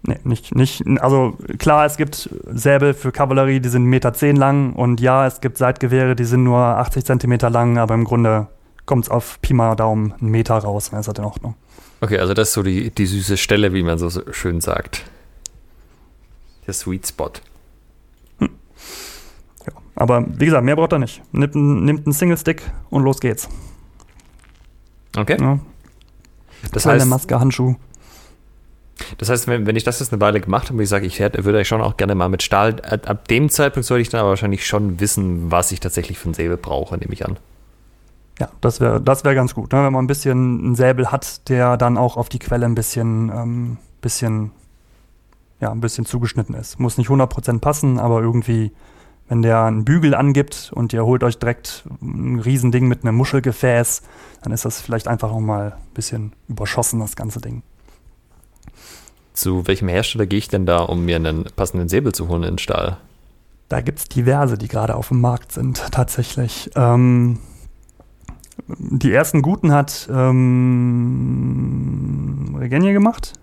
Nee, 0.02 0.18
nicht, 0.24 0.54
nicht, 0.54 0.82
also 1.00 1.36
klar, 1.58 1.84
es 1.84 1.98
gibt 1.98 2.30
Säbel 2.46 2.94
für 2.94 3.12
Kavallerie, 3.12 3.60
die 3.60 3.68
sind 3.68 3.84
1,10 3.84 3.88
Meter 3.88 4.32
lang 4.32 4.72
und 4.72 5.00
ja, 5.00 5.26
es 5.26 5.42
gibt 5.42 5.58
Seitgewehre, 5.58 6.16
die 6.16 6.24
sind 6.24 6.42
nur 6.42 6.58
80 6.58 7.04
Zentimeter 7.04 7.50
lang, 7.50 7.76
aber 7.76 7.94
im 7.94 8.04
Grunde 8.04 8.48
kommt 8.90 9.04
es 9.04 9.08
auf 9.08 9.40
Pi 9.40 9.54
mal 9.54 9.76
Daumen 9.76 10.14
einen 10.20 10.32
Meter 10.32 10.58
raus, 10.58 10.90
dann 10.90 10.98
ist 10.98 11.06
das 11.06 11.16
in 11.16 11.24
Ordnung. 11.24 11.54
Okay, 12.00 12.18
also 12.18 12.34
das 12.34 12.48
ist 12.48 12.54
so 12.54 12.64
die, 12.64 12.90
die 12.90 13.06
süße 13.06 13.36
Stelle, 13.36 13.72
wie 13.72 13.84
man 13.84 13.98
so 13.98 14.10
schön 14.32 14.60
sagt. 14.60 15.04
Der 16.66 16.74
Sweet 16.74 17.06
Spot. 17.06 17.30
Aber 19.94 20.24
wie 20.26 20.46
gesagt, 20.46 20.64
mehr 20.64 20.74
braucht 20.74 20.90
er 20.90 20.98
nicht. 20.98 21.22
Nimmt, 21.30 21.54
nimmt 21.54 22.04
einen 22.04 22.12
Single-Stick 22.12 22.62
und 22.88 23.04
los 23.04 23.20
geht's. 23.20 23.48
Okay. 25.16 25.36
Ja. 25.40 25.60
Das 26.72 26.82
Kleine 26.82 27.00
heißt, 27.00 27.08
Maske, 27.08 27.38
Handschuh. 27.38 27.76
Das 29.18 29.28
heißt, 29.28 29.46
wenn, 29.46 29.66
wenn 29.66 29.76
ich 29.76 29.84
das 29.84 30.00
jetzt 30.00 30.12
eine 30.12 30.20
Weile 30.20 30.40
gemacht 30.40 30.68
habe, 30.68 30.80
wie 30.80 30.82
ich 30.82 30.88
sage, 30.88 31.06
ich 31.06 31.20
hätte, 31.20 31.44
würde 31.44 31.60
ich 31.60 31.68
schon 31.68 31.80
auch 31.80 31.96
gerne 31.96 32.16
mal 32.16 32.28
mit 32.28 32.42
Stahl. 32.42 32.80
Ab 32.80 33.28
dem 33.28 33.50
Zeitpunkt 33.50 33.86
sollte 33.86 34.02
ich 34.02 34.08
dann 34.08 34.22
aber 34.22 34.30
wahrscheinlich 34.30 34.66
schon 34.66 34.98
wissen, 34.98 35.52
was 35.52 35.70
ich 35.70 35.78
tatsächlich 35.78 36.18
für 36.18 36.30
ein 36.30 36.34
Säbel 36.34 36.56
brauche, 36.56 36.98
nehme 36.98 37.12
ich 37.12 37.24
an. 37.24 37.38
Ja, 38.40 38.48
das 38.60 38.80
wäre 38.80 39.00
das 39.00 39.24
wär 39.24 39.34
ganz 39.34 39.54
gut, 39.54 39.72
ne? 39.72 39.84
wenn 39.84 39.92
man 39.92 40.04
ein 40.04 40.08
bisschen 40.08 40.64
einen 40.64 40.74
Säbel 40.74 41.12
hat, 41.12 41.48
der 41.48 41.76
dann 41.76 41.96
auch 41.98 42.16
auf 42.16 42.28
die 42.28 42.38
Quelle 42.38 42.66
ein 42.66 42.74
bisschen, 42.74 43.28
ähm, 43.28 43.76
bisschen, 44.00 44.50
ja, 45.60 45.70
ein 45.70 45.80
bisschen 45.80 46.06
zugeschnitten 46.06 46.54
ist. 46.54 46.80
Muss 46.80 46.98
nicht 46.98 47.10
100% 47.10 47.60
passen, 47.60 48.00
aber 48.00 48.22
irgendwie 48.22 48.72
wenn 49.30 49.42
der 49.42 49.62
einen 49.62 49.84
Bügel 49.84 50.16
angibt 50.16 50.72
und 50.74 50.92
ihr 50.92 51.04
holt 51.06 51.22
euch 51.22 51.38
direkt 51.38 51.84
ein 52.02 52.40
Riesending 52.40 52.88
mit 52.88 53.04
einem 53.04 53.16
Muschelgefäß, 53.16 54.02
dann 54.42 54.52
ist 54.52 54.64
das 54.64 54.80
vielleicht 54.80 55.06
einfach 55.06 55.30
noch 55.30 55.38
mal 55.38 55.74
ein 55.76 55.94
bisschen 55.94 56.32
überschossen, 56.48 56.98
das 56.98 57.14
ganze 57.14 57.40
Ding. 57.40 57.62
Zu 59.32 59.68
welchem 59.68 59.86
Hersteller 59.86 60.26
gehe 60.26 60.40
ich 60.40 60.48
denn 60.48 60.66
da, 60.66 60.78
um 60.78 61.04
mir 61.04 61.14
einen 61.14 61.44
passenden 61.54 61.88
Säbel 61.88 62.12
zu 62.12 62.26
holen 62.26 62.42
in 62.42 62.58
Stahl? 62.58 62.96
Da 63.68 63.82
gibt 63.82 64.00
es 64.00 64.06
diverse, 64.06 64.58
die 64.58 64.66
gerade 64.66 64.96
auf 64.96 65.08
dem 65.08 65.20
Markt 65.20 65.52
sind, 65.52 65.80
tatsächlich. 65.92 66.68
Ähm, 66.74 67.38
die 68.78 69.12
ersten 69.12 69.42
guten 69.42 69.72
hat 69.72 70.08
ähm, 70.12 70.56
Regenia 72.58 72.92
gemacht 72.92 73.34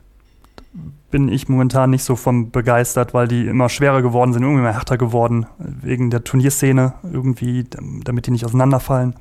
bin 1.10 1.30
ich 1.30 1.48
momentan 1.48 1.89
nicht 1.89 2.03
so 2.03 2.15
von 2.15 2.52
begeistert, 2.52 3.14
weil 3.14 3.27
die 3.27 3.48
immer 3.48 3.69
schwerer 3.69 4.02
geworden 4.02 4.34
sind, 4.34 4.44
irgendwie 4.44 4.61
immer 4.61 4.73
härter 4.73 4.98
geworden, 4.98 5.45
wegen 5.57 6.10
der 6.10 6.23
Turnierszene 6.23 6.94
irgendwie, 7.11 7.65
damit 8.03 8.27
die 8.27 8.31
nicht 8.31 8.45
auseinanderfallen. 8.45 9.15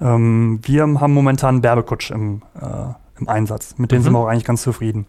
Ähm, 0.00 0.60
wir 0.62 0.82
haben 0.82 1.12
momentan 1.12 1.60
Berbekutsch 1.60 2.10
im, 2.10 2.42
äh, 2.60 2.92
im 3.20 3.28
Einsatz. 3.28 3.74
Mit 3.78 3.90
denen 3.90 4.02
mhm. 4.02 4.04
sind 4.04 4.12
wir 4.12 4.18
auch 4.20 4.28
eigentlich 4.28 4.44
ganz 4.44 4.62
zufrieden. 4.62 5.06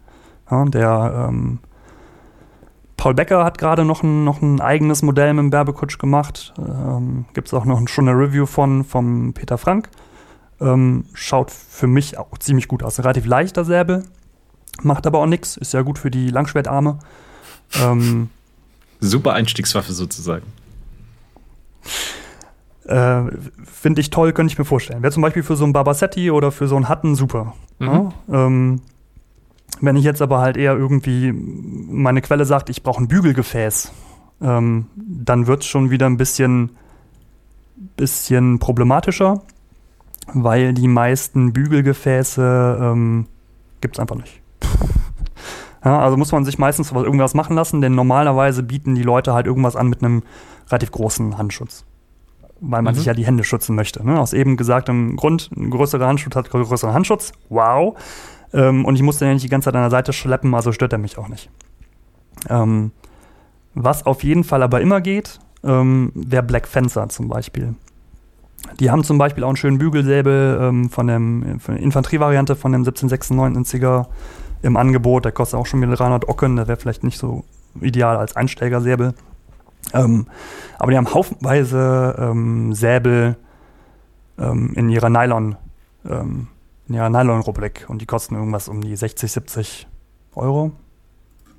Ja, 0.50 0.66
der 0.66 1.28
ähm, 1.30 1.60
Paul 2.98 3.14
Becker 3.14 3.44
hat 3.44 3.58
gerade 3.58 3.84
noch 3.86 4.04
ein, 4.04 4.24
noch 4.24 4.42
ein 4.42 4.62
eigenes 4.62 5.02
Modell 5.02 5.34
mit 5.34 5.44
dem 5.44 5.50
Berbekutsch 5.50 5.98
gemacht. 6.00 6.54
Ähm, 6.58 7.26
Gibt 7.34 7.48
es 7.48 7.54
auch 7.54 7.66
noch 7.66 7.86
schon 7.88 8.08
eine 8.08 8.18
Review 8.18 8.46
von 8.46 8.84
vom 8.84 9.34
Peter 9.34 9.58
Frank. 9.58 9.90
Ähm, 10.62 11.06
schaut 11.14 11.52
für 11.52 11.88
mich 11.88 12.18
auch 12.18 12.38
ziemlich 12.38 12.68
gut 12.68 12.84
aus. 12.84 12.98
Ein 12.98 13.04
relativ 13.04 13.26
leichter 13.26 13.66
Säbel, 13.66 14.06
Macht 14.82 15.08
aber 15.08 15.20
auch 15.20 15.26
nichts, 15.26 15.58
ist 15.58 15.74
ja 15.74 15.82
gut 15.82 15.98
für 15.98 16.12
die 16.12 16.30
Langschwertarme. 16.30 17.00
Ähm, 17.82 18.30
Super 19.00 19.34
Einstiegswaffe 19.34 19.94
sozusagen. 19.94 20.46
Äh, 22.86 23.24
Finde 23.64 24.02
ich 24.02 24.10
toll, 24.10 24.34
könnte 24.34 24.52
ich 24.52 24.58
mir 24.58 24.66
vorstellen. 24.66 25.02
Wäre 25.02 25.14
zum 25.14 25.22
Beispiel 25.22 25.44
für 25.44 25.56
so 25.56 25.64
einen 25.64 25.74
Barbasetti 25.74 26.30
oder 26.32 26.52
für 26.52 26.68
so 26.68 26.76
einen 26.76 26.90
Hatten 26.90 27.16
super. 27.16 27.54
Mhm. 27.80 27.88
Ja? 27.88 28.12
Ähm, 28.30 28.82
wenn 29.82 29.96
ich 29.96 30.04
jetzt 30.04 30.22
aber 30.22 30.40
halt 30.40 30.58
eher 30.58 30.76
irgendwie 30.76 31.32
meine 31.34 32.22
Quelle 32.22 32.46
sagt, 32.46 32.70
ich 32.70 32.84
brauche 32.84 33.04
ein 33.04 33.08
Bügelgefäß, 33.08 33.92
ähm, 34.42 34.88
dann 34.96 35.48
wird 35.48 35.62
es 35.62 35.68
schon 35.68 35.90
wieder 35.90 36.06
ein 36.06 36.18
bisschen, 36.18 36.72
bisschen 37.96 38.60
problematischer, 38.60 39.42
weil 40.34 40.74
die 40.74 40.88
meisten 40.88 41.54
Bügelgefäße 41.54 42.80
ähm, 42.82 43.28
gibt 43.82 43.96
es 43.96 44.00
einfach 44.00 44.16
nicht. 44.16 44.42
Ja, 45.84 46.00
also 46.00 46.18
muss 46.18 46.32
man 46.32 46.44
sich 46.44 46.58
meistens 46.58 46.92
irgendwas 46.92 47.36
machen 47.36 47.56
lassen, 47.56 47.80
denn 47.80 47.94
normalerweise 47.94 48.64
bieten 48.64 48.96
die 48.96 49.04
Leute 49.04 49.36
halt 49.36 49.46
irgendwas 49.46 49.76
an 49.76 49.88
mit 49.88 50.04
einem 50.04 50.24
relativ 50.72 50.90
großen 50.90 51.38
Handschutz. 51.38 51.86
Weil 52.60 52.82
man 52.82 52.96
mhm. 52.96 52.98
sich 52.98 53.06
ja 53.06 53.14
die 53.14 53.28
Hände 53.28 53.44
schützen 53.44 53.76
möchte. 53.76 54.04
Ne? 54.04 54.20
Aus 54.20 54.34
eben 54.34 54.58
gesagtem 54.58 55.16
Grund, 55.16 55.52
ein 55.56 55.70
größerer 55.70 56.08
Handschutz 56.08 56.36
hat 56.36 56.50
größeren 56.50 56.96
Handschutz. 56.96 57.34
Wow. 57.50 57.96
Ähm, 58.54 58.86
und 58.86 58.96
ich 58.96 59.02
muss 59.02 59.18
den 59.18 59.28
ja 59.28 59.34
nicht 59.34 59.46
die 59.46 59.50
ganze 59.50 59.66
Zeit 59.66 59.76
an 59.76 59.82
der 59.82 59.92
Seite 59.92 60.14
schleppen, 60.14 60.54
also 60.54 60.72
stört 60.72 60.94
er 60.94 61.00
mich 61.00 61.18
auch 61.18 61.28
nicht. 61.28 61.50
Ähm, 62.50 62.92
was 63.74 64.06
auf 64.06 64.24
jeden 64.24 64.44
Fall 64.44 64.64
aber 64.64 64.82
immer 64.82 65.02
geht, 65.02 65.40
ähm, 65.64 66.12
wäre 66.14 66.44
Black 66.44 66.68
Fencer 66.68 67.10
zum 67.10 67.28
Beispiel. 67.28 67.76
Die 68.80 68.90
haben 68.90 69.04
zum 69.04 69.18
Beispiel 69.18 69.44
auch 69.44 69.50
einen 69.50 69.58
schönen 69.58 69.78
Bügelsäbel 69.78 70.60
ähm, 70.62 70.90
von, 70.90 71.08
dem, 71.08 71.60
von 71.60 71.76
der 71.76 71.84
Infanterievariante 71.84 72.56
von 72.56 72.72
dem 72.72 72.84
1796er 72.84 74.08
im 74.62 74.78
Angebot. 74.78 75.26
Der 75.26 75.32
kostet 75.32 75.60
auch 75.60 75.66
schon 75.66 75.82
wieder 75.82 75.96
300 75.96 76.28
Ocken. 76.28 76.56
Der 76.56 76.68
wäre 76.68 76.78
vielleicht 76.78 77.04
nicht 77.04 77.18
so 77.18 77.44
ideal 77.80 78.18
als 78.18 78.36
Einsteigersäbel. 78.36 79.14
Ähm, 79.94 80.28
aber 80.80 80.92
die 80.92 80.98
haben 80.98 81.14
haufenweise 81.14 82.16
ähm, 82.18 82.74
Säbel 82.74 83.36
ähm, 84.40 84.74
in 84.76 84.90
ihrer 84.90 85.10
Nylon, 85.10 85.56
ihrer 86.94 87.10
Nylon-Rubrik 87.10 87.86
und 87.88 88.02
die 88.02 88.06
kosten 88.06 88.36
irgendwas 88.36 88.68
um 88.68 88.82
die 88.82 88.96
60, 88.96 89.32
70 89.32 89.88
Euro. 90.36 90.72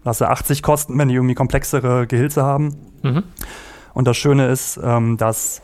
Lasse 0.04 0.28
80 0.28 0.62
kosten, 0.62 0.96
wenn 0.98 1.08
die 1.08 1.14
irgendwie 1.14 1.34
komplexere 1.34 2.06
Gehilze 2.06 2.44
haben. 2.44 2.76
Mhm. 3.02 3.24
Und 3.92 4.06
das 4.06 4.16
Schöne 4.16 4.46
ist, 4.46 4.78
ähm, 4.82 5.16
dass 5.16 5.62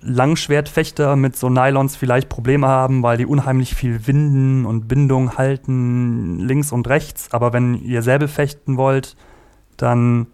Langschwertfechter 0.00 1.16
mit 1.16 1.36
so 1.36 1.48
Nylons 1.48 1.96
vielleicht 1.96 2.28
Probleme 2.28 2.66
haben, 2.66 3.02
weil 3.02 3.16
die 3.16 3.26
unheimlich 3.26 3.74
viel 3.74 4.06
Winden 4.06 4.66
und 4.66 4.88
Bindung 4.88 5.38
halten 5.38 6.40
links 6.40 6.72
und 6.72 6.88
rechts. 6.88 7.28
Aber 7.32 7.52
wenn 7.52 7.74
ihr 7.74 8.02
Säbel 8.02 8.28
fechten 8.28 8.76
wollt, 8.76 9.16
dann 9.76 10.26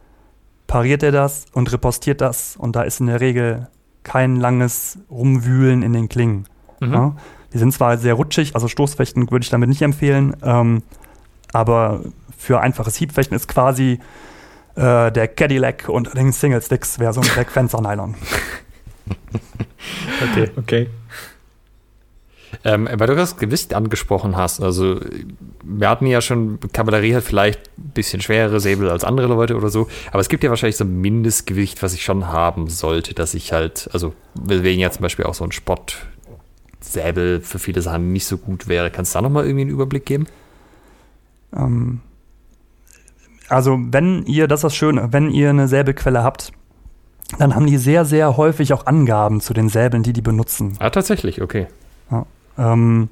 pariert 0.66 1.02
er 1.02 1.12
das 1.12 1.46
und 1.52 1.72
repostiert 1.72 2.20
das. 2.20 2.56
Und 2.56 2.76
da 2.76 2.82
ist 2.82 3.00
in 3.00 3.06
der 3.06 3.20
Regel 3.20 3.68
kein 4.02 4.36
langes 4.36 4.98
Rumwühlen 5.10 5.82
in 5.82 5.92
den 5.92 6.08
Klingen. 6.08 6.46
Mhm. 6.80 6.92
Ja? 6.92 7.16
Die 7.52 7.58
sind 7.58 7.72
zwar 7.72 7.98
sehr 7.98 8.14
rutschig, 8.14 8.54
also 8.54 8.68
Stoßfechten 8.68 9.30
würde 9.30 9.42
ich 9.42 9.50
damit 9.50 9.68
nicht 9.68 9.82
empfehlen, 9.82 10.36
ähm, 10.42 10.82
aber 11.52 12.00
für 12.36 12.60
einfaches 12.60 12.96
Hiebfechten 12.96 13.36
ist 13.36 13.48
quasi 13.48 13.98
äh, 14.76 15.12
der 15.12 15.28
Cadillac 15.28 15.88
unter 15.88 16.12
den 16.12 16.32
Single 16.32 16.62
Sticks 16.62 16.98
wäre 16.98 17.12
so 17.12 17.20
ein 17.20 17.26
Fencer 17.46 17.80
Nylon. 17.80 18.14
okay. 20.30 20.50
Okay. 20.56 20.90
Ähm, 22.64 22.88
weil 22.92 23.06
du 23.06 23.14
das 23.14 23.36
Gewicht 23.36 23.74
angesprochen 23.74 24.36
hast, 24.36 24.60
also 24.60 25.00
wir 25.62 25.88
hatten 25.88 26.06
ja 26.06 26.20
schon, 26.20 26.58
Kavallerie 26.72 27.14
hat 27.14 27.22
vielleicht 27.22 27.60
ein 27.78 27.90
bisschen 27.94 28.20
schwerere 28.20 28.58
Säbel 28.58 28.90
als 28.90 29.04
andere 29.04 29.28
Leute 29.28 29.56
oder 29.56 29.68
so, 29.68 29.88
aber 30.10 30.20
es 30.20 30.28
gibt 30.28 30.42
ja 30.42 30.50
wahrscheinlich 30.50 30.76
so 30.76 30.84
ein 30.84 31.00
Mindestgewicht, 31.00 31.82
was 31.82 31.94
ich 31.94 32.02
schon 32.02 32.26
haben 32.28 32.68
sollte, 32.68 33.14
dass 33.14 33.34
ich 33.34 33.52
halt, 33.52 33.88
also 33.92 34.14
wegen 34.34 34.80
ja 34.80 34.90
zum 34.90 35.02
Beispiel 35.02 35.26
auch 35.26 35.34
so 35.34 35.44
ein 35.44 35.52
Sportsäbel 36.80 37.40
für 37.40 37.58
viele 37.58 37.82
Sachen 37.82 38.12
nicht 38.12 38.26
so 38.26 38.38
gut 38.38 38.66
wäre. 38.68 38.90
Kannst 38.90 39.14
du 39.14 39.18
da 39.18 39.22
nochmal 39.22 39.44
irgendwie 39.44 39.62
einen 39.62 39.70
Überblick 39.70 40.06
geben? 40.06 40.26
Ähm, 41.54 42.00
also 43.48 43.78
wenn 43.78 44.24
ihr, 44.26 44.48
das 44.48 44.60
ist 44.60 44.64
das 44.64 44.76
Schöne, 44.76 45.12
wenn 45.12 45.30
ihr 45.30 45.50
eine 45.50 45.68
Säbelquelle 45.68 46.22
habt, 46.22 46.52
dann 47.38 47.54
haben 47.54 47.66
die 47.66 47.76
sehr, 47.76 48.04
sehr 48.04 48.36
häufig 48.36 48.72
auch 48.72 48.86
Angaben 48.86 49.40
zu 49.40 49.54
den 49.54 49.68
Säbeln, 49.68 50.02
die 50.02 50.12
die 50.12 50.22
benutzen. 50.22 50.76
Ah, 50.78 50.90
tatsächlich, 50.90 51.42
okay. 51.42 51.68
Ja, 52.10 52.26
ähm, 52.58 53.08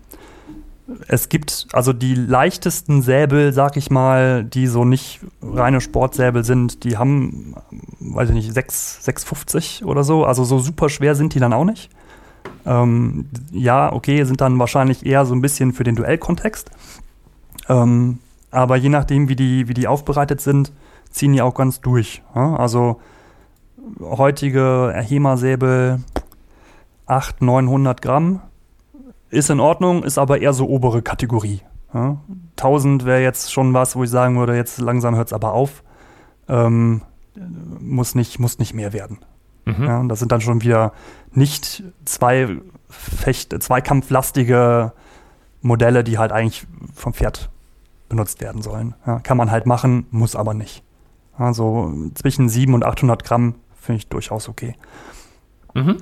es 1.06 1.28
gibt 1.28 1.68
also 1.72 1.92
die 1.92 2.14
leichtesten 2.14 3.02
Säbel, 3.02 3.52
sag 3.52 3.76
ich 3.76 3.90
mal, 3.90 4.44
die 4.44 4.66
so 4.66 4.84
nicht 4.84 5.20
reine 5.42 5.80
Sportsäbel 5.80 6.42
sind, 6.42 6.84
die 6.84 6.96
haben, 6.96 7.54
weiß 8.00 8.30
ich 8.30 8.34
nicht, 8.34 8.52
6, 8.52 9.02
6,50 9.06 9.84
oder 9.84 10.02
so. 10.02 10.24
Also 10.24 10.44
so 10.44 10.58
super 10.58 10.88
schwer 10.88 11.14
sind 11.14 11.34
die 11.34 11.40
dann 11.40 11.52
auch 11.52 11.64
nicht. 11.64 11.90
Ähm, 12.68 13.26
ja, 13.50 13.90
okay, 13.92 14.22
sind 14.24 14.42
dann 14.42 14.58
wahrscheinlich 14.58 15.06
eher 15.06 15.24
so 15.24 15.34
ein 15.34 15.40
bisschen 15.40 15.72
für 15.72 15.84
den 15.84 15.96
Duellkontext. 15.96 16.70
Ähm, 17.68 18.18
aber 18.50 18.76
je 18.76 18.90
nachdem, 18.90 19.28
wie 19.28 19.36
die, 19.36 19.68
wie 19.68 19.74
die 19.74 19.88
aufbereitet 19.88 20.42
sind, 20.42 20.72
ziehen 21.10 21.32
die 21.32 21.40
auch 21.40 21.54
ganz 21.54 21.80
durch. 21.80 22.22
Ja? 22.34 22.56
Also 22.56 23.00
heutige 24.00 24.92
HEMA-Säbel 24.94 26.00
800, 27.06 27.40
900 27.40 28.02
Gramm 28.02 28.42
ist 29.30 29.48
in 29.48 29.60
Ordnung, 29.60 30.02
ist 30.02 30.18
aber 30.18 30.40
eher 30.40 30.52
so 30.52 30.68
obere 30.68 31.00
Kategorie. 31.00 31.62
Ja? 31.94 32.18
1000 32.58 33.06
wäre 33.06 33.22
jetzt 33.22 33.50
schon 33.50 33.72
was, 33.72 33.96
wo 33.96 34.04
ich 34.04 34.10
sagen 34.10 34.36
würde, 34.36 34.54
jetzt 34.54 34.78
langsam 34.78 35.16
hört 35.16 35.28
es 35.28 35.32
aber 35.32 35.54
auf. 35.54 35.82
Ähm, 36.48 37.00
muss, 37.80 38.14
nicht, 38.14 38.38
muss 38.38 38.58
nicht 38.58 38.74
mehr 38.74 38.92
werden. 38.92 39.18
Mhm. 39.64 39.84
Ja, 39.84 40.02
das 40.04 40.18
sind 40.18 40.32
dann 40.32 40.40
schon 40.40 40.62
wieder 40.62 40.92
nicht 41.32 41.82
zwei 42.04 42.58
Fecht, 42.88 43.62
zweikampflastige 43.62 44.92
Modelle, 45.60 46.04
die 46.04 46.18
halt 46.18 46.32
eigentlich 46.32 46.66
vom 46.94 47.12
Pferd 47.12 47.50
benutzt 48.08 48.40
werden 48.40 48.62
sollen. 48.62 48.94
Ja, 49.06 49.20
kann 49.20 49.36
man 49.36 49.50
halt 49.50 49.66
machen, 49.66 50.06
muss 50.10 50.34
aber 50.34 50.54
nicht. 50.54 50.82
Also 51.36 51.92
zwischen 52.14 52.48
700 52.48 52.86
und 52.86 52.92
800 52.92 53.24
Gramm 53.24 53.54
finde 53.80 53.98
ich 53.98 54.08
durchaus 54.08 54.48
okay. 54.48 54.74
Mhm. 55.74 55.98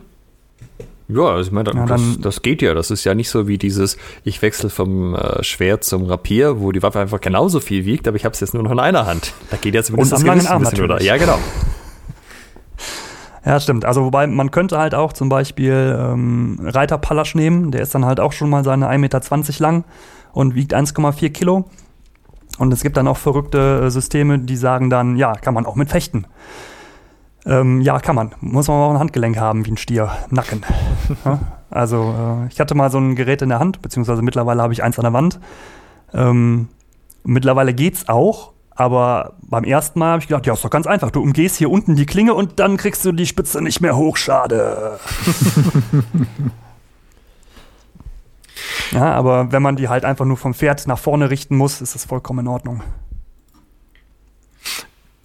Ja, 1.09 1.23
also 1.23 1.49
ich 1.49 1.53
meine, 1.53 1.73
ja, 1.73 1.87
das, 1.87 2.01
das, 2.21 2.43
geht 2.43 2.63
ja. 2.63 2.75
Das 2.75 2.91
ist 2.91 3.05
ja 3.05 3.15
nicht 3.15 3.29
so 3.29 3.47
wie 3.47 3.59
dieses, 3.59 3.97
ich 4.25 4.43
wechsle 4.43 4.71
vom 4.71 5.15
äh, 5.15 5.43
Schwert 5.45 5.85
zum 5.85 6.07
Rapier, 6.07 6.61
wo 6.61 6.73
die 6.73 6.83
Waffe 6.83 6.99
einfach 6.99 7.21
genauso 7.21 7.61
viel 7.61 7.85
wiegt, 7.85 8.09
aber 8.09 8.17
ich 8.17 8.25
habe 8.25 8.33
es 8.33 8.41
jetzt 8.41 8.55
nur 8.55 8.65
noch 8.65 8.73
in 8.73 8.81
einer 8.81 9.07
Hand. 9.07 9.33
Da 9.51 9.57
geht 9.57 9.75
jetzt 9.75 9.87
zumindest 9.87 10.15
und 10.15 10.27
das 10.27 10.35
Gewicht 10.35 10.51
ein 10.51 10.61
bisschen 10.61 10.85
oder. 10.85 11.01
Ja, 11.03 11.17
genau. 11.17 11.39
Ja, 13.47 13.61
stimmt. 13.61 13.85
Also 13.85 14.05
wobei 14.05 14.27
man 14.27 14.51
könnte 14.51 14.77
halt 14.77 14.97
auch 14.97 15.13
zum 15.13 15.29
Beispiel 15.29 15.97
ähm, 15.97 16.59
Reiter 16.61 16.99
Palasch 16.99 17.37
nehmen, 17.37 17.71
der 17.71 17.81
ist 17.81 17.95
dann 17.95 18.05
halt 18.05 18.19
auch 18.19 18.33
schon 18.33 18.51
mal 18.51 18.65
seine 18.65 18.91
1,20 18.91 18.99
Meter 18.99 19.63
lang 19.63 19.85
und 20.33 20.57
wiegt 20.57 20.75
1,4 20.75 21.31
Kilo. 21.31 21.65
Und 22.59 22.73
es 22.73 22.83
gibt 22.83 22.97
dann 22.97 23.07
auch 23.07 23.17
verrückte 23.17 23.85
äh, 23.85 23.91
Systeme, 23.91 24.41
die 24.41 24.57
sagen 24.57 24.91
dann, 24.91 25.17
ja, 25.17 25.35
kann 25.35 25.55
man 25.55 25.65
auch 25.65 25.77
mit 25.77 25.91
fechten. 25.91 26.27
Ähm, 27.45 27.83
ja, 27.83 28.01
kann 28.01 28.17
man. 28.17 28.35
Muss 28.41 28.67
man 28.67 28.79
auch 28.79 28.91
ein 28.91 28.99
Handgelenk 28.99 29.39
haben 29.39 29.65
wie 29.65 29.71
ein 29.71 29.77
Stier. 29.77 30.11
Nacken. 30.31 30.65
ja? 31.25 31.39
Also, 31.71 32.15
äh, 32.19 32.53
ich 32.53 32.59
hatte 32.59 32.75
mal 32.75 32.91
so 32.91 32.99
ein 32.99 33.15
Gerät 33.15 33.43
in 33.43 33.51
der 33.51 33.61
Hand, 33.61 33.81
beziehungsweise 33.81 34.23
mittlerweile 34.23 34.61
habe 34.61 34.73
ich 34.73 34.83
eins 34.83 34.99
an 34.99 35.05
der 35.05 35.13
Wand. 35.13 35.39
Ähm, 36.13 36.69
mittlerweile 37.23 37.75
geht's 37.75 38.09
auch, 38.09 38.55
aber 38.77 39.33
beim 39.41 39.65
ersten 39.65 39.99
Mal 39.99 40.13
habe 40.13 40.23
ich 40.23 40.29
gedacht, 40.29 40.47
ja, 40.47 40.53
ist 40.53 40.63
doch 40.63 40.71
ganz 40.71 40.87
einfach. 40.87 41.11
Du 41.11 41.23
umgehst 41.23 41.57
hier 41.57 41.71
unten 41.71 41.97
die 41.97 42.05
Klinge 42.05 42.35
und 42.35 42.61
dann 42.61 42.77
kriegst 42.77 43.05
du 43.05 43.13
die 43.13 43.27
Spitze 43.27 43.63
nicht 43.63 43.81
mehr 43.81 43.97
hoch. 43.97 44.19
Schade. 44.19 45.01
ja, 48.93 49.15
aber 49.15 49.51
wenn 49.51 49.63
man 49.63 49.77
die 49.77 49.89
halt 49.89 50.05
einfach 50.05 50.27
nur 50.27 50.37
vom 50.37 50.53
Pferd 50.53 50.87
nach 50.87 50.99
vorne 50.99 51.31
richten 51.31 51.57
muss, 51.57 51.81
ist 51.81 51.95
das 51.95 52.05
vollkommen 52.05 52.41
in 52.41 52.49
Ordnung. 52.49 52.83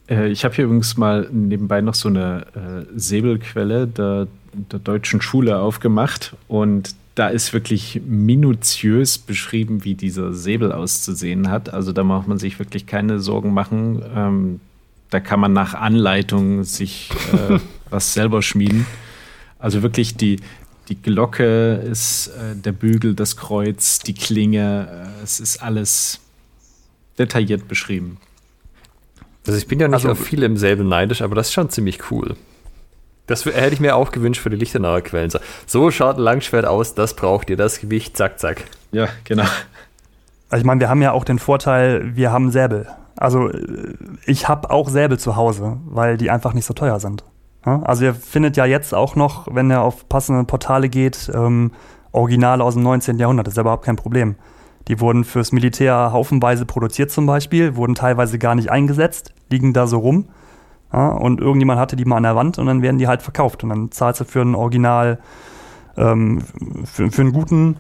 Äh, 0.10 0.30
ich 0.30 0.46
habe 0.46 0.56
hier 0.56 0.66
übrigens 0.66 0.96
mal 0.96 1.28
nebenbei 1.32 1.82
noch 1.82 1.96
so 1.96 2.08
eine 2.08 2.46
äh, 2.56 2.86
Säbelquelle 2.96 3.86
der, 3.86 4.28
der 4.54 4.80
deutschen 4.80 5.22
Schule 5.22 5.60
aufgemacht 5.60 6.38
und 6.48 6.96
da 7.22 7.28
ist 7.28 7.54
wirklich 7.54 8.02
minutiös 8.04 9.20
beschrieben, 9.20 9.84
wie 9.84 9.94
dieser 9.94 10.34
Säbel 10.34 10.72
auszusehen 10.72 11.52
hat. 11.52 11.72
Also 11.72 11.92
da 11.92 12.04
macht 12.04 12.28
man 12.28 12.40
sich 12.40 12.58
wirklich 12.58 12.88
keine 12.88 13.20
Sorgen 13.20 13.54
machen. 13.54 14.02
Ähm, 14.16 14.60
da 15.12 15.20
kann 15.20 15.40
man 15.40 15.54
nach 15.54 15.76
Anleitung 15.76 16.64
sich 16.64 17.12
äh, 17.32 17.60
was 17.92 18.16
selber 18.16 18.42
schmieden. 18.42 18.88
Also 19.60 19.84
wirklich 19.84 20.18
die, 20.18 20.40
die 20.90 21.00
Glocke 21.00 21.76
ist 21.76 22.30
äh, 22.30 22.56
der 22.56 22.72
Bügel, 22.72 23.14
das 23.14 23.38
Kreuz, 23.38 24.00
die 24.00 24.16
Klinge. 24.16 25.12
Äh, 25.20 25.24
es 25.24 25.40
ist 25.40 25.62
alles 25.62 26.22
detailliert 27.20 27.68
beschrieben. 27.68 28.18
Also 29.46 29.60
ich 29.60 29.68
bin 29.68 29.80
ja 29.80 29.88
nicht 29.88 30.08
also, 30.08 30.10
auf 30.10 30.26
viel 30.26 30.42
im 30.42 30.58
selben 30.58 30.90
neidisch, 30.90 31.22
aber 31.22 31.36
das 31.36 31.50
ist 31.50 31.54
schon 31.54 31.70
ziemlich 31.70 32.00
cool. 32.10 32.36
Das 33.32 33.46
hätte 33.46 33.74
ich 33.74 33.80
mir 33.80 33.96
auch 33.96 34.12
gewünscht 34.12 34.42
für 34.42 34.50
die 34.50 34.58
Lichtenauer 34.58 35.02
Quellen. 35.02 35.32
So 35.66 35.92
schaut 35.92 36.18
ein 36.18 36.22
Langschwert 36.22 36.66
aus, 36.66 36.94
das 36.94 37.16
braucht 37.16 37.50
ihr, 37.50 37.58
das 37.58 37.80
Gewicht, 37.80 38.18
zack, 38.18 38.40
zack. 38.40 38.64
Ja, 38.92 39.08
genau. 39.24 39.46
Also 40.50 40.62
ich 40.62 40.66
meine, 40.66 40.82
wir 40.82 40.90
haben 40.90 41.02
ja 41.02 41.14
auch 41.14 41.24
den 41.24 41.40
Vorteil, 41.40 42.16
wir 42.16 42.32
haben 42.32 42.52
Säbel. 42.52 42.88
Also 43.16 43.50
ich 44.26 44.48
habe 44.48 44.70
auch 44.70 44.90
Säbel 44.90 45.18
zu 45.18 45.36
Hause, 45.36 45.78
weil 45.86 46.18
die 46.18 46.30
einfach 46.30 46.54
nicht 46.54 46.66
so 46.66 46.74
teuer 46.74 47.00
sind. 47.00 47.24
Also 47.64 48.06
ihr 48.06 48.16
findet 48.16 48.58
ja 48.58 48.66
jetzt 48.66 48.94
auch 48.94 49.16
noch, 49.16 49.48
wenn 49.52 49.70
ihr 49.72 49.82
auf 49.82 50.10
passende 50.10 50.44
Portale 50.46 50.90
geht, 50.90 51.32
ähm, 51.34 51.72
Originale 52.12 52.64
aus 52.64 52.74
dem 52.74 52.84
19. 52.84 53.20
Jahrhundert. 53.20 53.48
Das 53.48 53.54
ist 53.54 53.58
ja 53.58 53.62
überhaupt 53.62 53.86
kein 53.86 53.96
Problem. 53.96 54.36
Die 54.88 55.00
wurden 55.00 55.24
fürs 55.24 55.52
Militär 55.52 56.12
haufenweise 56.12 56.66
produziert 56.66 57.12
zum 57.12 57.28
Beispiel, 57.28 57.76
wurden 57.76 57.96
teilweise 57.96 58.40
gar 58.40 58.56
nicht 58.56 58.72
eingesetzt, 58.72 59.34
liegen 59.50 59.74
da 59.74 59.86
so 59.86 60.00
rum. 60.00 60.28
Ja, 60.94 61.10
und 61.10 61.40
irgendjemand 61.40 61.80
hatte 61.80 61.96
die 61.96 62.06
mal 62.06 62.18
an 62.18 62.24
der 62.24 62.36
Wand 62.36 62.60
und 62.60 62.66
dann 62.66 62.82
werden 62.82 62.98
die 62.98 63.08
halt 63.08 63.22
verkauft. 63.22 63.64
Und 63.64 63.70
dann 63.70 63.92
zahlst 63.92 64.22
du 64.22 64.26
für 64.26 64.42
ein 64.42 64.56
Original, 64.56 65.20
ähm, 65.98 66.42
für, 66.86 67.10
für 67.12 67.22
einen 67.22 67.32
guten, 67.32 67.78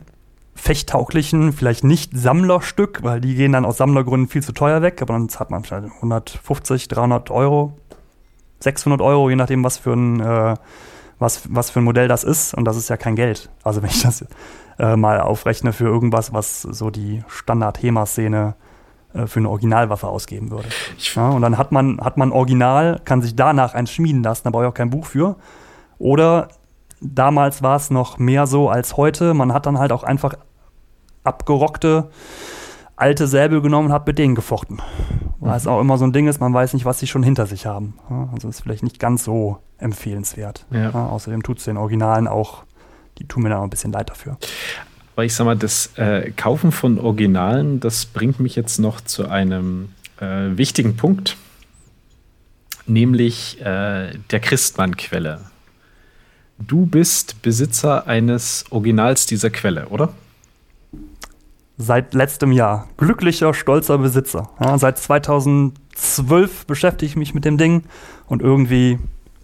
fechttauglichen, 0.55 1.53
vielleicht 1.53 1.83
nicht 1.83 2.11
Sammlerstück, 2.15 2.99
weil 3.03 3.19
die 3.19 3.35
gehen 3.35 3.53
dann 3.53 3.65
aus 3.65 3.77
Sammlergründen 3.77 4.29
viel 4.29 4.43
zu 4.43 4.51
teuer 4.51 4.81
weg, 4.81 5.01
aber 5.01 5.13
dann 5.13 5.29
zahlt 5.29 5.49
man 5.49 5.63
150, 5.63 6.88
300 6.88 7.31
Euro, 7.31 7.73
600 8.59 9.01
Euro, 9.01 9.29
je 9.29 9.35
nachdem, 9.35 9.63
was 9.63 9.77
für 9.77 9.93
ein, 9.93 10.19
äh, 10.19 10.55
was, 11.19 11.43
was 11.49 11.69
für 11.71 11.79
ein 11.79 11.83
Modell 11.83 12.07
das 12.07 12.23
ist. 12.23 12.53
Und 12.53 12.65
das 12.65 12.77
ist 12.77 12.89
ja 12.89 12.97
kein 12.97 13.15
Geld. 13.15 13.49
Also 13.63 13.81
wenn 13.81 13.89
ich 13.89 14.01
das 14.03 14.25
äh, 14.77 14.95
mal 14.95 15.19
aufrechne 15.19 15.73
für 15.73 15.85
irgendwas, 15.85 16.31
was 16.33 16.61
so 16.61 16.89
die 16.89 17.23
Standard-HEMA-Szene 17.27 18.55
äh, 18.57 18.70
für 19.27 19.39
eine 19.39 19.49
Originalwaffe 19.49 20.07
ausgeben 20.07 20.51
würde. 20.51 20.69
Ja, 21.15 21.29
und 21.29 21.41
dann 21.41 21.57
hat 21.57 21.71
man, 21.71 21.99
hat 22.01 22.17
man 22.17 22.31
Original, 22.31 23.01
kann 23.03 23.21
sich 23.21 23.35
danach 23.35 23.73
eins 23.73 23.91
schmieden 23.91 24.23
lassen, 24.23 24.43
da 24.45 24.49
brauche 24.51 24.63
ich 24.63 24.69
auch 24.69 24.73
kein 24.73 24.89
Buch 24.89 25.05
für. 25.05 25.35
Oder 25.97 26.49
damals 27.01 27.61
war 27.61 27.75
es 27.75 27.89
noch 27.89 28.17
mehr 28.17 28.47
so 28.47 28.69
als 28.69 28.97
heute, 28.97 29.33
man 29.33 29.53
hat 29.53 29.65
dann 29.65 29.79
halt 29.79 29.91
auch 29.91 30.03
einfach 30.03 30.35
abgerockte 31.23 32.09
alte 33.01 33.25
Säbel 33.25 33.61
genommen 33.61 33.88
und 33.88 33.93
hat 33.93 34.05
mit 34.05 34.19
denen 34.19 34.35
gefochten. 34.35 34.79
weil 35.39 35.51
mhm. 35.51 35.55
es 35.55 35.67
auch 35.67 35.81
immer 35.81 35.97
so 35.97 36.05
ein 36.05 36.13
Ding 36.13 36.27
ist, 36.27 36.39
man 36.39 36.53
weiß 36.53 36.73
nicht, 36.73 36.85
was 36.85 36.99
sie 36.99 37.07
schon 37.07 37.23
hinter 37.23 37.47
sich 37.47 37.65
haben. 37.65 37.95
Also 38.31 38.47
ist 38.47 38.61
vielleicht 38.61 38.83
nicht 38.83 38.99
ganz 38.99 39.23
so 39.23 39.57
empfehlenswert. 39.79 40.67
Ja. 40.69 40.91
außerdem 40.91 41.41
tut 41.41 41.57
es 41.57 41.65
den 41.65 41.77
Originalen 41.77 42.27
auch, 42.27 42.63
die 43.17 43.27
tun 43.27 43.43
mir 43.43 43.49
da 43.49 43.63
ein 43.63 43.71
bisschen 43.71 43.91
leid 43.91 44.11
dafür. 44.11 44.38
Aber 45.15 45.25
ich 45.25 45.33
sag 45.33 45.45
mal, 45.45 45.57
das 45.57 45.91
äh, 45.97 46.31
Kaufen 46.31 46.71
von 46.71 46.99
Originalen, 46.99 47.79
das 47.79 48.05
bringt 48.05 48.39
mich 48.39 48.55
jetzt 48.55 48.79
noch 48.79 49.01
zu 49.01 49.27
einem 49.27 49.89
äh, 50.19 50.55
wichtigen 50.55 50.95
Punkt, 50.95 51.38
nämlich 52.85 53.59
äh, 53.61 54.11
der 54.31 54.39
Christmann-Quelle. 54.39 55.41
Du 56.57 56.85
bist 56.85 57.41
Besitzer 57.41 58.07
eines 58.07 58.65
Originals 58.69 59.25
dieser 59.25 59.49
Quelle, 59.49 59.88
oder? 59.88 60.13
Seit 61.77 62.13
letztem 62.13 62.51
Jahr. 62.51 62.88
Glücklicher, 62.97 63.53
stolzer 63.53 63.97
Besitzer. 63.97 64.49
Ja, 64.59 64.77
seit 64.77 64.99
2012 64.99 66.67
beschäftige 66.67 67.09
ich 67.09 67.15
mich 67.15 67.33
mit 67.33 67.43
dem 67.43 67.57
Ding 67.57 67.83
und 68.27 68.43
irgendwie 68.43 68.99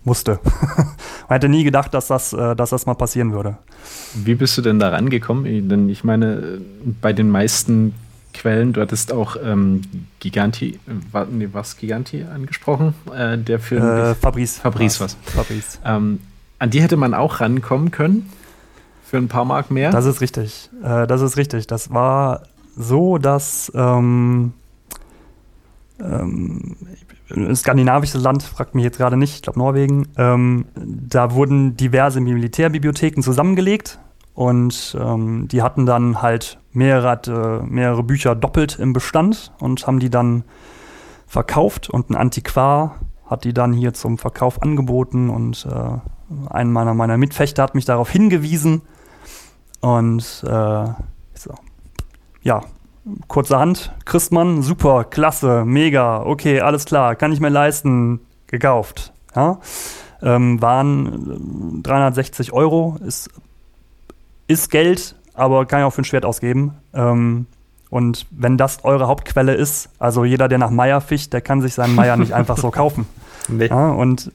musste. 0.08 0.40
Man 0.46 0.88
hätte 1.30 1.50
nie 1.50 1.64
gedacht, 1.64 1.94
dass 1.94 2.08
das, 2.08 2.34
äh, 2.34 2.56
dass 2.56 2.72
das 2.72 2.88
mal 2.88 2.96
passieren 2.96 3.34
würde. 3.34 3.58
Wie 4.16 4.34
bist 4.34 4.58
du 4.58 4.64
denn 4.64 4.80
da 4.80 4.90
rangekommen? 4.90 5.70
Denn 5.70 5.90
ich 5.90 6.04
meine, 6.04 6.60
bei 7.02 7.14
den 7.14 7.30
meisten 7.30 7.94
Quellen, 8.34 8.74
du 8.74 8.82
hattest 8.82 9.12
auch 9.12 9.36
ähm, 9.44 9.82
Giganti, 10.20 10.80
war, 11.12 11.26
nee, 11.26 11.50
was 11.52 11.78
Giganti 11.78 12.24
angesprochen? 12.24 12.96
Äh, 13.16 13.38
der 13.38 13.60
für 13.60 13.76
äh, 13.76 14.16
Fabrice. 14.16 14.60
Fabrice 14.60 15.00
was. 15.00 15.18
Fabrice. 15.24 15.80
Ähm, 15.86 16.20
an 16.60 16.70
die 16.72 16.82
hätte 16.82 16.98
man 16.98 17.14
auch 17.14 17.40
rankommen 17.40 17.92
können. 17.92 18.30
Für 19.04 19.18
ein 19.18 19.28
paar 19.28 19.46
Mark 19.46 19.72
mehr. 19.72 19.92
Das 19.92 20.06
ist 20.06 20.22
richtig. 20.22 20.70
Äh, 20.84 21.08
das 21.08 21.22
ist 21.22 21.38
richtig. 21.38 21.68
Das 21.68 21.94
war 21.94 22.44
so, 22.76 23.18
dass 23.18 23.72
ähm, 23.76 24.54
ähm, 26.00 26.76
ein 27.30 27.56
skandinavisches 27.56 28.22
Land, 28.22 28.44
fragt 28.44 28.76
mich 28.76 28.84
jetzt 28.84 28.98
gerade 28.98 29.18
nicht, 29.18 29.36
ich 29.36 29.42
glaube 29.42 29.60
Norwegen, 29.60 30.08
ähm, 30.18 30.66
da 30.76 31.34
wurden 31.34 31.76
diverse 31.76 32.22
Militärbibliotheken 32.22 33.22
zusammengelegt 33.22 34.00
und 34.34 34.96
ähm, 35.00 35.48
die 35.48 35.62
hatten 35.62 35.86
dann 35.86 36.22
halt 36.22 36.60
mehrere, 36.72 37.62
äh, 37.64 37.66
mehrere 37.66 38.04
Bücher 38.04 38.36
doppelt 38.36 38.80
im 38.80 38.94
Bestand 38.94 39.52
und 39.60 39.88
haben 39.88 40.00
die 40.00 40.10
dann 40.10 40.44
verkauft 41.26 41.90
und 41.90 42.10
ein 42.10 42.16
Antiquar 42.16 42.96
hat 43.26 43.44
die 43.44 43.54
dann 43.54 43.74
hier 43.74 43.94
zum 43.94 44.18
Verkauf 44.18 44.62
angeboten 44.62 45.30
und 45.30 45.68
äh, 45.70 46.00
ein 46.50 46.72
meiner, 46.72 46.94
meiner 46.94 47.18
Mitfechter 47.18 47.64
hat 47.64 47.76
mich 47.76 47.86
darauf 47.86 48.10
hingewiesen. 48.10 48.82
Und 49.82 50.44
äh, 50.46 50.88
so. 51.34 51.54
ja, 52.42 52.62
kurzerhand, 53.28 53.94
Christmann, 54.06 54.62
super, 54.62 55.04
klasse, 55.04 55.64
mega, 55.66 56.22
okay, 56.24 56.62
alles 56.62 56.86
klar, 56.86 57.16
kann 57.16 57.32
ich 57.32 57.40
mir 57.40 57.50
leisten, 57.50 58.22
gekauft. 58.48 59.14
Ja? 59.36 59.60
Ähm, 60.22 60.62
waren 60.62 61.84
360 61.84 62.54
Euro, 62.54 62.98
ist, 63.06 63.30
ist 64.48 64.72
Geld, 64.72 65.16
aber 65.34 65.66
kann 65.66 65.82
ich 65.82 65.86
auch 65.86 65.94
für 65.94 66.02
ein 66.02 66.06
Schwert 66.06 66.26
ausgeben. 66.26 66.74
Ähm, 66.94 67.46
und 67.90 68.26
wenn 68.32 68.58
das 68.58 68.84
eure 68.84 69.08
Hauptquelle 69.08 69.54
ist, 69.54 69.90
also 70.00 70.26
jeder, 70.26 70.48
der 70.48 70.58
nach 70.58 70.72
Meier 70.72 71.00
ficht, 71.00 71.32
der 71.34 71.42
kann 71.42 71.62
sich 71.62 71.74
seinen 71.74 71.96
Meier 71.96 72.18
nicht 72.18 72.34
einfach 72.34 72.58
so 72.58 72.72
kaufen. 72.72 73.08
Nee. 73.48 73.68
Ja, 73.68 73.92
und 73.92 74.32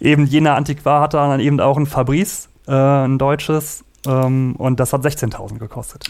eben 0.00 0.26
jener 0.26 0.56
Antiquar 0.56 1.02
hatte 1.02 1.18
dann 1.18 1.40
eben 1.40 1.60
auch 1.60 1.76
ein 1.76 1.86
Fabrice, 1.86 2.48
äh, 2.66 2.72
ein 2.72 3.18
deutsches, 3.18 3.84
ähm, 4.06 4.56
und 4.56 4.80
das 4.80 4.92
hat 4.92 5.04
16.000 5.04 5.58
gekostet. 5.58 6.04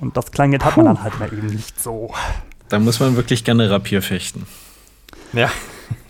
Und 0.00 0.16
das 0.16 0.30
Kleingeld 0.30 0.64
hat 0.64 0.76
man 0.76 0.86
dann 0.86 1.02
halt 1.02 1.18
mal 1.18 1.32
eben 1.32 1.48
nicht 1.48 1.80
so. 1.80 2.12
Da 2.68 2.78
muss 2.78 3.00
man 3.00 3.16
wirklich 3.16 3.44
gerne 3.44 3.70
Rapier 3.70 4.02
fechten. 4.02 4.46
Ja. 5.32 5.50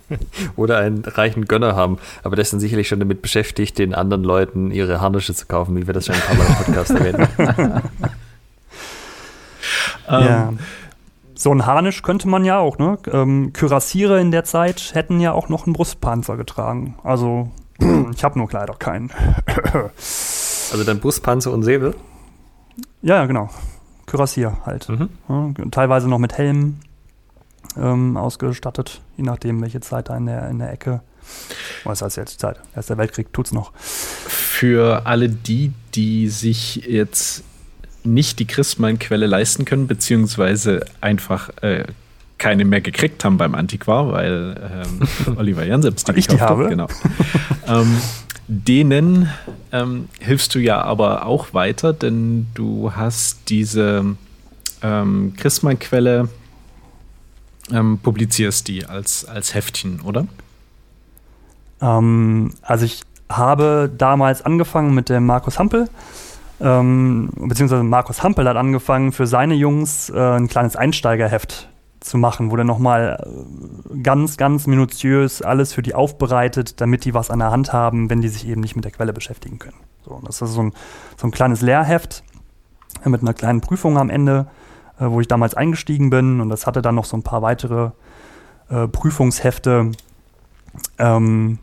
Oder 0.56 0.78
einen 0.78 1.05
reichen 1.05 1.47
Gönner 1.47 1.76
haben. 1.76 1.98
Aber 2.22 2.36
der 2.36 2.42
ist 2.42 2.52
dann 2.52 2.60
sicherlich 2.60 2.88
schon 2.88 3.01
damit 3.01 3.22
beschäftigt, 3.22 3.78
den 3.78 3.94
anderen 3.94 4.24
Leuten 4.24 4.70
ihre 4.70 5.01
Harnische 5.01 5.34
zu 5.34 5.47
kaufen, 5.47 5.76
wie 5.76 5.86
wir 5.86 5.94
das 5.94 6.06
schon 6.06 6.14
ein 6.16 6.20
paar 6.20 6.36
Mal 6.36 6.47
im 6.47 6.55
Podcast 6.55 6.90
erwähnt 6.90 7.18
haben. 7.38 7.90
ja. 10.24 10.48
Ähm, 10.48 10.59
so 11.34 11.52
ein 11.52 11.64
Harnisch 11.64 12.02
könnte 12.02 12.28
man 12.28 12.44
ja 12.44 12.59
auch, 12.59 12.76
ne? 12.76 12.98
Ähm, 13.10 13.52
Kürassiere 13.55 14.20
in 14.20 14.30
der 14.30 14.44
Zeit 14.44 14.90
hätten 14.94 15.20
ja 15.20 15.32
auch 15.32 15.48
noch 15.48 15.66
einen 15.66 15.72
Brustpanzer 15.72 16.36
getragen. 16.36 16.97
Also, 17.02 17.51
ich 18.14 18.24
habe 18.24 18.38
nur 18.38 18.48
leider 18.52 18.74
keinen. 18.74 19.10
also 20.72 20.84
dann 20.84 21.01
Brustpanzer 21.01 21.52
und 21.52 21.62
Säbel? 21.62 21.94
Ja, 23.02 23.16
ja, 23.16 23.26
genau. 23.26 23.51
Kürassier 24.06 24.59
halt. 24.66 24.88
Mhm. 24.88 25.09
Ja, 25.28 25.52
teilweise 25.70 26.09
noch 26.09 26.18
mit 26.18 26.36
Helm 26.36 26.76
ähm, 27.76 28.16
ausgestattet, 28.16 29.01
je 29.16 29.24
nachdem, 29.24 29.60
welche 29.62 29.80
Zeit 29.80 30.09
da 30.09 30.16
in 30.16 30.26
der, 30.26 30.48
in 30.48 30.59
der 30.59 30.72
Ecke. 30.72 31.01
Was 31.84 32.02
heißt 32.02 32.16
jetzt 32.16 32.34
die 32.34 32.38
Zeit? 32.38 32.60
Erster 32.74 32.98
Weltkrieg 32.98 33.32
tut's 33.32 33.52
noch. 33.52 33.72
Für 33.76 35.06
alle 35.06 35.28
die, 35.28 35.72
die 35.94 36.28
sich 36.28 36.76
jetzt 36.86 37.44
nicht 38.02 38.38
die 38.38 38.47
Christmann-Quelle 38.47 39.26
leisten 39.26 39.64
können, 39.64 39.86
beziehungsweise 39.86 40.84
einfach 41.01 41.51
äh, 41.62 41.84
keine 42.38 42.64
mehr 42.64 42.80
gekriegt 42.80 43.24
haben 43.24 43.36
beim 43.36 43.55
Antiquar, 43.55 44.10
weil 44.10 44.84
ähm, 45.28 45.36
Oliver 45.36 45.64
Jan 45.64 45.82
selbst 45.82 46.09
die 46.09 46.12
ich 46.12 46.26
die 46.26 46.40
habe. 46.40 46.64
Hat, 46.64 46.70
genau. 46.70 46.88
ähm, 47.68 47.97
denen 48.51 49.31
ähm, 49.72 50.09
hilfst 50.18 50.55
du 50.55 50.59
ja 50.59 50.82
aber 50.82 51.27
auch 51.27 51.55
weiter, 51.55 51.93
denn 51.93 52.48
du 52.55 52.93
hast 52.94 53.48
diese 53.48 54.16
ähm, 54.82 55.35
Christmann-Quelle, 55.36 56.28
ähm, 57.72 57.98
publizierst 58.02 58.66
die 58.66 58.86
als, 58.86 59.24
als 59.24 59.55
Heftchen, 59.55 60.01
oder? 60.01 60.27
Ähm, 61.81 62.55
also 62.62 62.85
ich 62.85 63.02
habe 63.28 63.90
damals 63.97 64.43
angefangen 64.44 64.94
mit 64.94 65.09
dem 65.09 65.27
Markus 65.27 65.59
Hampel 65.59 65.89
ähm, 66.60 67.31
beziehungsweise 67.36 67.82
Markus 67.82 68.22
Hampel 68.22 68.47
hat 68.48 68.56
angefangen, 68.56 69.12
für 69.12 69.27
seine 69.27 69.55
Jungs 69.55 70.10
äh, 70.10 70.18
ein 70.18 70.48
kleines 70.48 70.77
Einsteigerheft 70.77 71.68
zu 72.01 72.18
machen, 72.18 72.51
wo 72.51 72.56
der 72.56 72.64
nochmal 72.64 73.24
äh, 73.24 73.98
ganz, 73.98 74.36
ganz 74.36 74.66
minutiös 74.66 75.43
alles 75.43 75.72
für 75.72 75.82
die 75.82 75.94
aufbereitet, 75.94 76.81
damit 76.81 77.05
die 77.05 77.14
was 77.14 77.31
an 77.31 77.39
der 77.39 77.51
Hand 77.51 77.72
haben, 77.72 78.10
wenn 78.10 78.20
die 78.20 78.28
sich 78.28 78.47
eben 78.48 78.60
nicht 78.60 78.74
mit 78.74 78.85
der 78.85 78.93
Quelle 78.93 79.12
beschäftigen 79.12 79.59
können. 79.59 79.77
So, 80.05 80.20
das 80.24 80.40
ist 80.40 80.52
so 80.52 80.62
ein, 80.62 80.72
so 81.16 81.27
ein 81.27 81.31
kleines 81.31 81.60
Lehrheft 81.60 82.22
mit 83.05 83.22
einer 83.22 83.35
kleinen 83.35 83.60
Prüfung 83.60 83.98
am 83.98 84.10
Ende, 84.10 84.47
äh, 84.98 85.06
wo 85.06 85.20
ich 85.20 85.28
damals 85.28 85.55
eingestiegen 85.55 86.10
bin 86.10 86.40
und 86.40 86.48
das 86.48 86.66
hatte 86.66 86.82
dann 86.82 86.94
noch 86.94 87.05
so 87.05 87.16
ein 87.16 87.22
paar 87.22 87.43
weitere 87.43 87.90
äh, 88.70 88.89
Prüfungshefte 88.89 89.93
ähm, 90.98 91.59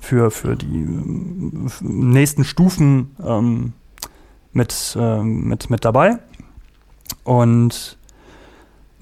für, 0.00 0.30
für 0.30 0.56
die 0.56 0.82
äh, 0.82 1.70
nächsten 1.80 2.44
Stufen 2.44 3.16
ähm, 3.24 3.72
mit, 4.52 4.96
äh, 4.98 5.22
mit, 5.22 5.70
mit 5.70 5.84
dabei. 5.84 6.18
Und 7.24 7.98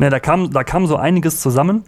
ne, 0.02 0.10
da, 0.10 0.20
kam, 0.20 0.50
da 0.50 0.64
kam 0.64 0.86
so 0.86 0.96
einiges 0.96 1.40
zusammen. 1.40 1.84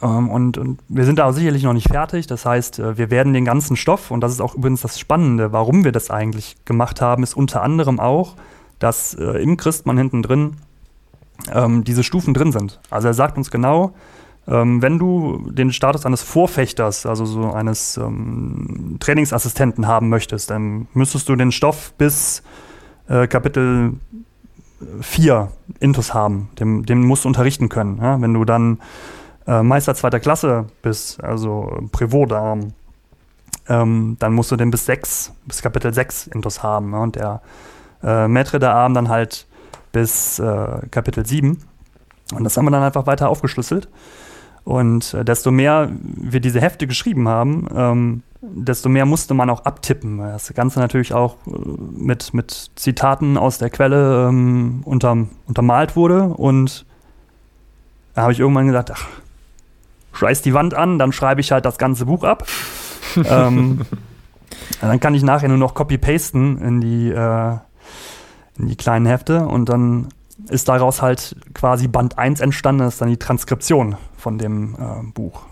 Ähm, 0.00 0.30
und, 0.30 0.58
und, 0.58 0.80
wir 0.88 1.04
sind 1.04 1.18
da 1.18 1.32
sicherlich 1.32 1.62
noch 1.64 1.72
nicht 1.72 1.88
fertig. 1.88 2.26
Das 2.26 2.46
heißt, 2.46 2.78
äh, 2.78 2.96
wir 2.96 3.10
werden 3.10 3.32
den 3.32 3.44
ganzen 3.44 3.76
Stoff, 3.76 4.10
und 4.10 4.20
das 4.20 4.32
ist 4.32 4.40
auch 4.40 4.54
übrigens 4.54 4.82
das 4.82 4.98
Spannende, 4.98 5.52
warum 5.52 5.84
wir 5.84 5.92
das 5.92 6.10
eigentlich 6.10 6.56
gemacht 6.64 7.00
haben, 7.00 7.22
ist 7.22 7.34
unter 7.34 7.62
anderem 7.62 7.98
auch, 8.00 8.36
dass 8.78 9.14
äh, 9.14 9.42
im 9.42 9.56
Christmann 9.56 9.98
hinten 9.98 10.22
drin 10.22 10.56
ähm, 11.52 11.84
diese 11.84 12.04
Stufen 12.04 12.34
drin 12.34 12.52
sind. 12.52 12.80
Also 12.90 13.08
er 13.08 13.14
sagt 13.14 13.36
uns 13.36 13.50
genau, 13.50 13.94
ähm, 14.46 14.82
wenn 14.82 14.98
du 14.98 15.50
den 15.50 15.72
Status 15.72 16.04
eines 16.04 16.22
Vorfechters, 16.22 17.06
also 17.06 17.24
so 17.24 17.52
eines 17.52 17.96
ähm, 17.96 18.96
Trainingsassistenten 19.00 19.86
haben 19.86 20.08
möchtest, 20.08 20.50
dann 20.50 20.88
müsstest 20.94 21.28
du 21.28 21.36
den 21.36 21.52
Stoff 21.52 21.94
bis 21.96 22.42
äh, 23.08 23.26
Kapitel 23.26 23.94
4 25.00 25.48
Intus 25.80 26.14
haben. 26.14 26.50
Den, 26.58 26.84
den 26.84 27.02
musst 27.02 27.24
du 27.24 27.28
unterrichten 27.28 27.68
können. 27.68 27.98
Ja? 28.00 28.20
Wenn 28.20 28.34
du 28.34 28.44
dann 28.44 28.80
äh, 29.46 29.62
Meister 29.62 29.94
zweiter 29.94 30.20
Klasse 30.20 30.66
bist, 30.82 31.22
also 31.22 31.88
Prévot-Darm, 31.92 32.72
ähm, 33.68 34.16
dann 34.18 34.32
musst 34.32 34.50
du 34.50 34.56
den 34.56 34.70
bis 34.70 34.86
6, 34.86 35.32
bis 35.46 35.62
Kapitel 35.62 35.92
6 35.92 36.28
Intus 36.28 36.62
haben. 36.62 36.92
Ja? 36.92 36.98
Und 36.98 37.16
der 37.16 37.42
äh, 38.02 38.26
Maître 38.26 38.58
d'Arm 38.58 38.94
dann 38.94 39.08
halt 39.08 39.46
bis 39.92 40.38
äh, 40.38 40.86
Kapitel 40.90 41.24
7. 41.24 41.58
Und 42.34 42.44
das 42.44 42.56
haben 42.56 42.64
wir 42.64 42.70
dann 42.70 42.82
einfach 42.82 43.06
weiter 43.06 43.28
aufgeschlüsselt. 43.28 43.88
Und 44.64 45.14
äh, 45.14 45.24
desto 45.24 45.50
mehr 45.50 45.90
wir 46.00 46.40
diese 46.40 46.60
Hefte 46.60 46.86
geschrieben 46.86 47.28
haben, 47.28 47.66
ähm, 47.74 48.22
desto 48.40 48.88
mehr 48.88 49.06
musste 49.06 49.34
man 49.34 49.50
auch 49.50 49.64
abtippen. 49.64 50.18
Das 50.18 50.52
Ganze 50.54 50.78
natürlich 50.78 51.14
auch 51.14 51.36
äh, 51.46 51.50
mit, 51.96 52.34
mit 52.34 52.70
Zitaten 52.76 53.36
aus 53.36 53.58
der 53.58 53.70
Quelle 53.70 54.28
ähm, 54.28 54.82
unter, 54.84 55.26
untermalt 55.46 55.96
wurde. 55.96 56.24
Und 56.24 56.84
da 58.14 58.22
habe 58.22 58.32
ich 58.32 58.40
irgendwann 58.40 58.66
gesagt, 58.66 58.90
ach, 58.92 59.08
scheiß 60.12 60.42
die 60.42 60.54
Wand 60.54 60.74
an, 60.74 60.98
dann 60.98 61.12
schreibe 61.12 61.40
ich 61.40 61.50
halt 61.52 61.64
das 61.64 61.78
ganze 61.78 62.06
Buch 62.06 62.24
ab. 62.24 62.46
ähm, 63.24 63.82
dann 64.80 65.00
kann 65.00 65.14
ich 65.14 65.22
nachher 65.22 65.48
nur 65.48 65.58
noch 65.58 65.74
copy-pasten 65.74 66.58
in 66.58 66.80
die, 66.80 67.10
äh, 67.10 67.56
in 68.58 68.68
die 68.68 68.76
kleinen 68.76 69.06
Hefte 69.06 69.46
und 69.46 69.68
dann 69.68 70.08
ist 70.48 70.68
daraus 70.68 71.02
halt 71.02 71.36
quasi 71.54 71.88
Band 71.88 72.18
1 72.18 72.40
entstanden, 72.40 72.80
das 72.80 72.94
ist 72.94 73.00
dann 73.00 73.08
die 73.08 73.18
Transkription 73.18 73.96
von 74.16 74.38
dem 74.38 74.74
äh, 74.74 75.02
Buch. 75.12 75.42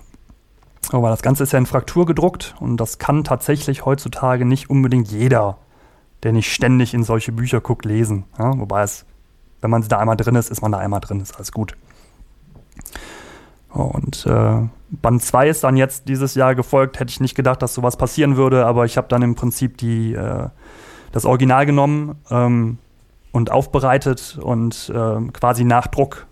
Aber 0.92 1.10
das 1.10 1.22
Ganze 1.22 1.44
ist 1.44 1.52
ja 1.52 1.58
in 1.58 1.66
Fraktur 1.66 2.06
gedruckt 2.06 2.54
und 2.58 2.76
das 2.76 2.98
kann 2.98 3.22
tatsächlich 3.22 3.84
heutzutage 3.84 4.44
nicht 4.44 4.70
unbedingt 4.70 5.08
jeder, 5.08 5.58
der 6.22 6.32
nicht 6.32 6.52
ständig 6.52 6.94
in 6.94 7.04
solche 7.04 7.32
Bücher 7.32 7.60
guckt, 7.60 7.84
lesen. 7.84 8.24
Ja? 8.38 8.58
Wobei 8.58 8.82
es, 8.82 9.04
wenn 9.60 9.70
man 9.70 9.86
da 9.86 9.98
einmal 9.98 10.16
drin 10.16 10.34
ist, 10.34 10.50
ist 10.50 10.62
man 10.62 10.72
da 10.72 10.78
einmal 10.78 11.00
drin, 11.00 11.20
ist 11.20 11.36
alles 11.36 11.52
gut. 11.52 11.76
Und 13.68 14.26
äh, 14.26 14.68
Band 14.90 15.22
2 15.22 15.48
ist 15.48 15.62
dann 15.62 15.76
jetzt 15.76 16.08
dieses 16.08 16.34
Jahr 16.34 16.56
gefolgt. 16.56 16.98
Hätte 16.98 17.10
ich 17.10 17.20
nicht 17.20 17.36
gedacht, 17.36 17.62
dass 17.62 17.74
sowas 17.74 17.96
passieren 17.96 18.36
würde, 18.36 18.66
aber 18.66 18.84
ich 18.84 18.96
habe 18.96 19.06
dann 19.08 19.22
im 19.22 19.36
Prinzip 19.36 19.78
die, 19.78 20.14
äh, 20.14 20.48
das 21.12 21.24
Original 21.24 21.66
genommen 21.66 22.16
ähm, 22.30 22.78
und 23.32 23.50
aufbereitet 23.50 24.38
und 24.40 24.92
äh, 24.94 25.20
quasi 25.32 25.64
Nachdruck 25.64 26.26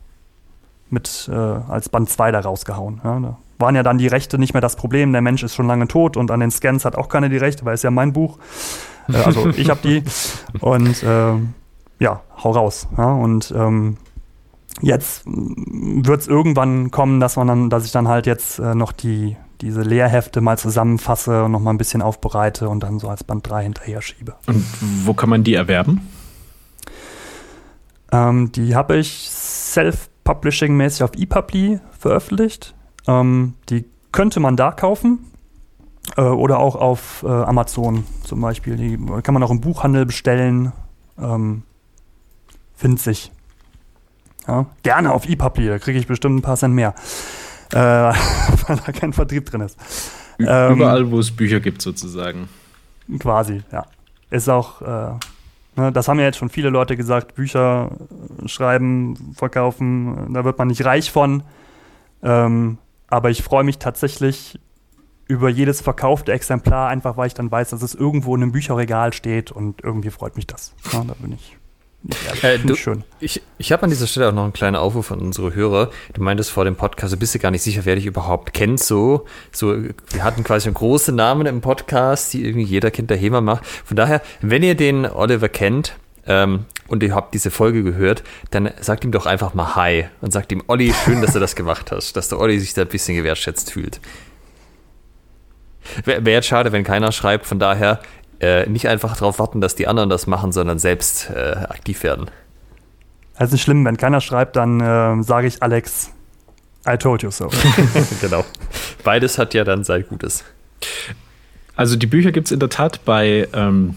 mit 0.90 1.28
äh, 1.32 1.34
als 1.34 1.88
Band 1.88 2.08
2 2.10 2.32
da 2.32 2.40
rausgehauen. 2.40 3.00
Ja, 3.04 3.20
da 3.20 3.38
waren 3.58 3.74
ja 3.74 3.82
dann 3.82 3.98
die 3.98 4.06
Rechte 4.06 4.38
nicht 4.38 4.54
mehr 4.54 4.60
das 4.60 4.76
Problem. 4.76 5.12
Der 5.12 5.20
Mensch 5.20 5.42
ist 5.42 5.54
schon 5.54 5.66
lange 5.66 5.88
tot 5.88 6.16
und 6.16 6.30
an 6.30 6.40
den 6.40 6.50
Scans 6.50 6.84
hat 6.84 6.96
auch 6.96 7.08
keiner 7.08 7.28
die 7.28 7.36
Rechte, 7.36 7.64
weil 7.64 7.74
es 7.74 7.82
ja 7.82 7.90
mein 7.90 8.12
Buch. 8.12 8.38
Äh, 9.08 9.16
also 9.16 9.48
ich 9.56 9.70
habe 9.70 9.80
die. 9.82 10.02
Und 10.60 11.02
äh, 11.02 11.34
ja, 11.98 12.20
hau 12.42 12.50
raus. 12.52 12.88
Ja, 12.96 13.12
und 13.12 13.52
ähm, 13.56 13.96
jetzt 14.80 15.22
wird 15.26 16.20
es 16.20 16.28
irgendwann 16.28 16.90
kommen, 16.90 17.20
dass 17.20 17.36
man 17.36 17.48
dann, 17.48 17.70
dass 17.70 17.84
ich 17.84 17.92
dann 17.92 18.08
halt 18.08 18.26
jetzt 18.26 18.58
äh, 18.58 18.74
noch 18.74 18.92
die, 18.92 19.36
diese 19.60 19.82
Lehrhefte 19.82 20.40
mal 20.40 20.56
zusammenfasse 20.56 21.44
und 21.44 21.52
noch 21.52 21.60
mal 21.60 21.70
ein 21.70 21.78
bisschen 21.78 22.00
aufbereite 22.00 22.68
und 22.68 22.82
dann 22.84 23.00
so 23.00 23.08
als 23.08 23.24
Band 23.24 23.48
3 23.48 23.64
hinterher 23.64 24.02
schiebe. 24.02 24.36
Und 24.46 24.64
wo 25.04 25.14
kann 25.14 25.28
man 25.28 25.42
die 25.42 25.54
erwerben? 25.54 26.08
Ähm, 28.12 28.52
die 28.52 28.74
habe 28.74 28.96
ich 28.96 29.28
self-publishing-mäßig 29.28 31.02
auf 31.02 31.12
ePubli 31.16 31.80
veröffentlicht. 31.98 32.74
Ähm, 33.06 33.54
die 33.68 33.84
könnte 34.12 34.40
man 34.40 34.56
da 34.56 34.72
kaufen. 34.72 35.24
Äh, 36.16 36.22
oder 36.22 36.58
auch 36.58 36.76
auf 36.76 37.22
äh, 37.22 37.28
Amazon 37.28 38.04
zum 38.24 38.40
Beispiel. 38.40 38.76
Die 38.76 38.98
kann 39.22 39.34
man 39.34 39.42
auch 39.42 39.50
im 39.50 39.60
Buchhandel 39.60 40.06
bestellen. 40.06 40.72
Ähm, 41.18 41.62
findet 42.74 43.00
sich. 43.00 43.32
Ja, 44.46 44.66
gerne 44.82 45.12
auf 45.12 45.28
ePubli, 45.28 45.66
da 45.66 45.78
kriege 45.78 45.98
ich 45.98 46.06
bestimmt 46.06 46.36
ein 46.36 46.42
paar 46.42 46.56
Cent 46.56 46.74
mehr. 46.74 46.94
Äh, 47.72 47.76
weil 47.76 48.76
da 48.86 48.92
kein 48.92 49.12
Vertrieb 49.12 49.50
drin 49.50 49.60
ist. 49.60 49.78
Überall, 50.38 51.02
ähm, 51.02 51.10
wo 51.10 51.18
es 51.18 51.30
Bücher 51.30 51.60
gibt, 51.60 51.82
sozusagen. 51.82 52.48
Quasi, 53.18 53.62
ja. 53.72 53.84
Ist 54.30 54.48
auch, 54.48 54.80
äh, 54.82 55.10
das 55.92 56.08
haben 56.08 56.18
ja 56.18 56.24
jetzt 56.24 56.38
schon 56.38 56.48
viele 56.48 56.70
Leute 56.70 56.96
gesagt, 56.96 57.34
Bücher 57.34 57.90
schreiben, 58.46 59.34
verkaufen, 59.36 60.32
da 60.34 60.44
wird 60.44 60.58
man 60.58 60.68
nicht 60.68 60.84
reich 60.84 61.10
von. 61.10 61.42
Ähm, 62.22 62.78
aber 63.06 63.30
ich 63.30 63.42
freue 63.42 63.64
mich 63.64 63.78
tatsächlich 63.78 64.58
über 65.28 65.50
jedes 65.50 65.80
verkaufte 65.82 66.32
Exemplar, 66.32 66.88
einfach 66.88 67.16
weil 67.16 67.26
ich 67.26 67.34
dann 67.34 67.50
weiß, 67.50 67.70
dass 67.70 67.82
es 67.82 67.94
irgendwo 67.94 68.34
in 68.34 68.42
einem 68.42 68.52
Bücherregal 68.52 69.12
steht 69.12 69.52
und 69.52 69.84
irgendwie 69.84 70.10
freut 70.10 70.36
mich 70.36 70.46
das. 70.46 70.74
Ja, 70.92 71.04
da 71.06 71.14
bin 71.14 71.32
ich. 71.32 71.57
Ja, 72.08 72.48
äh, 72.48 72.58
du, 72.58 72.74
schön. 72.74 73.04
Ich, 73.20 73.42
ich 73.58 73.70
habe 73.70 73.82
an 73.82 73.90
dieser 73.90 74.06
Stelle 74.06 74.28
auch 74.28 74.32
noch 74.32 74.44
einen 74.44 74.54
kleinen 74.54 74.76
Aufruf 74.76 75.12
an 75.12 75.20
unsere 75.20 75.54
Hörer. 75.54 75.90
Du 76.14 76.22
meintest 76.22 76.50
vor 76.50 76.64
dem 76.64 76.74
Podcast, 76.74 77.12
du 77.12 77.18
bist 77.18 77.34
dir 77.34 77.38
gar 77.38 77.50
nicht 77.50 77.62
sicher, 77.62 77.84
wer 77.84 77.96
dich 77.96 78.06
überhaupt 78.06 78.54
kennt. 78.54 78.80
So, 78.80 79.26
so, 79.52 79.76
wir 79.76 80.24
hatten 80.24 80.42
quasi 80.42 80.70
große 80.72 81.12
Namen 81.12 81.46
im 81.46 81.60
Podcast, 81.60 82.32
die 82.32 82.44
irgendwie 82.44 82.64
jeder 82.64 82.90
kennt, 82.90 83.10
der 83.10 83.18
HEMA 83.18 83.42
macht. 83.42 83.66
Von 83.66 83.96
daher, 83.96 84.22
wenn 84.40 84.62
ihr 84.62 84.74
den 84.74 85.04
Oliver 85.04 85.48
kennt, 85.48 85.94
ähm, 86.26 86.66
und 86.88 87.02
ihr 87.02 87.14
habt 87.14 87.34
diese 87.34 87.50
Folge 87.50 87.82
gehört, 87.82 88.22
dann 88.50 88.70
sagt 88.80 89.04
ihm 89.04 89.12
doch 89.12 89.26
einfach 89.26 89.54
mal 89.54 89.76
Hi 89.76 90.06
und 90.20 90.32
sagt 90.32 90.52
ihm, 90.52 90.62
Olli, 90.68 90.92
schön, 91.04 91.20
dass 91.20 91.34
du 91.34 91.40
das 91.40 91.54
gemacht 91.54 91.92
hast, 91.92 92.16
dass 92.16 92.28
der 92.28 92.38
Olli 92.38 92.58
sich 92.58 92.74
da 92.74 92.82
ein 92.82 92.88
bisschen 92.88 93.16
gewertschätzt 93.16 93.72
fühlt. 93.72 94.00
Wäre 96.04 96.30
jetzt 96.30 96.46
schade, 96.46 96.72
wenn 96.72 96.84
keiner 96.84 97.12
schreibt, 97.12 97.46
von 97.46 97.58
daher 97.58 98.00
äh, 98.40 98.68
nicht 98.68 98.88
einfach 98.88 99.16
darauf 99.16 99.38
warten, 99.38 99.60
dass 99.60 99.74
die 99.74 99.86
anderen 99.88 100.10
das 100.10 100.26
machen, 100.26 100.52
sondern 100.52 100.78
selbst 100.78 101.30
äh, 101.30 101.56
aktiv 101.68 102.02
werden. 102.02 102.30
Also 103.36 103.54
nicht 103.54 103.62
schlimm, 103.62 103.84
wenn 103.84 103.96
keiner 103.96 104.20
schreibt, 104.20 104.56
dann 104.56 104.80
äh, 104.80 105.22
sage 105.22 105.46
ich 105.46 105.62
Alex, 105.62 106.10
I 106.86 106.96
told 106.96 107.22
you 107.22 107.30
so. 107.30 107.50
genau. 108.20 108.44
Beides 109.04 109.38
hat 109.38 109.54
ja 109.54 109.64
dann 109.64 109.84
sein 109.84 110.04
Gutes. 110.08 110.44
Also 111.78 111.94
die 111.94 112.08
Bücher 112.08 112.32
gibt 112.32 112.48
es 112.48 112.52
in 112.52 112.58
der 112.58 112.70
Tat 112.70 113.04
bei, 113.04 113.46
ähm, 113.52 113.94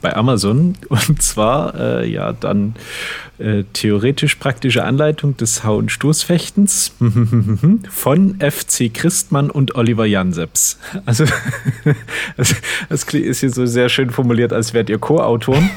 bei 0.00 0.14
Amazon 0.14 0.74
und 0.88 1.20
zwar 1.20 1.74
äh, 1.74 2.08
ja 2.08 2.32
dann 2.32 2.76
äh, 3.38 3.64
theoretisch 3.72 4.36
praktische 4.36 4.84
Anleitung 4.84 5.36
des 5.36 5.64
Hau- 5.64 5.78
und 5.78 5.90
Stoßfechtens 5.90 6.92
von 7.90 8.38
FC 8.38 8.94
Christmann 8.94 9.50
und 9.50 9.74
Oliver 9.74 10.06
Janseps. 10.06 10.78
Also 11.06 11.24
das, 12.36 12.54
ist 13.12 13.40
hier 13.40 13.50
so 13.50 13.66
sehr 13.66 13.88
schön 13.88 14.10
formuliert, 14.10 14.52
als 14.52 14.72
wärt 14.72 14.88
ihr 14.88 14.98
Co-Autoren. 14.98 15.70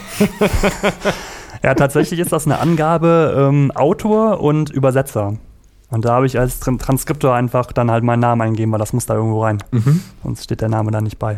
ja, 1.63 1.73
tatsächlich 1.73 2.19
ist 2.19 2.31
das 2.31 2.45
eine 2.45 2.59
Angabe 2.59 3.49
ähm, 3.49 3.71
Autor 3.71 4.41
und 4.41 4.69
Übersetzer. 4.69 5.39
Und 5.89 6.05
da 6.05 6.13
habe 6.13 6.25
ich 6.25 6.37
als 6.37 6.59
Transkriptor 6.59 7.33
einfach 7.33 7.71
dann 7.71 7.89
halt 7.89 8.03
meinen 8.03 8.19
Namen 8.19 8.41
eingeben, 8.41 8.71
weil 8.71 8.79
das 8.79 8.93
muss 8.93 9.05
da 9.05 9.15
irgendwo 9.15 9.43
rein. 9.43 9.63
Mhm. 9.71 10.01
Sonst 10.23 10.43
steht 10.43 10.61
der 10.61 10.69
Name 10.69 10.91
da 10.91 11.01
nicht 11.01 11.17
bei. 11.17 11.37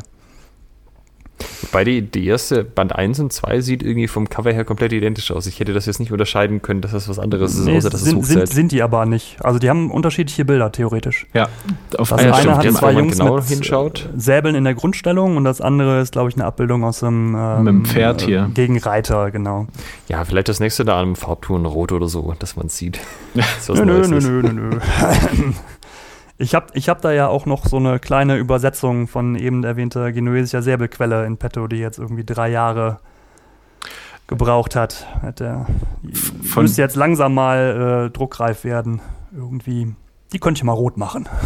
Wobei 1.61 1.83
die, 1.83 2.01
die 2.01 2.25
erste 2.25 2.63
Band 2.63 2.95
1 2.95 3.19
und 3.19 3.33
2 3.33 3.61
sieht 3.61 3.83
irgendwie 3.83 4.07
vom 4.07 4.29
Cover 4.29 4.51
her 4.51 4.65
komplett 4.65 4.93
identisch 4.93 5.31
aus. 5.31 5.45
Ich 5.45 5.59
hätte 5.59 5.73
das 5.73 5.85
jetzt 5.85 5.99
nicht 5.99 6.11
unterscheiden 6.11 6.61
können, 6.61 6.81
dass 6.81 6.91
das 6.91 7.07
was 7.09 7.19
anderes 7.19 7.55
ist, 7.55 7.65
nee, 7.65 7.77
außer 7.77 7.89
dass 7.89 8.01
sind, 8.01 8.21
es 8.21 8.27
sind, 8.27 8.47
sind 8.47 8.71
die 8.71 8.81
aber 8.81 9.05
nicht. 9.05 9.37
Also 9.43 9.59
die 9.59 9.69
haben 9.69 9.91
unterschiedliche 9.91 10.45
Bilder, 10.45 10.71
theoretisch. 10.71 11.27
Ja, 11.33 11.47
auf 11.97 12.09
das 12.09 12.19
eine 12.19 12.33
stimmt, 12.33 12.57
hat 12.57 12.71
zwei 12.73 12.93
Jungs 12.93 13.17
genau 13.17 13.35
mit 13.35 13.45
hinschaut. 13.45 14.09
Säbeln 14.15 14.55
in 14.55 14.63
der 14.63 14.73
Grundstellung 14.73 15.37
und 15.37 15.43
das 15.43 15.61
andere 15.61 16.01
ist, 16.01 16.11
glaube 16.11 16.29
ich, 16.29 16.35
eine 16.35 16.45
Abbildung 16.45 16.83
aus 16.83 17.03
einem, 17.03 17.35
ähm, 17.35 17.63
mit 17.63 17.69
einem 17.69 17.85
Pferd 17.85 18.21
hier. 18.21 18.47
Äh, 18.49 18.53
gegen 18.53 18.77
Reiter, 18.77 19.31
genau. 19.31 19.67
Ja, 20.07 20.23
vielleicht 20.25 20.49
das 20.49 20.59
nächste 20.59 20.85
da 20.85 20.95
an 20.95 21.07
einem 21.07 21.15
Farbton 21.15 21.65
rot 21.65 21.91
oder 21.91 22.07
so, 22.07 22.33
dass 22.39 22.55
man 22.55 22.67
es 22.67 22.77
sieht. 22.77 22.99
nö, 23.33 23.85
nö, 23.85 24.07
nö, 24.07 24.19
nö, 24.19 24.41
nö, 24.41 24.51
nö. 24.53 24.79
Ich 26.41 26.55
habe 26.55 26.67
ich 26.73 26.87
hab 26.87 27.01
da 27.01 27.11
ja 27.11 27.27
auch 27.27 27.45
noch 27.45 27.65
so 27.65 27.75
eine 27.75 27.99
kleine 27.99 28.37
Übersetzung 28.37 29.07
von 29.07 29.35
eben 29.35 29.65
erwähnter 29.65 30.13
genuesischer 30.13 30.61
Säbelquelle 30.61 31.25
in 31.25 31.35
petto, 31.35 31.67
die 31.67 31.75
jetzt 31.77 31.99
irgendwie 31.99 32.23
drei 32.23 32.49
Jahre 32.49 32.99
gebraucht 34.25 34.73
hat. 34.73 35.05
Der, 35.37 35.65
die 36.01 36.59
müsste 36.59 36.81
jetzt 36.81 36.95
langsam 36.95 37.33
mal 37.33 38.05
äh, 38.07 38.09
druckreif 38.09 38.63
werden. 38.63 39.01
Irgendwie. 39.35 39.93
Die 40.31 40.39
könnte 40.39 40.59
ich 40.59 40.63
mal 40.63 40.73
rot 40.73 40.97
machen. 40.97 41.27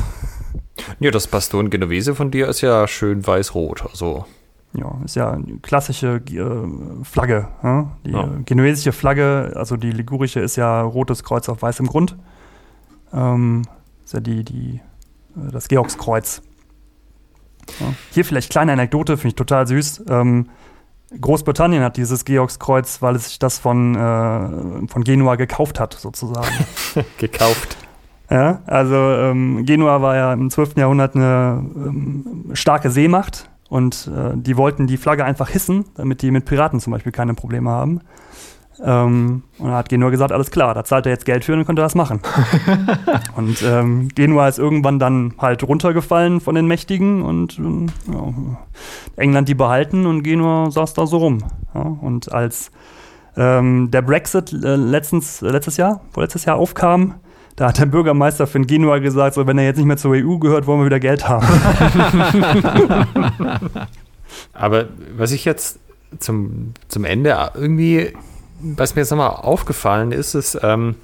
Ja, 0.99 1.11
das 1.11 1.28
Baston 1.28 1.70
Genovese 1.70 2.15
von 2.15 2.32
dir 2.32 2.48
ist 2.48 2.61
ja 2.61 2.88
schön 2.88 3.26
weiß-rot. 3.26 3.86
Also. 3.90 4.26
Ja, 4.74 4.99
ist 5.06 5.15
ja 5.15 5.32
eine 5.32 5.60
klassische 5.61 6.15
äh, 6.15 7.03
Flagge. 7.03 7.48
Ja? 7.61 7.91
Die 8.06 8.11
ja. 8.11 8.30
genuesische 8.44 8.91
Flagge, 8.91 9.53
also 9.56 9.78
die 9.78 9.91
ligurische, 9.91 10.40
ist 10.40 10.56
ja 10.56 10.82
rotes 10.82 11.24
Kreuz 11.24 11.48
auf 11.48 11.61
weißem 11.61 11.88
Grund. 11.88 12.18
Ähm, 13.14 13.64
ist 14.04 14.14
ja 14.14 14.20
die, 14.20 14.44
die, 14.44 14.82
äh, 15.36 15.52
das 15.52 15.68
Georgskreuz. 15.68 16.42
Ja. 17.80 17.94
Hier 18.12 18.26
vielleicht 18.26 18.52
kleine 18.52 18.74
Anekdote, 18.74 19.18
finde 19.18 19.30
ich 19.30 19.36
total 19.36 19.68
süß. 19.68 20.04
Ähm, 20.10 20.50
Großbritannien 21.20 21.84
hat 21.84 21.98
dieses 21.98 22.26
Georgskreuz, 22.26 23.02
weil 23.02 23.16
es 23.16 23.26
sich 23.26 23.40
das 23.40 23.60
von, 23.60 23.96
äh, 23.96 24.88
von 24.88 25.04
Genua 25.04 25.36
gekauft 25.36 25.80
hat, 25.80 25.94
sozusagen. 25.94 26.48
gekauft. 27.18 27.78
Ja, 28.30 28.62
also 28.66 28.96
ähm, 28.96 29.66
Genua 29.66 30.02
war 30.02 30.16
ja 30.16 30.34
im 30.34 30.50
12. 30.50 30.78
Jahrhundert 30.78 31.16
eine 31.16 31.64
ähm, 31.76 32.50
starke 32.54 32.90
Seemacht 32.90 33.50
und 33.70 34.10
äh, 34.16 34.36
die 34.36 34.58
wollten 34.58 34.88
die 34.88 34.98
Flagge 34.98 35.24
einfach 35.24 35.50
hissen, 35.50 35.86
damit 35.96 36.22
die 36.22 36.32
mit 36.32 36.46
Piraten 36.46 36.80
zum 36.80 36.92
Beispiel 36.92 37.12
keine 37.12 37.36
Probleme 37.36 37.70
haben. 37.70 38.02
Ähm, 38.82 39.44
und 39.60 39.68
da 39.68 39.78
hat 39.78 39.90
Genua 39.90 40.10
gesagt, 40.10 40.32
alles 40.32 40.50
klar, 40.50 40.74
da 40.74 40.84
zahlt 40.84 41.06
er 41.06 41.12
jetzt 41.12 41.26
Geld 41.26 41.45
für 41.45 41.54
und 41.54 41.66
konnte 41.66 41.82
das 41.82 41.95
machen. 41.95 42.20
und 43.36 43.62
ähm, 43.62 44.08
Genua 44.16 44.48
ist 44.48 44.60
irgendwann 44.60 45.00
dann 45.00 45.34
halt 45.38 45.64
runtergefallen 45.64 46.41
von 46.41 46.56
den 46.56 46.66
Mächtigen 46.66 47.22
und 47.22 47.60
ähm, 47.60 47.88
ja, 48.12 48.34
England 49.16 49.50
die 49.50 49.56
behalten 49.56 50.06
und 50.06 50.24
Genua 50.24 50.72
saß 50.72 50.94
da 50.94 51.06
so 51.06 51.18
rum. 51.18 51.44
Ja, 51.76 51.82
und 51.82 52.32
als 52.32 52.72
ähm, 53.38 53.91
der 53.91 54.02
Brexit 54.02 54.54
äh, 54.54 54.76
letztens, 54.76 55.41
letztes 55.41 55.78
Jahr, 55.78 56.02
vorletztes 56.12 56.45
Jahr 56.45 56.58
aufkam, 56.58 57.16
da 57.56 57.68
hat 57.68 57.80
der 57.80 57.86
Bürgermeister 57.86 58.48
von 58.48 58.66
Genua 58.66 58.98
gesagt, 58.98 59.36
so, 59.36 59.45
wenn 59.45 59.60
er 59.60 59.66
jetzt 59.66 59.78
nicht 59.78 59.86
mehr 59.86 59.98
zur 59.98 60.14
EU 60.14 60.38
gehört, 60.38 60.66
wollen 60.66 60.80
wir 60.80 60.88
wieder 60.88 61.00
Geld 61.00 61.28
haben. 61.28 61.45
Aber 64.54 64.86
was 65.16 65.32
ich 65.32 65.45
jetzt 65.45 65.80
zum, 66.20 66.74
zum 66.88 67.06
Ende 67.06 67.52
irgendwie 67.54 68.14
was 68.64 68.95
mir 68.95 69.02
jetzt 69.02 69.11
nochmal 69.11 69.31
aufgefallen 69.31 70.11
ist, 70.11 70.34
ist, 70.35 70.57
ähm, 70.64 70.95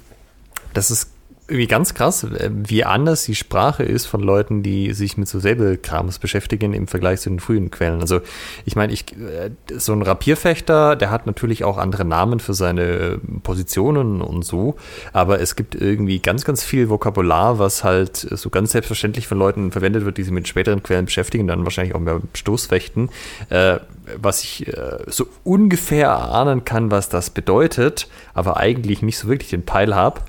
dass 0.72 0.90
es 0.90 1.10
irgendwie 1.50 1.66
ganz 1.66 1.94
krass, 1.94 2.26
wie 2.48 2.84
anders 2.84 3.24
die 3.24 3.34
Sprache 3.34 3.82
ist 3.82 4.06
von 4.06 4.20
Leuten, 4.20 4.62
die 4.62 4.92
sich 4.92 5.16
mit 5.16 5.28
so 5.28 5.40
Säbelkrams 5.40 6.20
beschäftigen 6.20 6.72
im 6.72 6.86
Vergleich 6.86 7.20
zu 7.20 7.28
den 7.28 7.40
frühen 7.40 7.72
Quellen. 7.72 8.00
Also 8.00 8.20
ich 8.64 8.76
meine, 8.76 8.92
ich, 8.92 9.12
äh, 9.16 9.50
so 9.76 9.92
ein 9.92 10.02
Rapierfechter, 10.02 10.94
der 10.94 11.10
hat 11.10 11.26
natürlich 11.26 11.64
auch 11.64 11.76
andere 11.76 12.04
Namen 12.04 12.38
für 12.38 12.54
seine 12.54 13.20
Positionen 13.42 14.22
und 14.22 14.44
so, 14.44 14.76
aber 15.12 15.40
es 15.40 15.56
gibt 15.56 15.74
irgendwie 15.74 16.20
ganz, 16.20 16.44
ganz 16.44 16.62
viel 16.62 16.88
Vokabular, 16.88 17.58
was 17.58 17.82
halt 17.82 18.16
so 18.16 18.48
ganz 18.48 18.70
selbstverständlich 18.70 19.26
von 19.26 19.38
Leuten 19.38 19.72
verwendet 19.72 20.04
wird, 20.04 20.18
die 20.18 20.22
sich 20.22 20.32
mit 20.32 20.46
späteren 20.46 20.84
Quellen 20.84 21.06
beschäftigen, 21.06 21.48
dann 21.48 21.64
wahrscheinlich 21.64 21.96
auch 21.96 22.00
mehr 22.00 22.20
Stoßfechten, 22.34 23.10
äh, 23.48 23.78
was 24.16 24.44
ich 24.44 24.68
äh, 24.68 24.98
so 25.08 25.26
ungefähr 25.42 26.08
erahnen 26.08 26.64
kann, 26.64 26.92
was 26.92 27.08
das 27.08 27.30
bedeutet, 27.30 28.08
aber 28.34 28.56
eigentlich 28.56 29.02
nicht 29.02 29.18
so 29.18 29.26
wirklich 29.26 29.50
den 29.50 29.64
Peil 29.64 29.96
habe. 29.96 30.20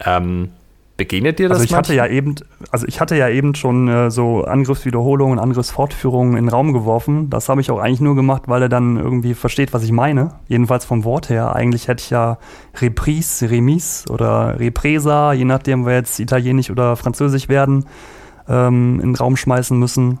Ähm, 0.00 0.50
begegnet 0.96 1.38
dir 1.38 1.48
das? 1.48 1.58
Also 1.58 1.64
ich 1.64 1.74
hatte 1.74 1.94
ja 1.94 2.06
eben, 2.06 2.36
also 2.70 2.86
ich 2.86 3.00
hatte 3.00 3.16
ja 3.16 3.28
eben 3.28 3.54
schon 3.54 3.88
äh, 3.88 4.10
so 4.10 4.44
Angriffswiederholungen, 4.44 5.38
Angriffsfortführungen 5.38 6.36
in 6.36 6.44
den 6.44 6.48
Raum 6.48 6.72
geworfen. 6.72 7.30
Das 7.30 7.48
habe 7.48 7.60
ich 7.60 7.70
auch 7.70 7.78
eigentlich 7.78 8.00
nur 8.00 8.14
gemacht, 8.14 8.44
weil 8.46 8.62
er 8.62 8.68
dann 8.68 8.96
irgendwie 8.96 9.34
versteht, 9.34 9.72
was 9.72 9.82
ich 9.82 9.92
meine. 9.92 10.34
Jedenfalls 10.48 10.84
vom 10.84 11.04
Wort 11.04 11.28
her. 11.28 11.54
Eigentlich 11.54 11.88
hätte 11.88 12.02
ich 12.02 12.10
ja 12.10 12.38
Reprise, 12.80 13.50
Remise 13.50 14.10
oder 14.10 14.58
Represa, 14.58 15.32
je 15.32 15.44
nachdem, 15.44 15.86
wir 15.86 15.94
jetzt 15.94 16.20
Italienisch 16.20 16.70
oder 16.70 16.96
Französisch 16.96 17.48
werden, 17.48 17.86
ähm, 18.48 19.00
in 19.00 19.10
den 19.10 19.16
Raum 19.16 19.36
schmeißen 19.36 19.78
müssen. 19.78 20.20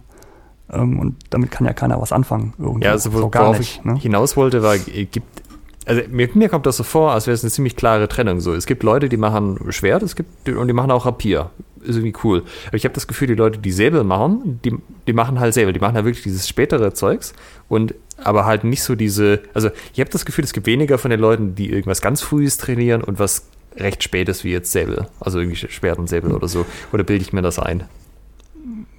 Ähm, 0.72 0.98
und 0.98 1.16
damit 1.30 1.50
kann 1.50 1.66
ja 1.66 1.72
keiner 1.72 2.00
was 2.00 2.12
anfangen. 2.12 2.54
Irgendwie. 2.58 2.86
Ja, 2.86 2.92
also 2.92 3.12
wo, 3.12 3.22
worauf 3.22 3.58
nicht, 3.58 3.78
ich 3.78 3.84
ne? 3.84 3.96
hinaus 3.96 4.36
wollte, 4.36 4.62
war, 4.62 4.76
gibt 4.78 5.43
also 5.86 6.02
mir, 6.10 6.28
mir, 6.34 6.48
kommt 6.48 6.66
das 6.66 6.76
so 6.76 6.82
vor, 6.82 7.12
als 7.12 7.26
wäre 7.26 7.34
es 7.34 7.42
eine 7.42 7.50
ziemlich 7.50 7.76
klare 7.76 8.08
Trennung. 8.08 8.40
So, 8.40 8.54
es 8.54 8.66
gibt 8.66 8.82
Leute, 8.82 9.08
die 9.08 9.16
machen 9.16 9.58
Schwert, 9.70 10.02
es 10.02 10.16
gibt 10.16 10.48
und 10.48 10.68
die 10.68 10.74
machen 10.74 10.90
auch 10.90 11.06
Rapier. 11.06 11.50
Ist 11.82 11.96
irgendwie 11.96 12.14
cool. 12.24 12.44
Aber 12.68 12.76
ich 12.76 12.84
habe 12.84 12.94
das 12.94 13.06
Gefühl, 13.06 13.28
die 13.28 13.34
Leute, 13.34 13.58
die 13.58 13.72
Säbel 13.72 14.04
machen, 14.04 14.60
die, 14.64 14.74
die 15.06 15.12
machen 15.12 15.38
halt 15.38 15.52
Säbel. 15.52 15.74
Die 15.74 15.80
machen 15.80 15.94
halt 15.94 16.06
wirklich 16.06 16.22
dieses 16.22 16.48
spätere 16.48 16.94
Zeugs 16.94 17.34
und 17.68 17.94
aber 18.22 18.46
halt 18.46 18.64
nicht 18.64 18.82
so 18.82 18.94
diese. 18.94 19.40
Also 19.52 19.70
ich 19.92 20.00
habe 20.00 20.10
das 20.10 20.24
Gefühl, 20.24 20.44
es 20.44 20.52
gibt 20.52 20.66
weniger 20.66 20.96
von 20.96 21.10
den 21.10 21.20
Leuten, 21.20 21.54
die 21.54 21.70
irgendwas 21.70 22.00
ganz 22.00 22.22
Frühes 22.22 22.56
trainieren 22.56 23.02
und 23.02 23.18
was 23.18 23.48
recht 23.76 24.02
Spätes 24.02 24.44
wie 24.44 24.52
jetzt 24.52 24.72
Säbel. 24.72 25.08
Also 25.20 25.40
irgendwie 25.40 25.56
Schwert 25.56 25.98
und 25.98 26.08
Säbel 26.08 26.32
oder 26.32 26.48
so. 26.48 26.64
Oder 26.92 27.04
bilde 27.04 27.22
ich 27.22 27.32
mir 27.32 27.42
das 27.42 27.58
ein? 27.58 27.84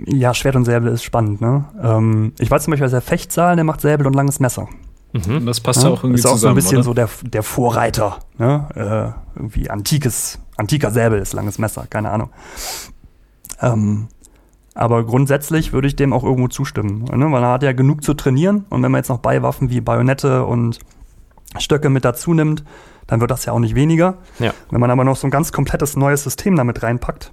Ja, 0.05 0.33
Schwert 0.33 0.55
und 0.55 0.65
Säbel 0.65 0.91
ist 0.91 1.03
spannend, 1.03 1.41
ne? 1.41 1.65
Ähm, 1.81 2.33
ich 2.37 2.51
weiß 2.51 2.65
zum 2.65 2.71
Beispiel, 2.71 2.89
der 2.89 3.01
Fechtsaal, 3.01 3.55
der 3.55 3.63
macht 3.63 3.81
Säbel 3.81 4.05
und 4.05 4.13
langes 4.13 4.39
Messer. 4.39 4.67
Mhm. 5.15 5.45
Das 5.45 5.59
passt 5.59 5.83
ja, 5.83 5.89
auch 5.89 6.03
irgendwie 6.03 6.21
zusammen. 6.21 6.35
Ist 6.35 6.39
auch 6.39 6.41
so 6.41 6.47
ein 6.49 6.55
bisschen 6.55 6.77
oder? 6.77 6.83
so 6.83 6.93
der, 6.93 7.09
der 7.23 7.43
Vorreiter. 7.43 8.19
Ne? 8.37 8.67
Äh, 8.75 9.39
irgendwie 9.39 9.69
antikes, 9.69 10.39
antiker 10.57 10.91
Säbel 10.91 11.19
ist 11.19 11.33
langes 11.33 11.57
Messer, 11.57 11.85
keine 11.89 12.11
Ahnung. 12.11 12.29
Ähm, 13.61 14.07
aber 14.73 15.05
grundsätzlich 15.05 15.71
würde 15.71 15.87
ich 15.87 15.95
dem 15.95 16.11
auch 16.11 16.23
irgendwo 16.23 16.49
zustimmen. 16.49 17.05
Ne? 17.05 17.31
Weil 17.31 17.43
er 17.43 17.51
hat 17.53 17.63
ja 17.63 17.71
genug 17.71 18.03
zu 18.03 18.13
trainieren 18.13 18.65
und 18.69 18.83
wenn 18.83 18.91
man 18.91 18.99
jetzt 18.99 19.09
noch 19.09 19.19
Beiwaffen 19.19 19.69
wie 19.69 19.79
Bajonette 19.79 20.45
und 20.45 20.79
Stöcke 21.57 21.89
mit 21.89 22.03
dazu 22.03 22.33
nimmt, 22.33 22.65
dann 23.07 23.21
wird 23.21 23.31
das 23.31 23.45
ja 23.45 23.53
auch 23.53 23.59
nicht 23.59 23.75
weniger. 23.75 24.17
Ja. 24.39 24.53
Wenn 24.71 24.81
man 24.81 24.91
aber 24.91 25.05
noch 25.05 25.15
so 25.15 25.27
ein 25.27 25.31
ganz 25.31 25.53
komplettes 25.53 25.95
neues 25.95 26.23
System 26.23 26.55
damit 26.57 26.83
reinpackt, 26.83 27.31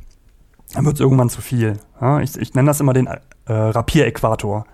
dann 0.74 0.84
wird 0.84 0.94
es 0.94 1.00
irgendwann 1.00 1.30
zu 1.30 1.40
viel. 1.40 1.80
Ja? 2.00 2.20
Ich, 2.20 2.36
ich 2.36 2.54
nenne 2.54 2.68
das 2.68 2.78
immer 2.78 2.92
den 2.92 3.06
äh, 3.06 3.18
Rapieräquator. 3.52 4.64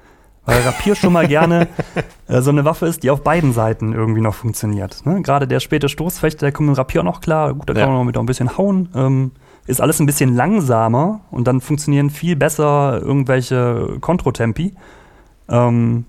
Weil 0.49 0.63
Rapier 0.63 0.95
schon 0.95 1.13
mal 1.13 1.29
gerne 1.29 1.69
äh, 2.27 2.41
so 2.41 2.49
eine 2.49 2.65
Waffe 2.65 2.87
ist, 2.87 3.03
die 3.03 3.11
auf 3.11 3.23
beiden 3.23 3.53
Seiten 3.53 3.93
irgendwie 3.93 4.23
noch 4.23 4.35
funktioniert. 4.35 5.05
Ne? 5.05 5.21
Gerade 5.21 5.47
der 5.47 5.61
späte 5.61 5.91
Stoßfechter, 5.91 6.47
der 6.47 6.53
kommt 6.53 6.71
mit 6.71 6.79
Rapier 6.79 7.03
noch 7.03 7.21
klar. 7.21 7.53
Gut, 7.53 7.69
da 7.69 7.75
kann 7.75 7.83
ja. 7.83 7.87
man 7.89 7.97
noch 7.97 8.05
mit 8.05 8.17
ein 8.17 8.25
bisschen 8.25 8.57
hauen. 8.57 8.89
Ähm, 8.95 9.33
ist 9.67 9.83
alles 9.83 10.01
ein 10.01 10.07
bisschen 10.07 10.35
langsamer 10.35 11.21
und 11.31 11.47
dann 11.47 11.61
funktionieren 11.61 12.09
viel 12.09 12.35
besser 12.35 12.99
irgendwelche 13.03 13.99
Kontrotempi. 14.01 14.73
Ähm, 15.51 16.07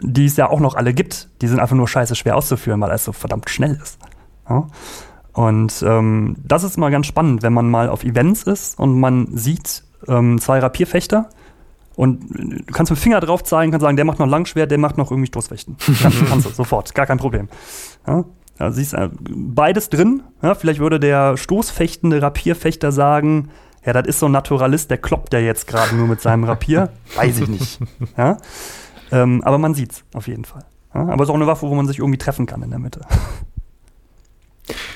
die 0.00 0.24
es 0.24 0.36
ja 0.36 0.50
auch 0.50 0.58
noch 0.58 0.74
alle 0.74 0.92
gibt. 0.92 1.28
Die 1.40 1.46
sind 1.46 1.60
einfach 1.60 1.76
nur 1.76 1.86
scheiße 1.86 2.16
schwer 2.16 2.36
auszuführen, 2.36 2.80
weil 2.80 2.90
es 2.90 3.04
so 3.04 3.12
verdammt 3.12 3.48
schnell 3.48 3.78
ist. 3.80 4.00
Ja? 4.48 4.66
Und 5.34 5.84
ähm, 5.86 6.34
das 6.42 6.64
ist 6.64 6.78
mal 6.78 6.90
ganz 6.90 7.06
spannend, 7.06 7.44
wenn 7.44 7.52
man 7.52 7.70
mal 7.70 7.88
auf 7.88 8.02
Events 8.02 8.42
ist 8.42 8.76
und 8.76 8.98
man 8.98 9.28
sieht 9.36 9.84
ähm, 10.08 10.40
zwei 10.40 10.58
Rapierfechter 10.58 11.28
und 11.96 12.20
du 12.30 12.72
kannst 12.72 12.90
mit 12.90 12.98
dem 12.98 13.02
Finger 13.02 13.20
drauf 13.20 13.44
zeigen, 13.44 13.70
kannst 13.70 13.82
sagen, 13.82 13.96
der 13.96 14.04
macht 14.04 14.18
noch 14.18 14.26
Langschwert, 14.26 14.70
der 14.70 14.78
macht 14.78 14.98
noch 14.98 15.10
irgendwie 15.10 15.28
Stoßfechten. 15.28 15.76
kannst, 16.00 16.26
kannst 16.26 16.46
du 16.46 16.50
sofort, 16.50 16.94
gar 16.94 17.06
kein 17.06 17.18
Problem. 17.18 17.48
Ja? 18.06 18.24
Da 18.58 18.70
siehst 18.70 18.92
du 18.92 19.10
beides 19.20 19.88
drin. 19.88 20.22
Ja? 20.42 20.54
Vielleicht 20.54 20.80
würde 20.80 21.00
der 21.00 21.36
stoßfechtende 21.36 22.22
Rapierfechter 22.22 22.92
sagen, 22.92 23.50
ja, 23.84 23.92
das 23.92 24.06
ist 24.06 24.20
so 24.20 24.26
ein 24.26 24.32
Naturalist, 24.32 24.90
der 24.90 24.98
kloppt 24.98 25.32
ja 25.32 25.40
jetzt 25.40 25.66
gerade 25.66 25.96
nur 25.96 26.06
mit 26.06 26.20
seinem 26.20 26.44
Rapier. 26.44 26.90
Weiß 27.16 27.40
ich 27.40 27.48
nicht. 27.48 27.80
Ja? 28.16 28.36
Ähm, 29.10 29.42
aber 29.44 29.58
man 29.58 29.74
sieht's 29.74 30.04
auf 30.14 30.28
jeden 30.28 30.44
Fall. 30.44 30.64
Ja? 30.94 31.02
Aber 31.02 31.16
es 31.16 31.22
ist 31.22 31.30
auch 31.30 31.34
eine 31.34 31.46
Waffe, 31.46 31.68
wo 31.68 31.74
man 31.74 31.88
sich 31.88 31.98
irgendwie 31.98 32.18
treffen 32.18 32.46
kann 32.46 32.62
in 32.62 32.70
der 32.70 32.78
Mitte. 32.78 33.00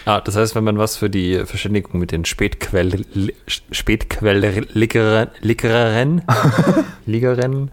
Ah, 0.04 0.20
das 0.20 0.36
heißt, 0.36 0.54
wenn 0.54 0.62
man 0.64 0.78
was 0.78 0.96
für 0.96 1.10
die 1.10 1.44
Verständigung 1.44 1.98
mit 1.98 2.12
den 2.12 2.24
Spätquell, 2.24 3.04
Spätquell-Lickerern, 3.46 5.28
Liggeren, 7.06 7.70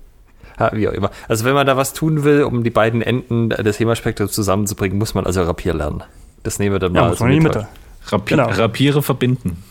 wie 0.71 0.87
auch 0.87 0.93
immer. 0.93 1.11
Also 1.27 1.45
wenn 1.45 1.53
man 1.53 1.67
da 1.67 1.77
was 1.77 1.93
tun 1.93 2.23
will, 2.23 2.43
um 2.43 2.63
die 2.63 2.71
beiden 2.71 3.01
Enden 3.01 3.49
des 3.49 3.79
HEMA-Spektrums 3.79 4.31
zusammenzubringen, 4.31 4.97
muss 4.97 5.13
man 5.13 5.25
also 5.25 5.43
Rapier 5.43 5.75
lernen. 5.75 6.03
Das 6.41 6.57
nehmen 6.59 6.73
wir 6.75 6.79
dann 6.79 6.93
mal 6.93 7.01
ja, 7.01 7.09
als 7.09 7.21
in 7.21 7.29
die 7.29 7.39
Mitte. 7.39 7.67
Rapier, 8.07 8.37
genau. 8.37 8.49
Rapiere 8.49 9.03
verbinden. 9.03 9.63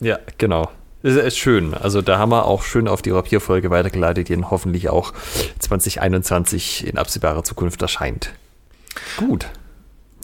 Ja, 0.00 0.18
genau. 0.38 0.70
Das 1.02 1.14
ist 1.14 1.38
schön. 1.38 1.74
Also 1.74 2.00
da 2.00 2.18
haben 2.18 2.30
wir 2.30 2.44
auch 2.44 2.62
schön 2.62 2.86
auf 2.86 3.02
die 3.02 3.10
Rapierfolge 3.10 3.70
weitergeleitet, 3.70 4.28
die 4.28 4.36
hoffentlich 4.36 4.88
auch 4.88 5.12
2021 5.58 6.86
in 6.86 6.96
absehbarer 6.96 7.42
Zukunft 7.42 7.82
erscheint. 7.82 8.32
Gut 9.16 9.48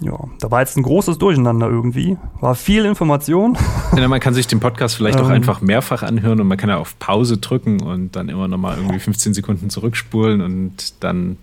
ja, 0.01 0.16
da 0.39 0.51
war 0.51 0.61
jetzt 0.61 0.77
ein 0.77 0.83
großes 0.83 1.19
Durcheinander 1.19 1.69
irgendwie. 1.69 2.16
War 2.41 2.55
viel 2.55 2.85
Information. 2.85 3.57
Ja, 3.97 4.07
man 4.07 4.20
kann 4.20 4.33
sich 4.33 4.47
den 4.47 4.61
Podcast 4.61 4.95
vielleicht 4.95 5.19
auch 5.19 5.27
ähm. 5.27 5.33
einfach 5.33 5.61
mehrfach 5.61 6.05
anhören 6.05 6.41
und 6.41 6.47
man 6.47 6.57
kann 6.57 6.70
ja 6.70 6.77
auf 6.77 6.99
Pause 7.01 7.39
drücken 7.39 7.81
und 7.81 8.15
dann 8.15 8.29
immer 8.29 8.47
nochmal 8.47 8.77
irgendwie 8.77 9.01
15 9.01 9.35
Sekunden 9.35 9.70
zurückspulen 9.70 10.41
und 10.41 11.03
dann, 11.03 11.37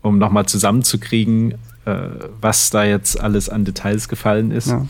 um 0.00 0.18
nochmal 0.18 0.46
zusammenzukriegen, 0.46 1.52
äh, 1.84 1.96
was 2.40 2.70
da 2.70 2.82
jetzt 2.82 3.20
alles 3.20 3.48
an 3.48 3.64
Details 3.64 4.08
gefallen 4.08 4.50
ist. 4.50 4.68
Ja. 4.68 4.86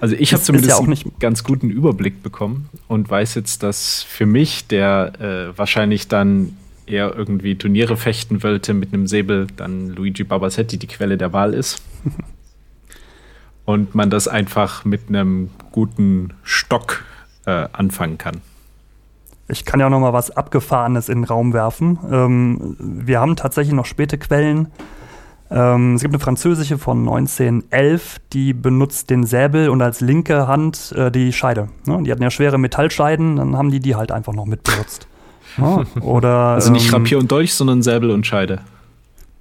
Also 0.00 0.16
ich 0.18 0.34
habe 0.34 0.42
zumindest 0.42 0.78
ja 0.78 0.84
einen 0.84 0.96
ganz 1.18 1.44
guten 1.44 1.70
Überblick 1.70 2.22
bekommen 2.22 2.68
und 2.88 3.08
weiß 3.08 3.36
jetzt, 3.36 3.62
dass 3.62 4.02
für 4.02 4.26
mich, 4.26 4.66
der 4.66 5.12
äh, 5.20 5.58
wahrscheinlich 5.58 6.08
dann 6.08 6.56
eher 6.86 7.14
irgendwie 7.16 7.56
Turniere 7.56 7.96
fechten 7.96 8.42
wollte 8.42 8.74
mit 8.74 8.92
einem 8.92 9.06
Säbel, 9.06 9.46
dann 9.56 9.88
Luigi 9.88 10.24
Barbasetti 10.24 10.76
die 10.76 10.88
Quelle 10.88 11.16
der 11.16 11.32
Wahl 11.32 11.54
ist. 11.54 11.82
und 13.72 13.94
man 13.94 14.10
das 14.10 14.28
einfach 14.28 14.84
mit 14.84 15.08
einem 15.08 15.50
guten 15.72 16.34
Stock 16.42 17.04
äh, 17.46 17.68
anfangen 17.72 18.18
kann. 18.18 18.40
Ich 19.48 19.64
kann 19.64 19.80
ja 19.80 19.86
auch 19.86 19.90
noch 19.90 20.00
mal 20.00 20.12
was 20.12 20.30
Abgefahrenes 20.30 21.08
in 21.08 21.22
den 21.22 21.24
Raum 21.24 21.52
werfen. 21.52 21.98
Ähm, 22.10 22.76
wir 22.78 23.20
haben 23.20 23.36
tatsächlich 23.36 23.74
noch 23.74 23.86
späte 23.86 24.16
Quellen. 24.18 24.68
Ähm, 25.50 25.96
es 25.96 26.02
gibt 26.02 26.14
eine 26.14 26.20
französische 26.20 26.78
von 26.78 27.00
1911, 27.00 28.18
die 28.32 28.52
benutzt 28.52 29.10
den 29.10 29.24
Säbel 29.24 29.68
und 29.68 29.82
als 29.82 30.00
linke 30.00 30.46
Hand 30.46 30.92
äh, 30.92 31.10
die 31.10 31.32
Scheide. 31.32 31.68
Ne? 31.86 32.00
Die 32.04 32.12
hatten 32.12 32.22
ja 32.22 32.30
schwere 32.30 32.58
Metallscheiden, 32.58 33.36
dann 33.36 33.56
haben 33.56 33.72
die 33.72 33.80
die 33.80 33.96
halt 33.96 34.12
einfach 34.12 34.32
noch 34.32 34.46
mit 34.46 34.62
benutzt. 34.62 35.08
Ja? 35.58 35.84
Oder, 36.02 36.30
also 36.30 36.70
nicht 36.70 36.88
ähm, 36.88 36.94
Rapier 36.94 37.18
und 37.18 37.32
Dolch, 37.32 37.52
sondern 37.54 37.82
Säbel 37.82 38.10
und 38.12 38.26
Scheide. 38.26 38.60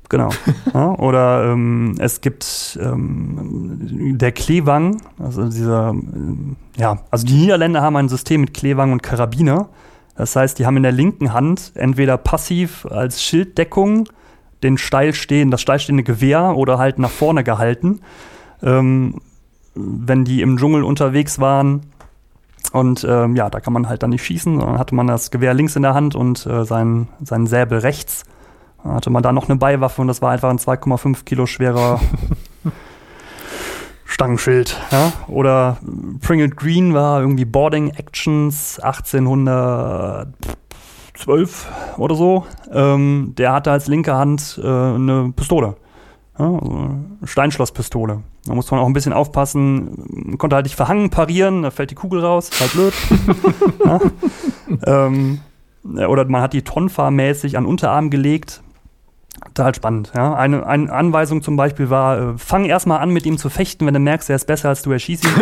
Genau. 0.09 0.29
ja, 0.73 0.95
oder 0.95 1.51
ähm, 1.51 1.95
es 1.99 2.21
gibt 2.21 2.77
ähm, 2.81 4.17
der 4.17 4.31
Klewang, 4.31 5.01
also 5.19 5.47
dieser, 5.47 5.91
äh, 5.91 6.81
ja, 6.81 6.99
also 7.11 7.25
die 7.25 7.35
Niederländer 7.35 7.81
haben 7.81 7.95
ein 7.95 8.09
System 8.09 8.41
mit 8.41 8.53
Klewang 8.55 8.91
und 8.91 9.03
Karabiner. 9.03 9.69
Das 10.15 10.35
heißt, 10.35 10.59
die 10.59 10.65
haben 10.65 10.75
in 10.75 10.83
der 10.83 10.91
linken 10.91 11.31
Hand 11.31 11.71
entweder 11.75 12.17
passiv 12.17 12.85
als 12.87 13.23
Schilddeckung 13.23 14.09
den 14.63 14.77
steil 14.77 15.13
stehen, 15.13 15.51
das 15.51 15.61
steilstehende 15.61 16.03
Gewehr 16.03 16.57
oder 16.57 16.77
halt 16.77 16.99
nach 16.99 17.11
vorne 17.11 17.45
gehalten, 17.45 18.01
ähm, 18.61 19.21
wenn 19.75 20.25
die 20.25 20.41
im 20.41 20.57
Dschungel 20.57 20.83
unterwegs 20.83 21.39
waren. 21.39 21.83
Und 22.73 23.05
ähm, 23.07 23.35
ja, 23.37 23.49
da 23.49 23.61
kann 23.61 23.71
man 23.71 23.87
halt 23.87 24.03
dann 24.03 24.09
nicht 24.09 24.25
schießen, 24.25 24.59
sondern 24.59 24.77
hatte 24.77 24.93
man 24.93 25.07
das 25.07 25.31
Gewehr 25.31 25.53
links 25.53 25.77
in 25.77 25.83
der 25.83 25.93
Hand 25.93 26.15
und 26.15 26.45
äh, 26.45 26.65
sein, 26.65 27.07
seinen 27.23 27.47
Säbel 27.47 27.79
rechts 27.79 28.25
hatte 28.83 29.09
man 29.09 29.23
da 29.23 29.31
noch 29.31 29.47
eine 29.49 29.57
Beiwaffe 29.57 30.01
und 30.01 30.07
das 30.07 30.21
war 30.21 30.29
einfach 30.31 30.49
ein 30.49 30.59
2,5 30.59 31.23
Kilo 31.25 31.45
schwerer 31.45 31.99
Stangenschild. 34.05 34.77
Ja? 34.91 35.13
Oder 35.27 35.77
Pringle 36.21 36.49
Green 36.49 36.93
war 36.93 37.21
irgendwie 37.21 37.45
Boarding 37.45 37.91
Actions 37.91 38.79
1812 38.79 41.67
oder 41.97 42.15
so. 42.15 42.45
Ähm, 42.71 43.33
der 43.37 43.53
hatte 43.53 43.71
als 43.71 43.87
linke 43.87 44.13
Hand 44.15 44.59
äh, 44.61 44.67
eine 44.67 45.31
Pistole. 45.35 45.75
Ja, 46.39 46.53
also 46.53 46.95
Steinschlosspistole. 47.25 48.23
Da 48.45 48.55
muss 48.55 48.71
man 48.71 48.79
auch 48.79 48.87
ein 48.87 48.93
bisschen 48.93 49.13
aufpassen. 49.13 50.05
Man 50.07 50.37
konnte 50.37 50.55
halt 50.55 50.65
nicht 50.65 50.75
verhangen 50.75 51.09
parieren, 51.09 51.63
da 51.63 51.71
fällt 51.71 51.91
die 51.91 51.95
Kugel 51.95 52.21
raus, 52.21 52.49
halt 52.59 52.71
blöd. 52.71 52.93
ja. 53.85 53.99
ähm, 54.85 55.41
oder 55.83 56.25
man 56.25 56.41
hat 56.41 56.53
die 56.53 56.63
tonfahrmäßig 56.63 57.57
an 57.57 57.65
Unterarm 57.65 58.09
gelegt. 58.09 58.61
Total 59.53 59.73
spannend. 59.75 60.11
Ja. 60.15 60.33
Eine, 60.35 60.65
eine 60.65 60.91
Anweisung 60.91 61.41
zum 61.41 61.55
Beispiel 61.55 61.89
war, 61.89 62.33
äh, 62.35 62.37
fang 62.37 62.65
erstmal 62.65 62.99
an, 62.99 63.09
mit 63.11 63.25
ihm 63.25 63.37
zu 63.37 63.49
fechten, 63.49 63.85
wenn 63.85 63.93
du 63.93 63.99
merkst, 63.99 64.29
er 64.29 64.35
ist 64.35 64.47
besser 64.47 64.69
als 64.69 64.81
du, 64.81 64.91
erschieß 64.91 65.23
ihn. 65.23 65.29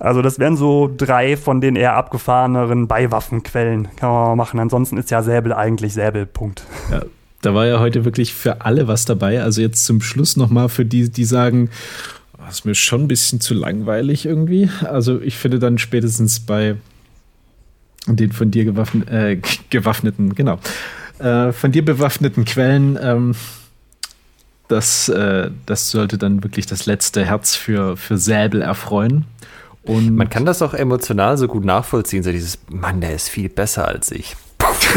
also 0.00 0.22
das 0.22 0.38
wären 0.38 0.56
so 0.56 0.90
drei 0.94 1.36
von 1.36 1.60
den 1.60 1.76
eher 1.76 1.94
abgefahreneren 1.94 2.86
Beiwaffenquellen. 2.86 3.88
Kann 3.96 4.10
man 4.10 4.28
mal 4.28 4.36
machen. 4.36 4.60
Ansonsten 4.60 4.98
ist 4.98 5.10
ja 5.10 5.22
Säbel 5.22 5.52
eigentlich 5.52 5.94
Säbel. 5.94 6.26
Punkt. 6.26 6.62
Ja, 6.90 7.02
da 7.42 7.54
war 7.54 7.66
ja 7.66 7.80
heute 7.80 8.04
wirklich 8.04 8.34
für 8.34 8.62
alle 8.62 8.88
was 8.88 9.04
dabei. 9.04 9.42
Also 9.42 9.62
jetzt 9.62 9.84
zum 9.84 10.00
Schluss 10.00 10.36
nochmal 10.36 10.68
für 10.68 10.84
die, 10.84 11.10
die 11.10 11.24
sagen, 11.24 11.70
das 12.32 12.46
oh, 12.46 12.48
ist 12.50 12.64
mir 12.66 12.74
schon 12.74 13.02
ein 13.02 13.08
bisschen 13.08 13.40
zu 13.40 13.54
langweilig 13.54 14.26
irgendwie. 14.26 14.70
Also 14.84 15.20
ich 15.20 15.36
finde 15.36 15.58
dann 15.58 15.78
spätestens 15.78 16.40
bei 16.40 16.76
den 18.06 18.32
von 18.32 18.50
dir 18.50 18.64
gewaffen, 18.64 19.06
äh, 19.08 19.40
gewaffneten, 19.70 20.34
genau, 20.34 20.58
äh, 21.18 21.52
von 21.52 21.72
dir 21.72 21.84
bewaffneten 21.84 22.44
Quellen, 22.44 22.98
ähm, 23.00 23.34
das, 24.68 25.08
äh, 25.08 25.50
das 25.64 25.90
sollte 25.90 26.18
dann 26.18 26.42
wirklich 26.42 26.66
das 26.66 26.86
letzte 26.86 27.24
Herz 27.24 27.54
für, 27.54 27.96
für 27.96 28.18
Säbel 28.18 28.62
erfreuen. 28.62 29.24
Und 29.84 30.16
Man 30.16 30.28
kann 30.28 30.44
das 30.44 30.62
auch 30.62 30.74
emotional 30.74 31.38
so 31.38 31.46
gut 31.46 31.64
nachvollziehen, 31.64 32.24
so 32.24 32.32
dieses, 32.32 32.58
Mann, 32.68 33.00
der 33.00 33.14
ist 33.14 33.28
viel 33.28 33.48
besser 33.48 33.86
als 33.86 34.10
ich. 34.10 34.36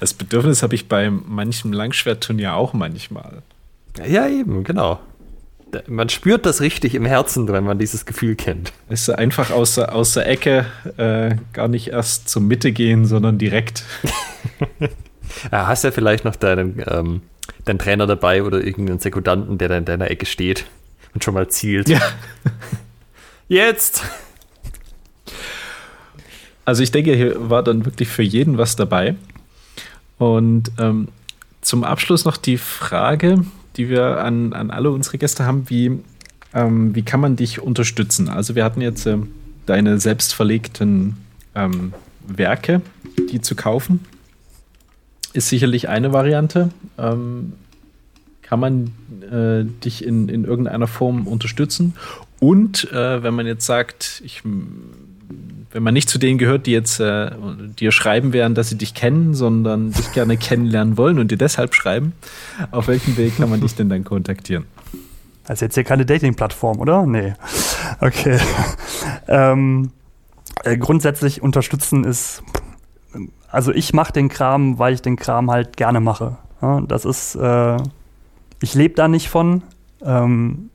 das 0.00 0.14
Bedürfnis 0.14 0.62
habe 0.62 0.74
ich 0.74 0.88
bei 0.88 1.10
manchem 1.10 1.74
Langschwertturnier 1.74 2.54
auch 2.54 2.72
manchmal. 2.72 3.42
Ja, 4.06 4.26
eben, 4.28 4.64
genau 4.64 5.00
man 5.88 6.08
spürt 6.08 6.46
das 6.46 6.60
richtig 6.60 6.94
im 6.94 7.04
Herzen, 7.04 7.48
wenn 7.48 7.64
man 7.64 7.78
dieses 7.78 8.06
Gefühl 8.06 8.36
kennt. 8.36 8.72
Ist 8.88 9.10
einfach 9.10 9.50
aus 9.50 9.74
der, 9.74 9.94
aus 9.94 10.14
der 10.14 10.28
Ecke 10.28 10.66
äh, 10.96 11.36
gar 11.52 11.68
nicht 11.68 11.88
erst 11.88 12.28
zur 12.28 12.42
Mitte 12.42 12.72
gehen, 12.72 13.04
sondern 13.04 13.38
direkt. 13.38 13.84
ja, 15.50 15.66
hast 15.66 15.84
ja 15.84 15.90
vielleicht 15.90 16.24
noch 16.24 16.36
deinen, 16.36 16.82
ähm, 16.86 17.22
deinen 17.64 17.78
Trainer 17.78 18.06
dabei 18.06 18.42
oder 18.42 18.62
irgendeinen 18.62 19.00
Sekundanten, 19.00 19.58
der 19.58 19.68
da 19.68 19.76
in 19.76 19.84
deiner 19.84 20.10
Ecke 20.10 20.26
steht 20.26 20.66
und 21.14 21.24
schon 21.24 21.34
mal 21.34 21.48
zielt. 21.48 21.88
Ja. 21.88 22.00
Jetzt! 23.48 24.02
Also 26.64 26.82
ich 26.82 26.90
denke, 26.90 27.14
hier 27.14 27.48
war 27.48 27.62
dann 27.62 27.84
wirklich 27.84 28.08
für 28.08 28.22
jeden 28.22 28.58
was 28.58 28.76
dabei. 28.76 29.14
Und 30.18 30.72
ähm, 30.78 31.08
zum 31.60 31.84
Abschluss 31.84 32.24
noch 32.24 32.36
die 32.36 32.58
Frage, 32.58 33.44
die 33.76 33.88
wir 33.88 34.18
an, 34.18 34.52
an 34.52 34.70
alle 34.70 34.90
unsere 34.90 35.18
Gäste 35.18 35.44
haben, 35.44 35.68
wie, 35.68 36.00
ähm, 36.54 36.94
wie 36.94 37.02
kann 37.02 37.20
man 37.20 37.36
dich 37.36 37.60
unterstützen? 37.60 38.28
Also 38.28 38.54
wir 38.54 38.64
hatten 38.64 38.80
jetzt 38.80 39.06
äh, 39.06 39.18
deine 39.66 40.00
selbst 40.00 40.34
verlegten 40.34 41.16
ähm, 41.54 41.92
Werke, 42.26 42.82
die 43.30 43.40
zu 43.40 43.54
kaufen. 43.54 44.04
Ist 45.32 45.48
sicherlich 45.48 45.88
eine 45.88 46.12
Variante. 46.12 46.70
Ähm, 46.98 47.52
kann 48.42 48.60
man 48.60 48.92
äh, 49.30 49.64
dich 49.84 50.04
in, 50.04 50.28
in 50.28 50.44
irgendeiner 50.44 50.86
Form 50.86 51.26
unterstützen? 51.26 51.94
Und 52.38 52.90
äh, 52.92 53.22
wenn 53.22 53.34
man 53.34 53.46
jetzt 53.46 53.66
sagt, 53.66 54.22
ich 54.24 54.42
wenn 55.72 55.82
man 55.82 55.94
nicht 55.94 56.08
zu 56.08 56.18
denen 56.18 56.38
gehört, 56.38 56.66
die 56.66 56.72
jetzt 56.72 57.00
äh, 57.00 57.30
dir 57.78 57.92
schreiben 57.92 58.32
werden, 58.32 58.54
dass 58.54 58.68
sie 58.68 58.78
dich 58.78 58.94
kennen, 58.94 59.34
sondern 59.34 59.92
dich 59.92 60.12
gerne 60.12 60.36
kennenlernen 60.38 60.96
wollen 60.96 61.18
und 61.18 61.30
dir 61.30 61.38
deshalb 61.38 61.74
schreiben, 61.74 62.12
auf 62.70 62.88
welchem 62.88 63.16
Weg 63.16 63.36
kann 63.36 63.50
man 63.50 63.60
dich 63.60 63.74
denn 63.74 63.88
dann 63.88 64.04
kontaktieren? 64.04 64.64
Das 65.44 65.58
ist 65.58 65.60
jetzt 65.60 65.74
hier 65.74 65.84
keine 65.84 66.04
Dating-Plattform, 66.04 66.80
oder? 66.80 67.06
Nee. 67.06 67.34
Okay. 68.00 68.38
ähm, 69.28 69.90
äh, 70.64 70.76
grundsätzlich 70.76 71.42
unterstützen 71.42 72.04
ist, 72.04 72.42
also 73.50 73.72
ich 73.72 73.92
mache 73.92 74.12
den 74.12 74.28
Kram, 74.28 74.78
weil 74.78 74.94
ich 74.94 75.02
den 75.02 75.16
Kram 75.16 75.50
halt 75.50 75.76
gerne 75.76 76.00
mache. 76.00 76.36
Ja, 76.60 76.80
das 76.80 77.04
ist, 77.04 77.36
äh, 77.36 77.76
ich 78.60 78.74
lebe 78.74 78.94
da 78.94 79.08
nicht 79.08 79.28
von. 79.28 79.62
Ähm, 80.02 80.70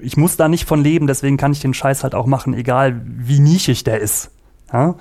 ich 0.00 0.16
muss 0.16 0.36
da 0.36 0.48
nicht 0.48 0.66
von 0.66 0.82
leben, 0.82 1.06
deswegen 1.06 1.36
kann 1.36 1.52
ich 1.52 1.60
den 1.60 1.74
Scheiß 1.74 2.02
halt 2.02 2.14
auch 2.14 2.26
machen, 2.26 2.54
egal 2.54 3.00
wie 3.04 3.40
nischig 3.40 3.84
der 3.84 4.00
ist. 4.00 4.30
Ja? 4.72 4.96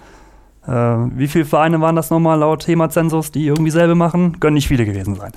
Äh, 0.67 0.71
wie 1.17 1.27
viele 1.27 1.45
Vereine 1.45 1.81
waren 1.81 1.95
das 1.95 2.09
nochmal 2.09 2.39
laut 2.39 2.63
Thema-Zensus, 2.63 3.31
die 3.31 3.45
irgendwie 3.45 3.71
selber 3.71 3.95
machen? 3.95 4.39
Können 4.39 4.55
nicht 4.55 4.67
viele 4.67 4.85
gewesen 4.85 5.15
sein. 5.15 5.31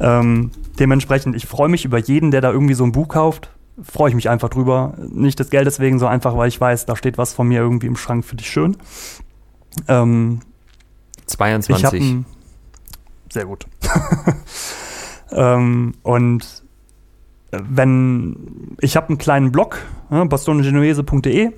Ähm, 0.00 0.50
dementsprechend, 0.78 1.36
ich 1.36 1.46
freue 1.46 1.68
mich 1.68 1.84
über 1.84 1.98
jeden, 1.98 2.30
der 2.30 2.40
da 2.40 2.50
irgendwie 2.50 2.74
so 2.74 2.84
ein 2.84 2.92
Buch 2.92 3.08
kauft. 3.08 3.50
Freue 3.82 4.08
ich 4.08 4.14
mich 4.14 4.28
einfach 4.28 4.48
drüber. 4.48 4.94
Nicht 5.08 5.38
des 5.38 5.50
Geldes 5.50 5.80
wegen, 5.80 5.98
so 5.98 6.06
einfach, 6.06 6.36
weil 6.36 6.48
ich 6.48 6.60
weiß, 6.60 6.86
da 6.86 6.96
steht 6.96 7.18
was 7.18 7.34
von 7.34 7.48
mir 7.48 7.60
irgendwie 7.60 7.86
im 7.86 7.96
Schrank 7.96 8.24
für 8.24 8.36
dich 8.36 8.48
schön. 8.48 8.76
Ähm, 9.86 10.40
22. 11.26 12.00
Ein, 12.00 12.24
sehr 13.30 13.44
gut. 13.44 13.66
ähm, 15.32 15.94
und 16.02 16.62
wenn 17.50 18.76
ich 18.80 18.96
habe 18.96 19.08
einen 19.08 19.18
kleinen 19.18 19.52
Blog, 19.52 19.78
ja, 20.10 20.24
bastongenuese.de. 20.24 21.52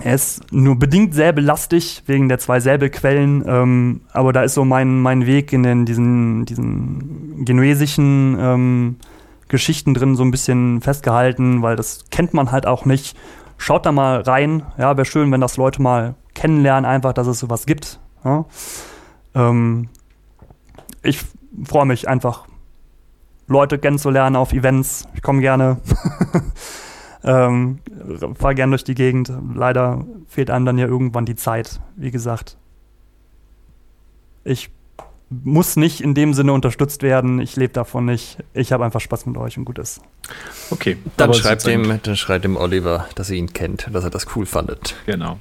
Er 0.00 0.14
ist 0.14 0.52
nur 0.52 0.78
bedingt 0.78 1.12
säbellastig 1.12 2.04
wegen 2.06 2.28
der 2.28 2.38
zwei 2.38 2.60
Säbelquellen, 2.60 3.42
ähm, 3.46 4.00
aber 4.12 4.32
da 4.32 4.42
ist 4.42 4.54
so 4.54 4.64
mein, 4.64 5.00
mein 5.00 5.26
Weg 5.26 5.52
in 5.52 5.64
den, 5.64 5.86
diesen, 5.86 6.44
diesen 6.44 7.44
genuesischen 7.44 8.36
ähm, 8.38 8.96
Geschichten 9.48 9.94
drin 9.94 10.14
so 10.14 10.22
ein 10.22 10.30
bisschen 10.30 10.80
festgehalten, 10.82 11.62
weil 11.62 11.74
das 11.74 12.04
kennt 12.10 12.32
man 12.32 12.52
halt 12.52 12.64
auch 12.66 12.84
nicht. 12.84 13.16
Schaut 13.56 13.86
da 13.86 13.92
mal 13.92 14.20
rein. 14.20 14.62
Ja, 14.78 14.96
wäre 14.96 15.04
schön, 15.04 15.32
wenn 15.32 15.40
das 15.40 15.56
Leute 15.56 15.82
mal 15.82 16.14
kennenlernen, 16.34 16.84
einfach, 16.84 17.12
dass 17.12 17.26
es 17.26 17.40
sowas 17.40 17.66
gibt. 17.66 17.98
Ja. 18.24 18.44
Ähm, 19.34 19.88
ich 21.02 21.20
freue 21.64 21.86
mich 21.86 22.08
einfach 22.08 22.47
Leute 23.48 23.78
kennenzulernen 23.78 24.36
auf 24.36 24.52
Events. 24.52 25.08
Ich 25.14 25.22
komme 25.22 25.40
gerne. 25.40 25.78
ähm, 27.24 27.80
fahr 28.34 28.54
gerne 28.54 28.70
durch 28.70 28.84
die 28.84 28.94
Gegend. 28.94 29.32
Leider 29.54 30.04
fehlt 30.28 30.50
einem 30.50 30.66
dann 30.66 30.78
ja 30.78 30.86
irgendwann 30.86 31.24
die 31.24 31.34
Zeit, 31.34 31.80
wie 31.96 32.10
gesagt. 32.10 32.56
Ich 34.44 34.70
muss 35.30 35.76
nicht 35.76 36.00
in 36.00 36.14
dem 36.14 36.32
Sinne 36.32 36.52
unterstützt 36.52 37.02
werden. 37.02 37.40
Ich 37.40 37.56
lebe 37.56 37.72
davon 37.72 38.06
nicht. 38.06 38.38
Ich 38.54 38.72
habe 38.72 38.84
einfach 38.84 39.00
Spaß 39.00 39.26
mit 39.26 39.36
euch 39.36 39.58
und 39.58 39.64
gut 39.64 39.78
ist. 39.78 40.00
Okay. 40.70 40.96
Dann 41.16 41.34
schreibt, 41.34 41.66
dem, 41.66 42.00
dann 42.02 42.16
schreibt 42.16 42.44
dem 42.44 42.56
Oliver, 42.56 43.08
dass 43.14 43.30
er 43.30 43.36
ihn 43.36 43.52
kennt, 43.52 43.88
dass 43.92 44.04
er 44.04 44.10
das 44.10 44.26
cool 44.36 44.46
fandet. 44.46 44.96
Genau. 45.06 45.38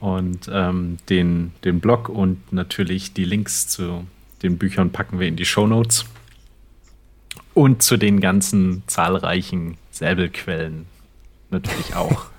Und 0.00 0.50
ähm, 0.52 0.98
den, 1.08 1.52
den 1.64 1.80
Blog 1.80 2.10
und 2.10 2.52
natürlich 2.52 3.14
die 3.14 3.24
Links 3.24 3.68
zu 3.68 4.04
den 4.42 4.58
Büchern 4.58 4.90
packen 4.90 5.18
wir 5.18 5.26
in 5.26 5.36
die 5.36 5.46
Show 5.46 5.66
Notes. 5.66 6.04
Und 7.54 7.82
zu 7.82 7.96
den 7.96 8.20
ganzen 8.20 8.82
zahlreichen 8.86 9.76
Säbelquellen 9.90 10.86
natürlich 11.50 11.94
auch. 11.94 12.26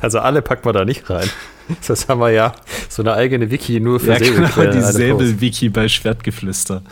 Also 0.00 0.18
alle 0.18 0.42
packen 0.42 0.64
wir 0.64 0.72
da 0.72 0.84
nicht 0.84 1.08
rein. 1.10 1.28
Das 1.86 2.08
haben 2.08 2.18
wir 2.18 2.30
ja 2.30 2.54
so 2.88 3.02
eine 3.02 3.14
eigene 3.14 3.52
Wiki 3.52 3.78
nur 3.78 4.00
für 4.00 4.14
ja, 4.14 4.18
Säbelquellen. 4.18 4.72
Genau, 4.72 4.86
die 4.88 4.92
Säbel-Wiki 4.92 5.68
bei 5.68 5.86
Schwertgeflüster. 5.86 6.82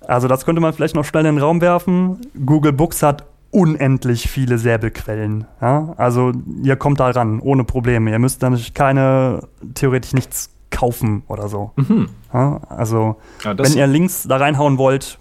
Also 0.00 0.28
das 0.28 0.44
könnte 0.44 0.60
man 0.60 0.72
vielleicht 0.72 0.94
noch 0.94 1.04
schnell 1.04 1.26
in 1.26 1.34
den 1.34 1.42
Raum 1.42 1.60
werfen. 1.60 2.20
Google 2.46 2.72
Books 2.72 3.02
hat 3.02 3.24
unendlich 3.50 4.28
viele 4.28 4.58
Säbelquellen. 4.58 5.46
Ja? 5.60 5.94
Also 5.96 6.32
ihr 6.62 6.76
kommt 6.76 7.00
da 7.00 7.10
ran, 7.10 7.40
ohne 7.40 7.64
Probleme. 7.64 8.10
Ihr 8.10 8.18
müsst 8.18 8.42
dann 8.42 8.60
keine, 8.74 9.48
theoretisch 9.74 10.12
nichts 10.12 10.50
kaufen 10.70 11.22
oder 11.28 11.48
so. 11.48 11.70
Mhm. 11.76 12.08
Ja? 12.32 12.60
Also 12.68 13.16
ja, 13.44 13.56
wenn 13.56 13.72
ihr 13.74 13.86
Links 13.86 14.24
da 14.24 14.36
reinhauen 14.36 14.76
wollt, 14.76 15.18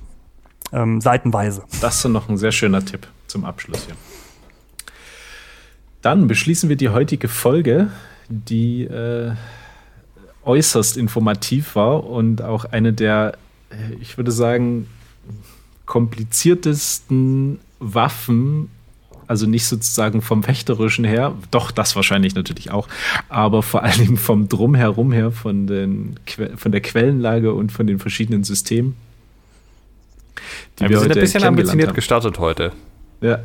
ähm, 0.74 1.00
seitenweise. 1.00 1.64
Das 1.82 2.04
ist 2.04 2.10
noch 2.10 2.28
ein 2.30 2.38
sehr 2.38 2.52
schöner 2.52 2.84
Tipp 2.84 3.08
zum 3.28 3.46
Abschluss 3.46 3.86
hier. 3.86 3.96
Dann 6.02 6.28
beschließen 6.28 6.68
wir 6.68 6.76
die 6.76 6.90
heutige 6.90 7.30
Folge, 7.30 7.90
die 8.28 8.84
äh, 8.84 9.32
äußerst 10.44 10.98
informativ 10.98 11.76
war 11.76 12.04
und 12.04 12.42
auch 12.42 12.66
eine 12.66 12.92
der, 12.92 13.38
ich 14.02 14.18
würde 14.18 14.32
sagen, 14.32 14.88
kompliziertesten 15.86 17.60
Waffen, 17.80 18.70
also 19.28 19.48
nicht 19.48 19.66
sozusagen 19.66 20.22
vom 20.22 20.44
Fechterischen 20.44 21.06
her, 21.06 21.34
doch 21.52 21.72
das 21.72 21.96
wahrscheinlich 21.96 22.36
natürlich 22.36 22.72
auch, 22.72 22.90
aber 23.30 23.64
vor 23.64 23.84
allen 23.84 23.98
Dingen 23.98 24.18
vom 24.18 24.50
Drumherum 24.50 25.14
her, 25.14 25.32
von, 25.32 25.68
den, 25.68 26.20
von 26.58 26.72
der 26.72 26.82
Quellenlage 26.82 27.54
und 27.54 27.72
von 27.72 27.88
den 27.88 28.00
verschiedenen 28.00 28.44
Systemen 28.44 28.96
die 30.80 30.84
ja, 30.84 30.90
wir, 30.90 30.96
wir 30.96 31.00
sind 31.00 31.12
ein 31.14 31.20
bisschen 31.20 31.44
ambitioniert 31.44 31.90
haben. 31.90 31.96
gestartet 31.96 32.40
heute. 32.40 32.72
Ja. 33.22 33.40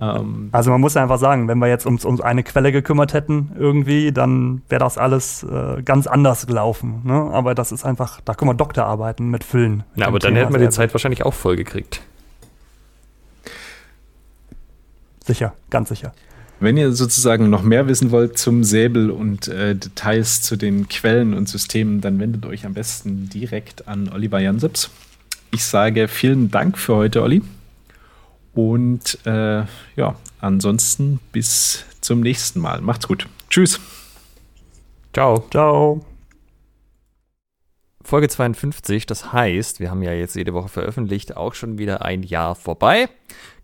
Ähm, 0.00 0.50
also 0.52 0.70
man 0.70 0.80
muss 0.80 0.96
einfach 0.96 1.18
sagen, 1.18 1.48
wenn 1.48 1.58
wir 1.58 1.68
jetzt 1.68 1.86
uns 1.86 2.04
um 2.04 2.20
eine 2.20 2.42
Quelle 2.42 2.72
gekümmert 2.72 3.14
hätten 3.14 3.52
irgendwie, 3.58 4.12
dann 4.12 4.62
wäre 4.68 4.80
das 4.80 4.98
alles 4.98 5.42
äh, 5.42 5.82
ganz 5.82 6.06
anders 6.06 6.46
gelaufen. 6.46 7.00
Ne? 7.04 7.14
Aber 7.14 7.54
das 7.54 7.72
ist 7.72 7.84
einfach, 7.84 8.20
da 8.24 8.34
können 8.34 8.50
wir 8.50 8.54
Doktorarbeiten 8.54 9.30
mit 9.30 9.44
füllen. 9.44 9.84
Na, 9.94 10.06
aber 10.06 10.18
dann 10.18 10.34
Thema 10.34 10.46
hätten 10.46 10.54
wir 10.54 10.60
die 10.60 10.70
Zeit 10.70 10.92
wahrscheinlich 10.92 11.24
auch 11.24 11.34
voll 11.34 11.56
gekriegt. 11.56 12.02
Sicher, 15.24 15.54
ganz 15.70 15.88
sicher. 15.88 16.12
Wenn 16.60 16.76
ihr 16.76 16.92
sozusagen 16.92 17.50
noch 17.50 17.62
mehr 17.62 17.86
wissen 17.86 18.12
wollt 18.12 18.38
zum 18.38 18.64
Säbel 18.64 19.10
und 19.10 19.48
äh, 19.48 19.74
Details 19.74 20.40
zu 20.40 20.56
den 20.56 20.88
Quellen 20.88 21.34
und 21.34 21.48
Systemen, 21.48 22.00
dann 22.00 22.18
wendet 22.18 22.46
euch 22.46 22.64
am 22.64 22.72
besten 22.72 23.28
direkt 23.28 23.88
an 23.88 24.08
Oliver 24.08 24.38
Jansips. 24.38 24.90
Ich 25.50 25.64
sage 25.64 26.08
vielen 26.08 26.50
Dank 26.50 26.78
für 26.78 26.96
heute, 26.96 27.22
Olli. 27.22 27.42
Und 28.54 29.18
äh, 29.26 29.64
ja, 29.96 30.16
ansonsten 30.40 31.20
bis 31.32 31.84
zum 32.00 32.20
nächsten 32.20 32.60
Mal. 32.60 32.80
Macht's 32.80 33.06
gut. 33.06 33.26
Tschüss. 33.50 33.80
Ciao. 35.12 35.46
Ciao. 35.50 36.04
Folge 38.02 38.28
52, 38.28 39.04
das 39.06 39.32
heißt, 39.32 39.80
wir 39.80 39.90
haben 39.90 40.02
ja 40.02 40.12
jetzt 40.12 40.36
jede 40.36 40.54
Woche 40.54 40.68
veröffentlicht, 40.68 41.36
auch 41.36 41.54
schon 41.54 41.76
wieder 41.76 42.02
ein 42.04 42.22
Jahr 42.22 42.54
vorbei. 42.54 43.08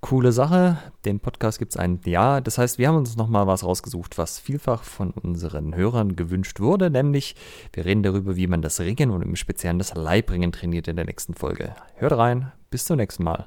Coole 0.03 0.33
Sache, 0.33 0.79
den 1.05 1.21
Podcast 1.21 1.61
gibt 1.61 1.71
es 1.71 1.77
ein 1.77 2.01
Jahr. 2.05 2.41
Das 2.41 2.59
heißt, 2.59 2.77
wir 2.77 2.89
haben 2.89 2.97
uns 2.97 3.17
nochmal 3.17 3.47
was 3.47 3.63
rausgesucht, 3.63 4.19
was 4.19 4.41
vielfach 4.41 4.83
von 4.83 5.13
unseren 5.13 5.77
Hörern 5.77 6.17
gewünscht 6.17 6.59
wurde, 6.59 6.91
nämlich 6.91 7.37
wir 7.73 7.85
reden 7.85 8.03
darüber, 8.03 8.35
wie 8.35 8.49
man 8.49 8.63
das 8.63 8.81
Ringen 8.81 9.11
und 9.11 9.23
im 9.23 9.37
Speziellen 9.37 9.79
das 9.79 9.95
Leibringen 9.95 10.51
trainiert 10.51 10.89
in 10.89 10.97
der 10.97 11.05
nächsten 11.05 11.35
Folge. 11.35 11.77
Hört 11.95 12.15
rein, 12.15 12.51
bis 12.69 12.85
zum 12.85 12.97
nächsten 12.97 13.23
Mal. 13.23 13.47